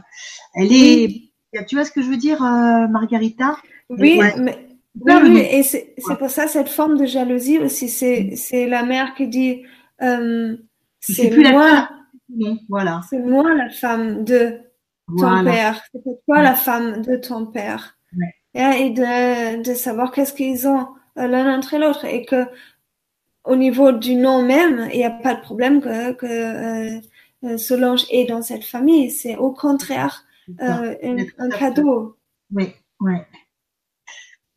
elle 0.55 0.73
est. 0.73 1.33
Tu 1.67 1.75
vois 1.75 1.85
ce 1.85 1.93
que 1.93 2.03
je 2.03 2.09
veux 2.09 2.17
dire, 2.17 2.43
euh, 2.43 2.87
Margarita? 2.89 3.57
Oui, 3.89 4.21
mais 4.39 4.59
oui, 5.01 5.39
et 5.39 5.63
c'est 5.63 5.95
pour 6.19 6.31
ça 6.31 6.47
cette 6.47 6.69
forme 6.69 6.97
de 6.97 7.07
jalousie 7.07 7.59
aussi. 7.59 7.89
C'est 7.89 8.67
la 8.67 8.85
mère 8.85 9.15
qui 9.15 9.27
dit 9.27 9.63
euh, 10.03 10.57
c'est 11.01 11.31
moi, 11.37 11.89
voilà. 12.69 13.01
c'est 13.09 13.19
moi 13.19 13.55
la 13.55 13.71
femme 13.71 14.25
de 14.25 14.61
ton 15.19 15.45
père, 15.45 15.83
c'est 15.93 16.03
toi 16.27 16.43
la 16.43 16.55
femme 16.55 17.03
de 17.03 17.17
ton 17.17 17.47
père. 17.47 17.97
Et, 18.57 18.91
de, 18.91 19.63
de 19.65 19.75
savoir 19.75 20.13
qu'est-ce 20.13 20.33
qu'ils 20.33 20.69
ont 20.69 20.87
euh, 21.19 21.27
l'un 21.27 21.59
entre 21.59 21.77
l'autre 21.77 22.05
et 22.05 22.25
que 22.25 22.47
au 23.43 23.57
niveau 23.57 23.91
du 23.91 24.15
nom 24.15 24.43
même, 24.43 24.89
il 24.93 24.99
n'y 24.99 25.05
a 25.05 25.11
pas 25.11 25.35
de 25.35 25.41
problème 25.41 25.81
que, 25.81 26.13
que 26.13 27.01
Solange 27.59 28.05
est 28.11 28.27
dans 28.27 28.43
cette 28.43 28.65
famille. 28.65 29.11
C'est 29.11 29.37
au 29.37 29.53
contraire 29.53 30.25
euh, 30.61 30.95
un, 31.03 31.17
un, 31.39 31.49
cadeau. 31.49 32.17
Oui, 32.51 32.73
oui. 33.01 33.17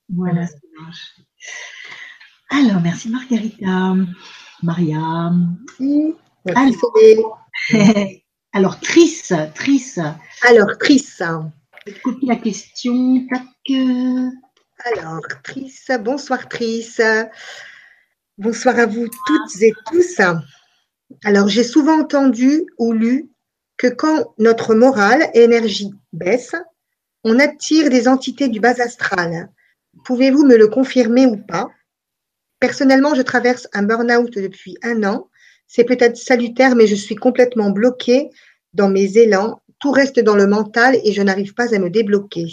Voilà, 0.09 0.45
marche. 0.79 1.19
Alors, 2.49 2.81
merci 2.81 3.09
Margarita. 3.09 3.95
Maria. 4.63 5.31
Alors, 6.55 7.39
alors, 8.53 8.79
Tris, 8.79 9.21
Tris. 9.53 9.95
Alors, 10.43 10.77
Tris. 10.77 11.05
Copie 12.03 12.25
la 12.25 12.35
question. 12.35 13.27
Alors, 14.85 15.21
Tris, 15.43 15.73
bonsoir 15.99 16.47
Tris. 16.49 16.97
Bonsoir 18.37 18.79
à 18.79 18.85
vous 18.85 19.07
toutes 19.07 19.61
et 19.61 19.73
tous. 19.87 20.21
Alors, 21.23 21.47
j'ai 21.47 21.63
souvent 21.63 22.01
entendu 22.01 22.65
ou 22.77 22.93
lu 22.93 23.29
que 23.77 23.87
quand 23.87 24.33
notre 24.37 24.75
morale 24.75 25.29
et 25.33 25.43
énergie 25.43 25.91
baisse, 26.13 26.55
on 27.23 27.39
attire 27.39 27.89
des 27.89 28.07
entités 28.07 28.47
du 28.47 28.59
bas 28.59 28.81
astral 28.81 29.49
Pouvez-vous 30.05 30.45
me 30.45 30.57
le 30.57 30.67
confirmer 30.67 31.25
ou 31.25 31.37
pas? 31.37 31.69
Personnellement, 32.59 33.15
je 33.15 33.21
traverse 33.21 33.67
un 33.73 33.83
burn-out 33.83 34.33
depuis 34.37 34.77
un 34.83 35.03
an. 35.03 35.29
C'est 35.67 35.83
peut-être 35.83 36.17
salutaire, 36.17 36.75
mais 36.75 36.87
je 36.87 36.95
suis 36.95 37.15
complètement 37.15 37.71
bloquée 37.71 38.29
dans 38.73 38.89
mes 38.89 39.17
élans. 39.17 39.61
Tout 39.79 39.91
reste 39.91 40.19
dans 40.19 40.35
le 40.35 40.47
mental 40.47 40.99
et 41.03 41.11
je 41.11 41.21
n'arrive 41.21 41.53
pas 41.53 41.73
à 41.75 41.79
me 41.79 41.89
débloquer. 41.89 42.47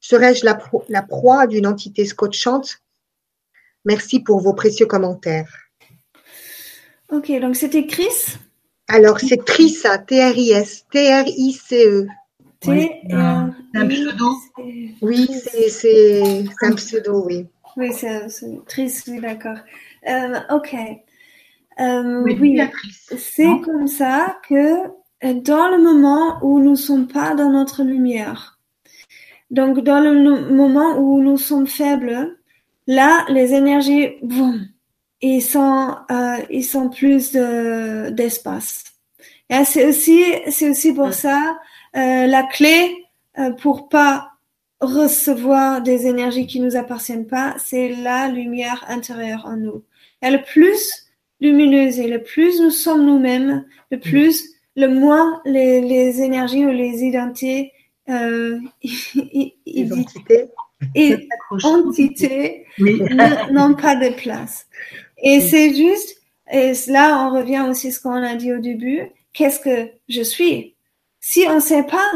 Serais-je 0.00 0.44
la, 0.44 0.58
la, 0.88 1.02
proie 1.02 1.46
d'une 1.46 1.66
entité 1.66 2.04
scotchante? 2.04 2.78
Merci 3.84 4.20
pour 4.20 4.40
vos 4.40 4.54
précieux 4.54 4.86
commentaires. 4.86 5.67
Ok, 7.10 7.32
donc 7.40 7.56
c'était 7.56 7.86
Chris? 7.86 8.36
Alors, 8.88 9.18
c'est 9.20 9.44
Trissa, 9.44 9.98
T-R-I-S, 9.98 10.86
T-R-I-C-E. 10.90 12.06
T 12.60 13.02
un 13.10 13.54
pseudo 13.88 14.34
Oui, 15.00 15.28
c'est 15.32 16.44
un 16.62 16.72
pseudo, 16.72 17.24
oui. 17.26 17.46
Oui, 17.76 17.92
c'est 17.92 18.26
triste, 18.66 19.08
oui, 19.08 19.20
d'accord. 19.20 19.58
Euh, 20.08 20.40
ok. 20.50 20.74
Euh, 21.80 22.22
oui, 22.24 22.60
c'est 23.16 23.60
comme 23.64 23.86
ça 23.86 24.38
que 24.48 24.88
dans 25.22 25.68
le 25.68 25.80
moment 25.80 26.38
où 26.42 26.58
nous 26.58 26.72
ne 26.72 26.76
sommes 26.76 27.06
pas 27.06 27.34
dans 27.34 27.50
notre 27.50 27.84
lumière, 27.84 28.58
donc 29.50 29.80
dans 29.80 30.00
le 30.00 30.52
moment 30.52 30.98
où 30.98 31.22
nous 31.22 31.36
sommes 31.36 31.68
faibles, 31.68 32.36
là, 32.88 33.24
les 33.28 33.54
énergies, 33.54 34.16
boum, 34.22 34.66
ils 35.20 35.42
sont, 35.42 35.96
euh, 36.10 36.62
sont 36.62 36.88
plus 36.90 37.32
d'espace. 37.32 38.84
Et 39.50 39.64
c'est 39.64 39.86
aussi, 39.86 40.22
c'est 40.50 40.70
aussi 40.70 40.92
pour 40.92 41.14
ça 41.14 41.58
euh, 41.96 42.26
la 42.26 42.42
clé 42.42 42.94
euh, 43.38 43.50
pour 43.52 43.88
pas 43.88 44.32
recevoir 44.80 45.82
des 45.82 46.06
énergies 46.06 46.46
qui 46.46 46.60
nous 46.60 46.76
appartiennent 46.76 47.26
pas, 47.26 47.56
c'est 47.58 47.88
la 47.88 48.28
lumière 48.28 48.84
intérieure 48.88 49.46
en 49.46 49.56
nous. 49.56 49.84
Et 50.22 50.30
le 50.30 50.42
plus 50.42 51.08
lumineuse 51.40 51.98
et 51.98 52.08
le 52.08 52.22
plus 52.22 52.60
nous 52.60 52.70
sommes 52.70 53.06
nous-mêmes, 53.06 53.64
le 53.90 53.96
mm. 53.96 54.00
plus, 54.00 54.44
le 54.76 54.88
moins 54.88 55.40
les, 55.44 55.80
les 55.80 56.20
énergies 56.20 56.64
ou 56.64 56.70
les 56.70 57.02
identités, 57.02 57.72
euh, 58.08 58.58
identités 59.66 60.50
et 60.94 61.28
entités 61.64 62.66
n'ont 63.50 63.74
pas 63.74 63.96
de 63.96 64.14
place. 64.14 64.66
Et 65.22 65.40
c'est 65.40 65.74
juste, 65.74 66.16
et 66.50 66.72
là 66.88 67.26
on 67.26 67.34
revient 67.34 67.66
aussi 67.68 67.88
à 67.88 67.90
ce 67.90 68.00
qu'on 68.00 68.22
a 68.22 68.34
dit 68.34 68.52
au 68.52 68.58
début, 68.58 69.10
qu'est-ce 69.32 69.60
que 69.60 69.90
je 70.08 70.22
suis? 70.22 70.74
Si 71.20 71.44
on 71.48 71.56
ne 71.56 71.60
sait 71.60 71.84
pas 71.84 72.10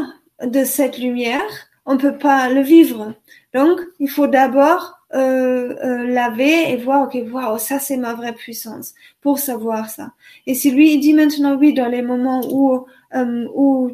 de 0.45 0.63
cette 0.63 0.97
lumière, 0.97 1.69
on 1.85 1.93
ne 1.93 1.99
peut 1.99 2.17
pas 2.17 2.49
le 2.49 2.61
vivre. 2.61 3.13
Donc, 3.53 3.79
il 3.99 4.09
faut 4.09 4.27
d'abord 4.27 4.99
euh, 5.13 5.75
euh, 5.83 6.07
laver 6.07 6.71
et 6.71 6.77
voir, 6.77 7.03
ok, 7.03 7.17
waouh, 7.31 7.59
ça 7.59 7.77
c'est 7.77 7.97
ma 7.97 8.13
vraie 8.15 8.33
puissance 8.33 8.93
pour 9.21 9.37
savoir 9.37 9.89
ça. 9.89 10.11
Et 10.47 10.55
si 10.55 10.71
lui, 10.71 10.93
il 10.93 10.99
dit 10.99 11.13
maintenant 11.13 11.55
oui, 11.55 11.73
dans 11.73 11.87
les 11.87 12.01
moments 12.01 12.41
où, 12.51 12.85
euh, 13.13 13.47
où 13.53 13.91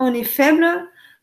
on 0.00 0.12
est 0.12 0.24
faible, 0.24 0.66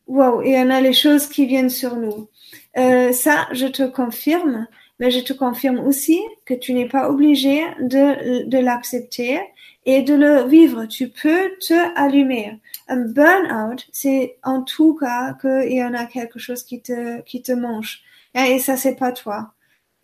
waouh, 0.06 0.42
il 0.42 0.52
y 0.52 0.58
en 0.58 0.70
a 0.70 0.80
les 0.80 0.94
choses 0.94 1.26
qui 1.26 1.46
viennent 1.46 1.70
sur 1.70 1.96
nous. 1.96 2.28
ça, 2.74 3.48
je 3.52 3.66
te 3.66 3.82
confirme, 3.82 4.66
mais 5.02 5.10
je 5.10 5.18
te 5.18 5.32
confirme 5.32 5.80
aussi 5.80 6.20
que 6.44 6.54
tu 6.54 6.74
n'es 6.74 6.86
pas 6.86 7.10
obligé 7.10 7.64
de, 7.80 8.56
l'accepter 8.58 9.40
et 9.84 10.02
de 10.02 10.14
le 10.14 10.44
vivre. 10.44 10.86
Tu 10.86 11.08
peux 11.08 11.50
te 11.58 11.74
allumer 11.98 12.60
un 12.86 12.98
burn-out, 13.08 13.84
c'est 13.90 14.36
en 14.44 14.62
tout 14.62 14.94
cas 14.94 15.34
qu'il 15.40 15.72
y 15.72 15.82
en 15.82 15.92
a 15.92 16.04
quelque 16.04 16.38
chose 16.38 16.62
qui 16.62 16.82
te, 16.82 17.20
qui 17.22 17.42
mange. 17.56 18.02
Et 18.36 18.60
ça, 18.60 18.76
c'est 18.76 18.94
pas 18.94 19.10
toi. 19.10 19.52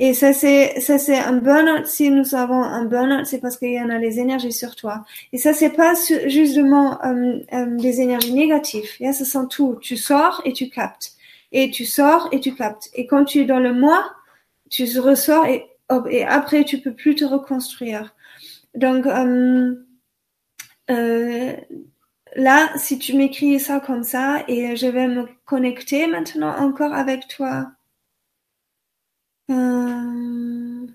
Et 0.00 0.14
ça, 0.14 0.32
c'est, 0.32 0.80
ça, 0.80 0.98
c'est 0.98 1.18
un 1.18 1.34
burn-out. 1.34 1.86
Si 1.86 2.10
nous 2.10 2.34
avons 2.34 2.64
un 2.64 2.84
burn-out, 2.84 3.24
c'est 3.24 3.38
parce 3.38 3.56
qu'il 3.56 3.72
y 3.72 3.80
en 3.80 3.90
a 3.90 3.98
les 3.98 4.18
énergies 4.18 4.52
sur 4.52 4.74
toi. 4.74 5.04
Et 5.32 5.38
ça, 5.38 5.52
c'est 5.52 5.70
pas 5.70 5.94
justement 6.26 6.98
euh, 7.04 7.38
euh, 7.52 7.76
des 7.76 8.00
énergies 8.00 8.34
négatives. 8.34 8.90
Yeah, 8.98 9.12
ça 9.12 9.24
sent 9.24 9.46
tout. 9.48 9.78
Tu 9.80 9.96
sors 9.96 10.42
et 10.44 10.52
tu 10.52 10.70
captes. 10.70 11.12
Et 11.52 11.70
tu 11.70 11.84
sors 11.84 12.28
et 12.32 12.40
tu 12.40 12.52
captes. 12.56 12.90
Et 12.94 13.06
quand 13.06 13.24
tu 13.24 13.42
es 13.42 13.44
dans 13.44 13.60
le 13.60 13.72
moi, 13.72 14.04
tu 14.70 14.84
ressors 14.98 15.46
et, 15.46 15.64
après, 16.24 16.64
tu 16.64 16.78
peux 16.80 16.94
plus 16.94 17.14
te 17.14 17.24
reconstruire. 17.24 18.14
Donc, 18.74 19.06
euh, 19.06 19.74
euh, 20.90 21.56
là, 22.36 22.68
si 22.76 22.98
tu 22.98 23.14
m'écris 23.16 23.60
ça 23.60 23.80
comme 23.80 24.04
ça, 24.04 24.44
et 24.48 24.76
je 24.76 24.86
vais 24.86 25.08
me 25.08 25.26
connecter 25.46 26.06
maintenant 26.06 26.56
encore 26.58 26.94
avec 26.94 27.28
toi. 27.28 27.72
Euh... 29.50 30.86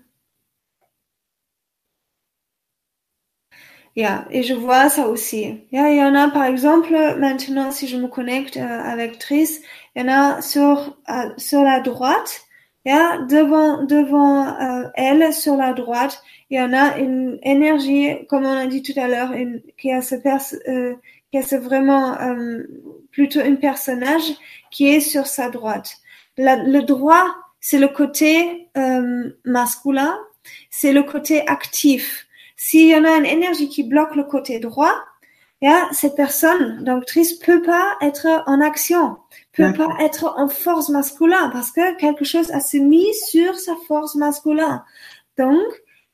Yeah, 3.96 4.26
et 4.30 4.42
je 4.42 4.54
vois 4.54 4.88
ça 4.88 5.06
aussi. 5.08 5.60
Yeah, 5.70 5.90
il 5.90 5.98
y 5.98 6.04
en 6.04 6.14
a 6.16 6.28
par 6.28 6.44
exemple 6.44 6.92
maintenant 7.18 7.70
si 7.70 7.86
je 7.86 7.96
me 7.96 8.08
connecte 8.08 8.56
avec 8.56 9.18
Tris, 9.20 9.60
il 9.94 10.02
y 10.02 10.04
en 10.04 10.08
a 10.08 10.42
sur 10.42 10.98
sur 11.36 11.62
la 11.62 11.80
droite, 11.80 12.43
yeah, 12.84 13.18
devant 13.28 13.82
devant 13.84 14.46
euh, 14.48 14.88
elle 14.94 15.32
sur 15.32 15.56
la 15.56 15.72
droite, 15.72 16.22
il 16.50 16.58
y 16.58 16.60
en 16.60 16.72
a 16.72 16.98
une 16.98 17.38
énergie 17.42 18.26
comme 18.28 18.44
on 18.44 18.56
a 18.56 18.66
dit 18.66 18.82
tout 18.82 18.98
à 18.98 19.08
l'heure, 19.08 19.32
qui 19.78 19.92
a 19.92 20.02
ce 20.02 20.16
pers 20.16 20.42
c'est 21.42 21.58
vraiment 21.58 22.20
euh, 22.20 22.62
plutôt 23.10 23.40
un 23.40 23.56
personnage 23.56 24.34
qui 24.70 24.88
est 24.88 25.00
sur 25.00 25.26
sa 25.26 25.50
droite. 25.50 25.96
le 26.36 26.80
droit, 26.80 27.26
c'est 27.60 27.78
le 27.78 27.88
côté 27.88 28.68
euh, 28.76 29.30
masculin, 29.44 30.16
c'est 30.70 30.92
le 30.92 31.02
côté 31.02 31.46
actif, 31.48 32.26
s'il 32.56 32.88
y 32.88 32.96
en 32.96 33.04
a 33.04 33.16
une 33.16 33.26
énergie 33.26 33.68
qui 33.68 33.82
bloque 33.82 34.14
le 34.14 34.24
côté 34.24 34.58
droit, 34.58 34.94
cette 35.92 36.14
personne, 36.14 36.84
donc 36.84 37.06
triste, 37.06 37.44
peut 37.44 37.62
pas 37.62 37.96
être 38.02 38.42
en 38.46 38.60
action, 38.60 39.16
peut 39.56 39.72
pas 39.72 39.88
être 40.00 40.34
en 40.36 40.48
force 40.48 40.88
masculine 40.88 41.50
parce 41.52 41.70
que 41.70 41.96
quelque 41.96 42.24
chose 42.24 42.50
a 42.50 42.60
se 42.60 42.76
mis 42.76 43.12
sur 43.14 43.56
sa 43.56 43.74
force 43.86 44.14
masculine. 44.14 44.82
Donc, 45.38 45.62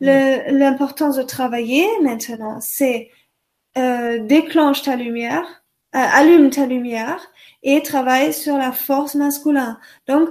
l'importance 0.01 1.17
de 1.17 1.23
travailler 1.23 1.87
maintenant, 2.03 2.59
c'est 2.61 3.11
euh, 3.79 4.19
déclenche 4.21 4.83
ta 4.83 4.97
lumière, 4.97 5.45
euh, 5.95 5.99
allume 5.99 6.51
ta 6.51 6.67
lumière 6.67 7.21
et 7.63 7.83
travaille 7.83 8.33
sur 8.33 8.57
la 8.57 8.73
force 8.73 9.15
masculine. 9.15 9.79
Donc, 10.09 10.29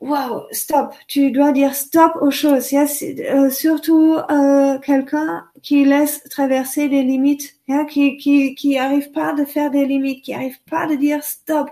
wow, 0.00 0.44
stop. 0.52 0.94
Tu 1.06 1.30
dois 1.30 1.52
dire 1.52 1.74
stop 1.74 2.12
aux 2.20 2.30
choses. 2.30 2.72
Euh, 2.72 3.50
surtout 3.50 4.16
euh, 4.30 4.78
quelqu'un 4.78 5.44
qui 5.62 5.84
laisse 5.84 6.22
traverser 6.24 6.88
des 6.88 7.02
limites, 7.02 7.58
qui 7.90 8.16
qui 8.16 8.54
qui 8.54 8.78
arrive 8.78 9.10
pas 9.10 9.32
de 9.32 9.44
faire 9.44 9.70
des 9.70 9.86
limites, 9.86 10.22
qui 10.24 10.34
arrive 10.34 10.58
pas 10.70 10.86
de 10.86 10.94
dire 10.94 11.22
stop. 11.22 11.70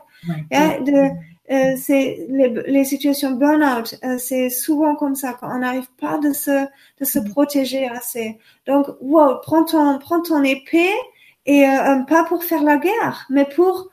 de, 0.51 1.11
euh, 1.51 1.75
c'est 1.77 2.27
les, 2.29 2.49
les, 2.67 2.85
situations 2.85 3.33
burn-out, 3.33 3.95
euh, 4.03 4.19
c'est 4.19 4.51
souvent 4.51 4.97
comme 4.97 5.15
ça 5.15 5.33
quand 5.39 5.49
on 5.55 5.61
n'arrive 5.61 5.89
pas 6.01 6.19
de 6.19 6.33
se 6.33 6.67
de 6.99 7.05
se 7.05 7.21
mm. 7.21 7.31
protéger 7.31 7.87
assez. 7.87 8.39
Donc, 8.67 8.87
wow, 9.01 9.39
prends 9.43 9.65
ton 9.65 9.99
prends 10.01 10.21
ton 10.23 10.43
épée 10.43 10.91
et 11.47 11.65
euh, 11.69 12.01
pas 12.01 12.25
pour 12.25 12.43
faire 12.43 12.65
la 12.65 12.79
guerre, 12.79 13.27
mais 13.31 13.45
pour 13.45 13.91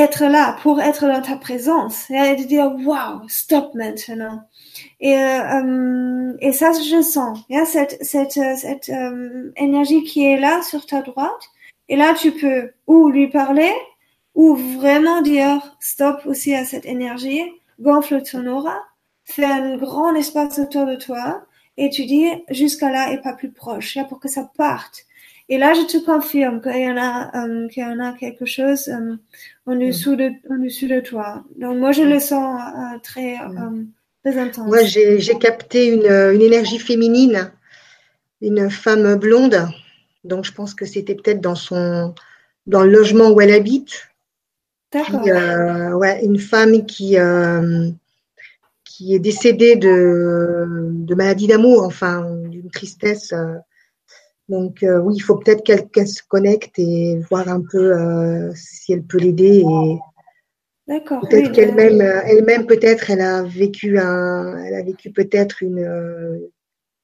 être 0.00 0.24
là, 0.24 0.56
pour 0.62 0.80
être 0.80 1.06
dans 1.06 1.22
ta 1.22 1.36
présence 1.36 2.10
et 2.10 2.36
de 2.36 2.44
dire 2.44 2.72
wow, 2.84 3.28
stop 3.28 3.74
maintenant. 3.74 4.42
Et 5.00 5.16
euh, 5.16 6.32
et 6.40 6.52
ça 6.52 6.72
je 6.72 7.02
sens, 7.02 7.38
cette 7.66 7.98
cette 8.04 8.32
cette 8.32 8.90
énergie 9.56 10.04
qui 10.04 10.24
est 10.24 10.40
là 10.40 10.62
sur 10.62 10.86
ta 10.86 11.02
droite. 11.02 11.50
Et 11.88 11.96
là, 11.96 12.14
tu 12.14 12.32
peux 12.32 12.70
ou 12.86 13.10
lui 13.10 13.28
parler 13.28 13.72
ou 14.34 14.54
vraiment 14.54 15.22
dire 15.22 15.76
stop 15.80 16.22
aussi 16.24 16.54
à 16.54 16.64
cette 16.64 16.86
énergie, 16.86 17.42
gonfle 17.80 18.22
ton 18.22 18.46
aura, 18.46 18.78
fais 19.24 19.44
un 19.44 19.76
grand 19.76 20.14
espace 20.14 20.58
autour 20.60 20.86
de 20.86 20.94
toi 20.96 21.42
et 21.76 21.90
tu 21.90 22.06
dis 22.06 22.28
jusqu'à 22.50 22.90
là 22.90 23.12
et 23.12 23.20
pas 23.20 23.32
plus 23.32 23.50
proche, 23.50 23.98
pour 24.08 24.20
que 24.20 24.28
ça 24.28 24.48
parte. 24.56 25.04
Et 25.52 25.58
là, 25.58 25.74
je 25.74 25.84
te 25.84 26.04
confirme 26.04 26.60
qu'il 26.62 26.80
y 26.80 26.88
en 26.88 26.96
a, 26.96 27.44
euh, 27.44 27.66
qu'il 27.68 27.82
y 27.82 27.86
en 27.86 27.98
a 27.98 28.12
quelque 28.12 28.46
chose 28.46 28.86
euh, 28.88 29.16
en 29.66 29.74
dessous 29.74 30.14
de, 30.14 30.30
en 30.48 30.58
dessous 30.58 30.86
de 30.86 31.00
toi. 31.00 31.42
Donc 31.58 31.76
moi, 31.76 31.90
je 31.90 32.02
le 32.02 32.20
sens 32.20 32.60
euh, 32.60 32.98
très, 33.02 33.34
très 34.24 34.38
intense. 34.38 34.68
Moi, 34.68 34.84
j'ai 34.84 35.38
capté 35.40 35.88
une, 35.88 36.06
une 36.06 36.40
énergie 36.40 36.78
féminine, 36.78 37.50
une 38.40 38.70
femme 38.70 39.16
blonde. 39.16 39.68
Donc 40.22 40.44
je 40.44 40.52
pense 40.52 40.72
que 40.72 40.86
c'était 40.86 41.16
peut-être 41.16 41.40
dans 41.40 41.56
son, 41.56 42.14
dans 42.68 42.84
le 42.84 42.92
logement 42.92 43.30
où 43.30 43.40
elle 43.40 43.52
habite. 43.52 44.06
Euh, 44.94 45.92
ouais, 45.94 46.24
une 46.24 46.38
femme 46.38 46.86
qui, 46.86 47.18
euh, 47.18 47.90
qui 48.84 49.16
est 49.16 49.20
décédée 49.20 49.74
de, 49.74 50.90
de 50.90 51.14
maladie 51.16 51.48
d'amour, 51.48 51.82
enfin, 51.82 52.24
d'une 52.48 52.70
tristesse. 52.70 53.34
Euh. 54.50 54.58
donc, 54.58 54.78
oui, 54.82 55.14
il 55.16 55.20
faut 55.20 55.36
peut-être 55.36 55.62
qu'elle 55.64 56.08
se 56.08 56.22
connecte 56.26 56.78
et 56.78 57.18
voir 57.30 57.48
un 57.48 57.62
peu 57.62 58.50
si 58.54 58.92
elle 58.92 59.02
peut 59.02 59.18
l'aider. 59.18 59.64
D'accord. 60.88 61.20
Peut-être 61.28 61.52
qu'elle-même, 61.52 62.00
elle-même 62.00 62.66
peut-être, 62.66 63.10
elle 63.10 63.20
a 63.20 63.42
vécu 63.42 63.98
un, 63.98 64.58
elle 64.64 64.74
a 64.74 64.82
vécu 64.82 65.10
peut-être 65.10 65.62
une, 65.62 65.78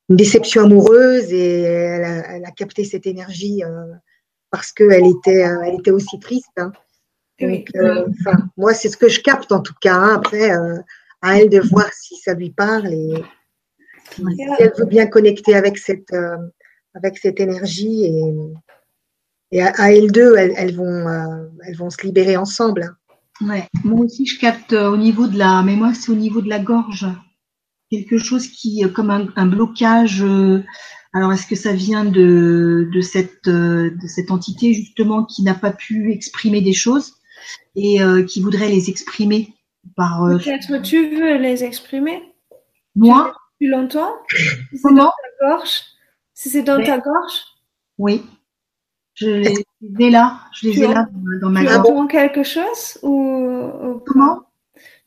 une 0.09 0.17
déception 0.17 0.65
amoureuse 0.65 1.33
et 1.33 1.61
elle 1.63 2.05
a, 2.05 2.37
elle 2.37 2.45
a 2.45 2.51
capté 2.51 2.85
cette 2.85 3.07
énergie 3.07 3.63
parce 4.51 4.73
qu'elle 4.73 5.07
était, 5.07 5.45
elle 5.67 5.79
était 5.79 5.91
aussi 5.91 6.19
triste. 6.19 6.51
Hein. 6.57 6.73
Donc, 7.41 7.69
euh, 7.77 8.07
moi, 8.57 8.73
c'est 8.75 8.89
ce 8.89 8.97
que 8.97 9.09
je 9.09 9.21
capte 9.21 9.53
en 9.53 9.61
tout 9.61 9.75
cas. 9.81 9.95
Hein. 9.95 10.15
Après, 10.17 10.51
euh, 10.53 10.79
à 11.23 11.41
elle 11.41 11.51
de 11.51 11.61
voir 11.61 11.93
si 11.93 12.17
ça 12.17 12.35
lui 12.35 12.51
parle 12.51 12.87
et 12.87 13.23
si, 14.13 14.25
elle 14.59 14.73
veut 14.79 14.87
bien 14.87 15.07
connecter 15.07 15.55
avec 15.55 15.77
cette, 15.79 16.13
euh, 16.13 16.37
avec 16.97 17.19
cette 17.19 17.41
énergie. 17.41 18.05
Et, 18.05 18.33
et 19.53 19.63
à, 19.63 19.93
elles 19.93 20.11
deux, 20.11 20.35
elles, 20.37 20.75
vont, 20.75 21.07
elles 21.67 21.77
vont 21.77 21.91
se 21.91 22.05
libérer 22.05 22.37
ensemble. 22.37 22.83
Hein. 23.41 23.47
Ouais. 23.49 23.65
Moi 23.85 24.05
aussi, 24.07 24.25
je 24.27 24.41
capte 24.41 24.73
au 24.73 24.97
niveau 24.97 25.27
de 25.27 25.39
la, 25.39 25.63
mais 25.63 25.77
moi, 25.77 25.93
c'est 25.95 26.11
au 26.11 26.17
niveau 26.17 26.41
de 26.41 26.49
la 26.49 26.59
gorge. 26.59 27.07
Quelque 27.91 28.19
chose 28.19 28.49
qui, 28.49 28.83
comme 28.95 29.11
un, 29.11 29.29
un 29.37 29.47
blocage. 29.47 30.25
alors, 31.13 31.33
est-ce 31.33 31.47
que 31.47 31.55
ça 31.55 31.73
vient 31.73 32.05
de, 32.05 32.89
de, 32.93 33.01
cette, 33.01 33.49
de 33.49 34.07
cette 34.07 34.31
entité 34.31 34.73
justement 34.73 35.25
qui 35.25 35.43
n'a 35.43 35.55
pas 35.55 35.71
pu 35.71 36.13
exprimer 36.13 36.61
des 36.63 36.73
choses 36.73 37.13
et 37.77 38.03
euh, 38.03 38.25
qui 38.25 38.41
voudraient 38.41 38.71
les 38.71 38.89
exprimer 38.91 39.55
par. 39.97 40.25
Euh, 40.25 40.39
Peut-être 40.39 40.83
tu 40.83 41.11
veux 41.11 41.37
les 41.37 41.63
exprimer? 41.63 42.23
Moi? 42.95 43.33
Depuis 43.61 43.71
longtemps. 43.71 44.15
Si 44.31 44.81
Comment? 44.83 45.05
Dans 45.05 45.11
ta 45.11 45.49
gorge? 45.49 45.83
Si 46.37 46.51
c'est 46.51 46.63
dans 46.63 46.85
ta 46.85 46.99
gorge? 46.99 47.41
Oui. 47.97 48.23
Je 49.15 49.27
les 49.27 49.65
ai 49.99 50.11
là. 50.11 50.39
Je 50.53 50.69
les 50.69 50.83
ai 50.83 50.87
là 50.87 51.09
dans 51.41 51.49
ma 51.49 51.65
gorge. 51.65 51.75
Tu 51.75 51.81
entends 51.81 52.07
quelque 52.07 52.43
chose 52.43 52.99
ou, 53.03 54.03
Comment? 54.07 54.43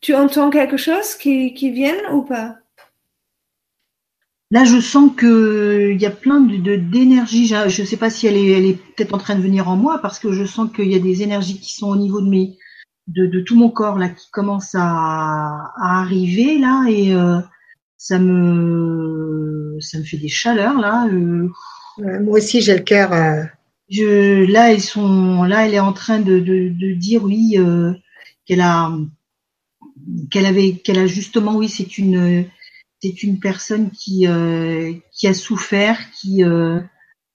Tu 0.01 0.15
entends 0.15 0.49
quelque 0.49 0.77
chose 0.77 1.14
qui, 1.14 1.53
qui 1.53 1.69
vienne 1.69 2.01
ou 2.11 2.23
pas? 2.23 2.57
Là, 4.49 4.65
je 4.65 4.80
sens 4.80 5.11
que 5.15 5.91
il 5.91 6.01
y 6.01 6.07
a 6.07 6.10
plein 6.10 6.39
de 6.39 6.76
d'énergie. 6.77 7.45
Je 7.45 7.81
ne 7.81 7.85
sais 7.85 7.97
pas 7.97 8.10
si 8.10 8.26
elle 8.26 8.35
est, 8.35 8.49
elle 8.49 8.65
est 8.65 8.80
peut-être 8.95 9.14
en 9.14 9.19
train 9.19 9.35
de 9.35 9.41
venir 9.41 9.69
en 9.69 9.76
moi 9.76 9.99
parce 9.99 10.18
que 10.18 10.31
je 10.31 10.45
sens 10.45 10.72
qu'il 10.76 10.91
y 10.91 10.95
a 10.95 10.99
des 10.99 11.22
énergies 11.22 11.60
qui 11.60 11.76
sont 11.76 11.89
au 11.89 11.95
niveau 11.95 12.22
de 12.22 12.27
mes, 12.27 12.57
de, 13.06 13.27
de 13.27 13.41
tout 13.41 13.56
mon 13.56 13.69
corps 13.69 13.99
là, 13.99 14.10
qui 14.10 14.31
commencent 14.31 14.73
à, 14.73 15.72
à 15.77 16.01
arriver 16.01 16.57
là 16.57 16.85
et 16.89 17.14
euh, 17.14 17.39
ça 17.99 18.17
me, 18.17 19.77
ça 19.80 19.99
me 19.99 20.03
fait 20.03 20.17
des 20.17 20.27
chaleurs 20.27 20.80
là. 20.80 21.07
Euh. 21.11 21.47
moi 21.99 22.39
aussi, 22.39 22.61
j'ai 22.61 22.76
le 22.76 22.84
cœur. 22.84 23.13
Euh. 23.13 23.43
Je, 23.91 24.45
là, 24.51 24.73
ils 24.73 24.81
sont, 24.81 25.43
là, 25.43 25.67
elle 25.67 25.76
est 25.76 25.80
en 25.80 25.93
train 25.93 26.19
de, 26.19 26.39
de, 26.39 26.69
de 26.69 26.93
dire 26.93 27.23
oui 27.23 27.57
qu'elle 28.45 28.61
a, 28.61 28.91
qu'elle 30.31 30.45
avait, 30.45 30.73
qu'elle 30.73 30.99
a 30.99 31.07
justement 31.07 31.55
oui, 31.55 31.69
c'est 31.69 31.97
une 31.97 32.45
c'est 33.01 33.23
une 33.23 33.39
personne 33.39 33.91
qui 33.91 34.27
euh, 34.27 34.93
qui 35.11 35.27
a 35.27 35.34
souffert, 35.34 35.97
qui 36.11 36.43
euh, 36.43 36.80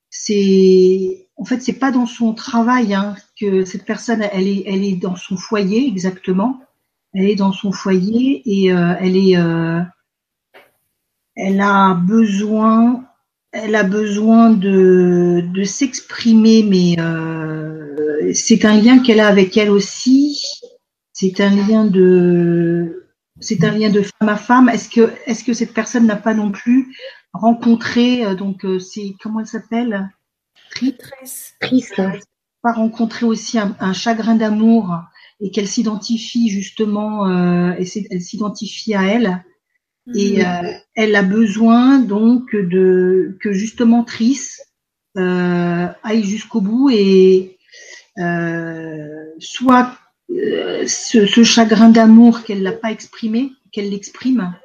c'est 0.09 1.27
en 1.37 1.45
fait 1.45 1.61
c'est 1.61 1.79
pas 1.79 1.91
dans 1.91 2.05
son 2.05 2.33
travail 2.33 2.93
hein, 2.93 3.15
que 3.39 3.65
cette 3.65 3.85
personne 3.85 4.21
elle 4.31 4.47
est 4.47 4.63
elle 4.67 4.83
est 4.83 4.95
dans 4.95 5.15
son 5.15 5.37
foyer 5.37 5.87
exactement. 5.87 6.61
Elle 7.13 7.29
est 7.29 7.35
dans 7.35 7.53
son 7.53 7.71
foyer 7.71 8.41
et 8.45 8.73
euh, 8.73 8.93
elle 8.99 9.15
est 9.15 9.37
elle 11.35 11.61
a 11.61 11.93
besoin 11.93 13.05
elle 13.51 13.75
a 13.75 13.83
besoin 13.83 14.49
de 14.49 15.43
de 15.53 15.63
s'exprimer 15.63 16.63
mais 16.63 16.95
c'est 18.33 18.65
un 18.65 18.79
lien 18.79 18.99
qu'elle 18.99 19.19
a 19.19 19.27
avec 19.27 19.57
elle 19.57 19.69
aussi. 19.69 20.41
C'est 21.13 21.39
un 21.39 21.49
lien 21.49 21.85
de 21.85 23.05
c'est 23.39 23.63
un 23.63 23.71
lien 23.71 23.89
de 23.89 24.01
femme 24.01 24.29
à 24.29 24.37
femme. 24.37 24.69
Est-ce 24.69 24.89
que, 24.89 25.13
est-ce 25.25 25.43
que 25.43 25.53
cette 25.53 25.73
personne 25.73 26.05
n'a 26.05 26.15
pas 26.15 26.33
non 26.33 26.51
plus 26.51 26.95
rencontré, 27.33 28.25
euh, 28.25 28.35
donc 28.35 28.63
euh, 28.65 28.79
c'est 28.79 29.15
comment 29.21 29.41
elle 29.41 29.47
s'appelle? 29.47 30.09
Triste. 30.71 32.01
Pas 32.61 32.73
rencontré 32.73 33.25
aussi 33.25 33.59
un, 33.59 33.93
chagrin 33.93 34.35
d'amour 34.35 34.97
et 35.39 35.51
qu'elle 35.51 35.67
s'identifie 35.67 36.49
justement, 36.49 37.27
euh, 37.27 37.73
et 37.77 37.85
elle 38.09 38.21
s'identifie 38.21 38.95
à 38.95 39.03
elle. 39.03 39.43
Et 40.13 40.37
mhm. 40.37 40.79
elle 40.93 41.15
a 41.15 41.23
besoin 41.23 41.99
donc 41.99 42.55
de 42.55 43.37
que 43.41 43.51
justement 43.51 44.03
Tris 44.03 44.39
aille 45.15 46.23
jusqu'au 46.23 46.61
bout 46.61 46.91
et 46.91 47.57
soit 49.39 49.97
euh, 50.31 50.87
ce, 50.87 51.43
chagrin 51.43 51.89
d'amour 51.89 52.43
qu'elle 52.43 52.63
n'a 52.63 52.71
pas 52.71 52.91
exprimé, 52.91 53.51
qu'elle 53.71 53.89
l'exprime. 53.89 54.55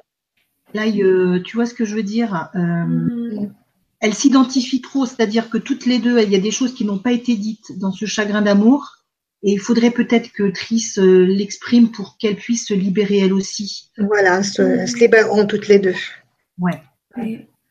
Là, 0.73 0.83
tu 0.91 1.55
vois 1.55 1.65
ce 1.65 1.73
que 1.73 1.85
je 1.85 1.95
veux 1.95 2.03
dire 2.03 2.49
euh, 2.55 2.59
mm. 2.59 3.53
Elle 3.99 4.15
s'identifie 4.15 4.81
trop, 4.81 5.05
c'est-à-dire 5.05 5.51
que 5.51 5.59
toutes 5.59 5.85
les 5.85 5.99
deux, 5.99 6.19
il 6.19 6.31
y 6.31 6.35
a 6.35 6.39
des 6.39 6.49
choses 6.49 6.73
qui 6.73 6.85
n'ont 6.85 6.97
pas 6.97 7.11
été 7.11 7.35
dites 7.35 7.77
dans 7.77 7.91
ce 7.91 8.05
chagrin 8.05 8.41
d'amour, 8.41 8.97
et 9.43 9.53
il 9.53 9.59
faudrait 9.59 9.91
peut-être 9.91 10.31
que 10.31 10.49
Tris 10.51 10.93
euh, 10.97 11.25
l'exprime 11.25 11.91
pour 11.91 12.17
qu'elle 12.17 12.35
puisse 12.35 12.67
se 12.67 12.73
libérer 12.73 13.19
elle 13.19 13.33
aussi. 13.33 13.91
Voilà, 13.97 14.43
se, 14.43 14.85
se 14.85 14.97
libéreront 14.97 15.45
toutes 15.45 15.67
les 15.67 15.79
deux. 15.79 15.95
Ouais. 16.59 16.81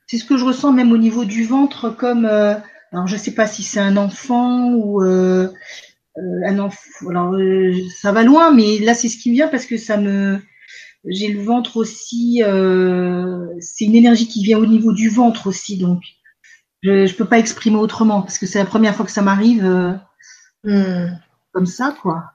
C'est 0.06 0.18
ce 0.18 0.24
que 0.24 0.36
je 0.36 0.44
ressens 0.44 0.72
même 0.72 0.92
au 0.92 0.98
niveau 0.98 1.24
du 1.24 1.44
ventre, 1.44 1.90
comme 1.90 2.26
alors 2.92 3.06
je 3.06 3.14
ne 3.14 3.20
sais 3.20 3.30
pas 3.32 3.46
si 3.46 3.62
c'est 3.62 3.80
un 3.80 3.96
enfant 3.96 4.72
ou 4.72 5.02
euh, 6.18 6.40
alors 6.44 7.34
euh, 7.34 7.72
ça 7.94 8.12
va 8.12 8.22
loin, 8.22 8.52
mais 8.52 8.78
là 8.78 8.94
c'est 8.94 9.08
ce 9.08 9.16
qui 9.16 9.30
vient 9.30 9.48
parce 9.48 9.66
que 9.66 9.76
ça 9.76 9.96
me, 9.96 10.40
j'ai 11.06 11.28
le 11.28 11.40
ventre 11.40 11.76
aussi, 11.76 12.42
euh, 12.44 13.46
c'est 13.60 13.84
une 13.84 13.94
énergie 13.94 14.26
qui 14.26 14.42
vient 14.42 14.58
au 14.58 14.66
niveau 14.66 14.92
du 14.92 15.08
ventre 15.08 15.46
aussi, 15.46 15.78
donc 15.78 16.02
Je 16.82 16.90
ne 16.90 17.12
peux 17.12 17.26
pas 17.26 17.38
exprimer 17.38 17.76
autrement 17.76 18.22
parce 18.22 18.38
que 18.38 18.46
c'est 18.46 18.58
la 18.58 18.64
première 18.64 18.94
fois 18.94 19.06
que 19.06 19.12
ça 19.12 19.22
m'arrive 19.22 19.64
hmm. 20.64 21.06
Comme 21.52 21.66
ça, 21.66 21.96
quoi. 22.00 22.32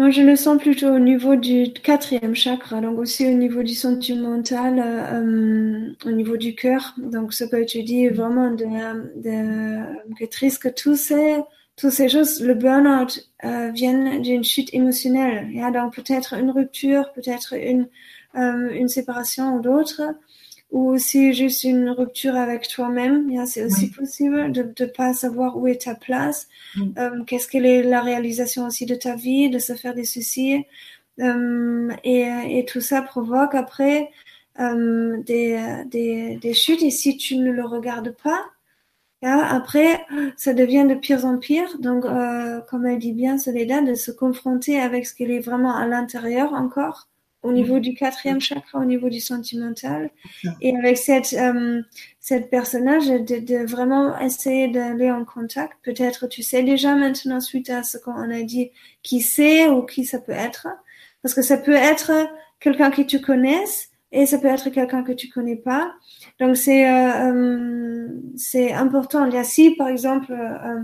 Moi, 0.00 0.08
je 0.08 0.22
le 0.22 0.34
sens 0.34 0.58
plutôt 0.58 0.88
au 0.88 0.98
niveau 0.98 1.36
du 1.36 1.74
quatrième 1.74 2.34
chakra, 2.34 2.80
donc 2.80 2.98
aussi 2.98 3.26
au 3.26 3.32
niveau 3.32 3.62
du 3.62 3.74
sentimental, 3.74 4.78
euh, 4.82 5.92
au 6.06 6.10
niveau 6.10 6.38
du 6.38 6.54
cœur. 6.54 6.94
Donc, 6.96 7.34
ce 7.34 7.44
que 7.44 7.62
tu 7.66 7.82
dis 7.82 8.08
vraiment 8.08 8.50
de, 8.50 8.64
que 10.18 10.24
triste 10.24 10.62
que 10.62 10.68
tous 10.70 10.96
ces, 10.96 11.36
toutes 11.76 11.90
ces 11.90 12.08
choses, 12.08 12.40
le 12.40 12.54
burn-out 12.54 13.30
euh, 13.44 13.70
viennent 13.72 14.22
d'une 14.22 14.42
chute 14.42 14.72
émotionnelle. 14.72 15.48
Il 15.50 15.58
y 15.58 15.62
a 15.62 15.70
donc 15.70 15.94
peut-être 15.94 16.32
une 16.32 16.50
rupture, 16.50 17.12
peut-être 17.12 17.52
une, 17.52 17.86
euh, 18.36 18.70
une 18.70 18.88
séparation 18.88 19.56
ou 19.56 19.60
d'autres 19.60 20.00
ou 20.70 20.90
aussi 20.90 21.32
juste 21.32 21.64
une 21.64 21.90
rupture 21.90 22.36
avec 22.36 22.68
toi-même. 22.68 23.46
C'est 23.46 23.64
aussi 23.64 23.90
possible 23.90 24.52
de 24.52 24.62
ne 24.62 24.86
pas 24.86 25.12
savoir 25.12 25.56
où 25.56 25.66
est 25.66 25.82
ta 25.82 25.94
place, 25.94 26.48
euh, 26.98 27.24
qu'est-ce 27.24 27.48
qu'elle 27.48 27.66
est 27.66 27.82
la 27.82 28.02
réalisation 28.02 28.66
aussi 28.66 28.86
de 28.86 28.94
ta 28.94 29.16
vie, 29.16 29.50
de 29.50 29.58
se 29.58 29.74
faire 29.74 29.94
des 29.94 30.04
soucis. 30.04 30.64
Euh, 31.20 31.90
et, 32.04 32.28
et, 32.58 32.64
tout 32.64 32.80
ça 32.80 33.02
provoque 33.02 33.54
après 33.54 34.10
euh, 34.58 35.22
des, 35.24 35.82
des, 35.86 36.36
des, 36.36 36.54
chutes. 36.54 36.82
Et 36.82 36.90
si 36.90 37.16
tu 37.16 37.36
ne 37.36 37.50
le 37.50 37.64
regardes 37.64 38.14
pas, 38.22 38.44
après, 39.22 40.00
ça 40.38 40.54
devient 40.54 40.86
de 40.88 40.94
pire 40.94 41.26
en 41.26 41.36
pire. 41.36 41.78
Donc, 41.78 42.04
comme 42.70 42.86
elle 42.86 42.98
dit 42.98 43.12
bien, 43.12 43.36
Soledad, 43.36 43.86
de 43.86 43.94
se 43.94 44.10
confronter 44.10 44.80
avec 44.80 45.06
ce 45.06 45.14
qu'il 45.14 45.30
est 45.30 45.40
vraiment 45.40 45.76
à 45.76 45.86
l'intérieur 45.86 46.54
encore 46.54 47.10
au 47.42 47.52
niveau 47.52 47.78
du 47.78 47.94
quatrième 47.94 48.40
chakra, 48.40 48.78
au 48.78 48.84
niveau 48.84 49.08
du 49.08 49.20
sentimental. 49.20 50.10
Et 50.60 50.76
avec 50.76 50.98
cette, 50.98 51.32
euh, 51.32 51.82
cette 52.18 52.50
personnage, 52.50 53.06
de, 53.06 53.38
de, 53.38 53.66
vraiment 53.66 54.18
essayer 54.18 54.68
d'aller 54.68 55.10
en 55.10 55.24
contact. 55.24 55.72
Peut-être 55.82 56.26
tu 56.26 56.42
sais 56.42 56.62
déjà 56.62 56.94
maintenant, 56.94 57.40
suite 57.40 57.70
à 57.70 57.82
ce 57.82 57.98
qu'on 57.98 58.30
a 58.30 58.42
dit, 58.42 58.70
qui 59.02 59.20
c'est 59.20 59.68
ou 59.68 59.82
qui 59.82 60.04
ça 60.04 60.18
peut 60.18 60.32
être. 60.32 60.68
Parce 61.22 61.34
que 61.34 61.42
ça 61.42 61.56
peut 61.56 61.74
être 61.74 62.12
quelqu'un 62.60 62.90
que 62.90 63.02
tu 63.02 63.20
connaisses 63.20 63.90
et 64.12 64.26
ça 64.26 64.38
peut 64.38 64.48
être 64.48 64.70
quelqu'un 64.70 65.02
que 65.02 65.12
tu 65.12 65.28
connais 65.28 65.56
pas. 65.56 65.94
Donc 66.38 66.56
c'est 66.56 66.88
euh, 66.88 67.32
euh 67.32 68.08
c'est 68.36 68.72
important. 68.72 69.26
Il 69.26 69.44
si 69.44 69.72
par 69.76 69.88
exemple 69.88 70.32
euh, 70.32 70.80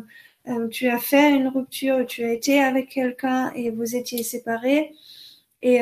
euh, 0.48 0.68
tu 0.68 0.88
as 0.88 0.98
fait 0.98 1.32
une 1.32 1.48
rupture, 1.48 2.06
tu 2.06 2.24
as 2.24 2.32
été 2.32 2.62
avec 2.62 2.88
quelqu'un 2.90 3.52
et 3.54 3.70
vous 3.70 3.96
étiez 3.96 4.22
séparés 4.22 4.92
et 5.62 5.80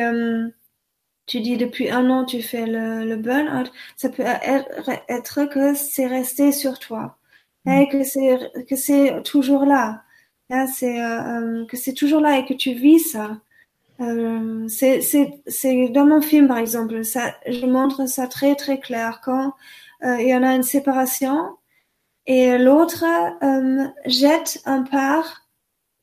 tu 1.26 1.40
dis 1.40 1.56
depuis 1.56 1.90
un 1.90 2.10
an 2.10 2.24
tu 2.24 2.42
fais 2.42 2.66
le, 2.66 3.05
le 3.05 3.16
burn-out, 3.16 3.72
ça 3.96 4.09
peut 4.09 4.22
être, 4.22 5.44
que 5.48 5.74
c'est 5.74 6.06
resté 6.06 6.52
sur 6.52 6.78
toi, 6.78 7.16
mm. 7.64 7.70
et 7.72 7.88
que 7.88 8.05
c'est 8.05 8.38
que 8.68 8.76
c'est 8.76 9.22
toujours 9.24 9.64
là, 9.64 10.02
c'est 10.74 11.02
euh, 11.02 11.62
euh, 11.62 11.66
que 11.66 11.76
c'est 11.76 11.94
toujours 11.94 12.20
là 12.20 12.38
et 12.38 12.44
que 12.44 12.55
tu 12.55 12.72
vis 12.74 13.01
ça. 13.01 13.38
Euh, 14.01 14.66
c'est 14.68 15.01
c'est 15.01 15.88
dans 15.90 16.06
mon 16.06 16.20
film 16.20 16.48
par 16.48 16.59
exemple, 16.59 17.05
ça 17.05 17.34
je 17.46 17.64
montre 17.66 18.09
ça 18.09 18.26
très 18.26 18.56
très 18.56 18.80
clair 18.80 19.20
quand 19.24 19.55
euh, 20.05 20.20
il 20.20 20.28
y 20.28 20.34
en 20.34 20.42
a 20.42 20.55
une 20.55 20.64
séparation 20.64 21.56
et 22.26 22.59
l'autre 22.59 23.05
euh, 23.42 23.86
jette 24.06 24.60
un 24.66 24.82
part 24.82 25.43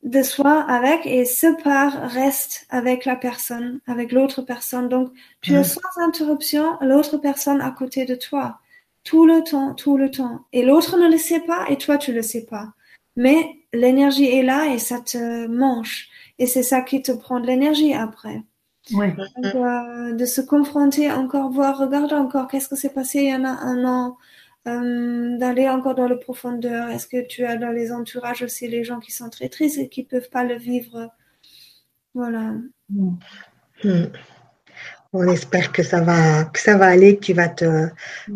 de 0.02 0.22
soi 0.22 0.62
avec 0.62 1.06
et 1.06 1.24
ce 1.24 1.62
part 1.62 2.10
reste 2.10 2.66
avec 2.70 3.04
la 3.04 3.16
personne, 3.16 3.80
avec 3.86 4.12
l'autre 4.12 4.42
personne. 4.42 4.88
Donc, 4.88 5.12
tu 5.40 5.54
es 5.54 5.62
sans 5.62 5.80
interruption 5.98 6.76
l'autre 6.80 7.18
personne 7.18 7.60
à 7.60 7.70
côté 7.70 8.04
de 8.04 8.14
toi. 8.14 8.58
Tout 9.04 9.26
le 9.26 9.42
temps, 9.42 9.74
tout 9.74 9.96
le 9.96 10.10
temps. 10.10 10.44
Et 10.52 10.64
l'autre 10.64 10.96
ne 10.96 11.08
le 11.08 11.18
sait 11.18 11.40
pas 11.40 11.66
et 11.68 11.78
toi, 11.78 11.98
tu 11.98 12.12
le 12.12 12.22
sais 12.22 12.44
pas. 12.46 12.72
Mais 13.16 13.56
l'énergie 13.72 14.26
est 14.26 14.42
là 14.42 14.72
et 14.72 14.78
ça 14.78 15.00
te 15.00 15.46
mange. 15.46 16.08
Et 16.38 16.46
c'est 16.46 16.62
ça 16.62 16.80
qui 16.80 17.02
te 17.02 17.12
prend 17.12 17.40
de 17.40 17.46
l'énergie 17.46 17.94
après. 17.94 18.42
Ouais. 18.92 19.14
Donc, 19.36 19.54
euh, 19.54 20.12
de 20.12 20.24
se 20.24 20.40
confronter 20.40 21.10
encore, 21.12 21.50
voir, 21.50 21.78
regarder 21.78 22.14
encore 22.14 22.48
qu'est-ce 22.48 22.68
que 22.68 22.74
s'est 22.74 22.92
passé 22.92 23.20
il 23.20 23.28
y 23.30 23.34
en 23.34 23.44
a 23.44 23.50
un 23.50 23.84
an, 23.84 24.16
euh, 24.68 25.38
d'aller 25.38 25.68
encore 25.68 25.96
dans 25.96 26.06
le 26.06 26.20
profondeur 26.20 26.88
Est-ce 26.88 27.08
que 27.08 27.26
tu 27.26 27.44
as 27.44 27.56
dans 27.56 27.70
les 27.70 27.90
entourages 27.90 28.42
aussi 28.42 28.68
les 28.68 28.84
gens 28.84 29.00
qui 29.00 29.10
sont 29.10 29.28
très 29.28 29.48
tristes 29.48 29.78
et 29.78 29.88
qui 29.88 30.02
ne 30.02 30.06
peuvent 30.06 30.30
pas 30.30 30.44
le 30.44 30.56
vivre? 30.56 31.10
Voilà. 32.14 32.54
Hmm. 32.88 33.16
On 35.12 35.24
espère 35.24 35.72
que 35.72 35.82
ça 35.82 36.00
va, 36.00 36.44
que 36.44 36.60
ça 36.60 36.76
va 36.76 36.86
aller, 36.86 37.16
que 37.16 37.24
tu 37.24 37.32
vas 37.32 37.48
te, 37.48 37.88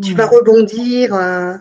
tu 0.03 0.15
vas 0.15 0.27
rebondir. 0.27 1.15
Euh, 1.15 1.57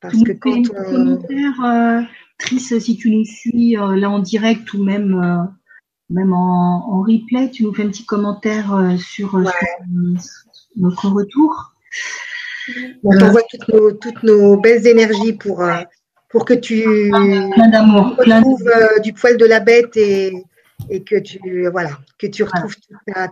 parce 0.00 0.22
que 0.24 0.32
quand 0.32 0.58
on... 0.58 0.92
commentaire, 0.92 1.64
euh, 1.64 2.02
triste 2.38 2.80
si 2.80 2.96
tu 2.96 3.10
nous 3.10 3.24
suis 3.24 3.72
là 3.74 4.10
en 4.10 4.18
direct 4.18 4.74
ou 4.74 4.82
même, 4.82 5.48
même 6.08 6.32
en, 6.32 7.02
replay, 7.02 7.50
tu 7.50 7.62
nous 7.62 7.72
fais 7.72 7.84
un 7.84 7.90
petit 7.90 8.06
commentaire 8.06 8.96
sur, 8.98 9.38
notre 10.76 11.08
retour. 11.08 11.74
On 13.02 13.16
t'envoie 13.16 13.42
toutes 14.00 14.22
nos, 14.22 14.56
belles 14.56 14.86
énergies 14.86 15.32
pour, 15.32 15.62
euh, 15.62 15.82
pour 16.28 16.44
que 16.44 16.54
tu 16.54 16.84
retrouves 17.12 18.68
euh, 18.68 18.98
du 19.00 19.12
poil 19.12 19.36
de 19.36 19.46
la 19.46 19.60
bête 19.60 19.96
et, 19.96 20.32
et 20.88 21.02
que 21.02 21.16
tu 21.16 21.68
voilà 21.70 21.98
que 22.18 22.26
tu 22.26 22.42
retrouves 22.42 22.76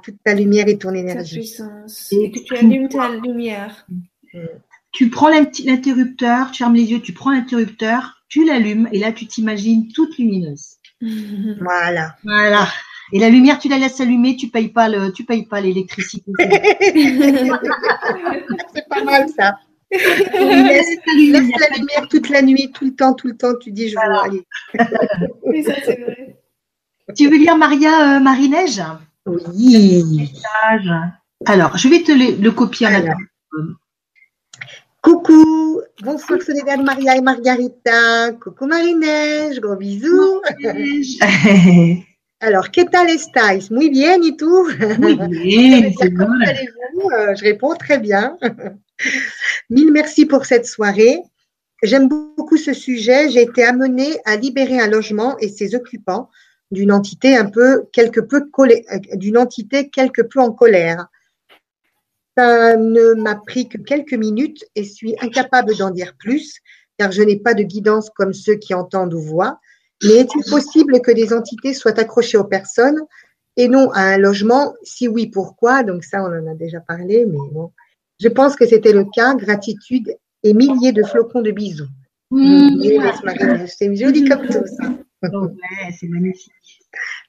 toute, 0.03 0.17
ta, 0.25 0.35
lumière 0.35 0.69
et 0.69 0.79
ton 0.79 0.93
énergie. 0.95 1.57
Et 2.13 2.31
que 2.31 2.41
tu 2.41 2.57
allumes 2.57 2.89
ta 2.89 3.11
lumière. 3.11 3.87
Mm. 4.33 4.41
Tu 4.93 5.11
prends 5.11 5.29
l'interrupteur, 5.29 6.51
tu 6.51 6.59
fermes 6.59 6.75
les 6.75 6.85
yeux, 6.85 7.01
tu 7.01 7.13
prends 7.13 7.31
l'interrupteur, 7.31 8.23
tu 8.29 8.45
l'allumes 8.47 8.89
et 8.93 8.99
là 8.99 9.13
tu 9.13 9.27
t'imagines 9.27 9.89
toute 9.93 10.17
lumineuse. 10.19 10.77
Voilà. 11.01 12.17
Voilà. 12.25 12.69
Et 13.13 13.19
la 13.19 13.31
lumière, 13.31 13.59
tu 13.59 13.69
la 13.69 13.79
laisses 13.79 14.01
allumer, 14.01 14.37
tu 14.37 14.49
payes 14.49 14.69
pas 14.69 14.89
le, 14.89 15.13
tu 15.13 15.25
payes 15.25 15.47
pas 15.47 15.61
l'électricité. 15.61 16.31
c'est 16.39 16.49
pas 18.89 19.05
mal 19.05 19.29
ça. 19.31 19.59
laisse, 19.91 20.99
la 21.07 21.77
lumière 21.77 22.09
toute 22.11 22.29
la 22.29 22.43
nuit, 22.43 22.71
tout 22.73 22.85
le 22.85 22.95
temps, 22.95 23.15
tout 23.15 23.29
le 23.29 23.37
temps. 23.37 23.55
Tu 23.61 23.71
dis, 23.71 23.89
je 23.89 23.95
veux 23.95 24.03
aller. 24.03 24.47
oui, 25.45 25.65
ça 25.65 25.75
c'est 25.85 26.01
vrai. 26.01 26.37
Tu 27.17 27.29
veux 27.29 27.39
lire 27.39 27.57
Maria 27.57 28.17
euh, 28.17 28.21
Marie-Neige? 28.21 28.83
Oui. 29.27 30.31
Alors, 31.47 31.77
je 31.79 31.89
vais 31.89 32.03
te 32.03 32.13
le, 32.13 32.51
copier 32.51 32.87
à 32.87 33.01
la 33.01 33.15
Coucou, 35.01 35.81
bonsoir 36.03 36.43
Soledad, 36.43 36.83
Maria 36.83 37.17
et 37.17 37.23
Margarita. 37.23 38.33
Coucou 38.33 38.67
Marie-Neige, 38.67 39.61
gros 39.61 39.77
bisous. 39.77 40.43
Alors, 42.41 42.71
¿qué 42.71 42.85
tal 42.85 43.11
estáis? 43.11 43.69
Muy 43.71 43.89
bien, 43.89 44.23
¿y 44.23 44.37
tú? 44.37 44.69
Muy 44.99 45.17
bien, 45.29 45.93
Comment 46.17 46.41
allez-vous? 46.47 47.11
Euh, 47.11 47.35
Je 47.35 47.43
réponds 47.43 47.75
très 47.75 47.99
bien. 47.99 48.39
Mille 49.71 49.91
merci 49.91 50.25
pour 50.25 50.47
cette 50.47 50.67
soirée. 50.67 51.19
J'aime 51.83 52.09
beaucoup 52.09 52.57
ce 52.57 52.73
sujet. 52.73 53.29
J'ai 53.31 53.43
été 53.43 53.65
amenée 53.65 54.19
à 54.25 54.37
libérer 54.37 54.79
un 54.79 54.87
logement 54.87 55.37
et 55.39 55.49
ses 55.49 55.75
occupants 55.75 56.31
d'une 56.71 56.93
entité 56.93 57.37
un 57.37 57.47
peu, 57.47 57.87
quelque 57.93 58.21
peu, 58.21 58.49
euh, 58.61 58.99
d'une 59.15 59.37
entité 59.37 59.91
quelque 59.91 60.23
peu 60.23 60.39
en 60.41 60.53
colère. 60.53 61.09
Ça 62.37 62.77
ne 62.77 63.15
m'a 63.15 63.35
pris 63.35 63.69
que 63.69 63.79
quelques 63.79 64.15
minutes 64.15 64.65
et 64.77 64.85
suis 64.85 65.17
incapable 65.21 65.77
d'en 65.77 65.91
dire 65.91 66.15
plus 66.17 66.61
car 66.99 67.11
je 67.11 67.23
n'ai 67.23 67.37
pas 67.37 67.55
de 67.55 67.63
guidance 67.65 68.11
comme 68.11 68.33
ceux 68.33 68.57
qui 68.57 68.75
entendent 68.75 69.15
ou 69.15 69.21
voient. 69.21 69.61
Mais 70.05 70.15
est-il 70.15 70.45
possible 70.51 71.01
que 71.01 71.11
des 71.11 71.33
entités 71.33 71.75
soient 71.75 71.99
accrochées 71.99 72.39
aux 72.39 72.45
personnes 72.45 73.01
et 73.57 73.69
non 73.69 73.91
à 73.91 74.01
un 74.01 74.19
logement? 74.19 74.75
Si 74.83 75.09
oui, 75.09 75.27
pourquoi? 75.27 75.83
Donc 75.83 76.05
ça, 76.05 76.23
on 76.23 76.27
en 76.27 76.47
a 76.51 76.55
déjà 76.55 76.81
parlé, 76.81 77.27
mais 77.27 77.39
bon. 77.53 77.73
Je 78.21 78.29
pense 78.29 78.57
que 78.57 78.67
c'était 78.67 78.93
le 78.93 79.05
cas. 79.05 79.35
Gratitude 79.35 80.17
et 80.43 80.55
milliers 80.55 80.93
de 80.93 81.03
flocons 81.03 81.43
de 81.43 81.51
bisous. 81.51 81.89
Mmh. 82.31 82.83
C'est 83.67 83.95
joli 83.97 84.29
comme 84.29 84.47
tout 84.47 84.53
ça. 84.53 84.91
Ouais, 85.23 85.93
c'est 85.99 86.09
magnifique. 86.09 86.53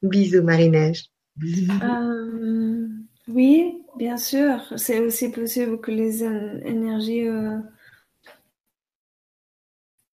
Bisous, 0.04 0.44
Marie-Neige. 0.44 1.06
Euh, 1.42 2.88
oui, 3.28 3.82
bien 3.98 4.18
sûr. 4.18 4.62
C'est 4.76 5.00
aussi 5.00 5.30
possible 5.30 5.80
que 5.80 5.92
les 5.92 6.24
énergies 6.24 7.28
euh, 7.28 7.58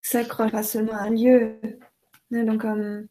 s'accrochent 0.01 0.51
pas 0.51 0.63
seulement 0.63 0.93
à 0.93 1.03
un 1.03 1.09
lieu, 1.11 1.55
donc, 2.41 2.65
euh, 2.65 3.03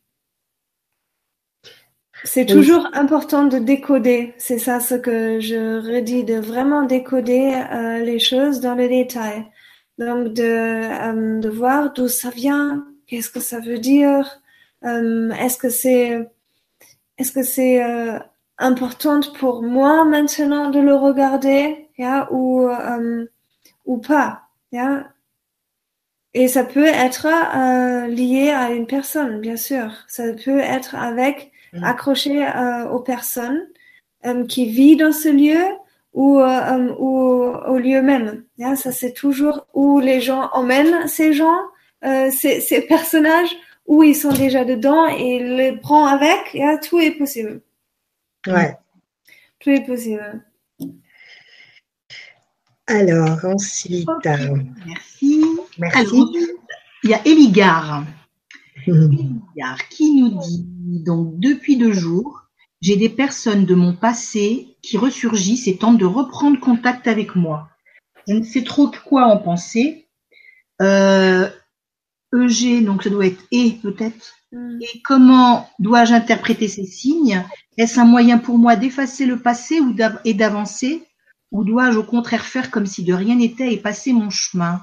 c'est 2.25 2.47
toujours 2.47 2.89
important 2.93 3.45
de 3.45 3.59
décoder. 3.59 4.35
C'est 4.39 4.59
ça 4.59 4.81
ce 4.81 4.97
que 4.97 5.39
je 5.39 5.79
redis, 5.79 6.25
de 6.25 6.35
vraiment 6.35 6.83
décoder 6.83 7.55
euh, 7.73 7.99
les 8.01 8.19
choses 8.19 8.61
dans 8.61 8.75
le 8.75 8.89
détail. 8.89 9.47
Donc, 9.99 10.33
de, 10.35 10.43
euh, 10.43 11.41
de 11.41 11.49
voir 11.49 11.93
d'où 11.93 12.09
ça 12.09 12.31
vient, 12.31 12.85
qu'est-ce 13.07 13.31
que 13.31 13.41
ça 13.41 13.61
veut 13.61 13.79
dire, 13.79 14.41
est-ce 14.85 15.59
que 15.59 15.69
c'est, 15.69 16.29
est-ce 17.19 17.31
que 17.31 17.45
c'est 17.45 17.81
important 18.59 19.21
pour 19.39 19.63
moi 19.63 20.05
maintenant 20.05 20.71
de 20.71 20.81
le 20.81 20.97
regarder, 20.97 21.89
ou, 22.33 22.69
ou 23.85 23.99
pas, 23.99 24.43
Et 26.35 26.49
ça 26.49 26.65
peut 26.65 26.87
être 26.87 27.27
euh, 27.27 28.07
lié 28.07 28.51
à 28.51 28.71
une 28.71 28.87
personne, 28.87 29.41
bien 29.41 29.57
sûr. 29.57 29.93
Ça 30.09 30.25
peut 30.33 30.61
être 30.61 30.95
avec 30.95 31.53
mm. 31.73 31.85
accroché 31.85 32.47
euh, 32.47 32.89
aux 32.89 33.01
personnes 33.01 33.67
euh, 34.25 34.47
qui 34.47 34.67
vivent 34.67 34.99
dans 34.99 35.13
ce 35.13 35.29
lieu 35.29 35.63
ou, 36.15 36.41
ou 36.41 37.09
au 37.09 37.79
lieu 37.79 38.03
même. 38.03 38.45
Yeah, 38.59 38.77
ça 38.77 38.93
c'est 38.93 39.13
toujours 39.13 39.67
où 39.73 39.99
les 39.99 40.21
gens 40.21 40.51
emmènent 40.53 41.09
ces 41.09 41.33
gens, 41.33 41.59
ces, 42.03 42.61
ces, 42.61 42.83
personnages, 42.83 43.49
où 43.87 44.03
ils 44.03 44.15
sont 44.15 44.33
déjà 44.33 44.67
dedans 44.67 45.07
et 45.07 45.39
les 45.39 45.73
prend 45.73 46.05
avec. 46.07 46.53
Yeah, 46.53 46.77
tout 46.77 47.01
est 47.01 47.13
possible. 47.13 47.63
Ouais. 48.47 48.77
Tout 49.59 49.71
est 49.71 49.87
possible. 49.87 50.43
Alors, 52.93 53.45
ensuite. 53.45 54.07
merci. 54.87 55.45
Merci. 55.79 56.25
il 57.05 57.11
y 57.11 57.15
a 57.15 57.27
Eligard. 57.27 58.05
Mhm. 58.87 59.41
qui 59.91 60.15
nous 60.17 60.41
dit 60.41 60.67
donc 61.05 61.39
depuis 61.39 61.77
deux 61.77 61.93
jours, 61.93 62.43
j'ai 62.81 62.97
des 62.97 63.09
personnes 63.09 63.65
de 63.65 63.75
mon 63.75 63.95
passé 63.95 64.77
qui 64.83 64.99
ressurgissent 64.99 65.69
et 65.69 65.77
tentent 65.77 65.99
de 65.99 66.05
reprendre 66.05 66.59
contact 66.61 67.07
avec 67.07 67.37
moi. 67.37 67.69
Je 68.29 68.35
ne 68.35 68.43
sais 68.43 68.65
trop 68.65 68.91
quoi 69.05 69.27
en 69.27 69.39
penser. 69.39 70.09
Euh, 70.81 71.49
EG, 72.35 72.85
donc 72.85 73.05
ça 73.05 73.11
doit 73.11 73.27
être 73.27 73.43
E 73.55 73.81
peut-être. 73.81 74.35
Mm. 74.53 74.79
Et 74.83 75.01
comment 75.03 75.69
dois-je 75.79 76.13
interpréter 76.13 76.69
ces 76.69 76.85
signes? 76.85 77.45
Est-ce 77.79 78.01
un 78.01 78.05
moyen 78.05 78.39
pour 78.39 78.59
moi 78.59 78.77
d'effacer 78.77 79.27
le 79.27 79.41
passé 79.41 79.81
ou 79.81 79.95
et 80.25 80.35
d'avancer? 80.35 81.07
Ou 81.53 81.65
dois-je 81.65 81.99
au 81.99 82.03
contraire 82.03 82.45
faire 82.45 82.71
comme 82.71 82.87
si 82.87 83.05
de 83.05 83.13
rien 83.15 83.37
n'était 83.37 83.73
et 83.73 83.77
passer 83.77 84.13
mon 84.13 84.31
chemin? 84.31 84.81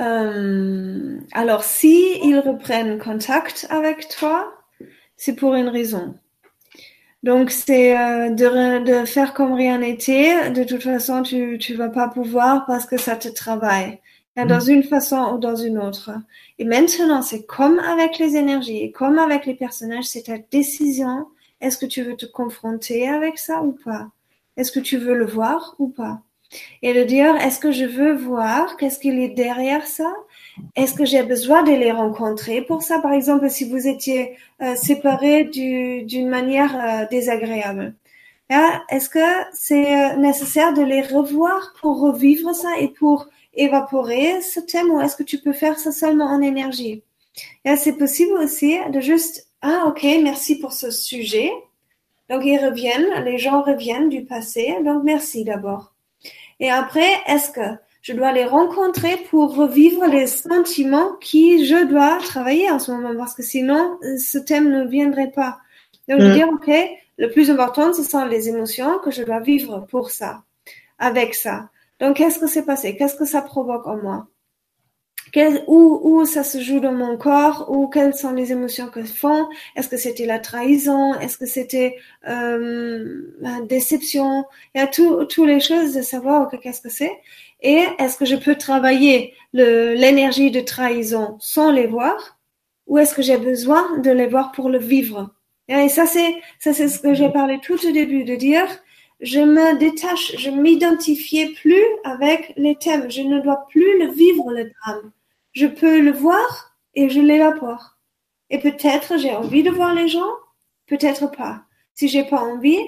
Euh, 0.00 1.18
alors, 1.32 1.64
si 1.64 2.18
reprennent 2.38 2.98
contact 2.98 3.66
avec 3.70 4.08
toi, 4.08 4.52
c'est 5.16 5.34
pour 5.34 5.54
une 5.54 5.68
raison. 5.68 6.14
Donc, 7.22 7.50
c'est 7.50 7.96
euh, 7.96 8.30
de, 8.30 9.04
faire 9.04 9.34
comme 9.34 9.52
rien 9.52 9.78
n'était. 9.78 10.50
De 10.50 10.64
toute 10.64 10.82
façon, 10.82 11.22
tu 11.22 11.58
ne 11.58 11.76
vas 11.76 11.88
pas 11.88 12.08
pouvoir 12.08 12.66
parce 12.66 12.86
que 12.86 12.96
ça 12.96 13.16
te 13.16 13.28
travaille. 13.28 14.00
Dans 14.34 14.60
une 14.60 14.82
façon 14.82 15.34
ou 15.34 15.38
dans 15.38 15.56
une 15.56 15.78
autre. 15.78 16.10
Et 16.58 16.64
maintenant, 16.64 17.20
c'est 17.20 17.44
comme 17.44 17.78
avec 17.80 18.18
les 18.18 18.34
énergies, 18.34 18.90
comme 18.92 19.18
avec 19.18 19.44
les 19.44 19.54
personnages, 19.54 20.04
c'est 20.04 20.22
ta 20.22 20.38
décision. 20.38 21.26
Est-ce 21.62 21.78
que 21.78 21.86
tu 21.86 22.02
veux 22.02 22.16
te 22.16 22.26
confronter 22.26 23.08
avec 23.08 23.38
ça 23.38 23.62
ou 23.62 23.72
pas? 23.72 24.08
Est-ce 24.56 24.72
que 24.72 24.80
tu 24.80 24.98
veux 24.98 25.14
le 25.14 25.24
voir 25.24 25.76
ou 25.78 25.88
pas? 25.88 26.20
Et 26.82 26.92
de 26.92 27.04
dire 27.04 27.34
est-ce 27.36 27.60
que 27.60 27.72
je 27.72 27.84
veux 27.84 28.14
voir 28.14 28.76
qu'est-ce 28.76 28.98
qu'il 28.98 29.18
est 29.20 29.30
derrière 29.30 29.86
ça? 29.86 30.12
Est-ce 30.76 30.92
que 30.92 31.04
j'ai 31.06 31.22
besoin 31.22 31.62
de 31.62 31.72
les 31.72 31.92
rencontrer 31.92 32.62
pour 32.62 32.82
ça? 32.82 32.98
Par 32.98 33.12
exemple, 33.12 33.48
si 33.48 33.66
vous 33.70 33.86
étiez 33.86 34.36
euh, 34.60 34.74
séparés 34.74 35.44
d'une 35.44 36.28
manière 36.28 36.74
euh, 36.76 37.06
désagréable, 37.10 37.94
est-ce 38.90 39.08
que 39.08 39.18
c'est 39.54 40.12
euh, 40.12 40.16
nécessaire 40.16 40.74
de 40.74 40.82
les 40.82 41.00
revoir 41.00 41.72
pour 41.80 42.00
revivre 42.00 42.54
ça 42.54 42.68
et 42.80 42.88
pour 42.88 43.28
évaporer 43.54 44.42
ce 44.42 44.60
thème 44.60 44.90
ou 44.90 45.00
est-ce 45.00 45.16
que 45.16 45.22
tu 45.22 45.38
peux 45.38 45.54
faire 45.54 45.78
ça 45.78 45.92
seulement 45.92 46.26
en 46.26 46.42
énergie? 46.42 47.02
C'est 47.64 47.96
possible 47.96 48.34
aussi 48.34 48.76
de 48.90 49.00
juste 49.00 49.46
ah 49.62 49.84
ok 49.86 50.02
merci 50.22 50.58
pour 50.58 50.72
ce 50.72 50.90
sujet. 50.90 51.50
Donc 52.28 52.42
ils 52.44 52.58
reviennent, 52.58 53.24
les 53.24 53.38
gens 53.38 53.62
reviennent 53.62 54.08
du 54.08 54.24
passé. 54.24 54.76
Donc 54.84 55.04
merci 55.04 55.44
d'abord. 55.44 55.92
Et 56.60 56.70
après, 56.70 57.10
est-ce 57.26 57.50
que 57.50 57.78
je 58.02 58.12
dois 58.12 58.32
les 58.32 58.44
rencontrer 58.44 59.16
pour 59.30 59.54
revivre 59.54 60.06
les 60.06 60.26
sentiments 60.26 61.12
qui 61.20 61.64
je 61.64 61.84
dois 61.86 62.18
travailler 62.18 62.70
en 62.70 62.78
ce 62.78 62.90
moment? 62.90 63.16
Parce 63.16 63.34
que 63.34 63.42
sinon 63.42 63.98
ce 64.18 64.38
thème 64.38 64.70
ne 64.70 64.84
viendrait 64.84 65.30
pas. 65.30 65.58
Donc 66.08 66.20
je 66.20 66.26
mm. 66.26 66.32
dire 66.32 66.48
ok, 66.48 66.70
le 67.18 67.28
plus 67.28 67.50
important 67.50 67.92
ce 67.92 68.02
sont 68.02 68.24
les 68.24 68.48
émotions 68.48 68.98
que 68.98 69.10
je 69.10 69.22
dois 69.22 69.40
vivre 69.40 69.86
pour 69.90 70.10
ça, 70.10 70.42
avec 70.98 71.34
ça. 71.34 71.68
Donc 72.00 72.16
qu'est-ce 72.16 72.40
que 72.40 72.48
s'est 72.48 72.64
passé? 72.64 72.96
Qu'est-ce 72.96 73.14
que 73.14 73.24
ça 73.24 73.42
provoque 73.42 73.86
en 73.86 73.96
moi? 73.96 74.26
Où, 75.66 76.00
où 76.02 76.24
ça 76.26 76.44
se 76.44 76.60
joue 76.60 76.80
dans 76.80 76.92
mon 76.92 77.16
corps, 77.16 77.66
ou 77.70 77.88
quelles 77.88 78.14
sont 78.14 78.32
les 78.32 78.52
émotions 78.52 78.88
que 78.88 79.04
font? 79.04 79.48
Est-ce 79.76 79.88
que 79.88 79.96
c'était 79.96 80.26
la 80.26 80.38
trahison? 80.38 81.14
Est-ce 81.14 81.38
que 81.38 81.46
c'était 81.46 81.96
euh, 82.28 83.34
la 83.40 83.60
déception? 83.62 84.44
Il 84.74 84.80
y 84.80 84.84
a 84.84 84.86
toutes 84.86 85.36
les 85.38 85.60
choses 85.60 85.94
de 85.94 86.02
savoir 86.02 86.50
qu'est-ce 86.62 86.82
que 86.82 86.90
c'est? 86.90 87.12
Et 87.62 87.84
est-ce 87.98 88.16
que 88.16 88.24
je 88.24 88.36
peux 88.36 88.56
travailler 88.56 89.34
l'énergie 89.52 90.50
de 90.50 90.60
trahison 90.60 91.36
sans 91.40 91.70
les 91.70 91.86
voir? 91.86 92.38
Ou 92.86 92.98
est-ce 92.98 93.14
que 93.14 93.22
j'ai 93.22 93.38
besoin 93.38 93.98
de 93.98 94.10
les 94.10 94.26
voir 94.26 94.52
pour 94.52 94.68
le 94.68 94.78
vivre? 94.78 95.34
Et 95.68 95.88
ça 95.88 96.06
c'est 96.06 96.34
ça 96.58 96.72
c'est 96.74 96.88
ce 96.88 96.98
que 96.98 97.14
j'ai 97.14 97.30
parlé 97.30 97.60
tout 97.62 97.78
au 97.86 97.92
début 97.92 98.24
de 98.24 98.34
dire 98.34 98.66
je 99.20 99.38
me 99.38 99.78
détache, 99.78 100.36
je 100.36 100.50
m'identifiais 100.50 101.52
plus 101.60 101.84
avec 102.04 102.52
les 102.56 102.74
thèmes, 102.74 103.08
je 103.08 103.22
ne 103.22 103.40
dois 103.40 103.66
plus 103.70 103.98
le 104.00 104.10
vivre 104.10 104.50
le 104.50 104.64
drame 104.64 105.12
je 105.52 105.66
peux 105.66 106.00
le 106.00 106.12
voir 106.12 106.76
et 106.94 107.08
je 107.08 107.20
l'évapore. 107.20 107.96
Et 108.50 108.58
peut-être 108.58 109.18
j'ai 109.18 109.34
envie 109.34 109.62
de 109.62 109.70
voir 109.70 109.94
les 109.94 110.08
gens, 110.08 110.32
peut-être 110.86 111.30
pas. 111.30 111.62
Si 111.94 112.08
j'ai 112.08 112.24
pas 112.24 112.40
envie, 112.40 112.80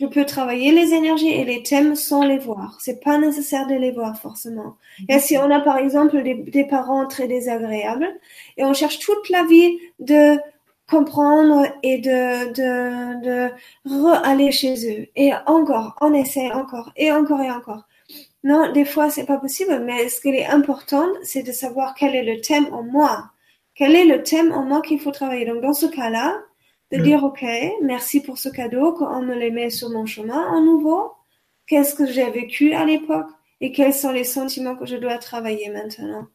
je 0.00 0.06
peux 0.06 0.24
travailler 0.24 0.72
les 0.72 0.94
énergies 0.94 1.28
et 1.28 1.44
les 1.44 1.62
thèmes 1.62 1.94
sans 1.94 2.24
les 2.24 2.38
voir. 2.38 2.78
C'est 2.80 3.02
pas 3.02 3.18
nécessaire 3.18 3.66
de 3.66 3.74
les 3.74 3.90
voir 3.90 4.18
forcément. 4.18 4.76
Et 5.10 5.18
si 5.18 5.36
on 5.36 5.50
a 5.50 5.60
par 5.60 5.76
exemple 5.76 6.22
des, 6.22 6.64
parents 6.64 7.06
très 7.06 7.28
désagréables 7.28 8.08
et 8.56 8.64
on 8.64 8.72
cherche 8.72 8.98
toute 8.98 9.28
la 9.28 9.44
vie 9.44 9.78
de 9.98 10.38
comprendre 10.88 11.66
et 11.82 11.98
de, 11.98 12.52
de, 12.52 13.22
de 13.22 13.50
re-aller 13.84 14.50
chez 14.52 14.74
eux. 14.90 15.06
Et 15.16 15.32
encore, 15.46 15.96
on 16.00 16.14
essaie 16.14 16.50
encore 16.50 16.92
et 16.96 17.12
encore 17.12 17.42
et 17.42 17.50
encore. 17.50 17.84
Non, 18.42 18.72
des 18.72 18.84
fois, 18.84 19.10
c'est 19.10 19.26
pas 19.26 19.38
possible, 19.38 19.80
mais 19.84 20.08
ce 20.08 20.20
qui 20.20 20.28
est 20.28 20.46
important, 20.46 21.06
c'est 21.22 21.42
de 21.42 21.52
savoir 21.52 21.94
quel 21.94 22.14
est 22.14 22.24
le 22.24 22.40
thème 22.40 22.72
en 22.72 22.82
moi. 22.82 23.30
Quel 23.74 23.94
est 23.94 24.06
le 24.06 24.22
thème 24.22 24.52
en 24.52 24.64
moi 24.64 24.80
qu'il 24.80 24.98
faut 24.98 25.10
travailler? 25.10 25.44
Donc, 25.44 25.60
dans 25.60 25.74
ce 25.74 25.86
cas-là, 25.86 26.42
de 26.90 26.98
mm. 26.98 27.02
dire, 27.02 27.24
OK, 27.24 27.44
merci 27.82 28.22
pour 28.22 28.38
ce 28.38 28.48
cadeau, 28.48 28.92
qu'on 28.92 29.22
me 29.22 29.34
les 29.34 29.50
met 29.50 29.70
sur 29.70 29.90
mon 29.90 30.06
chemin 30.06 30.46
en 30.48 30.62
nouveau. 30.62 31.12
Qu'est-ce 31.66 31.94
que 31.94 32.06
j'ai 32.06 32.30
vécu 32.30 32.72
à 32.72 32.84
l'époque? 32.84 33.28
Et 33.60 33.72
quels 33.72 33.94
sont 33.94 34.10
les 34.10 34.24
sentiments 34.24 34.74
que 34.74 34.86
je 34.86 34.96
dois 34.96 35.18
travailler 35.18 35.68
maintenant? 35.68 36.26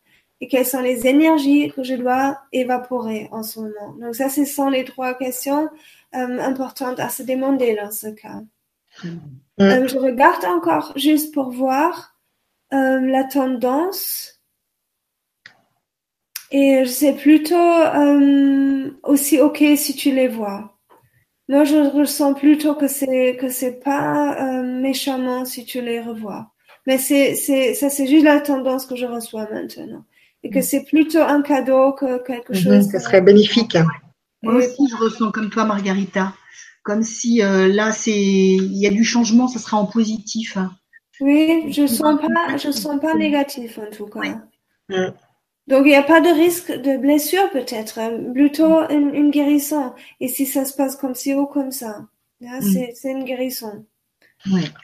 Et 0.42 0.48
quelles 0.48 0.66
sont 0.66 0.82
les 0.82 1.08
énergies 1.08 1.72
que 1.76 1.84
je 1.84 1.96
dois 1.96 2.40
évaporer 2.52 3.30
en 3.32 3.42
ce 3.42 3.60
moment? 3.60 3.96
Donc, 4.00 4.16
ça, 4.16 4.30
ce 4.30 4.46
sont 4.46 4.70
les 4.70 4.84
trois 4.84 5.16
questions 5.16 5.70
euh, 6.14 6.40
importantes 6.40 7.00
à 7.00 7.10
se 7.10 7.24
demander 7.24 7.76
dans 7.76 7.92
ce 7.92 8.08
cas. 8.08 8.42
Mm. 9.58 9.64
Euh, 9.64 9.88
je 9.88 9.98
regarde 9.98 10.44
encore 10.46 10.94
juste 10.96 11.34
pour 11.34 11.52
voir 11.52 12.16
euh, 12.74 13.00
la 13.00 13.24
tendance. 13.24 14.42
Et 16.52 16.86
c'est 16.86 17.14
plutôt 17.14 17.56
euh, 17.56 18.92
aussi 19.04 19.40
ok 19.40 19.64
si 19.76 19.96
tu 19.96 20.12
les 20.12 20.28
vois. 20.28 20.78
Moi, 21.48 21.64
je 21.64 21.76
ressens 21.76 22.34
plutôt 22.34 22.76
que 22.76 22.88
c'est 22.88 23.38
que 23.40 23.50
c'est 23.50 23.84
pas 23.84 24.62
méchamment 24.64 25.46
si 25.46 25.66
tu 25.66 25.82
les 25.82 26.00
revois. 26.00 26.52
Mais 26.88 26.98
c'est 26.98 27.36
c'est 27.36 27.74
ça 27.74 27.90
c'est 27.90 28.08
juste 28.08 28.26
la 28.26 28.40
tendance 28.40 28.86
que 28.86 28.96
je 28.96 29.06
reçois 29.06 29.48
maintenant 29.52 30.06
et 30.44 30.50
que 30.50 30.60
mm. 30.60 30.64
c'est 30.64 30.84
plutôt 30.84 31.22
un 31.22 31.42
cadeau 31.42 31.94
que 31.94 32.24
quelque 32.24 32.54
mm-hmm, 32.54 32.64
chose. 32.64 32.92
Ce 32.92 33.00
serait 33.00 33.22
bénéfique. 33.22 33.78
Moi 34.44 34.56
aussi, 34.56 34.88
je 34.90 34.96
ressens 34.96 35.32
comme 35.32 35.50
toi, 35.50 35.66
Margarita 35.66 36.34
comme 36.86 37.02
si 37.02 37.42
euh, 37.42 37.68
là 37.68 37.92
c'est 37.92 38.12
il 38.12 38.78
y 38.78 38.86
a 38.86 38.92
du 38.92 39.04
changement, 39.04 39.48
ça 39.48 39.60
sera 39.60 39.78
en 39.78 39.88
positif. 39.88 40.58
Oui, 41.20 41.72
je 41.72 41.88
sens 41.88 42.22
pas, 42.22 42.58
je 42.58 42.72
sens 42.72 43.02
pas 43.02 43.16
négatif 43.16 43.80
en 43.80 43.90
tout 43.90 44.06
cas. 44.06 44.22
Donc 45.68 45.82
il 45.86 45.90
n'y 45.90 45.96
a 45.96 46.04
pas 46.04 46.22
de 46.22 46.30
risque 46.30 46.72
de 46.72 46.98
blessure 46.98 47.50
peut-être, 47.50 47.98
hein. 47.98 48.12
plutôt 48.34 48.88
une, 48.90 49.32
guérison. 49.32 49.94
Et 50.20 50.28
si 50.28 50.46
ça 50.46 50.64
se 50.64 50.74
passe 50.74 50.96
comme 50.96 51.16
ci 51.16 51.34
ou 51.34 51.48
comme 51.48 51.72
ça, 51.72 52.06
mm. 52.40 52.62
c'est 52.94 53.12
une 53.12 53.24
guérison. 53.24 53.84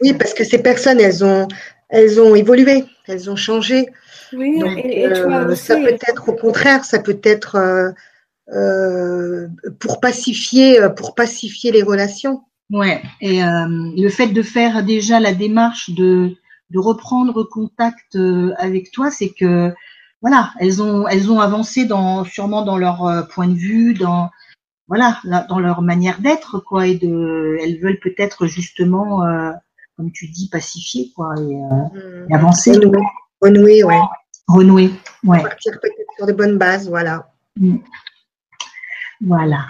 Oui, 0.02 0.14
parce 0.14 0.34
que 0.34 0.44
ces 0.44 0.64
personnes, 0.64 0.99
elles 0.99 1.23
ont, 1.23 1.48
elles 1.90 2.19
ont 2.19 2.34
évolué, 2.34 2.84
elles 3.07 3.30
ont 3.30 3.36
changé. 3.36 3.90
Oui, 4.34 4.60
et, 4.84 5.07
toi 5.10 5.49
euh, 5.49 5.56
ça 5.56 5.76
peut 5.76 5.98
être 6.07 6.30
au 6.30 6.34
contraire, 6.34 6.84
ça 6.84 6.98
peut 6.98 7.19
être 7.23 7.56
euh, 7.57 7.91
pour 9.80 9.99
pacifier, 9.99 10.82
euh, 10.82 10.90
pour 10.90 11.15
pacifier 11.15 11.72
les 11.72 11.84
relations. 11.84 12.44
Ouais, 12.69 13.02
et 13.19 13.44
euh, 13.44 13.68
le 13.98 14.10
fait 14.10 14.28
de 14.28 14.41
faire 14.41 14.84
déjà 14.84 15.19
la 15.19 15.34
démarche 15.34 15.90
de, 15.90 16.36
de 16.69 16.80
reprendre 16.80 17.44
contact 17.44 18.18
avec 18.57 18.91
toi, 18.91 19.11
c'est 19.11 19.30
que 19.30 19.73
voilà, 20.22 20.53
elles 20.60 20.82
ont 20.82 21.07
elles 21.07 21.32
ont 21.32 21.40
avancé 21.40 21.86
dans 21.86 22.23
sûrement 22.23 22.64
dans 22.64 22.78
leur 22.78 23.28
point 23.30 23.48
de 23.48 23.56
vue, 23.56 23.94
dans 23.94 24.30
voilà, 24.88 25.19
dans 25.49 25.60
leur 25.60 25.82
manière 25.82 26.19
d'être 26.19 26.60
quoi, 26.60 26.88
et 26.88 26.95
de 26.95 27.57
elles 27.61 27.80
veulent 27.80 27.99
peut-être 27.99 28.48
justement 28.48 29.22
comme 30.02 30.11
tu 30.11 30.28
dis, 30.28 30.49
pacifier, 30.49 31.11
quoi, 31.15 31.36
et, 31.38 31.56
mmh. 31.56 32.34
avancer. 32.34 32.72
Renouer, 32.72 33.03
renouer, 33.40 33.84
ouais. 33.84 33.99
Renouer, 34.48 34.91
ouais. 35.23 35.41
Partir 35.44 35.73
peut-être 35.80 36.11
sur 36.18 36.26
de 36.26 36.34
bonnes 36.34 36.57
bases, 36.57 36.90
voilà. 36.90 37.32
Mmh. 37.60 37.78
Voilà. 39.23 39.68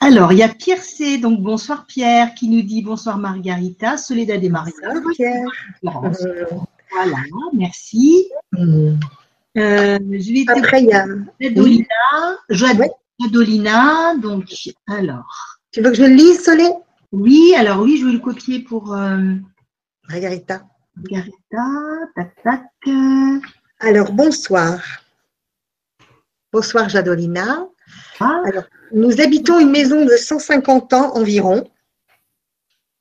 Alors, 0.00 0.32
il 0.32 0.38
y 0.38 0.42
a 0.42 0.48
Pierre 0.48 0.82
C. 0.82 1.18
Donc, 1.18 1.40
bonsoir 1.42 1.86
Pierre, 1.86 2.34
qui 2.34 2.48
nous 2.48 2.62
dit 2.62 2.82
bonsoir 2.82 3.18
Margarita, 3.18 3.96
Soledad 3.96 4.42
et 4.42 4.48
Maria. 4.48 4.72
Bonsoir 4.82 5.14
Pierre. 5.14 5.46
Voilà, 6.90 7.18
merci. 7.52 8.30
Mmh. 8.52 8.94
Euh, 9.58 9.98
je 9.98 10.32
vais 10.32 10.44
Après, 10.48 10.82
il 10.82 10.88
y 10.88 10.92
a 10.92 11.06
Jadolina. 11.40 11.86
Jadolina. 13.20 14.14
Donc, 14.16 14.46
alors. 14.86 15.58
Tu 15.70 15.82
veux 15.82 15.90
que 15.90 15.96
je 15.96 16.04
le 16.04 16.14
lise, 16.14 16.42
Solé? 16.42 16.70
Oui, 17.12 17.54
alors 17.56 17.80
oui, 17.80 17.98
je 17.98 18.06
vais 18.06 18.12
le 18.12 18.18
copier 18.20 18.60
pour. 18.60 18.94
Euh, 18.94 19.34
Margarita. 20.08 20.62
Margarita, 20.96 22.08
tac, 22.14 22.42
tac. 22.42 22.62
Alors, 23.80 24.12
bonsoir. 24.12 24.80
Bonsoir, 26.52 26.88
Jadolina. 26.88 27.66
Ah. 28.20 28.42
Alors, 28.46 28.64
nous 28.92 29.20
habitons 29.20 29.58
une 29.60 29.70
maison 29.70 30.04
de 30.04 30.16
150 30.16 30.92
ans 30.92 31.14
environ. 31.16 31.68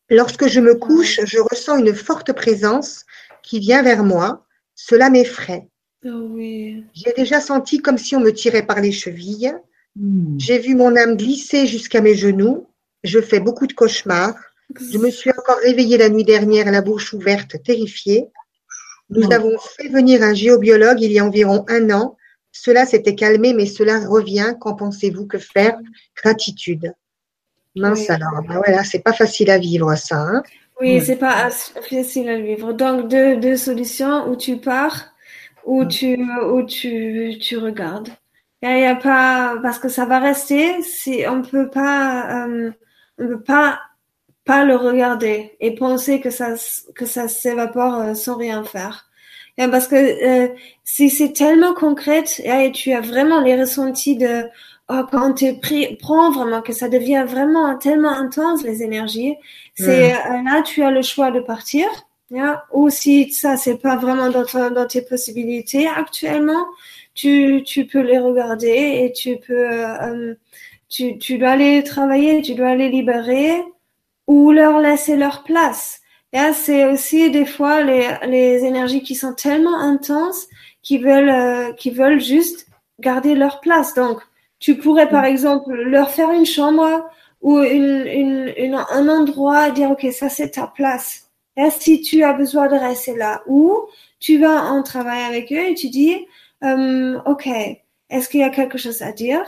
Lorsque 0.10 0.48
je 0.48 0.60
me 0.60 0.76
couche, 0.76 1.19
je 1.26 1.39
ressens 1.39 1.77
une 1.77 1.94
forte 1.94 2.34
présence 2.34 3.06
qui 3.44 3.60
vient 3.60 3.81
vers 3.84 4.03
moi. 4.03 4.45
Cela 4.76 5.10
m'effraie. 5.10 5.68
Oh 6.06 6.27
oui. 6.31 6.84
J'ai 6.94 7.14
déjà 7.14 7.41
senti 7.41 7.81
comme 7.81 7.98
si 7.98 8.15
on 8.15 8.19
me 8.19 8.31
tirait 8.31 8.65
par 8.65 8.80
les 8.80 8.91
chevilles. 8.91 9.53
Hmm. 9.95 10.38
J'ai 10.38 10.60
vu 10.60 10.76
mon 10.76 10.95
âme 10.95 11.18
glisser 11.18 11.65
jusqu'à 11.65 12.02
mes 12.02 12.15
genoux. 12.15 12.68
Je 13.03 13.19
fais 13.19 13.39
beaucoup 13.39 13.68
de 13.68 13.73
cauchemars. 13.73 14.35
Je 14.91 14.98
me 14.98 15.10
suis 15.10 15.31
encore 15.31 15.57
réveillée 15.64 15.98
la 15.98 16.10
nuit 16.10 16.26
dernière, 16.26 16.69
la 16.72 16.81
bouche 16.81 17.14
ouverte, 17.14 17.61
terrifiée. 17.64 18.27
Nous 19.10 19.27
Oh. 19.30 19.34
avons 19.34 19.57
fait 19.57 19.88
venir 19.88 20.22
un 20.22 20.34
géobiologue 20.34 21.02
il 21.02 21.11
y 21.14 21.19
a 21.19 21.26
environ 21.26 21.65
un 21.69 21.89
an. 21.91 22.16
Cela 22.61 22.85
s'était 22.85 23.15
calmé, 23.15 23.53
mais 23.53 23.65
cela 23.65 23.99
revient. 24.07 24.53
Qu'en 24.59 24.75
pensez-vous? 24.75 25.25
Que 25.27 25.38
faire? 25.38 25.77
Gratitude. 26.15 26.93
Mince 27.75 27.99
Oui. 27.99 28.07
alors. 28.09 28.41
Ben 28.47 28.55
voilà, 28.65 28.84
c'est 28.84 28.99
pas 29.03 29.13
facile 29.13 29.49
à 29.51 29.57
vivre 29.57 29.95
ça. 29.95 30.17
hein? 30.17 30.43
Oui, 30.81 31.01
c'est 31.01 31.15
pas 31.17 31.45
as- 31.45 31.71
facile 31.89 32.29
à 32.29 32.39
vivre. 32.39 32.73
Donc, 32.73 33.07
deux, 33.07 33.38
deux 33.38 33.57
solutions 33.57 34.27
où 34.29 34.35
tu 34.35 34.57
pars, 34.57 35.11
où 35.65 35.84
Mm. 35.84 35.88
tu, 35.88 36.17
où 36.53 36.63
tu, 36.63 37.38
tu 37.39 37.57
regardes. 37.57 38.09
Il 38.63 38.69
y 38.79 38.85
a 38.85 38.95
pas, 38.95 39.57
parce 39.61 39.77
que 39.79 39.89
ça 39.89 40.05
va 40.05 40.19
rester, 40.19 40.81
si 40.81 41.23
on 41.29 41.41
peut 41.43 41.69
pas, 41.69 42.47
euh, 42.47 42.71
on 43.19 43.27
peut 43.27 43.41
pas, 43.43 43.79
pas 44.45 44.65
le 44.65 44.75
regarder 44.75 45.55
et 45.59 45.75
penser 45.75 46.21
que 46.21 46.29
ça, 46.31 46.55
que 46.95 47.05
ça 47.05 47.27
s'évapore 47.27 47.95
euh, 47.99 48.13
sans 48.15 48.35
rien 48.38 48.63
faire. 48.63 49.06
Et 49.57 49.67
parce 49.67 49.88
que 49.88 49.95
euh, 49.95 50.47
si 50.84 51.09
c'est 51.09 51.34
tellement 51.34 51.73
concret 51.73 52.23
et 52.43 52.71
tu 52.71 52.91
as 52.93 53.01
vraiment 53.01 53.41
les 53.41 53.59
ressentis 53.59 54.15
de 54.15 54.43
oh, 54.89 55.01
quand 55.11 55.34
tu 55.34 55.53
prends 55.99 56.31
vraiment 56.31 56.61
que 56.61 56.73
ça 56.73 56.89
devient 56.89 57.25
vraiment 57.27 57.77
tellement 57.77 58.11
intense 58.11 58.63
les 58.63 58.84
énergies, 58.84 59.35
c'est 59.75 60.13
euh, 60.13 60.17
là 60.45 60.61
tu 60.63 60.84
as 60.84 60.91
le 60.91 61.01
choix 61.01 61.31
de 61.31 61.39
partir. 61.39 61.88
Yeah? 62.29 62.65
Ou 62.73 62.89
si 62.89 63.31
ça 63.31 63.57
c'est 63.57 63.77
pas 63.81 63.95
vraiment 63.95 64.29
dans, 64.29 64.45
ton- 64.45 64.69
dans 64.71 64.85
tes 64.88 65.01
possibilités 65.01 65.88
actuellement, 65.88 66.65
tu, 67.15 67.63
tu 67.65 67.85
peux 67.85 68.01
les 68.01 68.19
regarder 68.19 68.67
et 69.05 69.11
tu 69.13 69.38
peux 69.38 69.53
euh, 69.71 70.01
euh, 70.01 70.35
tu, 70.89 71.17
tu 71.17 71.38
dois 71.38 71.55
les 71.55 71.84
travailler, 71.84 72.41
tu 72.41 72.53
dois 72.55 72.75
les 72.75 72.89
libérer 72.89 73.63
ou 74.27 74.51
leur 74.51 74.79
laisser 74.79 75.15
leur 75.17 75.43
place. 75.43 76.01
Yeah, 76.33 76.53
c'est 76.53 76.85
aussi 76.85 77.31
des 77.31 77.45
fois 77.45 77.81
les, 77.83 78.05
les 78.27 78.65
énergies 78.65 79.01
qui 79.01 79.15
sont 79.15 79.33
tellement 79.33 79.77
intenses 79.79 80.47
qui 80.83 80.97
veulent 80.97 81.29
euh, 81.29 81.73
qui 81.73 81.89
veulent 81.91 82.19
juste 82.19 82.67
garder 82.99 83.33
leur 83.35 83.61
place. 83.61 83.93
Donc 83.93 84.21
tu 84.59 84.77
pourrais 84.77 85.09
par 85.09 85.23
exemple 85.25 85.73
leur 85.73 86.11
faire 86.11 86.31
une 86.31 86.45
chambre 86.45 87.09
ou 87.41 87.59
une, 87.59 88.05
une, 88.07 88.53
une- 88.57 88.75
un 88.75 89.07
endroit 89.07 89.69
et 89.69 89.71
dire 89.71 89.91
ok 89.91 90.05
ça 90.11 90.27
c'est 90.29 90.51
ta 90.51 90.67
place. 90.67 91.29
Et 91.55 91.69
si 91.71 92.01
tu 92.01 92.23
as 92.23 92.33
besoin 92.33 92.67
de 92.67 92.75
rester 92.75 93.15
là 93.15 93.41
ou 93.47 93.73
tu 94.19 94.37
vas 94.37 94.63
en 94.65 94.83
travail 94.83 95.23
avec 95.23 95.51
eux 95.53 95.69
et 95.69 95.75
tu 95.75 95.89
dis 95.89 96.15
euh, 96.63 97.19
ok 97.25 97.47
est-ce 98.09 98.29
qu'il 98.29 98.39
y 98.41 98.43
a 98.43 98.49
quelque 98.49 98.77
chose 98.77 99.01
à 99.01 99.11
dire? 99.11 99.43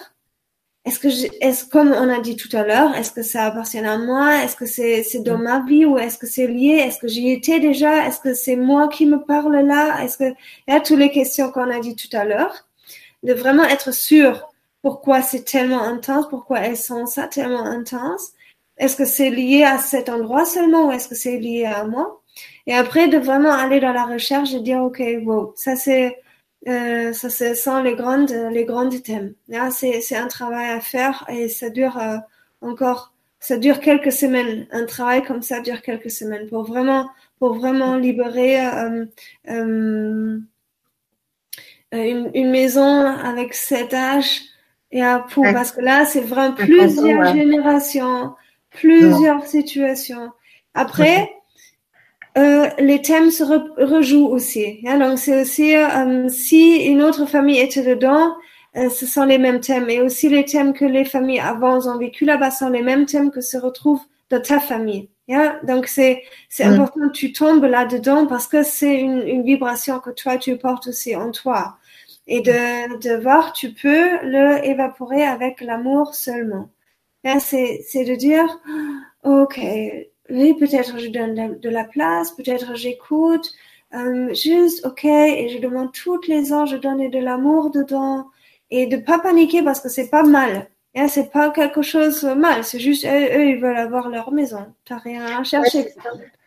Est-ce 0.89 0.99
que 0.99 1.09
je, 1.09 1.27
est-ce 1.41 1.65
comme 1.65 1.91
on 1.91 2.09
a 2.09 2.19
dit 2.19 2.35
tout 2.35 2.49
à 2.57 2.63
l'heure 2.63 2.95
est-ce 2.95 3.11
que 3.11 3.21
ça 3.21 3.45
appartient 3.45 3.77
à 3.77 3.97
moi? 3.99 4.43
Est-ce 4.43 4.55
que 4.55 4.65
c'est 4.65 5.03
c'est 5.03 5.19
dans 5.19 5.37
ma 5.37 5.63
vie 5.63 5.85
ou 5.85 5.99
est-ce 5.99 6.17
que 6.17 6.25
c'est 6.25 6.47
lié? 6.47 6.83
Est-ce 6.85 6.97
que 6.97 7.07
j'y 7.07 7.29
étais 7.31 7.59
déjà? 7.59 8.07
Est-ce 8.07 8.19
que 8.19 8.33
c'est 8.33 8.55
moi 8.55 8.87
qui 8.87 9.05
me 9.05 9.23
parle 9.23 9.57
là? 9.57 10.03
Est-ce 10.03 10.17
que 10.17 10.33
il 10.67 10.73
y 10.73 10.75
a 10.75 10.79
toutes 10.79 10.97
les 10.97 11.11
questions 11.11 11.51
qu'on 11.51 11.69
a 11.69 11.79
dit 11.79 11.95
tout 11.95 12.09
à 12.17 12.25
l'heure. 12.25 12.67
De 13.21 13.33
vraiment 13.33 13.65
être 13.65 13.93
sûr 13.93 14.49
pourquoi 14.81 15.21
c'est 15.21 15.43
tellement 15.43 15.83
intense, 15.83 16.27
pourquoi 16.27 16.59
elles 16.61 16.77
sont 16.77 17.05
ça 17.05 17.27
tellement 17.27 17.65
intense. 17.65 18.31
Est-ce 18.77 18.95
que 18.95 19.05
c'est 19.05 19.29
lié 19.29 19.63
à 19.63 19.77
cet 19.77 20.09
endroit 20.09 20.45
seulement 20.45 20.87
ou 20.87 20.91
est-ce 20.91 21.07
que 21.07 21.15
c'est 21.15 21.37
lié 21.37 21.65
à 21.65 21.83
moi? 21.83 22.21
Et 22.65 22.73
après, 22.73 23.07
de 23.09 23.17
vraiment 23.17 23.51
aller 23.51 23.79
dans 23.79 23.93
la 23.93 24.05
recherche 24.05 24.53
et 24.53 24.61
dire, 24.61 24.81
OK, 24.81 25.03
wow, 25.23 25.53
ça 25.55 25.75
c'est, 25.75 26.17
euh, 26.67 27.13
ça 27.13 27.29
c'est 27.29 27.55
sont 27.55 27.81
les 27.81 27.95
grandes, 27.95 28.31
les 28.51 28.65
grandes 28.65 29.01
thèmes. 29.01 29.33
Là, 29.47 29.71
c'est, 29.71 30.01
c'est 30.01 30.17
un 30.17 30.27
travail 30.27 30.69
à 30.69 30.81
faire 30.81 31.25
et 31.29 31.47
ça 31.47 31.69
dure 31.69 31.97
euh, 31.97 32.17
encore, 32.61 33.13
ça 33.39 33.57
dure 33.57 33.79
quelques 33.79 34.11
semaines. 34.11 34.67
Un 34.71 34.85
travail 34.85 35.23
comme 35.23 35.41
ça 35.41 35.61
dure 35.61 35.81
quelques 35.81 36.11
semaines 36.11 36.47
pour 36.49 36.63
vraiment, 36.63 37.09
pour 37.39 37.53
vraiment 37.53 37.95
libérer, 37.95 38.65
euh, 38.65 39.05
euh, 39.49 40.39
une, 41.91 42.31
une 42.33 42.51
maison 42.51 43.05
avec 43.05 43.53
cet 43.53 43.93
âge 43.93 44.41
et 44.91 45.01
à 45.01 45.19
pour 45.19 45.43
parce 45.43 45.71
que 45.71 45.81
là 45.81 46.05
c'est 46.05 46.21
vraiment 46.21 46.53
plusieurs 46.55 47.33
générations, 47.33 48.35
plusieurs 48.71 49.45
situations. 49.45 50.31
Après, 50.73 51.31
euh, 52.39 52.69
les 52.79 53.01
thèmes 53.01 53.31
se 53.31 53.43
re- 53.43 53.73
rejouent 53.83 54.27
aussi. 54.29 54.79
hein. 54.87 54.99
donc 54.99 55.19
c'est 55.19 55.41
aussi 55.41 55.75
euh, 55.75 56.29
si 56.29 56.77
une 56.85 57.01
autre 57.03 57.25
famille 57.27 57.59
était 57.59 57.83
dedans, 57.83 58.35
euh, 58.77 58.89
ce 58.89 59.05
sont 59.07 59.25
les 59.25 59.37
mêmes 59.39 59.61
thèmes 59.61 59.89
et 59.89 60.01
aussi 60.01 60.29
les 60.29 60.45
thèmes 60.45 60.73
que 60.73 60.85
les 60.85 61.05
familles 61.05 61.39
avant 61.41 61.79
ont 61.87 61.97
vécu 61.99 62.25
là-bas 62.25 62.51
sont 62.51 62.69
les 62.69 62.83
mêmes 62.83 63.05
thèmes 63.07 63.31
que 63.31 63.41
se 63.41 63.57
retrouvent 63.57 64.03
dans 64.31 64.41
ta 64.41 64.59
famille. 64.59 65.09
hein. 65.31 65.59
donc 65.63 65.87
c'est 65.87 66.23
c'est 66.49 66.63
Mm. 66.63 66.69
important 66.73 67.07
que 67.09 67.13
tu 67.13 67.33
tombes 67.33 67.65
là-dedans 67.65 68.27
parce 68.27 68.47
que 68.47 68.63
c'est 68.63 68.95
une, 68.99 69.21
une 69.27 69.43
vibration 69.43 69.99
que 69.99 70.11
toi 70.11 70.37
tu 70.37 70.57
portes 70.57 70.87
aussi 70.87 71.15
en 71.15 71.31
toi 71.31 71.77
et 72.27 72.41
de, 72.41 72.99
de 72.99 73.21
voir 73.21 73.53
tu 73.53 73.73
peux 73.73 74.07
le 74.23 74.63
évaporer 74.65 75.23
avec 75.25 75.61
l'amour 75.61 76.13
seulement. 76.15 76.69
C'est 77.39 77.81
c'est 77.89 78.05
de 78.05 78.15
dire 78.15 78.47
ok 79.23 79.59
oui 80.29 80.53
peut-être 80.59 80.99
je 80.99 81.07
donne 81.09 81.35
de, 81.35 81.55
de 81.59 81.69
la 81.69 81.83
place 81.85 82.31
peut-être 82.31 82.75
j'écoute. 82.75 83.47
Euh, 83.95 84.33
juste 84.35 84.85
ok 84.85 85.03
et 85.05 85.49
je 85.49 85.59
demande 85.59 85.91
toutes 85.93 86.27
les 86.27 86.53
heures 86.53 86.67
je 86.67 86.77
donne 86.77 87.09
de 87.09 87.19
l'amour 87.19 87.71
dedans. 87.71 88.27
Et 88.71 88.85
de 88.85 88.97
pas 88.97 89.17
paniquer 89.19 89.63
parce 89.63 89.81
que 89.81 89.89
c'est 89.89 90.09
pas 90.09 90.23
mal. 90.23 90.69
Hein, 90.95 91.07
c'est 91.07 91.31
pas 91.31 91.49
quelque 91.51 91.81
chose 91.81 92.23
de 92.23 92.33
mal 92.33 92.63
c'est 92.63 92.79
juste 92.79 93.05
eux, 93.05 93.09
eux, 93.37 93.45
ils 93.49 93.59
veulent 93.59 93.77
avoir 93.77 94.09
leur 94.09 94.31
maison. 94.31 94.65
T'as 94.85 94.97
rien 94.99 95.25
à 95.39 95.43
chercher. 95.43 95.87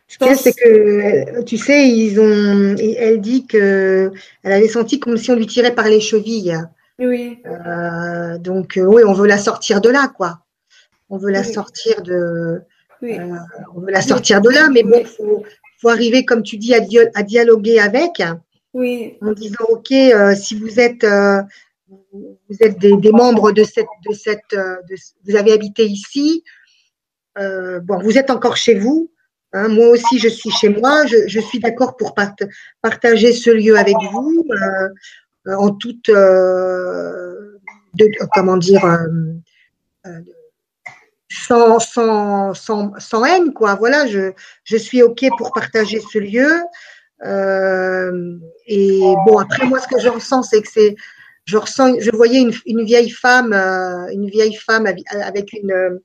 Ce 0.08 0.18
qu'il 0.18 0.26
y 0.26 0.30
a, 0.30 0.34
c'est 0.36 0.52
que, 0.52 1.38
euh, 1.38 1.42
tu 1.44 1.56
sais, 1.56 1.88
ils 1.88 2.20
ont, 2.20 2.76
elle 2.98 3.20
dit 3.20 3.46
que 3.46 4.12
elle 4.42 4.52
avait 4.52 4.68
senti 4.68 5.00
comme 5.00 5.16
si 5.16 5.30
on 5.30 5.36
lui 5.36 5.46
tirait 5.46 5.74
par 5.74 5.86
les 5.88 6.00
chevilles. 6.00 6.54
oui. 6.98 7.38
Euh, 7.46 8.38
donc, 8.38 8.78
oui, 8.82 9.02
on 9.06 9.14
veut 9.14 9.26
la 9.26 9.38
sortir 9.38 9.80
de 9.80 9.88
là, 9.88 10.08
quoi. 10.14 10.40
On 11.08 11.16
veut 11.16 11.30
la 11.30 11.42
Oui. 11.42 11.52
sortir 11.52 12.02
de, 12.02 12.60
oui 13.02 13.18
euh, 13.18 13.36
on 13.74 13.80
veut 13.80 13.90
la 13.90 14.00
sortir 14.02 14.40
de 14.40 14.48
là, 14.48 14.68
mais 14.70 14.82
bon, 14.84 15.04
faut, 15.04 15.44
faut 15.80 15.88
arriver, 15.88 16.24
comme 16.24 16.42
tu 16.42 16.56
dis, 16.56 16.74
à, 16.74 17.22
dialoguer 17.22 17.78
avec, 17.80 18.22
oui 18.74 19.18
en 19.20 19.32
disant, 19.32 19.64
ok, 19.68 19.90
euh, 19.92 20.34
si 20.34 20.54
vous 20.58 20.78
êtes, 20.80 21.04
euh, 21.04 21.42
vous 22.12 22.56
êtes 22.60 22.78
des, 22.78 22.96
des 22.96 23.12
membres 23.12 23.52
de 23.52 23.64
cette, 23.64 23.86
de 24.08 24.14
cette, 24.14 24.50
de- 24.52 24.96
vous 25.26 25.36
avez 25.36 25.52
habité 25.52 25.84
ici, 25.84 26.42
bon, 27.36 27.98
vous 28.02 28.16
êtes 28.18 28.30
encore 28.30 28.56
chez 28.56 28.74
vous. 28.74 29.10
hein, 29.52 29.68
moi 29.68 29.88
aussi, 29.88 30.18
je 30.18 30.28
suis 30.28 30.50
chez 30.50 30.68
moi. 30.70 31.04
Je, 31.06 31.16
je 31.26 31.40
suis 31.40 31.58
d'accord 31.58 31.96
pour 31.96 32.14
part- 32.14 32.34
partager 32.80 33.32
ce 33.32 33.50
lieu 33.50 33.76
avec 33.78 33.96
vous 34.12 34.46
en 35.46 35.70
toute, 35.74 36.08
euh, 36.08 37.58
de, 37.94 38.06
comment 38.34 38.56
dire, 38.56 38.84
sans, 41.32 41.78
sans, 41.78 42.54
sans, 42.54 42.92
sans 42.98 43.24
haine, 43.24 43.52
quoi. 43.52 43.74
Voilà, 43.74 44.06
je, 44.06 44.32
je 44.64 44.76
suis 44.76 45.02
ok 45.02 45.26
pour 45.38 45.52
partager 45.52 46.00
ce 46.00 46.18
lieu. 46.18 46.50
Euh, 47.24 48.36
et 48.66 49.00
bon, 49.26 49.38
après 49.38 49.66
moi, 49.66 49.78
ce 49.80 49.88
que 49.88 50.00
je 50.00 50.08
ressens, 50.08 50.42
c'est 50.44 50.60
que 50.60 50.68
c'est, 50.68 50.96
je 51.44 51.56
ressens, 51.56 52.00
je 52.00 52.10
voyais 52.10 52.40
une, 52.40 52.52
une 52.66 52.84
vieille 52.84 53.10
femme, 53.10 53.52
euh, 53.52 54.08
une 54.12 54.28
vieille 54.28 54.54
femme 54.54 54.86
avec- 54.86 55.52
une, 55.52 55.72
euh, 55.72 55.98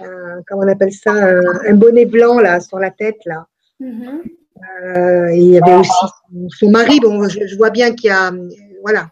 un- 0.00 0.42
comment 0.46 0.62
on 0.62 0.68
appelle 0.68 0.92
ça, 0.92 1.12
un, 1.12 1.74
bonnet 1.74 2.06
blanc 2.06 2.38
là 2.38 2.60
sur 2.60 2.78
la 2.78 2.90
tête 2.90 3.18
là. 3.26 3.46
Mhm. 3.80 4.22
Euh, 4.84 5.32
il 5.34 5.50
y 5.50 5.58
avait 5.58 5.76
aussi 5.76 5.90
son 6.58 6.70
mari. 6.70 7.00
Bon, 7.00 7.28
je, 7.28 7.56
vois 7.56 7.70
bien 7.70 7.94
qu'il 7.94 8.08
y 8.08 8.12
a, 8.12 8.32
voilà, 8.82 9.08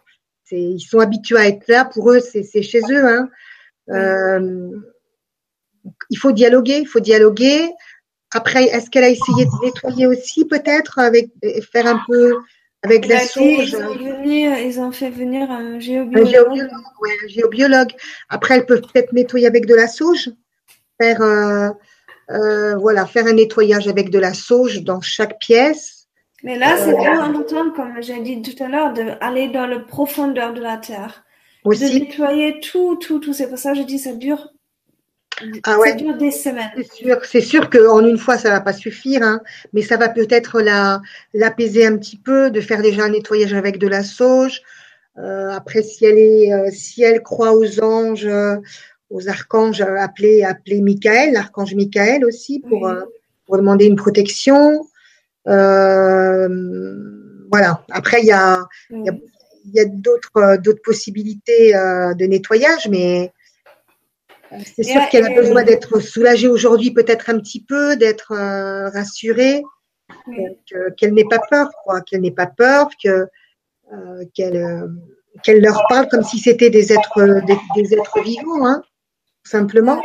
ils 0.51 0.79
sont 0.79 0.99
habitués 0.99 1.37
à 1.37 1.47
être 1.47 1.67
là. 1.67 1.85
Pour 1.85 2.11
eux, 2.11 2.19
c'est 2.19 2.61
chez 2.61 2.81
eux. 2.89 3.05
Hein. 3.05 3.29
Euh, 3.89 4.69
il 6.09 6.17
faut 6.17 6.31
dialoguer, 6.31 6.79
il 6.79 6.87
faut 6.87 6.99
dialoguer. 6.99 7.69
Après, 8.33 8.65
est-ce 8.65 8.89
qu'elle 8.89 9.05
a 9.05 9.09
essayé 9.09 9.45
de 9.45 9.65
nettoyer 9.65 10.07
aussi, 10.07 10.45
peut-être, 10.45 10.99
avec 10.99 11.29
faire 11.71 11.87
un 11.87 12.01
peu 12.07 12.35
avec 12.83 13.07
la 13.07 13.19
sauge? 13.19 13.69
ils, 13.69 13.75
ont 13.75 14.55
ils 14.55 14.79
ont 14.79 14.91
fait 14.91 15.09
venir 15.09 15.49
un 15.49 15.79
géobiologue. 15.79 16.59
Un 16.59 17.27
géobiologue, 17.27 17.93
Après, 18.29 18.55
elles 18.55 18.65
peuvent 18.65 18.81
peut-être 18.81 19.13
nettoyer 19.13 19.47
avec 19.47 19.65
de 19.65 19.75
la 19.75 19.87
sauge, 19.87 20.29
faire 20.99 21.21
euh, 21.21 21.69
euh, 22.31 22.75
voilà, 22.75 23.05
faire 23.05 23.25
un 23.27 23.33
nettoyage 23.33 23.87
avec 23.87 24.09
de 24.09 24.19
la 24.19 24.33
sauge 24.33 24.83
dans 24.83 25.01
chaque 25.01 25.39
pièce. 25.39 26.07
Mais 26.43 26.57
là, 26.57 26.77
c'est 26.77 26.91
vraiment 26.91 27.21
euh, 27.21 27.29
important, 27.29 27.71
comme 27.71 28.01
j'ai 28.01 28.19
dit 28.19 28.41
tout 28.41 28.61
à 28.63 28.67
l'heure, 28.67 28.93
d'aller 28.93 29.47
dans 29.47 29.65
la 29.65 29.79
profondeur 29.79 30.53
de 30.53 30.61
la 30.61 30.77
terre. 30.77 31.23
Aussi. 31.63 31.99
De 31.99 32.05
nettoyer 32.05 32.59
tout, 32.59 32.95
tout, 32.97 33.19
tout. 33.19 33.33
C'est 33.33 33.49
pour 33.49 33.57
ça 33.57 33.71
que 33.71 33.79
je 33.79 33.83
dis 33.83 33.99
ça 33.99 34.13
dure 34.13 34.49
ah 35.63 35.77
ouais. 35.77 35.89
Ça 35.89 35.95
dure 35.95 36.17
des 36.17 36.31
semaines. 36.31 36.71
C'est 36.75 36.91
sûr, 36.91 37.25
c'est 37.25 37.41
sûr 37.41 37.69
qu'en 37.69 38.05
une 38.05 38.17
fois, 38.17 38.37
ça 38.37 38.49
va 38.49 38.61
pas 38.61 38.73
suffire, 38.73 39.23
hein, 39.23 39.41
mais 39.73 39.81
ça 39.81 39.97
va 39.97 40.09
peut-être 40.09 40.61
la, 40.61 41.01
l'apaiser 41.33 41.85
un 41.85 41.97
petit 41.97 42.17
peu, 42.17 42.49
de 42.49 42.61
faire 42.61 42.81
déjà 42.81 43.03
un 43.03 43.09
nettoyage 43.09 43.53
avec 43.53 43.77
de 43.77 43.87
la 43.87 44.03
sauge. 44.03 44.61
Euh, 45.17 45.49
après, 45.49 45.81
si 45.81 46.05
elle 46.05 46.17
est, 46.17 46.53
euh, 46.53 46.69
si 46.71 47.03
elle 47.03 47.21
croit 47.23 47.53
aux 47.53 47.81
anges, 47.81 48.25
euh, 48.25 48.55
aux 49.09 49.27
archanges, 49.29 49.81
appeler, 49.81 50.43
appeler 50.43 50.81
Michael, 50.81 51.33
l'archange 51.33 51.73
Michael 51.75 52.25
aussi 52.25 52.59
pour, 52.59 52.91
pour 53.45 53.57
demander 53.57 53.85
une 53.85 53.95
protection. 53.95 54.85
voilà. 55.45 56.49
Après, 57.91 58.21
il 58.21 58.27
y 58.27 58.31
a, 58.31 58.59
y 58.89 59.09
a, 59.09 59.13
y 59.73 59.79
a 59.79 59.85
d'autres, 59.85 60.57
d'autres 60.57 60.81
possibilités 60.83 61.71
de 61.71 62.25
nettoyage, 62.25 62.89
mais 62.89 63.31
c'est 64.75 64.83
sûr 64.83 65.01
qu'elle 65.09 65.25
a 65.25 65.35
besoin 65.35 65.63
d'être 65.63 65.99
soulagée 65.99 66.47
aujourd'hui, 66.47 66.91
peut-être 66.91 67.29
un 67.29 67.39
petit 67.39 67.63
peu, 67.63 67.95
d'être 67.95 68.31
euh, 68.31 68.89
rassurée, 68.89 69.63
qu'elle 70.97 71.13
n'ait 71.13 71.25
pas 71.25 71.39
peur, 71.49 71.69
quoi, 71.83 72.01
qu'elle 72.01 72.21
n'ait 72.21 72.31
pas 72.31 72.47
peur, 72.47 72.89
que 73.03 73.27
euh, 73.93 74.25
qu'elle 74.33 74.89
qu'elle 75.43 75.61
leur 75.61 75.83
parle 75.87 76.07
comme 76.09 76.23
si 76.23 76.39
c'était 76.39 76.69
des 76.69 76.91
êtres 76.91 77.41
des, 77.75 77.93
êtres 77.93 78.21
vivants, 78.21 78.65
hein, 78.65 78.81
simplement. 79.43 80.01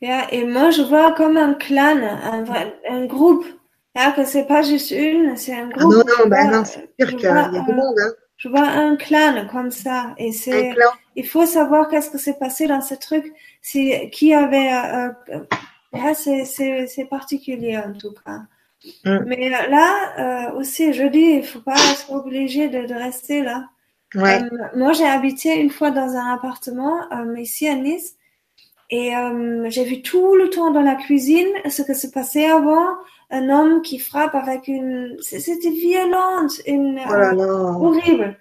et 0.00 0.44
moi, 0.44 0.70
je 0.70 0.82
vois 0.82 1.12
comme 1.12 1.36
un 1.36 1.54
clan, 1.54 1.98
un, 2.02 2.44
un 2.88 3.06
groupe. 3.06 3.44
Yeah, 3.96 4.10
que 4.10 4.24
c'est 4.24 4.46
pas 4.46 4.62
juste 4.62 4.90
une, 4.90 5.36
c'est 5.36 5.54
un 5.54 5.68
groupe. 5.68 6.04
Ah 6.06 6.12
non, 6.18 6.24
non, 6.24 6.28
ben 6.28 6.50
non, 6.50 6.64
c'est 6.64 6.90
sûr 6.98 7.16
qu'il 7.16 7.20
y 7.20 7.26
a 7.26 7.48
du 7.48 7.72
monde. 7.72 7.96
Hein. 8.00 8.10
Je 8.36 8.48
vois 8.48 8.66
un 8.66 8.96
clan 8.96 9.46
comme 9.50 9.70
ça. 9.70 10.14
Et 10.18 10.32
c'est, 10.32 10.74
il 11.14 11.26
faut 11.26 11.46
savoir 11.46 11.88
qu'est-ce 11.88 12.10
que 12.10 12.18
s'est 12.18 12.38
passé 12.38 12.66
dans 12.66 12.80
ce 12.80 12.94
truc. 12.94 13.32
Si, 13.66 14.10
qui 14.10 14.34
avait, 14.34 14.74
euh, 14.74 15.08
euh 15.30 16.14
c'est, 16.14 17.06
particulier 17.08 17.78
en 17.78 17.94
tout 17.94 18.12
cas. 18.12 18.42
Mm. 19.06 19.24
Mais 19.26 19.48
là, 19.48 20.50
euh, 20.50 20.58
aussi, 20.58 20.92
je 20.92 21.04
dis, 21.04 21.38
il 21.38 21.42
faut 21.42 21.60
pas 21.60 21.72
être 21.72 22.12
obligé 22.12 22.68
de, 22.68 22.92
rester 22.92 23.42
là. 23.42 23.70
Ouais. 24.14 24.42
Euh, 24.42 24.58
moi, 24.76 24.92
j'ai 24.92 25.06
habité 25.06 25.58
une 25.58 25.70
fois 25.70 25.90
dans 25.90 26.14
un 26.14 26.34
appartement 26.34 27.08
ici 27.38 27.66
à 27.66 27.74
Nice. 27.74 28.16
Et 28.90 29.12
j'ai 29.70 29.84
vu 29.84 30.02
tout 30.02 30.36
le 30.36 30.50
temps 30.50 30.70
dans 30.70 30.82
la 30.82 30.94
cuisine 30.94 31.48
ce 31.70 31.80
que 31.80 31.94
se 31.94 32.06
passait 32.06 32.50
avant. 32.50 32.86
Un 33.30 33.48
homme 33.48 33.80
qui 33.80 33.98
frappe 33.98 34.34
avec 34.34 34.68
une... 34.68 35.16
C'était 35.22 35.70
violente, 35.70 36.60
une... 36.66 37.00
Oh 37.08 37.86
horrible. 37.86 38.38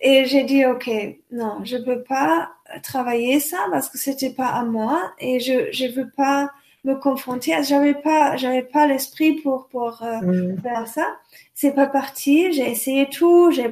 Et 0.00 0.26
j'ai 0.26 0.44
dit, 0.44 0.66
OK, 0.66 0.90
non, 1.32 1.64
je 1.64 1.78
peux 1.78 2.02
pas 2.02 2.50
travailler 2.82 3.40
ça 3.40 3.58
parce 3.70 3.88
que 3.88 3.98
c'était 3.98 4.30
pas 4.30 4.48
à 4.48 4.64
moi 4.64 5.12
et 5.18 5.40
je, 5.40 5.70
je 5.72 5.86
veux 5.86 6.08
pas 6.08 6.50
me 6.86 6.94
confronter. 6.94 7.52
J'avais 7.62 7.94
pas, 7.94 8.36
j'avais 8.36 8.62
pas 8.62 8.86
l'esprit 8.86 9.34
pour, 9.34 9.68
pour 9.68 10.02
euh, 10.02 10.20
mm. 10.20 10.60
faire 10.62 10.88
ça. 10.88 11.16
C'est 11.54 11.72
pas 11.72 11.86
parti. 11.86 12.52
J'ai 12.52 12.70
essayé 12.70 13.08
tout. 13.08 13.50
J'ai, 13.50 13.70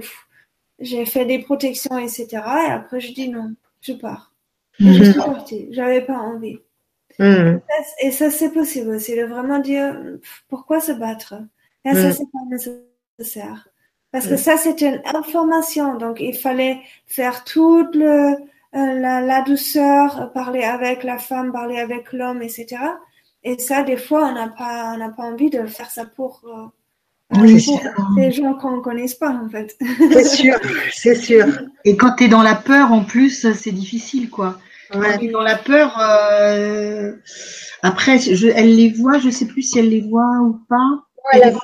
j'ai 0.81 1.07
fait 1.07 1.25
des 1.25 1.39
protections, 1.39 1.97
etc. 1.99 2.27
Et 2.69 2.71
après, 2.71 3.01
je 3.01 3.13
dis 3.13 3.29
non, 3.29 3.55
je 3.81 3.93
pars. 3.93 4.33
Et 4.81 4.93
je 4.93 5.05
suis 5.05 5.13
mm-hmm. 5.13 5.25
partie. 5.25 5.69
J'avais 5.71 6.03
pas 6.03 6.19
envie. 6.19 6.59
Mm. 7.19 7.59
Et 8.03 8.11
ça, 8.11 8.31
c'est 8.31 8.53
possible 8.53 8.91
aussi 8.91 9.17
de 9.17 9.23
vraiment 9.23 9.61
dire 9.61 9.97
pourquoi 10.49 10.81
se 10.81 10.93
battre? 10.93 11.35
Et 11.85 11.95
ça, 11.95 12.09
mm. 12.09 12.13
c'est 12.13 12.31
pas 12.33 12.79
nécessaire. 13.19 13.69
Parce 14.11 14.29
que 14.29 14.37
ça, 14.37 14.57
c'est 14.57 14.81
une 14.81 15.03
information. 15.13 15.97
Donc, 15.97 16.21
il 16.21 16.37
fallait 16.37 16.79
faire 17.07 17.43
toute 17.43 17.97
le, 17.97 18.37
la, 18.75 19.21
la, 19.21 19.43
douceur, 19.43 20.33
parler 20.33 20.65
avec 20.65 21.05
la 21.05 21.19
femme, 21.19 21.53
parler 21.53 21.79
avec 21.79 22.13
l'homme, 22.13 22.43
etc. 22.43 22.77
Et 23.45 23.59
ça, 23.59 23.83
des 23.83 23.97
fois, 23.97 24.29
on 24.29 24.35
n'a 24.35 24.49
pas, 24.49 24.93
on 24.95 24.99
n'a 24.99 25.11
pas 25.11 25.23
envie 25.23 25.51
de 25.51 25.65
faire 25.67 25.91
ça 25.91 26.05
pour, 26.05 26.43
euh, 26.45 26.67
des 28.17 28.33
gens 28.33 28.55
qu'on 28.55 28.77
ne 28.77 28.81
connaisse 28.81 29.15
pas, 29.15 29.31
en 29.31 29.49
fait. 29.49 29.77
C'est 30.13 30.25
sûr, 30.25 30.55
c'est 30.93 31.15
sûr. 31.15 31.47
Et 31.85 31.97
quand 31.97 32.17
tu 32.17 32.25
es 32.25 32.29
dans 32.29 32.43
la 32.43 32.55
peur, 32.55 32.93
en 32.93 33.05
plus, 33.05 33.53
c'est 33.53 33.73
difficile, 33.73 34.31
quoi. 34.31 34.59
Quand 34.91 35.19
tu 35.19 35.27
es 35.27 35.31
dans 35.31 35.43
la 35.43 35.57
peur, 35.57 35.99
euh... 35.99 37.13
après, 37.83 38.19
je, 38.19 38.49
elle 38.49 38.77
les 38.77 38.91
voit, 38.93 39.19
je 39.19 39.27
ne 39.27 39.31
sais 39.31 39.47
plus 39.47 39.63
si 39.63 39.79
elle 39.79 39.89
les 39.89 40.03
voit 40.03 40.39
ou 40.43 40.61
pas. 40.69 41.05
Ouais, 41.33 41.41
elle 41.43 41.57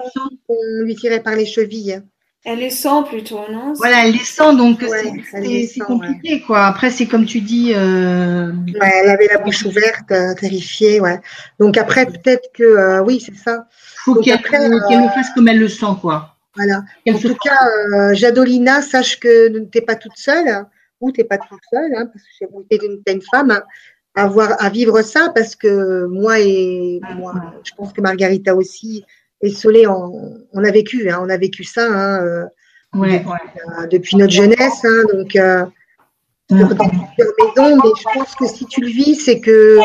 on 0.49 0.85
lui 0.85 0.97
tirait 0.97 1.23
par 1.23 1.37
les 1.37 1.45
chevilles. 1.45 2.03
Elle 2.43 2.61
les 2.61 2.71
sent 2.71 3.05
plutôt, 3.07 3.41
non? 3.51 3.75
Voilà, 3.75 4.07
elle 4.07 4.13
les 4.13 4.19
sent, 4.19 4.57
donc 4.57 4.83
c'est 5.31 5.81
compliqué, 5.81 6.41
quoi. 6.41 6.65
Après, 6.67 6.91
c'est 6.91 7.07
comme 7.07 7.27
tu 7.27 7.41
dis. 7.41 7.73
Euh... 7.75 8.51
Ouais, 8.53 8.91
elle 9.03 9.11
avait 9.11 9.27
la 9.27 9.39
bouche 9.39 9.65
ouverte, 9.65 10.11
euh, 10.11 10.35
terrifiée, 10.35 11.01
ouais. 11.01 11.21
Donc 11.59 11.77
après, 11.77 12.07
peut-être 12.07 12.51
que, 12.55 12.63
euh, 12.63 13.03
oui, 13.03 13.21
c'est 13.21 13.37
ça. 13.37 13.67
Faut 14.05 14.15
qu'elle 14.15 14.41
le 14.41 15.09
fasse 15.15 15.31
comme 15.35 15.49
elle 15.49 15.59
le 15.59 15.69
sent, 15.69 15.95
quoi. 16.01 16.35
Voilà. 16.57 16.83
En 17.09 17.19
tout 17.19 17.37
cas, 17.37 17.59
euh, 17.95 18.15
Jadolina, 18.15 18.81
sache 18.81 19.21
que 19.21 19.49
tu 19.49 19.69
n'es 19.75 19.85
pas 19.85 19.97
toute 19.97 20.17
seule, 20.17 20.49
hein, 20.49 20.69
ou 21.01 21.13
tu 21.13 21.21
n'es 21.21 21.27
pas 21.27 21.39
toute 21.39 21.61
seule, 21.71 21.95
hein, 21.95 22.07
parce 22.07 22.25
que 22.25 22.63
tu 22.71 22.77
es 22.77 22.87
une, 22.87 23.03
une 23.07 23.23
femme, 23.23 23.51
hein, 23.51 23.63
à, 24.15 24.27
voir, 24.27 24.57
à 24.59 24.71
vivre 24.71 25.03
ça, 25.03 25.31
parce 25.35 25.55
que 25.55 26.07
moi 26.07 26.41
et 26.41 27.01
moi, 27.17 27.35
je 27.65 27.73
pense 27.77 27.93
que 27.93 28.01
Margarita 28.01 28.55
aussi, 28.55 29.05
et 29.43 29.51
Solé, 29.51 29.87
on, 29.87 30.39
on, 30.53 30.65
a 30.65 30.71
vécu, 30.71 31.11
hein, 31.11 31.21
on 31.23 31.29
a 31.29 31.37
vécu 31.37 31.65
ça 31.65 31.87
hein, 31.87 32.23
euh, 32.23 32.45
ouais, 32.95 33.25
depuis, 33.91 34.17
notre 34.17 34.33
jeunesse. 34.33 34.85
Hein, 34.85 35.05
donc, 35.13 35.35
euh, 35.37 35.65
maison, 36.51 37.77
mais 37.77 37.91
je 37.99 38.19
pense 38.19 38.35
que 38.35 38.47
si 38.47 38.67
tu 38.67 38.83
le 38.83 38.89
vis, 38.89 39.15
c'est 39.15 39.41
que 39.41 39.79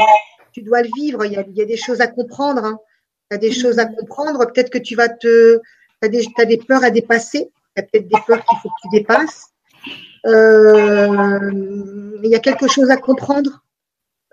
tu 0.51 0.61
dois 0.61 0.81
le 0.81 0.89
vivre. 0.97 1.25
Il 1.25 1.33
y 1.33 1.37
a, 1.37 1.45
il 1.47 1.55
y 1.55 1.61
a 1.61 1.65
des 1.65 1.77
choses 1.77 2.01
à 2.01 2.07
comprendre. 2.07 2.65
Hein. 2.65 2.79
Tu 3.29 3.35
as 3.35 3.39
des 3.39 3.51
choses 3.51 3.79
à 3.79 3.85
comprendre. 3.85 4.45
Peut-être 4.51 4.69
que 4.69 4.77
tu 4.77 4.95
vas 4.95 5.09
te. 5.09 5.57
Tu 6.01 6.05
as 6.05 6.09
des, 6.09 6.27
as 6.37 6.45
des 6.45 6.57
peurs 6.57 6.83
à 6.83 6.89
dépasser. 6.89 7.49
Il 7.77 7.81
y 7.81 7.83
a 7.83 7.83
peut-être 7.83 8.07
des 8.07 8.21
peurs 8.27 8.43
qu'il 8.43 8.57
faut 8.61 8.69
que 8.69 8.81
tu 8.81 8.89
dépasses. 8.97 9.51
Euh, 10.25 11.51
il 12.23 12.29
y 12.29 12.35
a 12.35 12.39
quelque 12.39 12.67
chose 12.67 12.89
à 12.89 12.97
comprendre. 12.97 13.63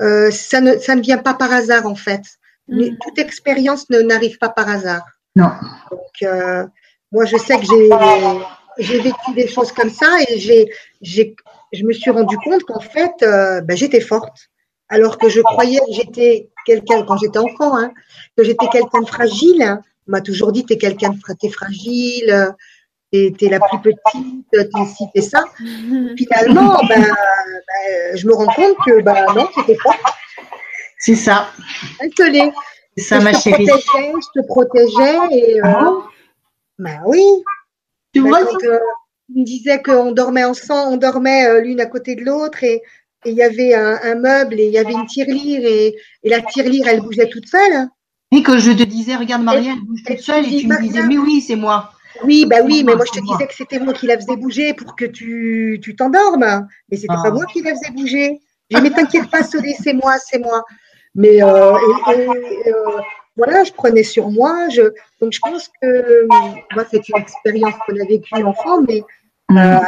Euh, 0.01 0.31
ça, 0.31 0.61
ne, 0.61 0.79
ça 0.79 0.97
ne 0.97 1.03
vient 1.03 1.19
pas 1.19 1.35
par 1.35 1.53
hasard, 1.53 1.87
en 1.87 1.95
fait. 1.95 2.23
Mm. 2.69 2.97
toute 3.03 3.19
expérience 3.19 3.91
n'arrive 3.91 4.39
pas 4.39 4.49
par 4.49 4.69
hasard. 4.69 5.05
Non. 5.37 5.51
Donc, 5.91 6.23
euh, 6.23 6.67
moi, 7.11 7.25
je 7.25 7.37
sais 7.37 7.59
que 7.59 7.65
j'ai 8.79 8.99
vécu 9.01 9.33
des 9.35 9.49
choses 9.49 9.73
comme 9.73 9.91
ça 9.91 10.19
et 10.29 10.39
j'ai 10.39 11.37
je 11.73 11.85
me 11.85 11.93
suis 11.93 12.11
rendu 12.11 12.37
compte 12.39 12.65
qu'en 12.65 12.81
fait, 12.81 13.15
euh, 13.23 13.61
ben, 13.63 13.77
j'étais 13.77 14.01
forte. 14.01 14.51
Alors 14.89 15.17
que 15.17 15.29
je 15.31 15.41
croyais 15.41 15.79
que 15.79 15.93
j'étais 15.93 16.51
quelqu'un, 16.67 17.03
quand 17.05 17.17
j'étais 17.17 17.39
enfant, 17.39 17.79
hein, 17.79 17.93
que 18.37 18.45
j'étais 18.45 18.67
quelqu'un 18.69 19.01
de 19.01 19.09
fragile. 19.09 19.63
Hein. 19.63 19.81
On 20.07 20.13
m'a 20.13 20.21
toujours 20.21 20.53
dit, 20.53 20.67
tu 20.67 20.75
es 20.75 20.79
quelqu'un 20.79 21.11
de 21.11 21.49
fragile, 21.49 22.55
tu 23.11 23.35
es, 23.41 23.49
la 23.49 23.59
plus 23.61 23.79
petite, 23.81 24.47
t'es 24.51 24.69
ci, 24.87 25.05
t'es 25.15 25.23
ça. 25.23 25.45
Finalement, 25.59 26.79
ben, 26.89 27.01
ben, 27.03 28.17
je 28.17 28.27
me 28.27 28.35
rends 28.35 28.53
compte 28.53 28.77
que 28.85 29.01
ben, 29.01 29.25
non, 29.35 29.49
j'étais 29.57 29.77
forte. 29.77 29.99
C'est 30.99 31.17
ça. 31.17 31.49
l'est. 32.01 32.53
C'est 32.97 33.05
ça, 33.05 33.21
ma 33.21 33.33
chérie. 33.33 33.67
je 33.67 34.41
te 34.41 34.47
protégeais 34.47 35.19
et. 35.31 35.61
Euh, 35.61 35.65
ah 35.65 35.93
ben 36.79 37.01
oui. 37.07 37.25
Tu 38.13 38.21
vois 38.21 38.43
euh, 38.43 38.79
me 39.35 39.45
disait 39.45 39.81
qu'on 39.83 40.13
dormait 40.13 40.45
ensemble, 40.45 40.95
on 40.95 40.97
dormait 40.99 41.47
euh, 41.47 41.61
l'une 41.61 41.81
à 41.81 41.87
côté 41.87 42.15
de 42.15 42.23
l'autre 42.23 42.63
et 42.65 42.83
il 43.25 43.33
y 43.33 43.43
avait 43.43 43.73
un, 43.75 44.15
meuble 44.17 44.59
et 44.59 44.67
il 44.67 44.73
y 44.73 44.79
avait 44.79 44.93
une 44.93 45.07
tirelire 45.07 45.65
et, 45.65 45.95
et 46.25 46.29
la 46.29 46.43
tirelire, 46.43 46.89
elle 46.89 47.01
bougeait 47.01 47.29
toute 47.29 47.47
seule. 47.47 47.89
Et 48.33 48.43
que 48.43 48.59
je 48.59 48.73
te 48.73 48.83
disais, 48.83 49.15
regarde 49.15 49.43
Maria, 49.43 49.73
elle 49.73 49.81
bouge 49.81 50.03
toute 50.05 50.19
seule 50.19 50.53
et 50.53 50.59
tu 50.59 50.67
me 50.67 50.81
disais, 50.83 51.03
mais 51.07 51.19
oui, 51.19 51.41
c'est 51.41 51.55
moi. 51.55 51.93
Oui, 52.25 52.47
bah 52.47 52.57
oui, 52.65 52.83
mais 52.85 52.95
moi 52.95 53.05
je 53.07 53.19
te 53.19 53.25
disais 53.25 53.47
que 53.47 53.55
c'était 53.55 53.79
moi 53.79 53.93
qui 53.93 54.07
la 54.07 54.17
faisais 54.17 54.37
bouger 54.37 54.75
pour 54.75 54.97
que 54.97 55.05
tu 55.05 55.95
t'endormes. 55.97 56.67
Mais 56.91 56.97
c'était 56.97 57.07
pas 57.07 57.23
ah. 57.27 57.31
moi 57.31 57.47
qui 57.47 57.63
la 57.63 57.75
faisais 57.75 57.93
bouger. 57.93 58.41
Je 58.71 58.79
mais 58.79 58.91
t'inquiète 58.91 59.31
pas, 59.31 59.43
Solé, 59.43 59.75
c'est 59.81 59.93
moi, 59.93 60.17
c'est 60.19 60.39
moi. 60.39 60.63
Mais 61.15 61.43
euh, 61.43 61.75
et, 62.15 62.29
euh, 62.69 63.01
voilà, 63.37 63.65
je 63.65 63.73
prenais 63.73 64.03
sur 64.03 64.31
moi. 64.31 64.69
Je, 64.71 64.83
donc 65.21 65.33
je 65.33 65.41
pense 65.41 65.71
que 65.81 66.27
moi, 66.75 66.85
c'est 66.91 67.09
une 67.09 67.19
expérience 67.21 67.75
qu'on 67.87 68.01
a 68.01 68.05
vécue 68.05 68.43
enfant, 68.43 68.83
mais 68.83 69.03
euh, 69.51 69.79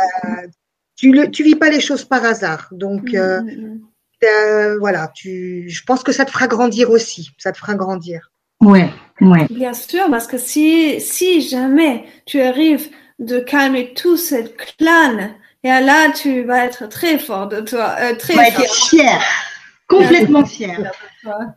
tu 0.97 1.11
ne 1.11 1.27
tu 1.27 1.43
vis 1.43 1.57
pas 1.57 1.71
les 1.71 1.81
choses 1.81 2.05
par 2.05 2.25
hasard. 2.25 2.69
Donc 2.73 3.13
mm, 3.13 3.17
euh, 3.17 3.41
mm, 3.41 3.81
mm. 4.23 4.79
voilà, 4.79 5.11
tu, 5.15 5.69
je 5.69 5.83
pense 5.85 6.03
que 6.03 6.13
ça 6.13 6.25
te 6.25 6.31
fera 6.31 6.47
grandir 6.47 6.91
aussi. 6.91 7.31
Ça 7.39 7.53
te 7.53 7.59
fera 7.59 7.75
grandir. 7.75 8.31
Ouais, 8.61 8.89
ouais. 9.21 9.47
Bien 9.51 9.75
sûr, 9.75 10.09
parce 10.11 10.27
que 10.27 10.39
si, 10.39 11.01
si 11.01 11.43
jamais 11.43 12.05
tu 12.25 12.41
arrives 12.41 12.89
de 13.19 13.39
calmer 13.39 13.93
tout 13.95 14.17
cette 14.17 14.57
clan, 14.57 15.35
et 15.65 15.69
là, 15.69 16.11
tu 16.13 16.43
vas 16.43 16.67
être 16.67 16.87
très 16.89 17.19
fort 17.19 17.49
de 17.49 17.61
toi, 17.61 17.95
euh, 17.99 18.15
très 18.17 18.35
fier. 18.51 19.21
Complètement 19.89 20.45
fier. 20.47 20.93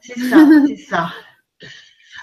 C'est 0.02 0.20
ça, 0.20 0.48
c'est 0.68 0.78
ça. 0.78 1.14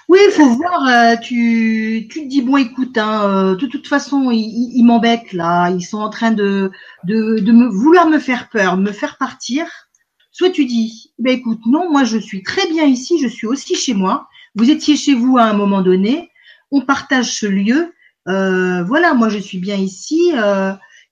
Oui, 0.09 0.19
il 0.27 0.33
faut 0.33 0.49
voir. 0.51 0.87
Euh, 0.87 1.17
tu, 1.17 2.07
tu 2.11 2.23
te 2.25 2.29
dis 2.29 2.43
bon, 2.43 2.59
écoute, 2.59 2.99
hein, 2.99 3.25
euh, 3.25 3.57
de 3.57 3.67
toute 3.67 3.87
façon, 3.87 4.31
ils, 4.31 4.73
ils 4.75 4.85
m'embêtent 4.85 5.33
là. 5.33 5.71
Ils 5.71 5.83
sont 5.83 5.99
en 5.99 6.11
train 6.11 6.31
de, 6.31 6.71
de, 7.05 7.39
de 7.39 7.53
me 7.53 7.69
vouloir 7.69 8.07
me 8.09 8.19
faire 8.19 8.49
peur, 8.51 8.77
me 8.77 8.93
faire 8.93 9.17
partir. 9.17 9.67
Soit 10.31 10.51
tu 10.51 10.67
dis, 10.67 11.13
ben 11.19 11.39
écoute, 11.39 11.61
non, 11.67 11.91
moi 11.91 12.05
je 12.05 12.19
suis 12.19 12.43
très 12.43 12.67
bien 12.69 12.85
ici, 12.85 13.19
je 13.21 13.29
suis 13.29 13.47
aussi 13.47 13.77
chez 13.77 13.95
moi. 13.95 14.29
Vous 14.57 14.71
étiez 14.71 14.97
chez 14.97 15.15
vous 15.15 15.39
à 15.39 15.45
un 15.45 15.55
moment 15.55 15.81
donné. 15.81 16.31
On 16.71 16.83
partage 16.83 17.33
ce 17.33 17.47
lieu. 17.47 17.95
Euh, 18.29 18.83
voilà, 18.85 19.15
moi 19.15 19.29
je 19.29 19.39
suis 19.39 19.59
bien 19.59 19.77
ici. 19.77 20.33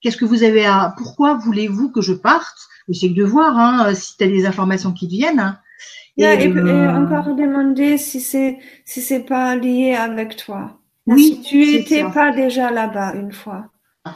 Qu'est-ce 0.01 0.17
que 0.17 0.25
vous 0.25 0.43
avez 0.43 0.65
à 0.65 0.93
Pourquoi 0.97 1.35
voulez-vous 1.35 1.89
que 1.89 2.01
je 2.01 2.13
parte? 2.13 2.57
C'est 2.91 3.09
de 3.09 3.23
voir 3.23 3.57
hein, 3.57 3.93
si 3.93 4.17
tu 4.17 4.23
as 4.23 4.27
des 4.27 4.45
informations 4.45 4.91
qui 4.91 5.07
viennent. 5.07 5.39
Hein. 5.39 5.59
Et, 6.17 6.25
euh, 6.25 6.91
encore 6.91 7.35
demander 7.35 7.97
si 7.97 8.21
c'est 8.21 8.59
si 8.85 9.01
c'est 9.01 9.23
pas 9.23 9.55
lié 9.55 9.95
avec 9.95 10.35
toi. 10.35 10.77
Oui, 11.07 11.23
si 11.23 11.41
tu 11.41 11.73
étais 11.73 12.03
pas 12.13 12.31
déjà 12.31 12.71
là-bas 12.71 13.13
une 13.15 13.31
fois 13.31 13.65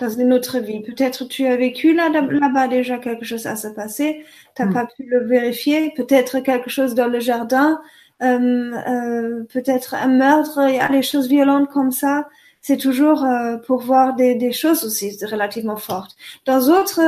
dans 0.02 0.10
une 0.10 0.34
autre 0.34 0.60
vie, 0.60 0.82
peut-être 0.82 1.26
tu 1.26 1.46
as 1.46 1.56
vécu 1.56 1.94
là 1.94 2.10
là-bas 2.10 2.68
déjà 2.68 2.98
quelque 2.98 3.24
chose 3.24 3.48
à 3.48 3.56
se 3.56 3.70
passer, 3.70 4.26
t'as 4.54 4.66
n'as 4.66 4.72
hmm. 4.72 4.74
pas 4.74 4.86
pu 4.86 5.04
le 5.04 5.26
vérifier, 5.26 5.94
peut-être 5.96 6.42
quelque 6.42 6.70
chose 6.70 6.94
dans 6.94 7.08
le 7.08 7.22
jardin, 7.22 7.80
euh, 8.22 8.74
euh, 8.88 9.44
peut-être 9.46 9.96
un 9.96 10.10
meurtre, 10.10 10.60
il 10.68 10.76
y 10.76 10.80
a 10.80 10.90
des 10.90 11.02
choses 11.02 11.30
violentes 11.30 11.70
comme 11.70 11.92
ça. 11.92 12.28
C'est 12.68 12.82
toujours 12.88 13.24
euh, 13.24 13.56
pour 13.66 13.80
voir 13.92 14.08
des, 14.16 14.36
des 14.36 14.52
choses 14.52 14.84
aussi 14.84 15.08
relativement 15.34 15.78
fortes. 15.78 16.14
Dans 16.46 16.62
autres 16.76 17.02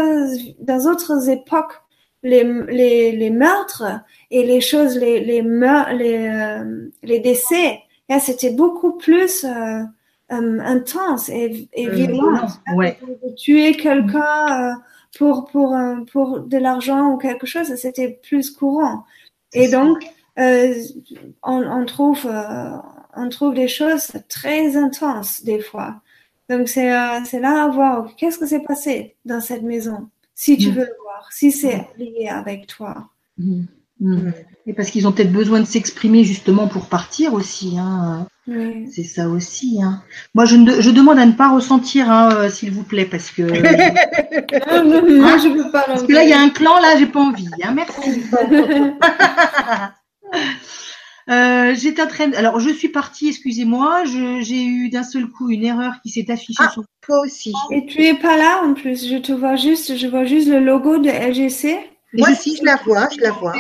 dans 0.70 0.82
autres 0.92 1.30
époques, 1.38 1.76
les, 2.24 2.44
les, 2.80 3.12
les 3.12 3.30
meurtres 3.30 3.84
et 4.32 4.46
les 4.52 4.62
choses, 4.62 4.96
les, 4.98 5.20
les, 5.20 5.42
les, 5.42 6.18
euh, 6.28 6.90
les 7.04 7.20
décès, 7.20 7.82
c'était 8.22 8.52
beaucoup 8.52 8.94
plus 8.94 9.44
euh, 9.44 9.84
euh, 10.32 10.60
intense 10.76 11.28
et, 11.28 11.68
et 11.74 11.90
violent. 11.90 12.48
Ouais. 12.76 12.98
De 13.24 13.36
tuer 13.36 13.74
quelqu'un 13.74 14.80
pour, 15.18 15.46
pour, 15.52 15.76
pour 16.12 16.40
de 16.40 16.58
l'argent 16.58 17.12
ou 17.12 17.18
quelque 17.18 17.48
chose, 17.54 17.68
c'était 17.76 18.20
plus 18.30 18.52
courant. 18.52 19.04
Et 19.52 19.68
donc, 19.68 19.98
on, 20.38 21.60
on, 21.78 21.86
trouve, 21.86 22.30
on 23.20 23.30
trouve 23.30 23.54
des 23.54 23.68
choses 23.68 24.12
très 24.28 24.78
intenses 24.78 25.44
des 25.44 25.60
fois. 25.60 26.02
Donc, 26.50 26.68
c'est 26.68 26.92
c'est 27.26 27.40
là 27.40 27.66
à 27.66 27.68
voir 27.70 28.16
qu'est-ce 28.18 28.40
que 28.40 28.48
s'est 28.48 28.62
passé 28.62 29.16
dans 29.26 29.42
cette 29.42 29.64
maison, 29.64 30.10
si 30.34 30.58
tu 30.58 30.70
mm. 30.70 30.74
veux 30.74 30.86
le 30.86 30.96
voir, 31.04 31.30
si 31.32 31.52
c'est 31.52 31.78
mm. 31.78 31.86
lié 32.00 32.28
avec 32.30 32.68
toi. 32.68 33.10
Mm. 33.38 33.66
Et 34.66 34.74
parce 34.74 34.90
qu'ils 34.92 35.08
ont 35.08 35.12
peut-être 35.12 35.32
besoin 35.32 35.60
de 35.60 35.66
s'exprimer 35.66 36.24
justement 36.24 36.68
pour 36.68 36.88
partir 36.88 37.34
aussi. 37.34 37.76
Hein. 37.78 38.28
C'est 38.92 39.04
ça 39.04 39.28
aussi. 39.28 39.80
Hein. 39.84 40.02
Moi, 40.34 40.46
je, 40.46 40.56
je, 40.80 40.90
demande 40.90 41.20
à 41.20 41.26
ne 41.26 41.34
pas 41.34 41.50
ressentir, 41.50 42.10
hein, 42.10 42.30
euh, 42.34 42.50
s'il 42.50 42.72
vous 42.72 42.84
plaît, 42.84 43.06
parce 43.06 43.30
que. 43.30 43.42
Moi, 45.20 45.38
je 45.38 45.50
veux 45.50 45.72
pas. 45.72 45.84
Parce 45.84 46.04
que 46.04 46.14
là, 46.14 46.24
il 46.24 46.30
y 46.30 46.34
a 46.34 46.40
un 46.40 46.50
clan, 46.50 46.80
là, 46.80 46.98
j'ai 46.98 47.06
pas 47.06 47.20
envie. 47.20 47.50
Hein. 47.62 47.76
Merci. 47.76 48.24
euh, 51.30 51.76
J'étais 51.76 52.02
en 52.02 52.08
train. 52.08 52.32
Alors, 52.34 52.60
je 52.60 52.70
suis 52.70 52.90
partie, 52.90 53.30
excusez-moi. 53.30 54.04
J'ai 54.06 54.64
eu 54.64 54.90
d'un 54.90 55.04
seul 55.04 55.28
coup 55.28 55.50
une 55.50 55.64
erreur 55.64 55.94
qui 56.02 56.10
s'est 56.10 56.30
affichée 56.32 56.64
ah, 56.66 56.70
sur. 56.70 56.84
Toi 57.02 57.22
aussi. 57.22 57.54
Et 57.72 57.86
tu 57.86 58.04
es 58.04 58.14
pas 58.14 58.38
là 58.38 58.62
en 58.64 58.74
plus. 58.74 59.08
Je 59.08 59.18
te 59.18 59.32
vois 59.32 59.56
juste. 59.56 59.98
Je 59.98 60.08
vois 60.08 60.26
juste 60.26 60.48
le 60.48 60.60
logo 60.60 60.98
de 60.98 61.10
LGC. 61.10 61.80
Moi 62.14 62.30
aussi, 62.32 62.58
je 62.58 62.66
la 62.66 62.76
vois. 62.78 63.08
Je 63.16 63.22
la 63.22 63.32
vois. 63.32 63.56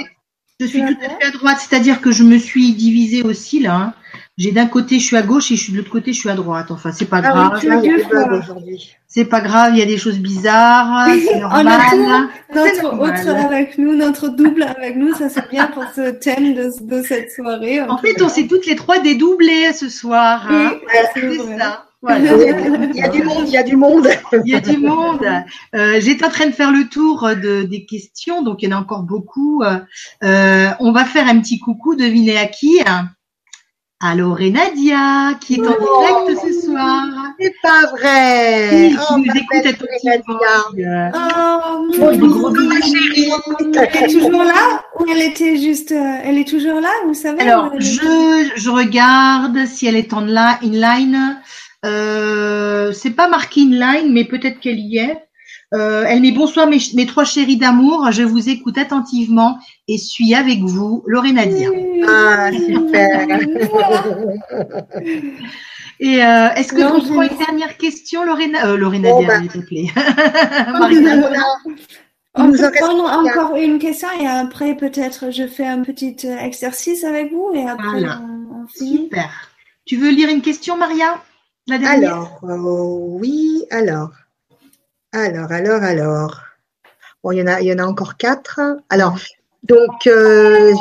Je 0.60 0.66
suis 0.66 0.82
tout 0.82 0.98
à 1.02 1.10
fait 1.10 1.26
à 1.26 1.32
droite, 1.32 1.58
c'est-à-dire 1.60 2.02
que 2.02 2.12
je 2.12 2.24
me 2.24 2.38
suis 2.38 2.74
divisée 2.74 3.24
aussi 3.24 3.60
là. 3.60 3.76
Hein. 3.76 3.94
J'ai 4.40 4.54
d'un 4.54 4.68
côté, 4.68 5.00
je 5.00 5.06
suis 5.06 5.18
à 5.18 5.22
gauche 5.22 5.52
et 5.52 5.58
je 5.58 5.64
suis 5.64 5.74
de 5.74 5.78
l'autre 5.78 5.92
côté, 5.92 6.14
je 6.14 6.20
suis 6.20 6.30
à 6.30 6.34
droite. 6.34 6.72
Enfin, 6.72 6.94
c'est 6.94 7.10
pas 7.10 7.22
ah 7.22 7.30
grave. 7.30 7.60
c'est 9.06 9.26
pas 9.26 9.42
grave, 9.42 9.74
il 9.74 9.80
y 9.80 9.82
a 9.82 9.86
des 9.86 9.98
choses 9.98 10.18
bizarres. 10.18 11.10
C'est 11.10 11.40
normal. 11.40 12.30
notre 12.56 12.94
autre 12.98 13.30
avec 13.30 13.78
nous, 13.78 13.98
notre 13.98 14.30
double 14.30 14.64
avec 14.64 14.96
nous, 14.96 15.14
ça 15.14 15.28
c'est 15.28 15.50
bien 15.50 15.68
pour 15.68 15.84
ce 15.94 16.12
thème 16.12 16.54
de, 16.54 16.72
de 16.82 17.04
cette 17.04 17.32
soirée. 17.32 17.82
En, 17.82 17.98
fait, 17.98 18.22
on 18.22 18.30
s'est 18.30 18.48
toutes 18.48 18.66
les 18.66 18.78
trois 18.78 19.00
dédoublées 19.00 19.74
ce 19.74 19.90
soir. 19.90 20.48
Hein. 20.50 20.72
c'est 21.14 21.58
ça. 21.58 21.86
Il 22.08 22.96
y 22.96 23.04
a 23.04 23.10
du 23.10 23.24
monde, 23.24 23.44
il 23.46 23.52
y 23.52 23.58
a 23.58 23.64
du 23.64 23.76
monde. 23.76 24.08
Il 24.46 24.50
y 24.50 24.56
a 24.56 24.62
du 24.62 24.78
monde. 24.78 25.26
Euh, 25.76 26.00
J'étais 26.00 26.24
en 26.24 26.30
train 26.30 26.46
de 26.46 26.54
faire 26.54 26.72
le 26.72 26.88
tour 26.88 27.28
de, 27.36 27.64
des 27.64 27.86
questions, 27.86 28.42
donc 28.42 28.64
il 28.64 28.70
y 28.70 28.74
en 28.74 28.78
a 28.78 28.80
encore 28.80 29.04
beaucoup. 29.04 29.64
Euh, 30.24 30.70
on 30.80 30.94
va 30.94 31.04
faire 31.04 31.28
un 31.28 31.38
petit 31.42 31.60
coucou, 31.60 31.96
devinez 31.96 32.38
à 32.38 32.46
qui 32.46 32.80
Alors, 34.02 34.40
Nadia, 34.40 35.34
qui 35.42 35.56
est 35.56 35.60
en 35.60 35.76
oh. 35.78 36.04
direct 36.26 36.40
ce 36.42 36.68
soir. 36.68 37.04
C'est 37.38 37.54
pas 37.62 37.86
vrai. 37.88 38.92
Qui, 38.92 38.98
oh, 38.98 39.18
nous 39.18 39.26
écoute 39.26 39.66
à 39.66 39.74
Oh, 41.14 41.86
mon 41.90 42.82
chérie. 42.82 43.30
Elle 43.60 44.04
est 44.06 44.08
toujours 44.08 44.44
là 44.44 44.84
ou 44.98 45.06
elle 45.10 45.22
était 45.22 45.58
juste, 45.58 45.92
euh, 45.92 46.18
elle 46.24 46.38
est 46.38 46.48
toujours 46.48 46.80
là, 46.80 46.90
vous 47.06 47.14
savez 47.14 47.42
Alors, 47.42 47.72
je, 47.78 48.52
je 48.56 48.70
regarde 48.70 49.66
si 49.66 49.86
elle 49.86 49.98
est 49.98 50.14
en 50.14 50.26
inline. 50.62 51.38
Euh, 51.86 52.94
c'est 52.94 53.12
pas 53.12 53.28
marqué 53.28 53.62
inline, 53.62 54.14
mais 54.14 54.24
peut-être 54.24 54.62
qu'elle 54.62 54.80
y 54.80 55.00
est. 55.00 55.29
Euh, 55.74 56.04
elle 56.08 56.22
met 56.22 56.32
bonsoir 56.32 56.68
mes, 56.68 56.80
mes 56.96 57.06
trois 57.06 57.26
chéris 57.26 57.58
d'amour, 57.58 58.12
je 58.12 58.24
vous 58.24 58.50
écoute 58.50 58.80
attentivement 58.80 59.60
et 59.88 60.00
suis 60.00 60.34
avec 60.34 60.62
vous, 60.62 61.04
Lorena. 61.06 61.44
Ah, 62.08 62.50
super. 62.52 63.28
et 66.00 66.24
euh, 66.24 66.50
est-ce 66.56 66.74
que 66.74 67.00
tu 67.00 67.08
prends 67.12 67.22
une 67.22 67.38
dernière 67.38 67.78
question, 67.78 68.24
Lorena 68.24 68.66
euh, 68.66 68.78
Lorena 68.78 69.10
oh, 69.14 69.24
s'il 69.42 69.50
te 69.50 69.60
plaît. 69.60 69.90
On 72.36 72.52
peut 72.52 72.72
prendre 72.80 73.04
encore 73.04 73.56
une 73.56 73.80
question 73.80 74.08
et 74.20 74.26
après 74.28 74.76
peut-être 74.76 75.32
je 75.32 75.46
fais 75.48 75.66
un 75.66 75.82
petit 75.82 76.16
exercice 76.26 77.04
avec 77.04 77.32
vous 77.32 77.52
et 77.54 77.68
après 77.68 78.06
on, 78.06 78.64
on 78.64 78.68
finit. 78.68 79.04
Super. 79.04 79.50
Tu 79.86 79.98
veux 79.98 80.12
lire 80.12 80.30
une 80.30 80.42
question, 80.42 80.78
Maria? 80.78 81.20
Alors, 81.72 82.40
euh, 82.44 82.58
oui, 83.20 83.64
alors. 83.72 84.12
Alors, 85.12 85.52
alors, 85.52 85.84
alors. 85.84 86.42
Bon, 87.24 87.32
il 87.32 87.40
y 87.40 87.42
en 87.42 87.48
a, 87.48 87.62
il 87.62 87.68
y 87.68 87.74
en 87.74 87.80
a 87.80 87.86
encore 87.86 88.16
quatre. 88.16 88.60
Alors, 88.90 89.18
donc, 89.64 90.08
euh, 90.08 90.74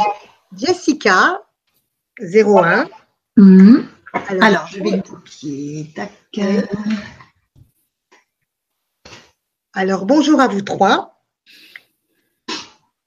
Jessica, 0.57 1.43
01. 2.21 2.89
Mhm. 3.37 3.89
Alors, 4.41 4.67
je 4.69 4.83
vais 4.83 5.03
copier. 5.03 5.93
Tac. 5.95 6.13
Alors, 9.73 10.07
bonjour 10.07 10.41
à 10.41 10.49
vous 10.49 10.63
trois. 10.63 11.23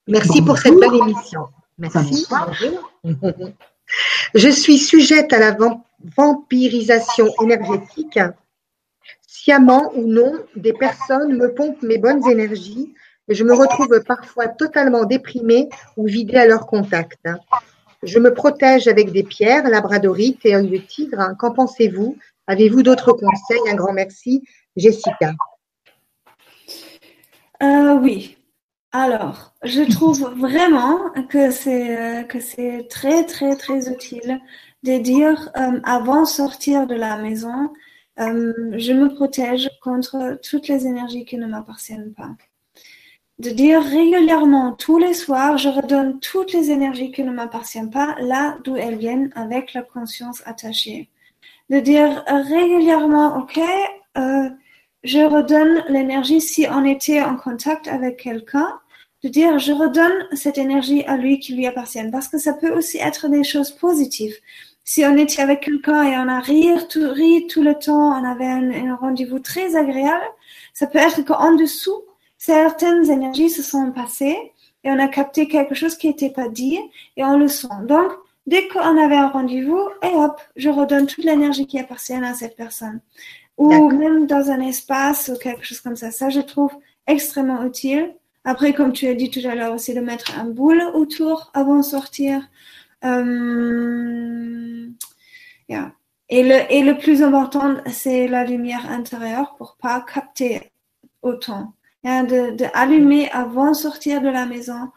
Merci 0.08 0.42
pour 0.42 0.58
cette 0.58 0.80
belle 0.80 0.96
émission. 0.96 1.48
Merci. 1.78 2.26
Je 4.34 4.50
suis 4.50 4.78
sujette 4.78 5.34
à 5.34 5.40
la 5.40 5.58
vampirisation 6.16 7.28
énergétique, 7.42 8.20
sciemment 9.32 9.94
ou 9.96 10.08
non, 10.08 10.34
des 10.58 10.74
personnes 10.74 11.38
me 11.38 11.54
pompent 11.54 11.82
mes 11.84 11.98
bonnes 11.98 12.28
énergies 12.28 12.94
et 13.30 13.34
je 13.34 13.46
me 13.46 13.54
retrouve 13.54 14.04
parfois 14.06 14.50
totalement 14.50 15.06
déprimée 15.06 15.70
ou 15.96 16.06
vidée 16.06 16.36
à 16.36 16.46
leur 16.46 16.68
contact. 16.68 17.26
Je 18.04 18.20
me 18.20 18.34
protège 18.34 18.90
avec 18.90 19.14
des 19.14 19.24
pierres, 19.24 19.70
labradorite 19.70 20.46
et 20.46 20.54
un 20.54 20.64
de 20.64 20.76
tigre. 20.76 21.34
Qu'en 21.40 21.54
pensez-vous? 21.54 22.18
Avez-vous 22.46 22.84
d'autres 22.84 23.14
conseils? 23.14 23.62
Un 23.70 23.76
grand 23.76 23.94
merci, 23.94 24.44
Jessica. 24.76 25.32
Euh, 27.64 27.94
oui. 28.02 28.38
Alors, 28.92 29.54
je 29.64 29.90
trouve 29.90 30.34
vraiment 30.38 31.10
que 31.30 31.52
c'est 31.52 31.98
euh, 31.98 32.24
que 32.24 32.42
c'est 32.42 32.88
très 32.90 33.26
très 33.26 33.56
très 33.56 33.90
utile 33.90 34.42
de 34.84 34.98
dire 34.98 35.50
euh, 35.56 35.80
avant 35.86 36.24
de 36.24 36.28
sortir 36.28 36.86
de 36.86 36.96
la 36.96 37.16
maison, 37.18 37.72
euh, 38.20 38.74
je 38.78 38.94
me 38.94 39.14
protège 39.14 39.70
contre 39.82 40.40
toutes 40.44 40.68
les 40.68 40.86
énergies 40.86 41.26
qui 41.26 41.38
ne 41.38 41.48
m'appartiennent 41.48 42.14
pas. 42.14 42.32
de 43.40 43.50
dire 43.50 43.82
régulièrement, 43.82 44.74
tous 44.74 45.00
les 45.00 45.16
soirs, 45.16 45.58
je 45.58 45.70
redonne 45.70 46.20
toutes 46.20 46.54
les 46.54 46.70
énergies 46.70 47.12
qui 47.12 47.24
ne 47.24 47.32
m'appartiennent 47.32 47.90
pas 47.90 48.16
là 48.20 48.58
d'où 48.64 48.76
elles 48.76 48.98
viennent 48.98 49.32
avec 49.36 49.74
la 49.74 49.82
conscience 49.82 50.44
attachée. 50.46 51.10
De 51.70 51.80
dire 51.80 52.24
régulièrement, 52.28 53.38
OK, 53.40 53.60
euh, 54.18 54.50
je 55.04 55.20
redonne 55.20 55.84
l'énergie 55.90 56.42
si 56.42 56.68
on 56.70 56.86
était 56.86 57.22
en 57.22 57.36
contact 57.36 57.88
avec 57.88 58.18
quelqu'un, 58.18 58.80
de 59.24 59.30
dire 59.30 59.58
je 59.58 59.72
redonne 59.72 60.28
cette 60.34 60.58
énergie 60.58 61.04
à 61.06 61.18
lui 61.18 61.40
qui 61.40 61.56
lui 61.56 61.66
appartient 61.66 62.10
parce 62.12 62.28
que 62.28 62.38
ça 62.38 62.54
peut 62.54 62.72
aussi 62.72 62.98
être 62.98 63.28
des 63.30 63.44
choses 63.44 63.72
positives. 63.72 64.36
Si 64.84 65.06
on 65.06 65.16
était 65.18 65.42
avec 65.42 65.62
quelqu'un 65.62 66.04
et 66.04 66.18
on 66.18 66.28
a 66.28 66.40
ri 66.40 66.68
tout, 66.90 67.10
ri 67.12 67.48
tout 67.48 67.62
le 67.62 67.76
temps, 67.76 68.20
on 68.20 68.24
avait 68.24 68.48
un, 68.48 68.72
un 68.90 68.96
rendez-vous 68.96 69.40
très 69.40 69.76
agréable, 69.76 70.26
ça 70.74 70.88
peut 70.88 70.98
être 70.98 71.22
qu'en 71.24 71.56
dessous, 71.56 72.04
certaines 72.38 73.10
énergies 73.10 73.50
se 73.50 73.62
sont 73.62 73.92
passées 73.92 74.38
et 74.84 74.90
on 74.90 75.00
a 75.00 75.08
capté 75.08 75.48
quelque 75.48 75.76
chose 75.76 75.96
qui 75.96 76.08
n'était 76.08 76.32
pas 76.32 76.50
dit 76.50 76.80
et 77.16 77.24
on 77.24 77.38
le 77.38 77.48
sent. 77.48 77.68
Donc, 77.88 78.12
dès 78.48 78.68
qu'on 78.68 78.98
avait 78.98 79.16
un 79.16 79.30
rendez-vous, 79.30 79.90
et 80.02 80.16
hop, 80.16 80.42
je 80.56 80.70
redonne 80.70 81.06
toute 81.06 81.24
l'énergie 81.24 81.68
qui 81.68 81.80
appartient 81.80 82.14
à 82.14 82.34
cette 82.34 82.56
personne. 82.56 83.00
Ou 83.58 83.90
même 83.90 84.26
dans 84.26 84.50
un 84.50 84.60
espace 84.60 85.30
ou 85.32 85.38
quelque 85.38 85.64
chose 85.64 85.82
comme 85.82 85.96
ça. 85.96 86.10
Ça, 86.10 86.30
je 86.30 86.42
trouve 86.42 86.72
extrêmement 87.06 87.64
utile. 87.64 88.16
Après, 88.44 88.74
comme 88.74 88.92
tu 88.92 89.08
as 89.08 89.14
dit 89.14 89.30
tout 89.30 89.48
à 89.48 89.54
l'heure 89.54 89.76
aussi, 89.76 89.94
de 89.94 90.00
mettre 90.00 90.40
un 90.40 90.46
boule 90.46 90.82
autour 90.96 91.52
avant 91.54 91.78
de 91.78 91.84
sortir. 91.84 92.42
Euh, 93.04 94.88
yeah. 95.70 95.92
et, 96.30 96.44
le, 96.44 96.72
et 96.72 96.84
le 96.84 96.98
plus 96.98 97.24
important, 97.24 97.76
c'est 97.88 98.28
la 98.28 98.46
lumière 98.46 98.90
intérieure 98.90 99.56
pour 99.58 99.78
pas 99.78 100.02
capter 100.02 100.72
autant 101.22 101.74
de, 102.04 102.56
de, 102.56 102.66
allumer 102.74 103.30
avant 103.32 103.74
sortir 103.74 104.22
de 104.22 104.30
la 104.30 104.46
maison. 104.46 104.90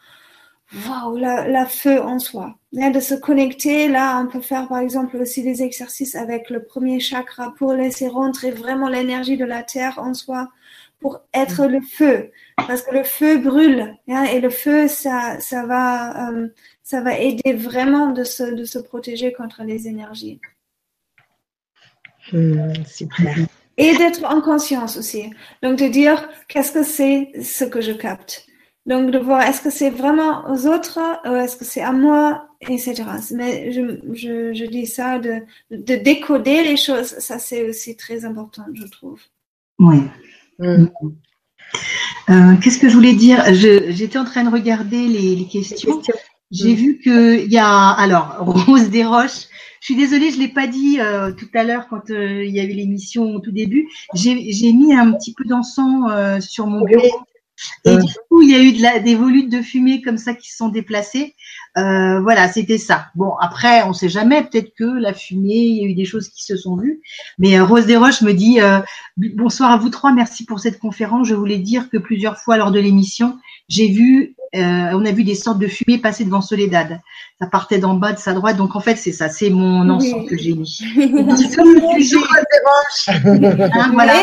Waouh, 0.88 1.18
la, 1.18 1.46
la, 1.46 1.66
feu 1.66 2.00
en 2.00 2.18
soi. 2.18 2.56
de 2.72 2.98
se 2.98 3.14
connecter, 3.14 3.88
là, 3.88 4.20
on 4.20 4.26
peut 4.26 4.40
faire 4.40 4.66
par 4.66 4.78
exemple 4.78 5.16
aussi 5.18 5.42
des 5.42 5.62
exercices 5.62 6.16
avec 6.16 6.50
le 6.50 6.64
premier 6.64 7.00
chakra 7.00 7.54
pour 7.56 7.74
laisser 7.74 8.08
rentrer 8.08 8.50
vraiment 8.50 8.88
l'énergie 8.88 9.36
de 9.36 9.44
la 9.44 9.62
terre 9.62 9.98
en 9.98 10.14
soi, 10.14 10.48
pour 11.00 11.20
être 11.34 11.66
le 11.66 11.80
feu. 11.80 12.32
Parce 12.56 12.82
que 12.82 12.94
le 12.94 13.04
feu 13.04 13.38
brûle. 13.38 13.94
et 14.08 14.40
le 14.40 14.50
feu, 14.50 14.88
ça, 14.88 15.38
ça, 15.38 15.66
va, 15.66 16.30
euh, 16.30 16.48
ça 16.84 17.00
va 17.00 17.18
aider 17.18 17.52
vraiment 17.54 18.12
de 18.12 18.22
se, 18.22 18.44
de 18.54 18.64
se 18.64 18.78
protéger 18.78 19.32
contre 19.32 19.64
les 19.64 19.88
énergies. 19.88 20.40
Hmm, 22.32 22.72
super 22.86 23.36
et 23.76 23.96
d'être 23.96 24.24
en 24.24 24.40
conscience 24.40 24.96
aussi. 24.96 25.30
Donc 25.62 25.78
de 25.78 25.88
dire 25.88 26.28
qu'est-ce 26.48 26.72
que 26.72 26.82
c'est 26.82 27.32
ce 27.42 27.64
que 27.64 27.80
je 27.80 27.92
capte? 27.92 28.46
Donc 28.86 29.10
de 29.10 29.18
voir 29.18 29.42
est-ce 29.42 29.62
que 29.62 29.70
c'est 29.70 29.90
vraiment 29.90 30.50
aux 30.50 30.66
autres 30.66 30.98
ou 31.26 31.34
est-ce 31.34 31.56
que 31.56 31.64
c'est 31.64 31.80
à 31.80 31.92
moi, 31.92 32.48
etc. 32.60 33.02
Mais 33.32 33.72
je, 33.72 33.98
je, 34.12 34.52
je 34.52 34.64
dis 34.66 34.86
ça, 34.86 35.18
de, 35.18 35.40
de, 35.70 35.96
décoder 35.96 36.62
les 36.62 36.76
choses, 36.76 37.18
ça 37.18 37.38
c'est 37.38 37.68
aussi 37.68 37.96
très 37.96 38.24
important, 38.24 38.66
je 38.74 38.86
trouve. 38.86 39.20
Oui. 39.78 40.02
Mm. 40.58 40.86
Euh, 42.30 42.54
Qu'est-ce 42.62 42.78
que 42.78 42.88
je 42.88 42.94
voulais 42.94 43.14
dire? 43.14 43.42
J'étais 43.54 44.18
en 44.18 44.24
train 44.24 44.44
de 44.44 44.50
regarder 44.50 45.08
les, 45.08 45.34
les 45.34 45.46
questions. 45.46 46.00
J'ai 46.54 46.74
vu 46.74 46.98
qu'il 46.98 47.52
y 47.52 47.58
a, 47.58 47.90
alors, 47.90 48.36
Rose 48.66 48.88
Desroches 48.90 49.48
je 49.84 49.92
suis 49.92 49.96
désolée, 49.96 50.30
je 50.30 50.38
l'ai 50.38 50.48
pas 50.48 50.66
dit 50.66 50.98
euh, 50.98 51.30
tout 51.30 51.48
à 51.52 51.62
l'heure 51.62 51.88
quand 51.90 52.08
euh, 52.08 52.42
il 52.42 52.54
y 52.54 52.58
avait 52.58 52.72
l'émission 52.72 53.34
au 53.34 53.40
tout 53.40 53.52
début. 53.52 53.86
J'ai 54.14 54.72
mis 54.72 54.94
un 54.94 55.12
petit 55.12 55.34
peu 55.34 55.44
d'encens 55.44 56.10
euh, 56.10 56.40
sur 56.40 56.66
mon 56.66 56.86
bureau. 56.86 57.20
Et 57.84 57.96
du 57.96 58.12
coup, 58.28 58.42
il 58.42 58.50
y 58.50 58.54
a 58.54 58.62
eu 58.62 58.72
de 58.72 58.82
la, 58.82 58.98
des 58.98 59.14
volutes 59.14 59.50
de 59.50 59.62
fumée 59.62 60.02
comme 60.02 60.18
ça 60.18 60.34
qui 60.34 60.50
se 60.50 60.56
sont 60.56 60.68
déplacées. 60.68 61.34
voilà, 61.76 62.48
c'était 62.48 62.78
ça. 62.78 63.06
Bon, 63.14 63.34
après, 63.40 63.82
on 63.84 63.92
sait 63.92 64.08
jamais. 64.08 64.42
Peut-être 64.42 64.74
que 64.74 64.84
la 64.84 65.12
fumée, 65.12 65.54
il 65.54 65.82
y 65.82 65.84
a 65.84 65.88
eu 65.88 65.94
des 65.94 66.04
choses 66.04 66.28
qui 66.28 66.42
se 66.42 66.56
sont 66.56 66.76
vues. 66.76 67.00
Mais 67.38 67.60
Rose 67.60 67.86
Desroches 67.86 68.22
me 68.22 68.32
dit 68.32 68.58
bonsoir 69.16 69.70
à 69.70 69.76
vous 69.76 69.90
trois. 69.90 70.12
Merci 70.12 70.44
pour 70.44 70.60
cette 70.60 70.78
conférence. 70.78 71.28
Je 71.28 71.34
voulais 71.34 71.58
dire 71.58 71.90
que 71.90 71.98
plusieurs 71.98 72.38
fois 72.38 72.56
lors 72.56 72.72
de 72.72 72.80
l'émission, 72.80 73.38
j'ai 73.68 73.88
vu, 73.88 74.34
on 74.54 75.04
a 75.04 75.12
vu 75.12 75.24
des 75.24 75.34
sortes 75.34 75.58
de 75.58 75.68
fumée 75.68 75.98
passer 75.98 76.24
devant 76.24 76.40
Soledad 76.40 77.00
ça 77.40 77.46
partait 77.46 77.78
d'en 77.78 77.94
bas 77.94 78.12
de 78.12 78.18
sa 78.18 78.32
droite. 78.32 78.56
Donc 78.56 78.76
en 78.76 78.80
fait, 78.80 78.96
c'est 78.96 79.12
ça, 79.12 79.28
c'est 79.28 79.50
mon 79.50 79.88
ensemble 79.88 80.26
que 80.26 80.36
j'ai 80.36 80.54
mis. 80.54 80.80
hein, 83.08 83.90
voilà. 83.92 84.14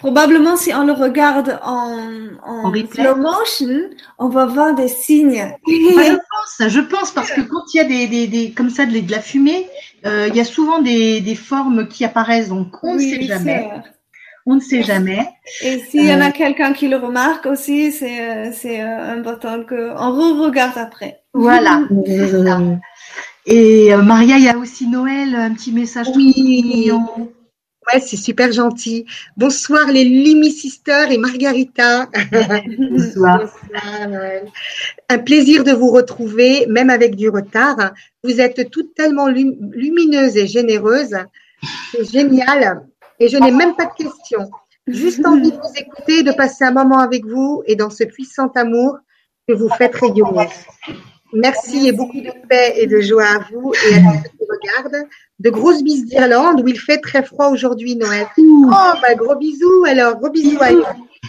Probablement, 0.00 0.56
si 0.56 0.74
on 0.74 0.84
le 0.84 0.92
regarde 0.92 1.60
en, 1.62 1.96
en, 2.44 2.72
slow 2.90 3.16
motion, 3.16 3.88
on 4.18 4.28
va 4.28 4.46
voir 4.46 4.74
des 4.74 4.88
signes. 4.88 5.54
je 5.68 6.12
pense, 6.16 6.68
je 6.68 6.80
pense, 6.80 7.10
parce 7.12 7.30
que 7.30 7.42
quand 7.42 7.62
il 7.72 7.76
y 7.76 7.80
a 7.80 7.84
des, 7.84 8.08
des, 8.08 8.26
des 8.26 8.50
comme 8.50 8.70
ça 8.70 8.86
de, 8.86 8.98
de 8.98 9.10
la 9.10 9.20
fumée, 9.20 9.68
euh, 10.06 10.26
il 10.28 10.34
y 10.34 10.40
a 10.40 10.44
souvent 10.44 10.80
des, 10.80 11.20
des 11.20 11.36
formes 11.36 11.86
qui 11.86 12.04
apparaissent. 12.04 12.48
Donc 12.48 12.82
on 12.82 12.94
ne 12.94 12.98
sait 12.98 13.22
jamais. 13.22 13.70
On 14.46 14.56
ne 14.56 14.60
sait 14.60 14.82
jamais. 14.82 15.28
Et 15.62 15.78
s'il 15.78 16.06
y 16.06 16.14
en 16.14 16.20
a 16.20 16.30
euh, 16.30 16.32
quelqu'un 16.32 16.72
qui 16.72 16.88
le 16.88 16.96
remarque 16.96 17.46
aussi, 17.46 17.92
c'est 17.92 18.20
euh, 18.20 18.50
c'est 18.52 18.80
important 18.80 19.62
qu'on 19.68 19.94
re-regarde 19.94 20.78
après. 20.78 21.20
Voilà. 21.34 21.82
Et 23.46 23.92
euh, 23.92 24.02
Maria, 24.02 24.36
il 24.36 24.44
y 24.44 24.48
a 24.48 24.56
aussi 24.56 24.86
Noël, 24.86 25.34
un 25.34 25.52
petit 25.54 25.72
message 25.72 26.08
oui. 26.14 26.34
mignon. 26.36 27.32
Ouais, 27.92 28.00
c'est 28.00 28.16
super 28.16 28.52
gentil. 28.52 29.06
Bonsoir 29.36 29.86
les 29.86 30.04
Lumi 30.04 30.50
Sisters 30.50 31.10
et 31.10 31.18
Margarita. 31.18 32.06
Bonsoir. 32.78 33.40
Bonsoir 33.40 34.42
Un 35.08 35.18
plaisir 35.18 35.64
de 35.64 35.72
vous 35.72 35.90
retrouver, 35.90 36.66
même 36.68 36.90
avec 36.90 37.16
du 37.16 37.28
retard. 37.28 37.92
Vous 38.22 38.40
êtes 38.40 38.70
toutes 38.70 38.94
tellement 38.94 39.28
lumineuses 39.28 40.36
et 40.36 40.46
généreuses. 40.46 41.16
C'est 41.92 42.10
génial. 42.10 42.86
Et 43.18 43.28
je 43.28 43.36
n'ai 43.38 43.50
même 43.50 43.74
pas 43.74 43.86
de 43.86 44.04
questions. 44.04 44.50
Juste 44.86 45.24
envie 45.26 45.50
de 45.50 45.56
vous 45.56 45.74
écouter, 45.76 46.22
de 46.22 46.32
passer 46.32 46.64
un 46.64 46.72
moment 46.72 46.98
avec 46.98 47.24
vous 47.26 47.62
et 47.66 47.76
dans 47.76 47.90
ce 47.90 48.04
puissant 48.04 48.48
amour 48.54 48.98
que 49.48 49.54
vous 49.54 49.68
faites 49.68 49.94
rayonner. 49.96 50.48
Merci 51.32 51.88
et 51.88 51.92
beaucoup 51.92 52.20
de 52.20 52.30
paix 52.48 52.74
et 52.76 52.86
de 52.86 53.00
joie 53.00 53.24
à 53.24 53.38
vous 53.50 53.72
et 53.72 53.94
à 53.94 54.00
tous 54.00 54.22
ceux 54.22 54.30
qui 54.30 54.46
regardent. 54.48 55.08
De 55.38 55.50
grosses 55.50 55.82
bises 55.82 56.06
d'Irlande 56.06 56.60
où 56.60 56.68
il 56.68 56.78
fait 56.78 56.98
très 56.98 57.22
froid 57.22 57.48
aujourd'hui, 57.50 57.96
Noël. 57.96 58.26
Oh, 58.38 58.70
bah, 58.70 59.14
gros 59.16 59.36
bisous 59.36 59.84
alors, 59.86 60.18
gros 60.18 60.30
bisous 60.30 60.60
à, 60.60 60.70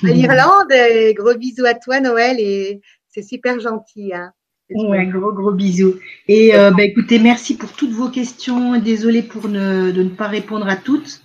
l'Irlande 0.03 0.71
et 0.71 1.13
gros 1.13 1.35
bisous 1.35 1.65
à 1.65 1.75
toi, 1.75 1.99
Noël. 1.99 2.37
Et 2.39 2.81
c'est 3.09 3.21
super 3.21 3.59
gentil. 3.59 4.13
Hein. 4.13 4.31
Ouais, 4.71 5.05
gros 5.05 5.31
gros 5.31 5.51
bisous. 5.51 5.95
Et 6.27 6.55
euh, 6.55 6.71
bah, 6.71 6.83
écoutez, 6.83 7.19
merci 7.19 7.55
pour 7.55 7.71
toutes 7.71 7.91
vos 7.91 8.09
questions. 8.09 8.79
Désolée 8.79 9.21
pour 9.21 9.47
ne, 9.47 9.91
de 9.91 10.03
ne 10.03 10.09
pas 10.09 10.27
répondre 10.27 10.67
à 10.67 10.75
toutes 10.75 11.21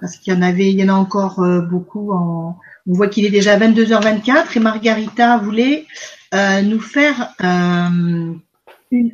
parce 0.00 0.16
qu'il 0.16 0.32
y 0.32 0.36
en 0.36 0.42
avait, 0.42 0.70
il 0.70 0.78
y 0.78 0.84
en 0.84 0.94
a 0.94 0.98
encore 0.98 1.40
euh, 1.40 1.60
beaucoup. 1.60 2.12
En, 2.12 2.58
on 2.86 2.92
voit 2.92 3.08
qu'il 3.08 3.24
est 3.24 3.30
déjà 3.30 3.58
22h24 3.58 4.56
et 4.56 4.60
Margarita 4.60 5.38
voulait 5.38 5.86
euh, 6.34 6.62
nous 6.62 6.80
faire 6.80 7.34
euh, 7.42 8.34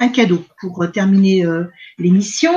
un 0.00 0.08
cadeau 0.08 0.44
pour 0.60 0.84
terminer 0.92 1.46
euh, 1.46 1.64
l'émission. 1.98 2.52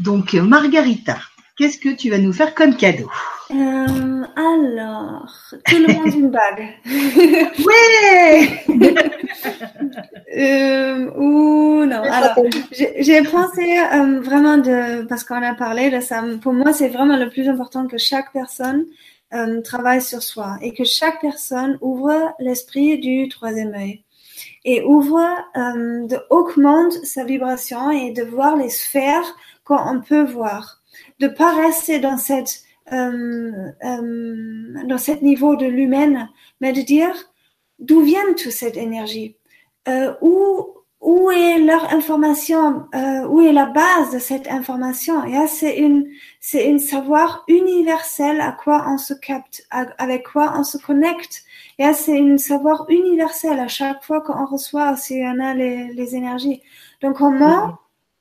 Donc, 0.00 0.34
Margarita, 0.34 1.18
qu'est-ce 1.56 1.78
que 1.78 1.90
tu 1.90 2.10
vas 2.10 2.18
nous 2.18 2.32
faire 2.32 2.54
comme 2.54 2.76
cadeau? 2.76 3.08
Alors, 3.50 5.54
tout 5.66 5.76
le 5.76 5.92
monde 5.92 6.14
une 6.14 6.30
bague. 6.30 6.68
ouais 7.66 8.64
Ou 11.16 11.84
non. 11.84 12.02
Alors, 12.02 12.34
j'ai 12.72 13.22
pensé 13.22 13.76
vraiment 14.22 14.56
de 14.56 15.04
parce 15.04 15.22
qu'on 15.22 15.42
a 15.42 15.54
parlé 15.54 15.90
de 15.90 16.00
ça. 16.00 16.24
Pour 16.40 16.54
moi, 16.54 16.72
c'est 16.72 16.88
vraiment 16.88 17.16
le 17.16 17.28
plus 17.28 17.48
important 17.48 17.86
que 17.86 17.98
chaque 17.98 18.32
personne 18.32 18.86
euh, 19.34 19.60
travaille 19.62 20.02
sur 20.02 20.22
soi 20.22 20.58
et 20.62 20.72
que 20.72 20.84
chaque 20.84 21.20
personne 21.20 21.78
ouvre 21.80 22.34
l'esprit 22.38 22.98
du 22.98 23.28
troisième 23.28 23.74
œil 23.74 24.04
et 24.64 24.82
ouvre, 24.82 25.20
euh, 25.56 26.18
augmente 26.30 26.92
sa 27.04 27.24
vibration 27.24 27.90
et 27.90 28.12
de 28.12 28.22
voir 28.22 28.56
les 28.56 28.68
sphères 28.68 29.36
qu'on 29.64 30.00
peut 30.00 30.24
voir, 30.24 30.82
de 31.18 31.28
pas 31.28 31.54
rester 31.54 31.98
dans 31.98 32.18
cette 32.18 32.62
euh, 32.92 33.70
euh, 33.84 34.84
dans 34.86 34.98
cet 34.98 35.22
niveau 35.22 35.56
de 35.56 35.66
l'humain, 35.66 36.28
mais 36.60 36.72
de 36.72 36.82
dire 36.82 37.14
d'où 37.78 38.02
vient 38.02 38.34
toute 38.36 38.50
cette 38.52 38.76
énergie, 38.76 39.36
où 40.20 40.74
où 41.02 41.32
est 41.32 41.58
leur 41.58 41.92
information, 41.92 42.86
euh, 42.94 43.26
où 43.26 43.40
est 43.40 43.52
la 43.52 43.66
base 43.66 44.12
de 44.12 44.20
cette 44.20 44.48
information? 44.48 45.24
Et 45.24 45.48
c'est 45.48 45.76
une, 45.76 46.08
c'est 46.38 46.68
une 46.68 46.78
savoir 46.78 47.42
universel 47.48 48.40
à 48.40 48.52
quoi 48.52 48.86
on 48.88 48.98
se 48.98 49.12
capte, 49.12 49.66
avec 49.70 50.28
quoi 50.28 50.54
on 50.56 50.62
se 50.62 50.78
connecte. 50.78 51.42
Et 51.80 51.92
c'est 51.92 52.16
une 52.16 52.38
savoir 52.38 52.86
universel 52.88 53.58
à 53.58 53.66
chaque 53.66 54.04
fois 54.04 54.20
qu'on 54.20 54.46
reçoit, 54.46 54.96
si 54.96 55.20
on 55.24 55.40
a 55.40 55.54
les, 55.54 55.92
les 55.92 56.14
énergies. 56.14 56.62
Donc 57.00 57.16
comment 57.16 57.66
mm-hmm. 57.66 57.76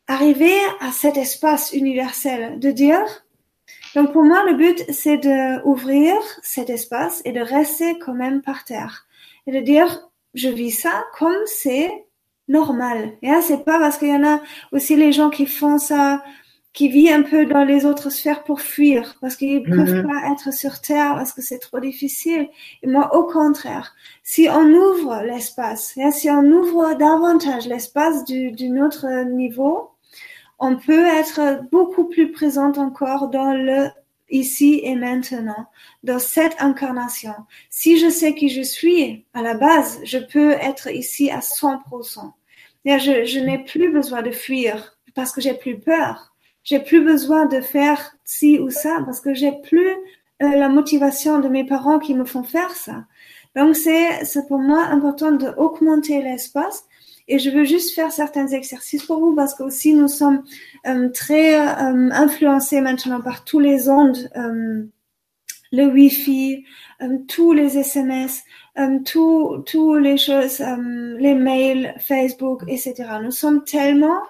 arriver 0.08 0.58
à 0.80 0.92
cet 0.92 1.18
espace 1.18 1.74
universel 1.74 2.60
de 2.60 2.72
dire. 2.72 3.06
Donc 3.94 4.12
pour 4.12 4.24
moi, 4.24 4.44
le 4.46 4.56
but, 4.56 4.84
c'est 4.90 5.18
de 5.18 5.64
ouvrir 5.68 6.16
cet 6.42 6.72
espace 6.72 7.22
et 7.26 7.32
de 7.32 7.42
rester 7.42 8.00
quand 8.00 8.16
même 8.16 8.42
par 8.42 8.66
terre 8.66 9.06
et 9.46 9.52
de 9.52 9.60
dire 9.60 10.10
je 10.34 10.50
vis 10.50 10.72
ça 10.72 11.04
comme 11.18 11.36
c'est 11.46 11.92
normal. 12.52 13.14
Et 13.22 13.32
c'est 13.42 13.64
pas 13.64 13.80
parce 13.80 13.98
qu'il 13.98 14.10
y 14.10 14.16
en 14.16 14.24
a 14.24 14.42
aussi 14.72 14.96
les 14.96 15.12
gens 15.12 15.30
qui 15.30 15.46
font 15.46 15.78
ça, 15.78 16.24
qui 16.74 16.90
vivent 16.90 17.14
un 17.14 17.24
peu 17.24 17.46
dans 17.46 17.64
les 17.64 17.86
autres 17.86 18.10
sphères 18.10 18.44
pour 18.44 18.62
fuir, 18.62 19.16
parce 19.22 19.36
qu'ils 19.36 19.64
ne 19.64 19.76
peuvent 19.76 20.04
mhm. 20.04 20.08
pas 20.08 20.32
être 20.32 20.54
sur 20.54 20.80
Terre, 20.82 21.16
parce 21.16 21.34
que 21.34 21.42
c'est 21.42 21.60
trop 21.60 21.80
difficile. 21.80 22.50
Et 22.84 22.88
moi, 22.88 23.16
au 23.16 23.24
contraire, 23.24 23.94
si 24.24 24.48
on 24.50 24.68
ouvre 24.70 25.22
l'espace, 25.24 25.98
si 26.12 26.30
on 26.30 26.44
ouvre 26.44 26.96
davantage 26.98 27.68
l'espace 27.68 28.26
d'un 28.26 28.86
autre 28.86 29.08
niveau, 29.30 29.92
on 30.60 30.78
peut 30.78 31.06
être 31.06 31.64
beaucoup 31.72 32.06
plus 32.06 32.32
présente 32.32 32.78
encore 32.78 33.30
dans 33.30 33.54
le 33.54 33.90
ici 34.32 34.80
et 34.84 34.96
maintenant, 34.96 35.68
dans 36.04 36.20
cette 36.20 36.56
incarnation. 36.60 37.34
Si 37.70 38.00
je 38.00 38.10
sais 38.10 38.34
qui 38.34 38.48
je 38.48 38.62
suis 38.62 39.26
à 39.34 39.42
la 39.42 39.56
base, 39.56 40.00
je 40.04 40.18
peux 40.18 40.52
être 40.52 40.90
ici 40.90 41.30
à 41.30 41.40
100%. 41.40 42.32
Je, 42.86 43.26
je 43.26 43.40
n'ai 43.40 43.64
plus 43.64 43.92
besoin 43.92 44.22
de 44.22 44.32
fuir 44.32 44.98
parce 45.16 45.32
que 45.32 45.42
j'ai 45.42 45.54
plus 45.54 45.80
peur. 45.80 46.34
J'ai 46.64 46.80
plus 46.80 47.04
besoin 47.04 47.46
de 47.46 47.60
faire 47.62 48.16
ci 48.24 48.60
ou 48.60 48.70
ça 48.70 49.02
parce 49.06 49.20
que 49.20 49.34
j'ai 49.34 49.52
plus 49.64 49.90
euh, 49.90 50.56
la 50.56 50.70
motivation 50.70 51.40
de 51.40 51.48
mes 51.48 51.66
parents 51.66 52.00
qui 52.00 52.14
me 52.14 52.26
font 52.26 52.44
faire 52.44 52.72
ça. 52.72 53.06
Donc 53.56 53.76
c'est 53.76 54.48
pour 54.48 54.60
moi 54.60 54.84
important 54.86 55.32
d'augmenter 55.32 56.22
l'espace 56.22 56.86
et 57.28 57.40
je 57.40 57.50
veux 57.50 57.66
juste 57.66 57.94
faire 57.94 58.12
certains 58.12 58.48
exercices 58.48 59.06
pour 59.06 59.20
vous 59.20 59.36
parce 59.36 59.54
que 59.54 59.64
aussi 59.64 59.94
nous 59.94 60.08
sommes 60.08 60.44
euh, 60.88 61.10
très 61.10 61.60
euh, 61.60 62.10
influencés 62.12 62.82
maintenant 62.82 63.22
par 63.22 63.44
tous 63.44 63.60
les 63.60 63.90
ondes, 63.90 64.30
euh, 64.36 64.84
le 65.72 65.86
Wi-Fi, 65.86 66.66
euh, 67.02 67.18
tous 67.28 67.54
les 67.54 67.78
SMS, 67.78 68.44
euh, 68.78 69.00
tous 69.06 69.64
tous 69.66 69.96
les 69.96 70.18
choses, 70.18 70.64
les 71.20 71.34
mails, 71.34 71.96
Facebook, 72.00 72.64
etc. 72.68 72.94
Nous 73.24 73.32
sommes 73.32 73.64
tellement 73.64 74.22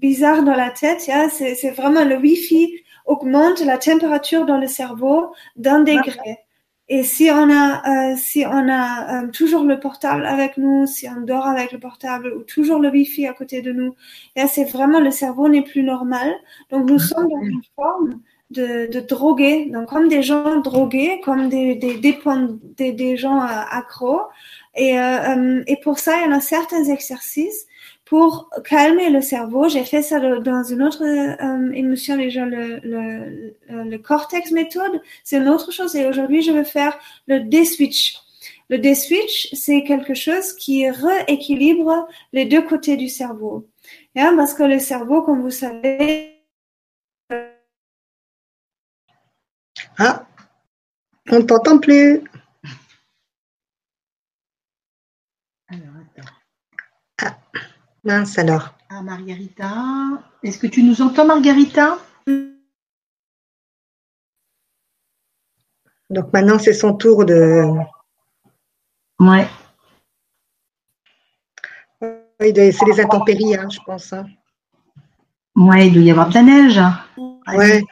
bizarres 0.00 0.42
dans 0.42 0.54
la 0.54 0.70
tête. 0.70 1.06
Yeah? 1.06 1.30
C'est 1.30 1.70
vraiment 1.70 2.04
le 2.04 2.16
Wi-Fi 2.18 2.70
augmente 3.06 3.60
la 3.60 3.78
température 3.78 4.44
dans 4.44 4.58
le 4.58 4.66
cerveau 4.66 5.32
d'un 5.56 5.80
degré. 5.80 6.38
Et 6.88 7.02
si 7.02 7.30
on 7.30 7.50
a, 7.50 8.12
euh, 8.12 8.16
si 8.16 8.44
on 8.46 8.68
a 8.68 9.22
euh, 9.24 9.28
toujours 9.28 9.64
le 9.64 9.80
portable 9.80 10.26
avec 10.26 10.58
nous, 10.58 10.86
si 10.86 11.08
on 11.08 11.22
dort 11.22 11.46
avec 11.46 11.72
le 11.72 11.78
portable 11.78 12.34
ou 12.36 12.42
toujours 12.42 12.78
le 12.78 12.90
wifi 12.90 13.26
à 13.26 13.32
côté 13.32 13.62
de 13.62 13.72
nous, 13.72 13.94
là 14.36 14.46
c'est 14.48 14.64
vraiment 14.64 15.00
le 15.00 15.10
cerveau 15.10 15.48
n'est 15.48 15.62
plus 15.62 15.82
normal. 15.82 16.30
Donc 16.70 16.90
nous 16.90 16.98
sommes 16.98 17.28
dans 17.28 17.40
une 17.40 17.62
forme 17.74 18.20
de, 18.54 18.86
de 18.90 19.00
donc 19.72 19.86
comme 19.88 20.08
des 20.08 20.22
gens 20.22 20.60
drogués, 20.60 21.20
comme 21.24 21.48
des 21.48 21.74
des 21.74 21.94
des, 21.96 22.92
des 22.92 23.16
gens 23.16 23.40
euh, 23.42 23.48
accros. 23.70 24.22
Et, 24.76 24.98
euh, 24.98 25.62
et 25.66 25.76
pour 25.84 25.98
ça, 25.98 26.16
il 26.18 26.24
y 26.24 26.32
en 26.32 26.36
a 26.36 26.40
certains 26.40 26.84
exercices 26.84 27.66
pour 28.04 28.50
calmer 28.68 29.08
le 29.10 29.20
cerveau. 29.20 29.68
J'ai 29.68 29.84
fait 29.84 30.02
ça 30.02 30.18
dans 30.20 30.64
une 30.64 30.82
autre 30.82 31.04
euh, 31.04 31.72
émission 31.72 32.16
déjà, 32.16 32.44
le, 32.44 32.80
le, 32.82 33.54
le, 33.68 33.98
cortex 33.98 34.50
méthode. 34.50 35.00
C'est 35.22 35.36
une 35.36 35.48
autre 35.48 35.70
chose. 35.72 35.94
Et 35.94 36.06
aujourd'hui, 36.06 36.42
je 36.42 36.52
vais 36.52 36.64
faire 36.64 36.98
le 37.26 37.40
D-switch. 37.40 38.16
Le 38.68 38.78
D-switch, 38.78 39.48
c'est 39.52 39.84
quelque 39.84 40.14
chose 40.14 40.54
qui 40.54 40.88
rééquilibre 40.90 42.08
les 42.32 42.44
deux 42.44 42.62
côtés 42.62 42.96
du 42.96 43.08
cerveau. 43.08 43.66
Yeah, 44.16 44.32
parce 44.36 44.54
que 44.54 44.62
le 44.64 44.78
cerveau, 44.78 45.22
comme 45.22 45.40
vous 45.42 45.50
savez... 45.50 46.33
Ah, 49.98 50.26
on 51.30 51.38
ne 51.38 51.42
t'entend 51.42 51.78
plus. 51.78 52.22
Mince 58.04 58.38
alors. 58.38 58.74
Ah, 58.90 59.02
Margarita. 59.02 59.72
Est-ce 60.42 60.58
que 60.58 60.66
tu 60.66 60.82
nous 60.82 61.00
entends, 61.00 61.24
Margarita? 61.24 61.98
Donc 66.10 66.32
maintenant, 66.32 66.58
c'est 66.58 66.74
son 66.74 66.94
tour 66.94 67.24
de. 67.24 67.64
Ouais. 69.18 69.48
C'est 72.00 72.52
les 72.52 73.00
intempéries, 73.00 73.56
hein, 73.56 73.68
je 73.70 73.78
pense. 73.86 74.12
Hein. 74.12 74.26
Ouais, 75.56 75.86
il 75.86 75.94
doit 75.94 76.02
y 76.02 76.10
avoir 76.10 76.28
de 76.28 76.34
la 76.34 76.42
neige. 76.42 76.80
Ouais. 77.46 77.82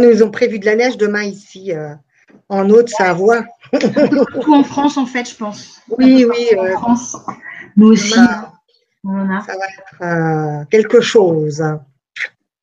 Nous 0.00 0.22
ont 0.22 0.30
prévu 0.30 0.58
de 0.58 0.66
la 0.66 0.76
neige 0.76 0.96
demain 0.96 1.22
ici, 1.22 1.72
euh, 1.72 1.94
en 2.48 2.68
Haute-Savoie. 2.68 3.44
Tout 3.72 4.54
en 4.54 4.64
France, 4.64 4.96
en 4.96 5.06
fait, 5.06 5.28
je 5.28 5.36
pense. 5.36 5.80
Oui, 5.98 6.24
oui. 6.24 6.58
En 6.58 6.64
euh, 6.64 6.72
France. 6.72 7.16
Nous 7.76 7.88
aussi. 7.88 8.10
Ça 8.10 8.52
va 9.04 9.66
être 9.68 10.02
euh, 10.02 10.64
quelque 10.70 11.00
chose. 11.00 11.62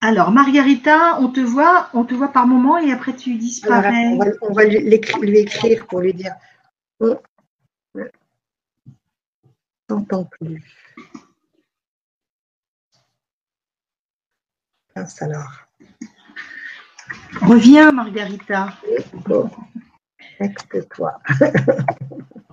Alors, 0.01 0.31
Margarita, 0.31 1.19
on 1.19 1.29
te 1.29 1.39
voit, 1.39 1.89
on 1.93 2.05
te 2.05 2.15
voit 2.15 2.29
par 2.29 2.47
moment 2.47 2.79
et 2.79 2.91
après 2.91 3.15
tu 3.15 3.35
disparais. 3.35 4.17
on 4.41 4.53
va, 4.53 4.63
lui, 4.63 5.37
écrire 5.37 5.85
pour 5.85 5.99
lui 5.99 6.15
dire. 6.15 6.33
On 6.99 7.19
n'entend 9.89 10.25
plus. 10.25 10.63
alors. 15.21 15.65
Reviens, 17.41 17.91
Margarita. 17.91 18.73
Bon. 19.25 19.49
toi 20.95 21.13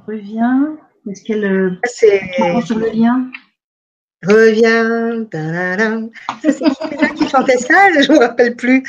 Reviens. 0.07 0.77
Est-ce 1.11 1.25
qu'elle 1.25 1.45
euh, 1.45 1.81
est 1.83 2.63
sur 2.63 2.79
le 2.79 2.91
lien? 2.91 3.31
Reviens. 4.27 5.27
C'est 6.43 7.15
qui 7.15 7.29
chantait 7.29 7.59
ça? 7.59 7.93
Je 7.93 8.11
ne 8.11 8.15
me 8.15 8.19
rappelle 8.19 8.57
plus. 8.57 8.83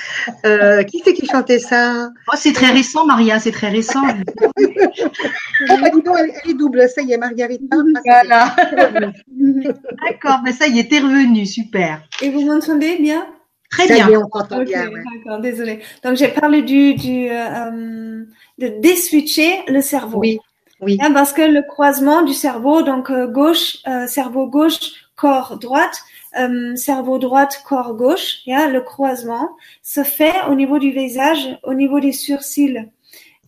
Euh, 0.46 0.84
qui 0.84 1.02
c'est 1.06 1.14
qui 1.14 1.28
chantait 1.28 1.60
ça? 1.60 2.10
Oh, 2.28 2.36
C'est 2.36 2.54
très 2.54 2.72
récent, 2.72 3.06
Maria, 3.06 3.40
c'est 3.40 3.52
très 3.52 3.70
récent. 3.70 4.02
ah, 4.08 5.90
dis 5.94 6.02
donc, 6.02 6.18
elle, 6.18 6.50
est 6.50 6.54
double, 6.56 6.90
ça 6.90 7.02
y 7.02 7.14
est, 7.14 7.18
Marguerite. 7.18 7.62
Voilà. 8.06 8.56
D'accord, 9.28 10.42
mais 10.44 10.54
ça 10.54 10.68
y 10.68 10.80
est, 10.80 10.90
t'es 10.90 11.00
revenue, 11.00 11.46
super. 11.46 12.02
Et 12.22 12.32
vous 12.32 12.46
m'entendez 12.46 12.98
bien? 12.98 13.28
Très 13.72 13.88
bien. 13.88 14.10
Y 14.10 14.14
est, 14.14 14.18
on 14.18 14.28
t'entend 14.28 14.64
bien. 14.64 14.90
D'accord, 14.90 15.40
désolée. 15.40 15.80
Donc, 16.04 16.16
j'ai 16.16 16.30
parlé 16.30 16.62
du, 16.62 16.96
du 16.96 17.30
euh, 17.30 18.24
de 18.58 18.68
déswitcher 18.80 19.64
le 19.68 19.82
cerveau. 19.82 20.20
Oui. 20.20 20.40
Oui. 20.82 20.98
Hein, 21.02 21.12
parce 21.14 21.34
que 21.34 21.42
le 21.42 21.62
croisement 21.62 22.22
du 22.22 22.34
cerveau, 22.34 22.82
donc 22.84 23.10
euh, 23.10 23.28
gauche, 23.28 23.80
euh, 23.88 24.08
cerveau 24.08 24.48
gauche, 24.48 25.10
corps 25.18 25.60
droite, 25.60 26.02
euh, 26.40 26.74
cerveau 26.78 27.18
droite, 27.18 27.64
corps 27.68 27.96
gauche, 27.96 28.38
le 28.46 28.80
croisement 28.80 29.50
se 29.84 30.04
fait 30.04 30.34
au 30.50 30.56
niveau 30.56 30.80
du 30.80 30.92
visage, 30.92 31.60
au 31.64 31.74
niveau 31.74 32.00
des 32.00 32.14
sourcils. 32.14 32.90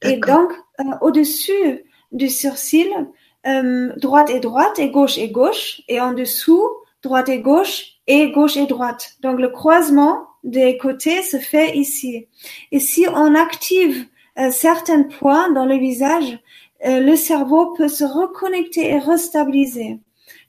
Et 0.01 0.17
donc, 0.17 0.51
euh, 0.79 0.83
au-dessus 0.99 1.85
du 2.11 2.27
sourcil, 2.27 2.89
euh, 3.47 3.93
droite 3.97 4.29
et 4.29 4.41
droite 4.41 4.77
et 4.77 4.89
gauche 4.89 5.17
et 5.17 5.29
gauche, 5.29 5.81
et 5.87 6.01
en 6.01 6.11
dessous, 6.13 6.67
droite 7.01 7.29
et 7.29 7.39
gauche 7.39 7.93
et 8.07 8.31
gauche 8.31 8.57
et 8.57 8.65
droite. 8.65 9.15
Donc, 9.21 9.39
le 9.39 9.49
croisement 9.49 10.27
des 10.43 10.77
côtés 10.77 11.21
se 11.21 11.37
fait 11.37 11.77
ici. 11.77 12.27
Et 12.71 12.79
si 12.79 13.05
on 13.13 13.35
active 13.35 14.07
certains 14.51 15.03
points 15.03 15.51
dans 15.51 15.65
le 15.65 15.77
visage, 15.77 16.39
le 16.83 17.15
cerveau 17.15 17.73
peut 17.73 17.87
se 17.87 18.03
reconnecter 18.03 18.89
et 18.89 18.97
restabiliser. 18.97 19.99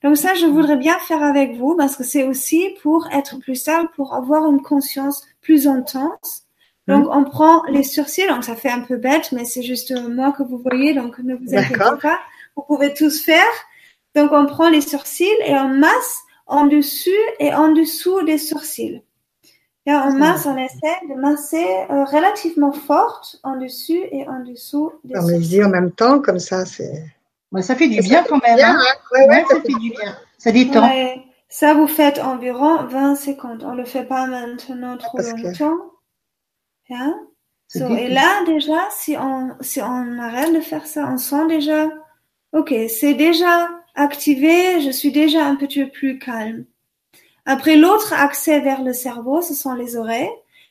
Donc 0.03 0.17
ça, 0.17 0.35
je 0.35 0.47
voudrais 0.47 0.77
bien 0.77 0.99
faire 0.99 1.23
avec 1.23 1.57
vous 1.57 1.77
parce 1.77 1.97
que 1.97 2.05
c'est 2.05 2.25
aussi 2.25 2.71
pour 2.83 3.07
être 3.13 3.39
plus 3.39 3.57
stable, 3.57 3.89
pour 3.95 4.15
avoir 4.15 4.51
une 4.51 4.63
conscience 4.63 5.27
plus 5.43 5.69
intense. 5.69 6.45
Donc, 6.89 7.07
on 7.11 7.23
prend 7.23 7.63
les 7.69 7.85
sourcils, 7.85 8.27
donc 8.27 8.43
ça 8.43 8.57
fait 8.57 8.71
un 8.71 8.81
peu 8.81 8.97
bête, 8.97 9.31
mais 9.31 9.45
c'est 9.45 9.63
juste 9.63 9.93
moi 9.93 10.33
que 10.33 10.43
vous 10.43 10.59
voyez, 10.59 10.95
donc 10.95 11.19
ne 11.19 11.37
vous 11.37 11.55
inquiétez 11.55 11.79
pas. 11.79 12.19
Vous 12.57 12.63
pouvez 12.63 12.93
tous 12.95 13.23
faire. 13.23 13.45
Donc, 14.17 14.33
on 14.33 14.47
prend 14.47 14.69
les 14.69 14.81
sourcils 14.81 15.29
et 15.47 15.55
on 15.55 15.69
masse 15.69 16.22
en 16.47 16.67
dessus 16.67 17.11
et 17.39 17.55
en 17.55 17.73
dessous 17.73 18.23
des 18.23 18.39
sourcils. 18.39 19.03
Et 19.87 19.93
on 19.93 20.13
masse, 20.13 20.47
on 20.47 20.57
essaie 20.57 21.01
de 21.09 21.15
masser 21.15 21.67
euh, 21.91 22.05
relativement 22.05 22.73
forte 22.73 23.41
en 23.43 23.57
dessus 23.57 24.01
et 24.13 24.29
en 24.29 24.41
dessous 24.41 24.93
des 25.03 25.17
on 25.17 25.23
sourcils. 25.23 25.57
les 25.57 25.65
en 25.65 25.71
même 25.71 25.91
temps, 25.91 26.21
comme 26.21 26.39
ça, 26.39 26.65
c'est 26.65 27.05
ça 27.61 27.77
fait 27.77 27.89
du 27.89 28.01
bien 28.01 28.25
quand 28.25 28.41
même. 28.43 28.59
Hein. 28.59 28.79
Hein. 29.31 29.45
ça 29.49 29.61
fait 29.61 29.79
du 29.79 29.91
bien. 29.91 30.17
Ça 30.39 30.53
détend. 30.53 30.89
Ça, 31.49 31.75
vous 31.75 31.87
faites 31.87 32.19
environ 32.19 32.85
20 32.87 33.15
secondes. 33.15 33.63
On 33.63 33.73
ne 33.73 33.79
le 33.79 33.85
fait 33.85 34.05
pas 34.05 34.27
maintenant 34.27 34.97
trop 34.97 35.19
longtemps. 35.19 35.77
Hein? 36.91 37.15
et 37.75 38.09
là, 38.09 38.45
déjà, 38.47 38.89
si 38.91 39.17
on, 39.19 39.51
si 39.61 39.83
on 39.83 40.19
arrête 40.19 40.55
de 40.55 40.61
faire 40.61 40.87
ça, 40.87 41.09
on 41.13 41.19
sent 41.19 41.47
déjà, 41.49 41.89
ok, 42.53 42.75
c'est 42.89 43.15
déjà 43.15 43.69
activé, 43.95 44.81
je 44.81 44.91
suis 44.91 45.13
déjà 45.13 45.47
un 45.47 45.57
petit 45.57 45.85
peu 45.85 45.91
plus 45.91 46.19
calme. 46.19 46.65
Après, 47.45 47.77
l'autre 47.77 48.13
accès 48.13 48.61
vers 48.61 48.83
le 48.83 48.93
cerveau, 48.93 49.43
ce 49.43 49.55
sont 49.55 49.75
les 49.75 49.97
oreilles. 49.97 50.31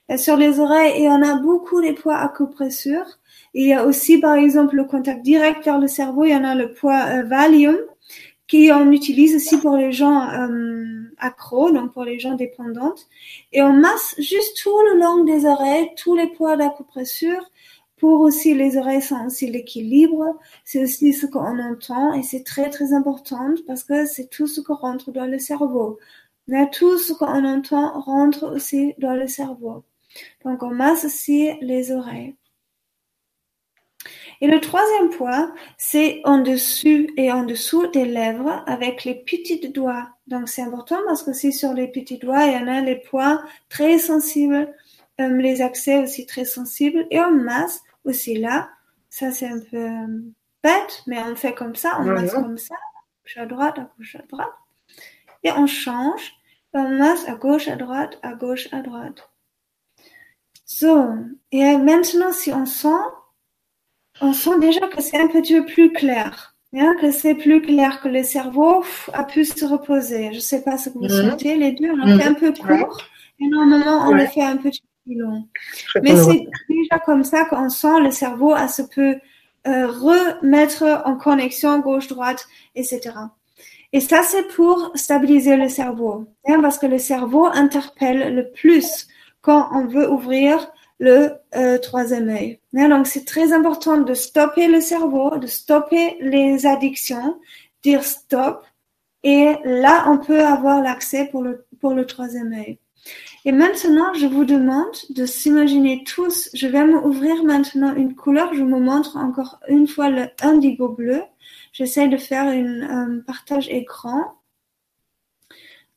Et 0.10 0.18
sur 0.18 0.38
les 0.38 0.60
oreilles, 0.60 0.93
il 0.98 1.03
y 1.03 1.10
en 1.10 1.22
a 1.22 1.35
beaucoup 1.35 1.80
les 1.80 1.93
poids 1.93 2.18
acupressure. 2.18 3.06
Il 3.53 3.68
y 3.68 3.73
a 3.73 3.85
aussi, 3.85 4.19
par 4.19 4.35
exemple, 4.35 4.76
le 4.76 4.85
contact 4.85 5.22
direct 5.22 5.64
vers 5.65 5.80
le 5.80 5.88
cerveau. 5.88 6.26
Il 6.26 6.31
y 6.31 6.35
en 6.35 6.43
a 6.43 6.56
le 6.56 6.73
poids 6.73 7.03
euh, 7.07 7.23
Valium, 7.23 7.77
qui 8.48 8.72
on 8.73 8.91
utilise 8.91 9.35
aussi 9.35 9.57
pour 9.57 9.77
les 9.77 9.91
gens 9.91 10.30
euh, 10.30 11.14
accros, 11.18 11.72
donc 11.72 11.93
pour 11.93 12.03
les 12.03 12.19
gens 12.19 12.35
dépendantes. 12.35 13.07
Et 13.52 13.61
on 13.61 13.73
masse 13.73 14.15
juste 14.18 14.61
tout 14.61 14.77
le 14.91 14.99
long 14.99 15.23
des 15.23 15.45
oreilles, 15.45 15.89
tous 15.98 16.15
les 16.15 16.27
poids 16.27 16.57
d'acupressure. 16.57 17.51
Pour 18.02 18.22
aussi 18.22 18.56
les 18.56 18.78
oreilles 18.78 19.03
sont 19.03 19.28
aussi 19.28 19.45
l'équilibre. 19.45 20.40
C'est 20.65 20.82
aussi 20.82 21.14
ce 21.14 21.28
qu'on 21.28 21.60
entend 21.60 22.14
et 22.14 22.23
c'est 22.23 22.44
très 22.44 22.72
très 22.72 22.94
important 22.94 23.53
parce 23.68 23.84
que 23.84 24.07
c'est 24.07 24.28
tout 24.28 24.48
ce 24.48 24.60
qui 24.60 24.72
rentre 24.72 25.11
dans 25.11 25.28
le 25.28 25.38
cerveau. 25.38 25.99
Mais 26.48 26.68
tout 26.72 26.98
ce 26.98 27.14
qu'on 27.14 27.45
entend 27.45 28.02
rentre 28.02 28.56
aussi 28.56 28.95
dans 28.98 29.14
le 29.14 29.28
cerveau. 29.28 29.84
Donc 30.44 30.64
on 30.64 30.72
masse 30.72 31.06
aussi 31.06 31.52
les 31.61 31.91
oreilles. 31.91 32.36
Et 34.41 34.48
le 34.48 34.60
troisième 34.60 35.11
point, 35.11 35.53
c'est 35.78 36.22
en 36.23 36.40
dessus 36.40 37.07
et 37.18 37.32
en 37.32 37.44
dessous 37.44 37.86
des 37.86 38.06
lèvres 38.06 38.64
avec 38.65 39.03
les 39.03 39.14
petits 39.14 39.69
doigts. 39.69 40.10
Donc 40.26 40.49
c'est 40.49 40.64
important 40.64 40.98
parce 41.06 41.22
que 41.22 41.34
si 41.34 41.53
sur 41.53 41.73
les 41.73 41.88
petits 41.88 42.18
doigts, 42.18 42.48
il 42.48 42.53
y 42.53 42.57
en 42.57 42.68
a 42.68 42.82
les 42.82 42.95
points 42.95 43.44
très 43.69 43.99
sensibles, 43.99 44.73
euh, 45.19 45.38
les 45.38 45.61
accès 45.61 45.99
aussi 45.99 46.26
très 46.26 46.45
sensibles 46.45 47.06
et 47.11 47.19
on 47.19 47.30
masse 47.30 47.84
aussi 48.03 48.38
là. 48.38 48.69
Ça 49.10 49.32
c'est 49.32 49.48
un 49.48 49.60
peu 49.60 49.78
euh, 49.78 50.07
bête, 50.64 51.03
mais 51.07 51.19
on 51.23 51.36
fait 51.36 51.53
comme 51.53 51.76
ça, 51.76 51.98
on 51.99 52.06
masse 52.06 52.34
comme 52.34 52.57
ça, 52.57 52.76
à 52.76 53.23
gauche 53.23 53.38
à 53.38 53.45
droite, 53.45 53.80
à 53.80 53.90
gauche 53.98 54.15
à 54.15 54.23
droite. 54.28 54.53
Et 55.44 55.52
on 55.52 55.68
change, 55.68 56.34
on 56.73 56.98
masse 56.98 57.28
à 57.28 57.36
gauche 57.36 57.68
à 57.68 57.76
droite, 57.76 58.19
à 58.22 58.34
gauche 58.34 58.68
à 58.72 58.82
droite. 58.82 59.30
So, 60.65 61.10
et 61.52 61.78
maintenant 61.78 62.32
si 62.32 62.52
on 62.53 62.65
sent 62.65 62.88
on 64.22 64.34
sent 64.34 64.60
déjà 64.60 64.88
que 64.88 65.02
c'est 65.02 65.19
un 65.19 65.28
petit 65.28 65.60
peu 65.60 65.65
plus 65.65 65.91
clair. 65.91 66.56
Hein, 66.73 66.95
que 67.02 67.11
c'est 67.11 67.36
plus 67.36 67.61
clair, 67.61 67.99
que 67.99 68.07
le 68.07 68.23
cerveau 68.23 68.84
a 69.11 69.26
pu 69.26 69.44
se 69.44 69.65
reposer. 69.65 70.30
Je 70.30 70.36
ne 70.36 70.40
sais 70.40 70.64
pas 70.64 70.78
ce 70.78 70.90
que 70.90 70.99
vous 70.99 71.03
mhm. 71.03 71.32
sentez, 71.32 71.57
les 71.57 71.73
deux, 71.73 71.91
on 71.91 72.02
a 72.02 72.18
fait 72.18 72.30
un 72.30 72.34
peu 72.34 72.53
court, 72.53 72.98
et 73.41 73.48
normalement, 73.48 74.07
on 74.07 74.14
le 74.14 74.26
fait 74.26 74.44
un 74.44 74.56
petit 74.56 74.82
peu 74.82 74.88
long. 75.07 75.48
Mais 76.02 76.15
c'est 76.15 76.48
déjà 76.69 76.99
comme 77.06 77.23
ça 77.23 77.45
qu'on 77.45 77.69
sent 77.69 77.99
le 78.02 78.11
cerveau 78.11 78.53
à 78.53 78.68
se 78.68 78.82
peut 78.82 79.15
euh, 79.68 79.88
remettre 79.88 81.03
en 81.06 81.15
connexion 81.15 81.80
gauche-droite, 81.80 82.48
etc. 82.76 83.11
Et 83.94 83.99
ça, 83.99 84.23
c'est 84.23 84.48
pour 84.56 84.91
stabiliser 84.95 85.57
le 85.57 85.69
cerveau. 85.69 86.26
Hein, 86.48 86.61
parce 86.61 86.80
que 86.80 86.86
le 86.86 86.98
cerveau 86.98 87.45
interpelle 87.45 88.34
le 88.34 88.49
plus 88.49 89.07
quand 89.41 89.69
on 89.73 89.86
veut 89.86 90.10
ouvrir 90.10 90.72
le 90.99 91.32
euh, 91.56 91.80
troisième 91.80 92.30
œil. 92.30 92.60
donc 92.73 93.07
c'est 93.07 93.26
très 93.26 93.53
important 93.53 93.98
de 93.98 94.14
stopper 94.14 94.68
le 94.68 94.80
cerveau, 94.82 95.38
de 95.38 95.48
stopper 95.48 96.15
les 96.22 96.68
addictions, 96.68 97.40
dire 97.82 98.03
stop, 98.03 98.64
et 99.23 99.56
là 99.64 100.06
on 100.07 100.19
peut 100.19 100.45
avoir 100.45 100.82
l'accès 100.82 101.26
pour 101.26 101.41
le, 101.41 101.65
pour 101.80 101.95
le 101.95 102.06
troisième 102.06 102.53
œil. 102.53 102.78
Et 103.44 103.52
maintenant, 103.52 104.14
je 104.14 104.28
vous 104.28 104.45
demande 104.45 104.95
de 105.10 105.26
s'imaginer 105.26 106.03
tous, 106.03 106.49
je 106.53 106.68
vais 106.68 106.86
m'ouvrir 106.86 107.44
maintenant 107.44 107.95
une 107.95 108.15
couleur, 108.15 108.53
je 108.53 108.61
vous 108.61 108.80
montre 108.80 109.18
encore 109.18 109.60
une 109.68 109.88
fois 109.88 110.10
le 110.10 110.28
indigo 110.41 110.90
bleu. 110.90 111.23
J'essaie 111.73 112.07
de 112.07 112.18
faire 112.18 112.45
un 112.45 113.18
euh, 113.18 113.22
partage 113.23 113.68
écran. 113.69 114.40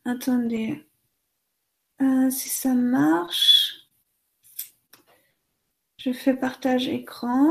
Attendez, 0.07 0.85
euh, 2.01 2.31
si 2.31 2.49
ça 2.49 2.73
marche. 2.73 3.89
Je 5.99 6.13
fais 6.13 6.35
partage 6.35 6.89
écran. 6.89 7.51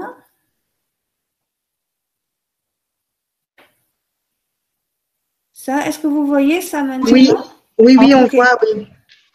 Ça, 5.51 5.87
est-ce 5.87 5.99
que 5.99 6.07
vous 6.07 6.25
voyez 6.27 6.61
ça 6.61 6.83
maintenant? 6.83 7.11
Oui, 7.11 7.29
oui, 7.77 7.97
oui, 7.97 8.13
on 8.13 8.27
voit, 8.27 8.59
oui. 8.61 8.87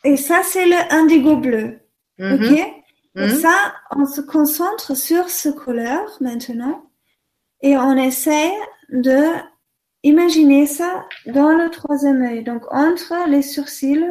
Et 0.05 0.17
ça, 0.17 0.43
c'est 0.43 0.67
le 0.67 0.77
indigo 0.91 1.37
bleu. 1.37 1.81
Mhm. 2.19 2.33
OK 2.35 2.59
Et 3.17 3.27
mhm. 3.27 3.41
ça, 3.41 3.75
on 3.91 4.07
se 4.07 4.21
concentre 4.21 4.97
sur 4.97 5.29
ce 5.29 5.49
couleur 5.49 6.17
maintenant 6.21 6.85
et 7.61 7.77
on 7.77 7.97
essaie 7.97 8.53
de 8.91 9.25
imaginer 10.03 10.67
ça 10.67 11.07
dans 11.27 11.51
le 11.51 11.71
troisième 11.71 12.23
œil, 12.23 12.45
donc 12.45 12.63
entre 12.71 13.15
les 13.29 13.43
sourcils 13.43 14.05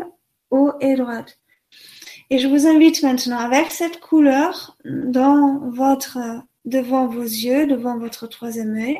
haut 0.51 0.71
et 0.81 0.95
droite. 0.95 1.39
Et 2.29 2.39
je 2.39 2.47
vous 2.47 2.67
invite 2.67 3.03
maintenant 3.03 3.39
avec 3.39 3.71
cette 3.71 4.01
couleur 4.01 4.77
dans 4.83 5.59
votre, 5.69 6.17
devant 6.65 7.07
vos 7.07 7.23
yeux, 7.23 7.67
devant 7.67 7.97
votre 7.97 8.27
troisième 8.27 8.75
œil, 8.75 8.97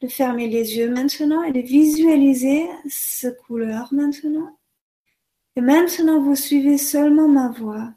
de 0.00 0.08
fermer 0.08 0.48
les 0.48 0.76
yeux 0.76 0.90
maintenant 0.90 1.42
et 1.42 1.52
de 1.52 1.60
visualiser 1.60 2.66
cette 2.88 3.40
couleur 3.42 3.88
maintenant. 3.92 4.55
Et 5.56 5.62
maintenant, 5.62 6.20
vous 6.20 6.36
suivez 6.36 6.76
seulement 6.76 7.28
ma 7.28 7.48
voix. 7.48 7.92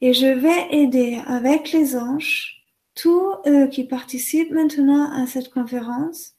Et 0.00 0.14
je 0.14 0.26
vais 0.26 0.74
aider 0.74 1.20
avec 1.26 1.72
les 1.72 1.96
anges, 1.96 2.64
tous 2.94 3.34
eux 3.46 3.68
qui 3.68 3.84
participent 3.84 4.52
maintenant 4.52 5.12
à 5.12 5.26
cette 5.26 5.50
conférence, 5.50 6.34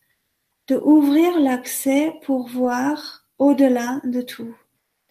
de 0.68 0.76
ouvrir 0.76 1.40
l'accès 1.40 2.14
pour 2.24 2.48
voir 2.48 3.30
au-delà 3.38 4.02
de 4.04 4.22
tout, 4.22 4.56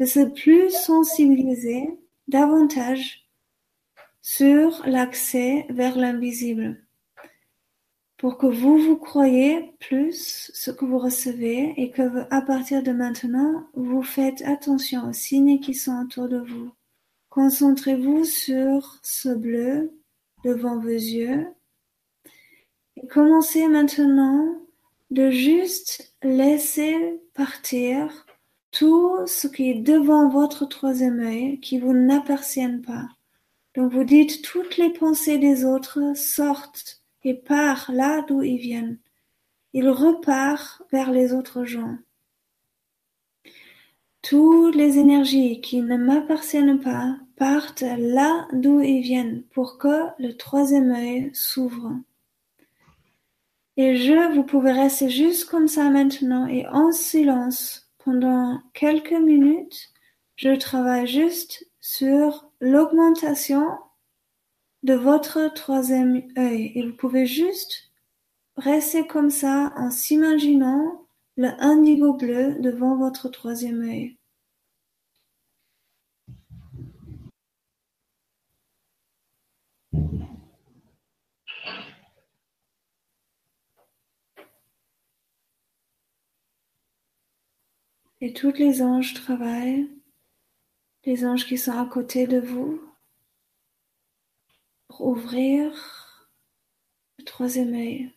de 0.01 0.05
se 0.05 0.21
plus 0.21 0.71
sensibiliser 0.71 1.89
davantage 2.29 3.29
sur 4.21 4.83
l'accès 4.87 5.67
vers 5.71 5.97
l'invisible 5.97 6.86
pour 8.17 8.39
que 8.39 8.47
vous 8.47 8.79
vous 8.79 8.97
croyez 8.97 9.75
plus 9.79 10.51
ce 10.55 10.71
que 10.71 10.85
vous 10.85 10.99
recevez 10.99 11.75
et 11.77 11.91
que 11.91 12.27
à 12.31 12.41
partir 12.41 12.83
de 12.83 12.93
maintenant, 12.93 13.67
vous 13.75 14.03
faites 14.03 14.43
attention 14.43 15.09
aux 15.09 15.13
signes 15.13 15.61
qui 15.61 15.75
sont 15.75 16.03
autour 16.03 16.29
de 16.29 16.39
vous. 16.39 16.71
Concentrez-vous 17.29 18.25
sur 18.25 18.99
ce 19.03 19.29
bleu 19.29 19.93
devant 20.45 20.79
vos 20.79 20.89
yeux 20.89 21.47
et 22.97 23.07
commencez 23.09 23.69
maintenant 23.69 24.63
de 25.11 25.31
juste 25.31 26.15
laisser 26.23 27.21
partir 27.35 28.27
tout 28.73 29.27
ce 29.27 29.47
qui 29.47 29.71
est 29.71 29.81
devant 29.81 30.29
votre 30.29 30.67
troisième 30.67 31.21
œil 31.21 31.61
qui 31.61 31.79
vous 31.79 31.93
n'appartiennent 31.93 32.83
pas. 32.83 33.09
Donc 33.75 33.93
vous 33.93 34.05
dites 34.05 34.43
toutes 34.43 34.79
les 34.79 34.91
pensées 34.91 35.39
des 35.39 35.65
autres 35.67 36.17
sortent 36.17 37.03
et 37.27 37.35
part 37.35 37.91
là 37.93 38.23
d'où 38.23 38.43
ils 38.43 38.57
viennent. 38.57 38.99
Il 39.73 39.89
repart 39.89 40.83
vers 40.93 41.11
les 41.11 41.33
autres 41.33 41.65
gens. 41.65 41.99
Toutes 44.23 44.77
les 44.77 44.99
énergies 44.99 45.61
qui 45.61 45.83
ne 45.83 45.97
m'appartiennent 45.97 46.81
pas 46.81 47.17
partent 47.37 47.83
là 47.99 48.47
d'où 48.53 48.81
ils 48.81 49.03
viennent 49.03 49.43
pour 49.53 49.77
que 49.77 50.07
le 50.21 50.37
troisième 50.37 50.93
œil 50.93 51.31
s'ouvre. 51.35 51.93
Et 53.77 53.97
je, 53.97 54.33
vous 54.35 54.45
pouvez 54.45 54.73
rester 54.73 55.11
juste 55.11 55.51
comme 55.51 55.69
ça 55.69 55.91
maintenant 55.91 56.47
et 56.47 56.67
en 56.69 56.93
silence 56.93 57.91
pendant 57.99 58.61
quelques 58.73 59.13
minutes, 59.13 59.91
je 60.37 60.55
travaille 60.55 61.09
juste 61.09 61.69
sur 61.81 62.49
l'augmentation 62.61 63.67
de 64.87 64.95
votre 64.95 65.53
troisième 65.53 66.23
œil 66.39 66.71
et 66.77 66.87
vous 66.87 66.95
pouvez 66.95 67.27
juste 67.27 67.91
rester 68.57 69.05
comme 69.07 69.31
ça 69.31 69.73
en 69.77 69.91
s'imaginant 69.91 71.09
le 71.37 71.49
indigo 71.59 72.13
bleu 72.15 72.55
devant 72.61 72.97
votre 72.97 73.29
troisième 73.29 73.83
œil. 73.83 74.17
Et 88.21 88.33
tous 88.33 88.53
les 88.53 88.83
anges 88.83 89.15
travaillent, 89.15 89.89
les 91.05 91.27
anges 91.27 91.47
qui 91.47 91.59
sont 91.59 91.77
à 91.77 91.87
côté 91.87 92.29
de 92.29 92.39
vous, 92.39 92.81
ouvrir 95.01 95.73
le 97.19 97.25
troisième 97.25 97.75
œil. 97.75 98.11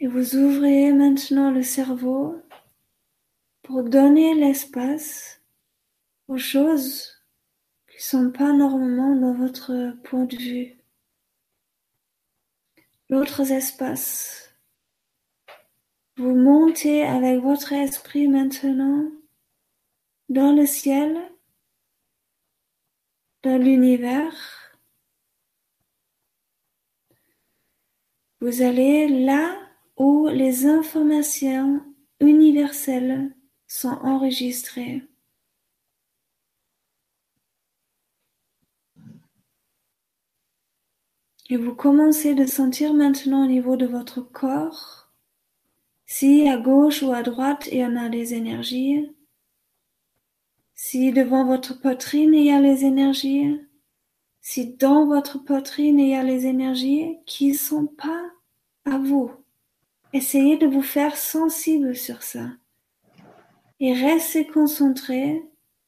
Et 0.00 0.06
vous 0.06 0.34
ouvrez 0.34 0.92
maintenant 0.92 1.50
le 1.50 1.62
cerveau 1.62 2.40
pour 3.62 3.82
donner 3.84 4.34
l'espace 4.34 5.40
aux 6.28 6.38
choses 6.38 7.22
qui 7.88 8.00
qui 8.00 8.02
sont 8.02 8.30
pas 8.32 8.52
normalement 8.54 9.14
dans 9.14 9.34
votre 9.34 9.94
point 10.04 10.24
de 10.24 10.36
vue. 10.36 10.79
D'autres 13.10 13.50
espaces. 13.50 14.54
Vous 16.16 16.32
montez 16.32 17.02
avec 17.02 17.42
votre 17.42 17.72
esprit 17.72 18.28
maintenant 18.28 19.10
dans 20.28 20.52
le 20.52 20.64
ciel, 20.64 21.18
dans 23.42 23.60
l'univers. 23.60 24.78
Vous 28.40 28.62
allez 28.62 29.08
là 29.08 29.58
où 29.96 30.28
les 30.28 30.66
informations 30.66 31.82
universelles 32.20 33.34
sont 33.66 33.98
enregistrées. 34.04 35.09
Et 41.50 41.56
vous 41.56 41.74
commencez 41.74 42.36
de 42.36 42.46
sentir 42.46 42.94
maintenant 42.94 43.44
au 43.44 43.48
niveau 43.48 43.76
de 43.76 43.84
votre 43.84 44.20
corps 44.20 45.10
si 46.06 46.48
à 46.48 46.56
gauche 46.56 47.02
ou 47.02 47.12
à 47.12 47.22
droite 47.22 47.68
il 47.70 47.78
y 47.78 47.84
en 47.84 47.96
a 47.96 48.08
des 48.08 48.34
énergies, 48.34 49.08
si 50.74 51.12
devant 51.12 51.44
votre 51.44 51.80
poitrine 51.80 52.34
il 52.34 52.46
y 52.46 52.50
a 52.50 52.60
les 52.60 52.84
énergies, 52.84 53.60
si 54.40 54.74
dans 54.74 55.06
votre 55.06 55.38
poitrine 55.38 55.98
il 55.98 56.10
y 56.10 56.14
a 56.14 56.22
les 56.22 56.46
énergies 56.46 57.18
qui 57.26 57.48
ne 57.48 57.56
sont 57.56 57.86
pas 57.86 58.24
à 58.84 58.98
vous. 58.98 59.32
Essayez 60.12 60.56
de 60.56 60.66
vous 60.66 60.82
faire 60.82 61.16
sensible 61.16 61.96
sur 61.96 62.22
ça 62.22 62.46
et 63.80 63.92
restez 63.92 64.46
concentré 64.46 65.42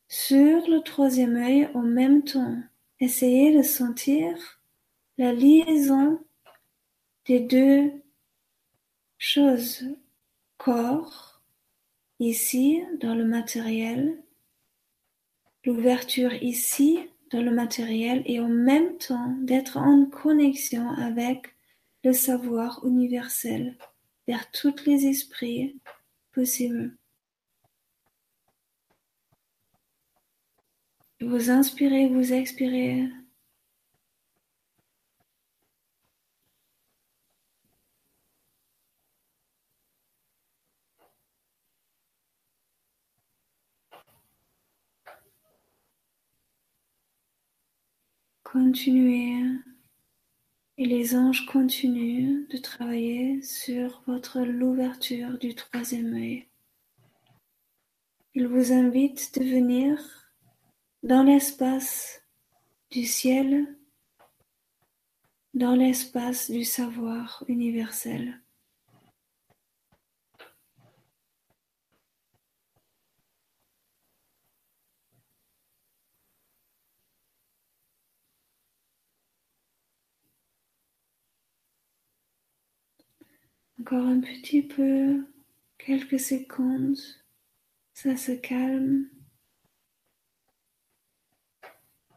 sur 0.09 0.69
le 0.69 0.83
troisième 0.83 1.37
œil 1.37 1.69
en 1.75 1.83
même 1.83 2.25
temps. 2.25 2.57
Essayez 3.01 3.57
de 3.57 3.63
sentir 3.63 4.62
la 5.23 5.33
liaison 5.33 6.19
des 7.27 7.39
deux 7.39 7.93
choses, 9.19 9.85
corps, 10.57 11.41
ici 12.19 12.83
dans 13.01 13.15
le 13.15 13.25
matériel, 13.25 14.21
l'ouverture 15.65 16.35
ici 16.43 16.99
dans 17.31 17.41
le 17.41 17.53
matériel 17.53 18.25
et 18.27 18.41
en 18.41 18.49
même 18.49 18.99
temps 18.99 19.37
d'être 19.43 19.77
en 19.77 20.07
connexion 20.07 20.91
avec 20.91 21.55
le 22.03 22.13
savoir 22.13 22.85
universel 22.85 23.79
vers 24.27 24.51
tous 24.51 24.85
les 24.87 25.07
esprits 25.07 25.81
possibles. 26.33 26.97
Vous 31.21 31.49
inspirez, 31.49 32.09
vous 32.09 32.33
expirez 32.33 33.09
Continuez 48.53 49.47
et 50.77 50.85
les 50.85 51.17
anges 51.17 51.47
continuent 51.47 52.47
de 52.51 52.59
travailler 52.59 53.41
sur 53.41 54.03
votre 54.07 54.41
l'ouverture 54.41 55.39
du 55.39 55.55
troisième 55.55 56.13
œil. 56.13 56.49
Ils 58.35 58.47
vous 58.47 58.71
invitent 58.71 59.39
de 59.39 59.45
venir 59.45 59.99
dans 61.03 61.23
l'espace 61.23 62.21
du 62.91 63.07
ciel, 63.07 63.75
dans 65.55 65.75
l'espace 65.75 66.51
du 66.51 66.65
savoir 66.65 67.45
universel. 67.49 68.42
Encore 83.83 84.07
un 84.07 84.21
petit 84.21 84.63
peu, 84.63 85.27
quelques 85.77 86.21
secondes, 86.21 86.97
ça 87.93 88.17
se 88.17 88.31
calme. 88.31 89.09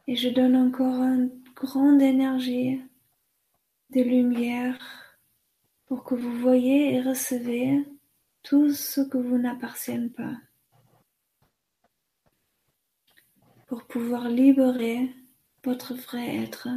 Et 0.06 0.14
je 0.14 0.28
donne 0.28 0.54
encore 0.54 1.02
une 1.02 1.42
grande 1.56 2.00
énergie 2.00 2.80
de 3.90 4.00
lumière 4.00 4.78
pour 5.86 6.04
que 6.04 6.14
vous 6.14 6.38
voyez 6.38 6.94
et 6.94 7.00
recevez 7.00 7.84
tout 8.44 8.72
ce 8.72 9.00
que 9.00 9.18
vous 9.18 9.38
n'appartiennent 9.38 10.12
pas. 10.12 10.36
Pour 13.66 13.88
pouvoir 13.88 14.28
libérer 14.28 15.12
votre 15.64 15.94
vrai 15.94 16.36
être. 16.44 16.68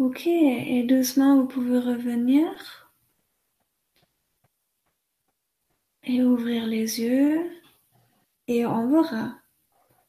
Ok, 0.00 0.26
et 0.26 0.82
doucement 0.84 1.36
vous 1.36 1.46
pouvez 1.46 1.78
revenir 1.78 2.90
et 6.04 6.22
ouvrir 6.22 6.66
les 6.66 7.02
yeux 7.02 7.42
et 8.48 8.64
on 8.64 8.88
verra. 8.88 9.34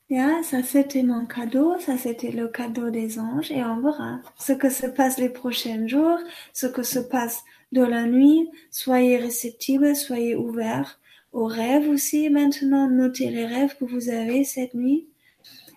Yeah, 0.10 0.44
ça 0.44 0.64
c'était 0.64 1.04
mon 1.04 1.26
cadeau, 1.26 1.78
ça 1.80 1.98
c'était 1.98 2.32
le 2.32 2.48
cadeau 2.48 2.90
des 2.90 3.20
anges 3.20 3.52
et 3.52 3.66
on 3.66 3.82
verra 3.82 4.22
ce 4.40 4.54
que 4.54 4.70
se 4.70 4.88
passe 4.88 5.18
les 5.18 5.28
prochains 5.28 5.86
jours, 5.88 6.20
ce 6.54 6.68
que 6.68 6.84
se 6.84 7.00
passe 7.00 7.44
dans 7.74 7.90
la 7.90 8.06
nuit. 8.06 8.50
Soyez 8.70 9.18
réceptibles, 9.18 9.94
soyez 9.94 10.38
ouverts 10.38 11.02
aux 11.34 11.48
rêves 11.48 11.90
aussi 11.90 12.30
maintenant. 12.30 12.90
Notez 12.90 13.30
les 13.30 13.46
rêves 13.46 13.76
que 13.78 13.84
vous 13.84 14.08
avez 14.08 14.46
cette 14.46 14.74
nuit 14.74 15.10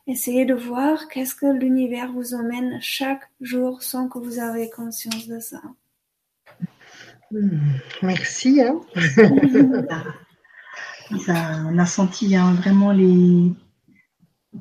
Essayez 0.06 0.44
de 0.44 0.52
voir 0.52 1.08
qu'est-ce 1.08 1.34
que 1.34 1.46
l'univers 1.46 2.12
vous 2.12 2.34
emmène 2.34 2.78
chaque 2.82 3.30
jour 3.40 3.82
sans 3.82 4.08
que 4.08 4.18
vous 4.18 4.38
ayez 4.38 4.68
conscience 4.68 5.26
de 5.26 5.40
ça. 5.40 5.62
Hmm, 7.30 7.58
merci. 8.02 8.60
Hein. 8.60 8.80
on 11.10 11.78
a 11.78 11.86
senti 11.86 12.36
hein, 12.36 12.52
vraiment 12.52 12.92
les. 12.92 13.50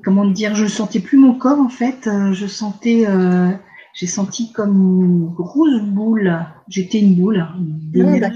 Comment 0.04 0.26
dire 0.26 0.56
Je 0.56 0.64
ne 0.64 0.70
sentais 0.70 1.02
plus 1.02 1.18
mon 1.18 1.38
corps 1.38 1.60
en 1.60 1.70
fait. 1.70 2.08
Euh, 2.08 2.32
je 2.32 2.48
sentais. 2.48 3.06
Euh, 3.06 3.52
j'ai 3.94 4.08
senti 4.08 4.54
comme 4.54 5.04
une 5.04 5.28
grosse 5.34 5.82
boule. 5.82 6.40
J'étais 6.70 7.00
une 7.00 7.16
boule. 7.16 7.46
Ah, 7.46 8.32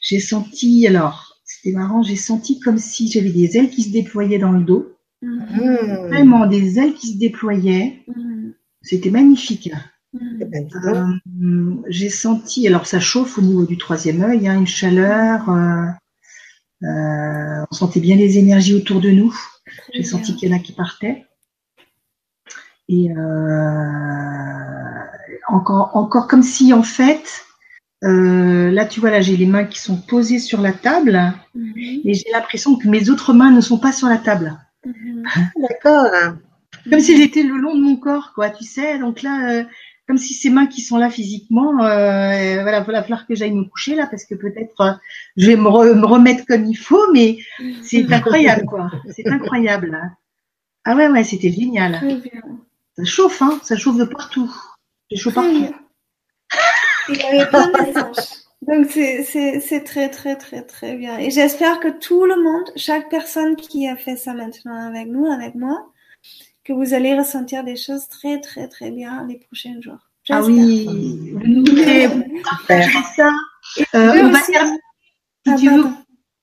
j'ai 0.00 0.18
senti. 0.18 0.86
Alors, 0.86 1.36
c'était 1.44 1.76
marrant. 1.76 2.02
J'ai 2.02 2.16
senti 2.16 2.58
comme 2.58 2.78
si 2.78 3.10
j'avais 3.10 3.30
des 3.30 3.58
ailes 3.58 3.68
qui 3.68 3.82
se 3.82 3.92
déployaient 3.92 4.38
dans 4.38 4.52
le 4.52 4.64
dos. 4.64 4.89
Mmh. 5.22 6.08
Vraiment 6.08 6.46
des 6.46 6.78
ailes 6.78 6.94
qui 6.94 7.12
se 7.12 7.18
déployaient. 7.18 8.02
Mmh. 8.08 8.50
C'était 8.82 9.10
magnifique. 9.10 9.70
Mmh. 10.12 10.42
Euh, 10.86 11.74
j'ai 11.88 12.08
senti, 12.08 12.66
alors 12.66 12.86
ça 12.86 13.00
chauffe 13.00 13.38
au 13.38 13.42
niveau 13.42 13.64
du 13.64 13.78
troisième 13.78 14.22
œil, 14.22 14.48
hein, 14.48 14.58
une 14.58 14.66
chaleur. 14.66 15.48
Euh, 15.50 15.86
euh, 16.82 17.64
on 17.70 17.74
sentait 17.74 18.00
bien 18.00 18.16
les 18.16 18.38
énergies 18.38 18.74
autour 18.74 19.00
de 19.00 19.10
nous. 19.10 19.34
J'ai 19.94 20.02
senti 20.02 20.34
qu'il 20.34 20.50
y 20.50 20.52
en 20.52 20.56
a 20.56 20.60
qui 20.60 20.72
partaient. 20.72 21.26
Et 22.88 23.08
encore, 25.46 25.92
encore 25.94 26.26
comme 26.26 26.42
si 26.42 26.72
en 26.72 26.82
fait, 26.82 27.44
là 28.02 28.84
tu 28.84 28.98
vois 28.98 29.10
là 29.12 29.20
j'ai 29.20 29.36
les 29.36 29.46
mains 29.46 29.62
qui 29.62 29.78
sont 29.78 29.96
posées 29.96 30.40
sur 30.40 30.60
la 30.60 30.72
table 30.72 31.32
et 32.04 32.14
j'ai 32.14 32.32
l'impression 32.32 32.76
que 32.76 32.88
mes 32.88 33.08
autres 33.08 33.32
mains 33.32 33.52
ne 33.52 33.60
sont 33.60 33.78
pas 33.78 33.92
sur 33.92 34.08
la 34.08 34.18
table. 34.18 34.58
Mhm. 34.84 35.24
D'accord. 35.56 36.06
Comme 36.88 37.00
si 37.00 37.16
j'étais 37.16 37.42
le 37.42 37.56
long 37.56 37.74
de 37.74 37.80
mon 37.80 37.96
corps, 37.96 38.32
quoi, 38.34 38.50
tu 38.50 38.64
sais. 38.64 38.98
Donc 38.98 39.22
là, 39.22 39.50
euh, 39.50 39.64
comme 40.06 40.18
si 40.18 40.34
ces 40.34 40.50
mains 40.50 40.66
qui 40.66 40.80
sont 40.80 40.96
là 40.96 41.10
physiquement, 41.10 41.84
euh, 41.84 42.62
voilà, 42.62 42.78
il 42.78 42.84
va 42.86 43.02
falloir 43.02 43.26
que 43.26 43.34
j'aille 43.34 43.52
me 43.52 43.64
coucher 43.64 43.94
là, 43.94 44.06
parce 44.06 44.24
que 44.24 44.34
peut-être 44.34 44.80
euh, 44.80 44.92
je 45.36 45.46
vais 45.48 45.56
me, 45.56 45.68
remettre 45.68 46.46
comme 46.46 46.64
il 46.64 46.76
faut, 46.76 47.12
mais 47.12 47.38
c'est 47.82 48.10
incroyable, 48.12 48.64
quoi. 48.66 48.90
C'est 49.10 49.28
incroyable. 49.28 50.00
Ah 50.84 50.96
ouais, 50.96 51.08
ouais, 51.08 51.24
c'était 51.24 51.52
génial. 51.52 52.00
Ça 52.96 53.04
chauffe, 53.04 53.42
hein, 53.42 53.60
ça 53.62 53.76
chauffe 53.76 53.98
de 53.98 54.04
partout. 54.04 54.50
Ça 55.10 55.16
chauffe 55.16 55.34
partout. 55.34 55.74
Il 57.08 57.22
avait 57.22 57.46
plein 57.46 57.68
de 57.68 58.49
donc 58.62 58.86
c'est 58.90 59.84
très 59.84 60.10
très 60.10 60.36
très 60.36 60.62
très 60.62 60.96
bien. 60.96 61.18
Et 61.18 61.30
j'espère 61.30 61.80
que 61.80 61.88
tout 61.88 62.24
le 62.24 62.42
monde, 62.42 62.70
chaque 62.76 63.08
personne 63.08 63.56
qui 63.56 63.88
a 63.88 63.96
fait 63.96 64.16
ça 64.16 64.34
maintenant 64.34 64.88
avec 64.88 65.08
nous, 65.08 65.26
avec 65.26 65.54
moi, 65.54 65.90
que 66.64 66.72
vous 66.72 66.94
allez 66.94 67.16
ressentir 67.16 67.64
des 67.64 67.76
choses 67.76 68.08
très 68.08 68.40
très 68.40 68.68
très 68.68 68.90
bien 68.90 69.26
les 69.26 69.38
prochains 69.38 69.80
jours. 69.80 70.10
Ah 70.28 70.42
oui, 70.42 71.34
ça. 73.16 73.32
Euh, 73.94 74.22
on 74.22 74.30
va 74.30 74.40
terminer. 74.40 74.78
Si 75.46 75.52
ah, 75.52 75.56
tu 75.56 75.70
veux, 75.70 75.84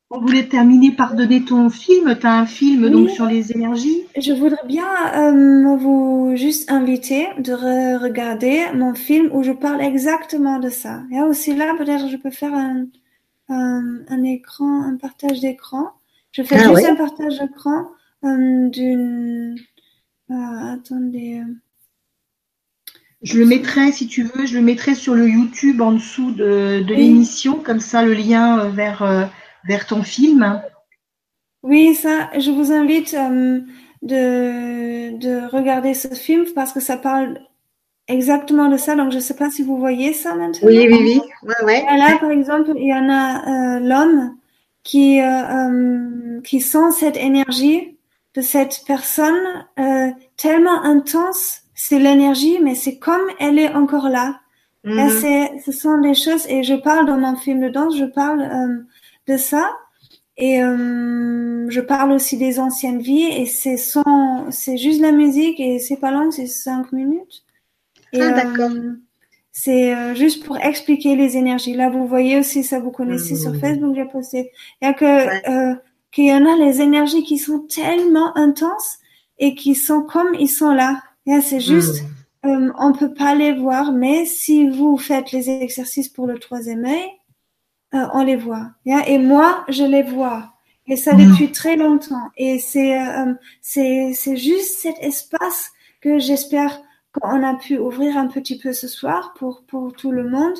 on 0.09 0.19
voulait 0.21 0.47
terminer 0.47 0.91
par 0.91 1.15
donner 1.15 1.43
ton 1.43 1.69
film. 1.69 2.17
Tu 2.17 2.25
as 2.25 2.39
un 2.39 2.45
film 2.45 2.89
donc 2.89 3.09
sur 3.09 3.25
les 3.25 3.51
énergies. 3.51 4.03
Je 4.17 4.31
voudrais 4.31 4.65
bien 4.65 4.87
euh, 5.15 5.75
vous 5.75 6.31
juste 6.35 6.71
inviter 6.71 7.27
de 7.39 7.53
regarder 8.01 8.63
mon 8.73 8.93
film 8.93 9.29
où 9.33 9.43
je 9.43 9.51
parle 9.51 9.81
exactement 9.81 10.59
de 10.59 10.69
ça. 10.69 11.03
Et 11.11 11.19
aussi 11.21 11.55
là, 11.55 11.73
peut-être 11.77 12.07
je 12.09 12.15
peux 12.15 12.31
faire 12.31 12.53
un, 12.53 12.85
un, 13.49 14.23
écran, 14.23 14.83
un 14.83 14.95
partage 14.95 15.41
d'écran. 15.41 15.89
Je 16.31 16.41
fais 16.43 16.55
ah 16.55 16.69
juste 16.69 16.85
un 16.85 16.95
partage 16.95 17.39
d'écran 17.39 17.87
euh, 18.23 18.69
d'une. 18.69 19.55
Euh, 20.31 20.73
attendez. 20.73 21.41
Je 23.23 23.39
le 23.39 23.45
mettrai, 23.45 23.91
si 23.91 24.07
tu 24.07 24.23
veux, 24.23 24.45
je 24.45 24.55
le 24.55 24.61
mettrai 24.61 24.93
sur 24.93 25.15
le 25.15 25.27
YouTube 25.27 25.81
en 25.81 25.93
dessous 25.93 26.31
de, 26.31 26.83
de 26.87 26.93
l'émission, 26.93 27.55
comme 27.55 27.79
ça 27.79 28.03
le 28.03 28.13
lien 28.13 28.69
vers 28.69 29.29
vers 29.65 29.85
ton 29.87 30.03
film 30.03 30.61
Oui, 31.63 31.95
ça, 31.95 32.29
je 32.37 32.51
vous 32.51 32.71
invite 32.71 33.13
euh, 33.13 33.61
de, 34.01 35.17
de 35.17 35.47
regarder 35.47 35.93
ce 35.93 36.09
film 36.13 36.45
parce 36.55 36.71
que 36.71 36.79
ça 36.79 36.97
parle 36.97 37.39
exactement 38.07 38.69
de 38.69 38.77
ça. 38.77 38.95
Donc, 38.95 39.11
je 39.11 39.17
ne 39.17 39.21
sais 39.21 39.35
pas 39.35 39.49
si 39.49 39.63
vous 39.63 39.77
voyez 39.77 40.13
ça 40.13 40.35
maintenant. 40.35 40.67
Oui, 40.67 40.87
oui, 40.89 40.97
oui. 41.01 41.21
Ouais, 41.43 41.65
ouais. 41.65 41.97
Là, 41.97 42.17
par 42.19 42.31
exemple, 42.31 42.71
il 42.75 42.87
y 42.87 42.93
en 42.93 43.09
a 43.09 43.77
euh, 43.77 43.79
l'homme 43.79 44.37
qui, 44.83 45.21
euh, 45.21 46.39
qui 46.41 46.61
sent 46.61 46.91
cette 46.91 47.17
énergie 47.17 47.97
de 48.35 48.41
cette 48.41 48.83
personne 48.85 49.65
tellement 50.37 50.83
intense. 50.83 51.61
C'est 51.73 51.99
l'énergie, 51.99 52.59
mais 52.61 52.75
c'est 52.75 52.97
comme 52.97 53.21
elle 53.39 53.59
est 53.59 53.73
encore 53.73 54.09
là. 54.09 54.39
Mm 54.83 55.09
ce 55.65 55.71
sont 55.71 55.97
des 55.99 56.13
choses, 56.13 56.47
et 56.47 56.63
je 56.63 56.75
parle 56.75 57.07
dans 57.07 57.17
mon 57.17 57.35
film 57.35 57.59
de 57.61 57.69
danse, 57.69 57.97
je 57.97 58.05
parle 58.05 58.41
de 59.27 59.37
ça. 59.37 59.69
Et 60.37 60.61
euh, 60.61 61.67
je 61.69 61.81
parle 61.81 62.11
aussi 62.11 62.37
des 62.37 62.59
anciennes 62.59 63.01
vies 63.01 63.23
et 63.23 63.47
c'est 63.47 63.77
sans, 63.77 64.51
c'est 64.51 64.77
juste 64.77 65.01
la 65.01 65.11
musique 65.11 65.59
et 65.59 65.79
c'est 65.79 65.97
pas 65.97 66.11
long, 66.11 66.29
c'est 66.29 66.45
cinq 66.45 66.91
minutes. 66.91 67.43
Et, 68.13 68.21
ah, 68.21 68.31
d'accord. 68.31 68.69
Euh, 68.69 68.99
c'est 69.51 69.95
euh, 69.95 70.13
juste 70.13 70.45
pour 70.45 70.57
expliquer 70.57 71.15
les 71.15 71.37
énergies. 71.37 71.73
Là, 71.73 71.89
vous 71.89 72.05
voyez 72.05 72.37
aussi 72.37 72.63
ça, 72.63 72.79
vous 72.79 72.91
connaissez 72.91 73.35
sur 73.35 73.51
mmh. 73.51 73.59
Facebook, 73.59 73.95
j'ai 73.95 74.05
posté. 74.05 74.51
Il 74.81 74.85
y 74.85 74.87
a 74.87 74.93
que 74.93 75.75
qu'il 76.11 76.25
y 76.25 76.33
en 76.33 76.45
a 76.45 76.55
les 76.55 76.81
énergies 76.81 77.23
qui 77.23 77.37
sont 77.37 77.59
tellement 77.59 78.35
intenses 78.37 78.99
et 79.39 79.55
qui 79.55 79.75
sont 79.75 80.03
comme 80.03 80.35
ils 80.39 80.49
sont 80.49 80.71
là. 80.71 81.01
C'est 81.41 81.59
juste, 81.59 82.03
mmh. 82.43 82.73
on 82.77 82.93
peut 82.93 83.13
pas 83.13 83.33
les 83.33 83.53
voir, 83.53 83.91
mais 83.91 84.25
si 84.25 84.69
vous 84.69 84.97
faites 84.97 85.31
les 85.31 85.49
exercices 85.49 86.07
pour 86.07 86.27
le 86.27 86.37
troisième 86.37 86.85
œil, 86.85 87.09
euh, 87.93 88.05
on 88.13 88.23
les 88.23 88.35
voit. 88.35 88.71
Et 88.85 89.17
moi, 89.17 89.65
je 89.69 89.83
les 89.83 90.03
vois. 90.03 90.53
Et 90.87 90.95
ça 90.95 91.13
mm. 91.13 91.17
depuis 91.17 91.51
très 91.51 91.75
longtemps. 91.75 92.29
Et 92.37 92.59
c'est 92.59 92.99
euh, 92.99 93.33
c'est 93.61 94.13
c'est 94.13 94.37
juste 94.37 94.79
cet 94.79 94.97
espace 95.01 95.71
que 96.01 96.19
j'espère 96.19 96.81
qu'on 97.11 97.43
a 97.43 97.55
pu 97.55 97.77
ouvrir 97.77 98.17
un 98.17 98.27
petit 98.27 98.57
peu 98.57 98.73
ce 98.73 98.87
soir 98.87 99.33
pour 99.37 99.63
pour 99.67 99.93
tout 99.93 100.11
le 100.11 100.29
monde 100.29 100.57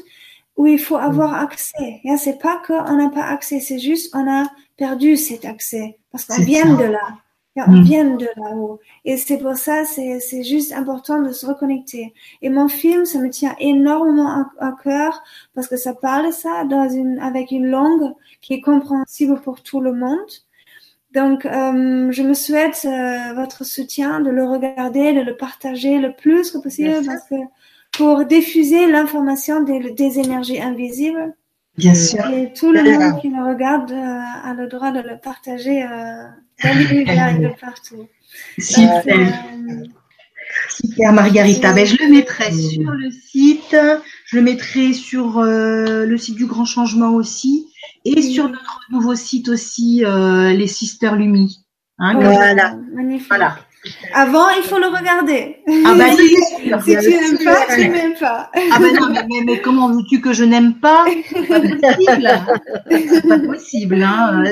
où 0.58 0.66
il 0.66 0.80
faut 0.80 0.98
avoir 0.98 1.32
mm. 1.32 1.46
accès. 1.46 2.02
C'est 2.18 2.42
pas 2.42 2.62
qu'on 2.66 2.96
n'a 2.96 3.10
pas 3.10 3.26
accès, 3.26 3.60
c'est 3.60 3.80
juste 3.80 4.14
on 4.16 4.30
a 4.30 4.48
perdu 4.78 5.16
cet 5.18 5.46
accès 5.46 5.98
parce 6.12 6.26
qu'on 6.26 6.44
vient 6.44 6.76
de 6.76 6.84
là 6.84 7.18
on 7.68 7.72
mm. 7.72 7.84
vient 7.84 8.06
de 8.16 8.28
là-haut. 8.36 8.80
Et 9.06 9.18
c'est 9.18 9.38
pour 9.38 9.56
ça, 9.56 9.84
c'est 9.86 10.44
juste 10.44 10.74
important 10.74 11.22
de 11.22 11.32
se 11.32 11.46
reconnecter. 11.46 12.14
Et 12.42 12.50
mon 12.50 12.68
film, 12.68 13.06
ça 13.06 13.20
me 13.20 13.30
tient 13.30 13.56
énormément 13.60 14.46
à, 14.60 14.76
cœur 14.84 15.24
parce 15.56 15.68
que 15.68 15.78
ça 15.78 15.94
parle 15.94 16.32
ça 16.32 16.66
dans 16.66 16.90
une, 16.90 17.20
avec 17.20 17.52
une 17.52 17.68
langue 17.68 18.14
qui 18.42 18.54
est 18.54 18.62
compréhensible 18.62 19.42
pour 19.42 19.64
tout 19.64 19.82
le 19.82 19.94
monde. 19.94 20.20
Donc, 21.14 21.46
euh, 21.46 22.12
je 22.12 22.22
me 22.22 22.34
souhaite 22.34 22.86
euh, 22.86 23.34
votre 23.34 23.66
soutien, 23.66 24.20
de 24.20 24.30
le 24.30 24.46
regarder, 24.46 25.14
de 25.14 25.22
le 25.22 25.36
partager 25.36 26.00
le 26.00 26.14
plus 26.14 26.52
que 26.52 26.58
possible 26.58 26.94
parce 27.06 27.28
que 27.28 27.36
pour 27.94 28.26
diffuser 28.26 28.86
l'information 28.86 29.64
des, 29.64 29.92
des 29.92 30.20
énergies 30.20 30.62
invisibles, 30.62 31.34
Bien 31.78 31.94
sûr. 31.94 32.26
Et 32.30 32.52
tout 32.54 32.72
le 32.72 32.82
monde 32.82 33.22
qui 33.22 33.30
le 33.30 33.44
regarde 33.44 33.92
euh, 33.92 34.50
a 34.50 34.54
le 34.54 34.68
droit 34.68 34.92
de 34.92 35.00
le 35.00 35.20
partager 35.20 35.84
euh, 35.84 36.28
dans 36.64 36.78
l'univers 36.78 37.56
partout. 37.62 38.08
Super. 38.58 39.04
Euh, 39.08 39.84
Super, 40.70 41.14
Margarita. 41.14 41.74
Ben, 41.74 41.86
je 41.86 41.98
le 41.98 42.10
mettrai 42.10 42.52
sur 42.52 42.92
le 42.92 43.12
site. 43.12 43.76
Je 44.26 44.38
le 44.38 44.42
mettrai 44.42 44.94
sur 44.94 45.42
le 45.42 46.18
site 46.18 46.36
du 46.36 46.46
Grand 46.46 46.66
Changement 46.66 47.12
aussi. 47.12 47.68
Et 48.06 48.22
sur 48.22 48.50
notre 48.50 48.82
nouveau 48.92 49.16
site 49.16 49.50
aussi, 49.50 50.04
les 50.06 50.68
Sister 50.68 51.12
Lumi. 51.16 51.66
Hein, 52.00 52.16
voilà. 52.20 52.76
Magnifique. 52.94 53.28
Voilà. 53.30 53.58
Avant, 54.14 54.50
il 54.50 54.64
faut 54.64 54.80
le 54.80 54.88
regarder. 54.88 55.58
Ah 55.86 55.96
bah 55.98 56.06
si, 56.16 56.28
si 56.28 56.98
tu 56.98 57.10
n'aimes 57.10 57.38
pas, 57.44 57.66
tu 57.76 57.90
n'aimes 57.90 58.14
pas. 58.20 58.52
Ah 58.56 58.80
bah 58.80 58.88
non, 59.00 59.10
mais, 59.10 59.44
mais, 59.46 59.60
comment 59.60 59.90
veux-tu 59.90 60.22
que 60.22 60.34
je 60.34 60.44
n'aime 60.44 60.76
pas? 60.76 61.06
C'est 61.30 61.48
pas 61.48 61.60
possible. 61.60 62.30
C'est 62.90 63.28
pas 63.28 63.40
possible. 63.40 64.04
Hein. 64.04 64.44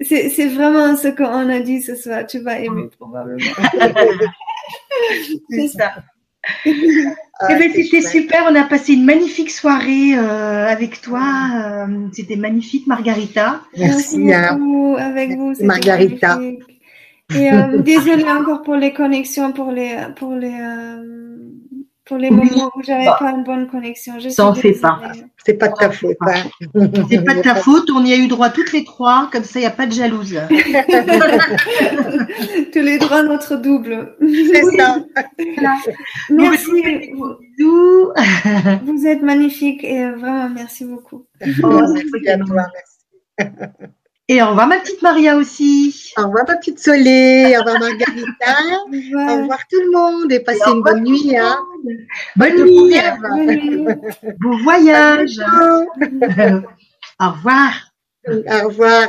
C'est 0.00 0.48
vraiment 0.48 0.96
ce 0.96 1.08
qu'on 1.08 1.48
a 1.48 1.60
dit 1.60 1.80
ce 1.80 1.94
soir. 1.94 2.26
Tu 2.26 2.40
vas 2.40 2.58
aimer 2.58 2.88
probablement. 2.98 3.44
C'est 5.50 5.68
ça. 5.68 5.92
Ah, 7.40 7.48
eh 7.50 7.54
ben, 7.58 7.72
c'était 7.72 8.02
super, 8.02 8.44
on 8.48 8.54
a 8.54 8.64
passé 8.64 8.92
une 8.92 9.04
magnifique 9.04 9.50
soirée 9.50 10.16
euh, 10.16 10.66
avec 10.66 11.00
toi. 11.00 11.22
Euh, 11.56 12.08
c'était 12.12 12.36
magnifique, 12.36 12.86
Margarita. 12.86 13.62
Merci, 13.76 14.18
Merci 14.18 14.54
beaucoup 14.54 14.96
avec 14.98 15.36
vous. 15.36 15.52
Margarita. 15.60 16.38
Et 17.32 17.50
euh, 17.50 17.78
désolée 17.78 18.24
encore 18.24 18.62
pour 18.62 18.76
les 18.76 18.92
connexions, 18.92 19.52
pour 19.52 19.72
les, 19.72 19.96
pour 20.16 20.34
les, 20.34 20.52
euh, 20.52 21.02
pour 22.04 22.18
les 22.18 22.30
moments 22.30 22.70
où 22.76 22.82
j'avais 22.82 23.06
pas 23.18 23.30
une 23.30 23.44
bonne 23.44 23.66
connexion. 23.66 24.20
Je 24.20 24.28
Ça 24.28 24.44
en 24.46 24.54
fait 24.54 24.72
pas. 24.72 25.00
C'est 25.44 25.54
pas 25.54 25.68
de 25.68 25.74
ta 25.74 25.90
faute. 25.90 26.18
Hein. 26.20 26.44
C'est 27.08 27.24
pas 27.24 27.34
de 27.34 27.40
ta 27.40 27.54
faute. 27.62 27.88
On 27.90 28.04
y 28.04 28.12
a 28.12 28.16
eu 28.16 28.28
droit 28.28 28.50
toutes 28.50 28.72
les 28.72 28.84
trois. 28.84 29.30
Comme 29.32 29.44
ça, 29.44 29.58
il 29.58 29.62
n'y 29.62 29.66
a 29.66 29.70
pas 29.70 29.86
de 29.86 29.92
jalouse. 29.92 30.38
Tous 32.72 32.80
les 32.80 32.98
droits 32.98 33.22
notre 33.22 33.56
double. 33.56 34.16
C'est 34.20 34.64
ça. 34.76 34.98
Merci. 36.28 37.06
Bisous. 37.58 38.12
Vous 38.84 39.06
êtes 39.06 39.22
magnifique 39.22 39.82
et 39.82 40.10
vraiment 40.10 40.50
merci 40.50 40.84
beaucoup. 40.84 41.24
Oh, 41.62 41.80
merci 41.94 42.28
à 42.28 42.38
toi. 42.38 42.66
Merci. 43.38 43.48
Et 44.28 44.40
au 44.40 44.48
revoir 44.48 44.66
ma 44.66 44.78
petite 44.78 45.02
Maria 45.02 45.36
aussi. 45.36 46.12
Au 46.16 46.22
revoir 46.22 46.44
ma 46.48 46.56
petite 46.56 46.78
Soleil. 46.78 47.56
Au 47.56 47.60
revoir 47.60 47.78
Margarita. 47.80 48.54
au 49.34 49.42
revoir 49.42 49.58
tout 49.70 49.80
le 49.80 49.90
monde 49.90 50.32
et 50.32 50.40
passez 50.40 50.70
une 50.70 50.82
bonne 50.82 51.04
nuit. 51.04 51.36
Hein. 51.36 51.58
Bonne 52.36 52.64
nuit. 52.64 52.94
Bon 54.40 54.56
voyage. 54.62 55.38
au 57.20 57.30
revoir. 57.30 57.72
Au 58.26 58.68
revoir. 58.68 59.08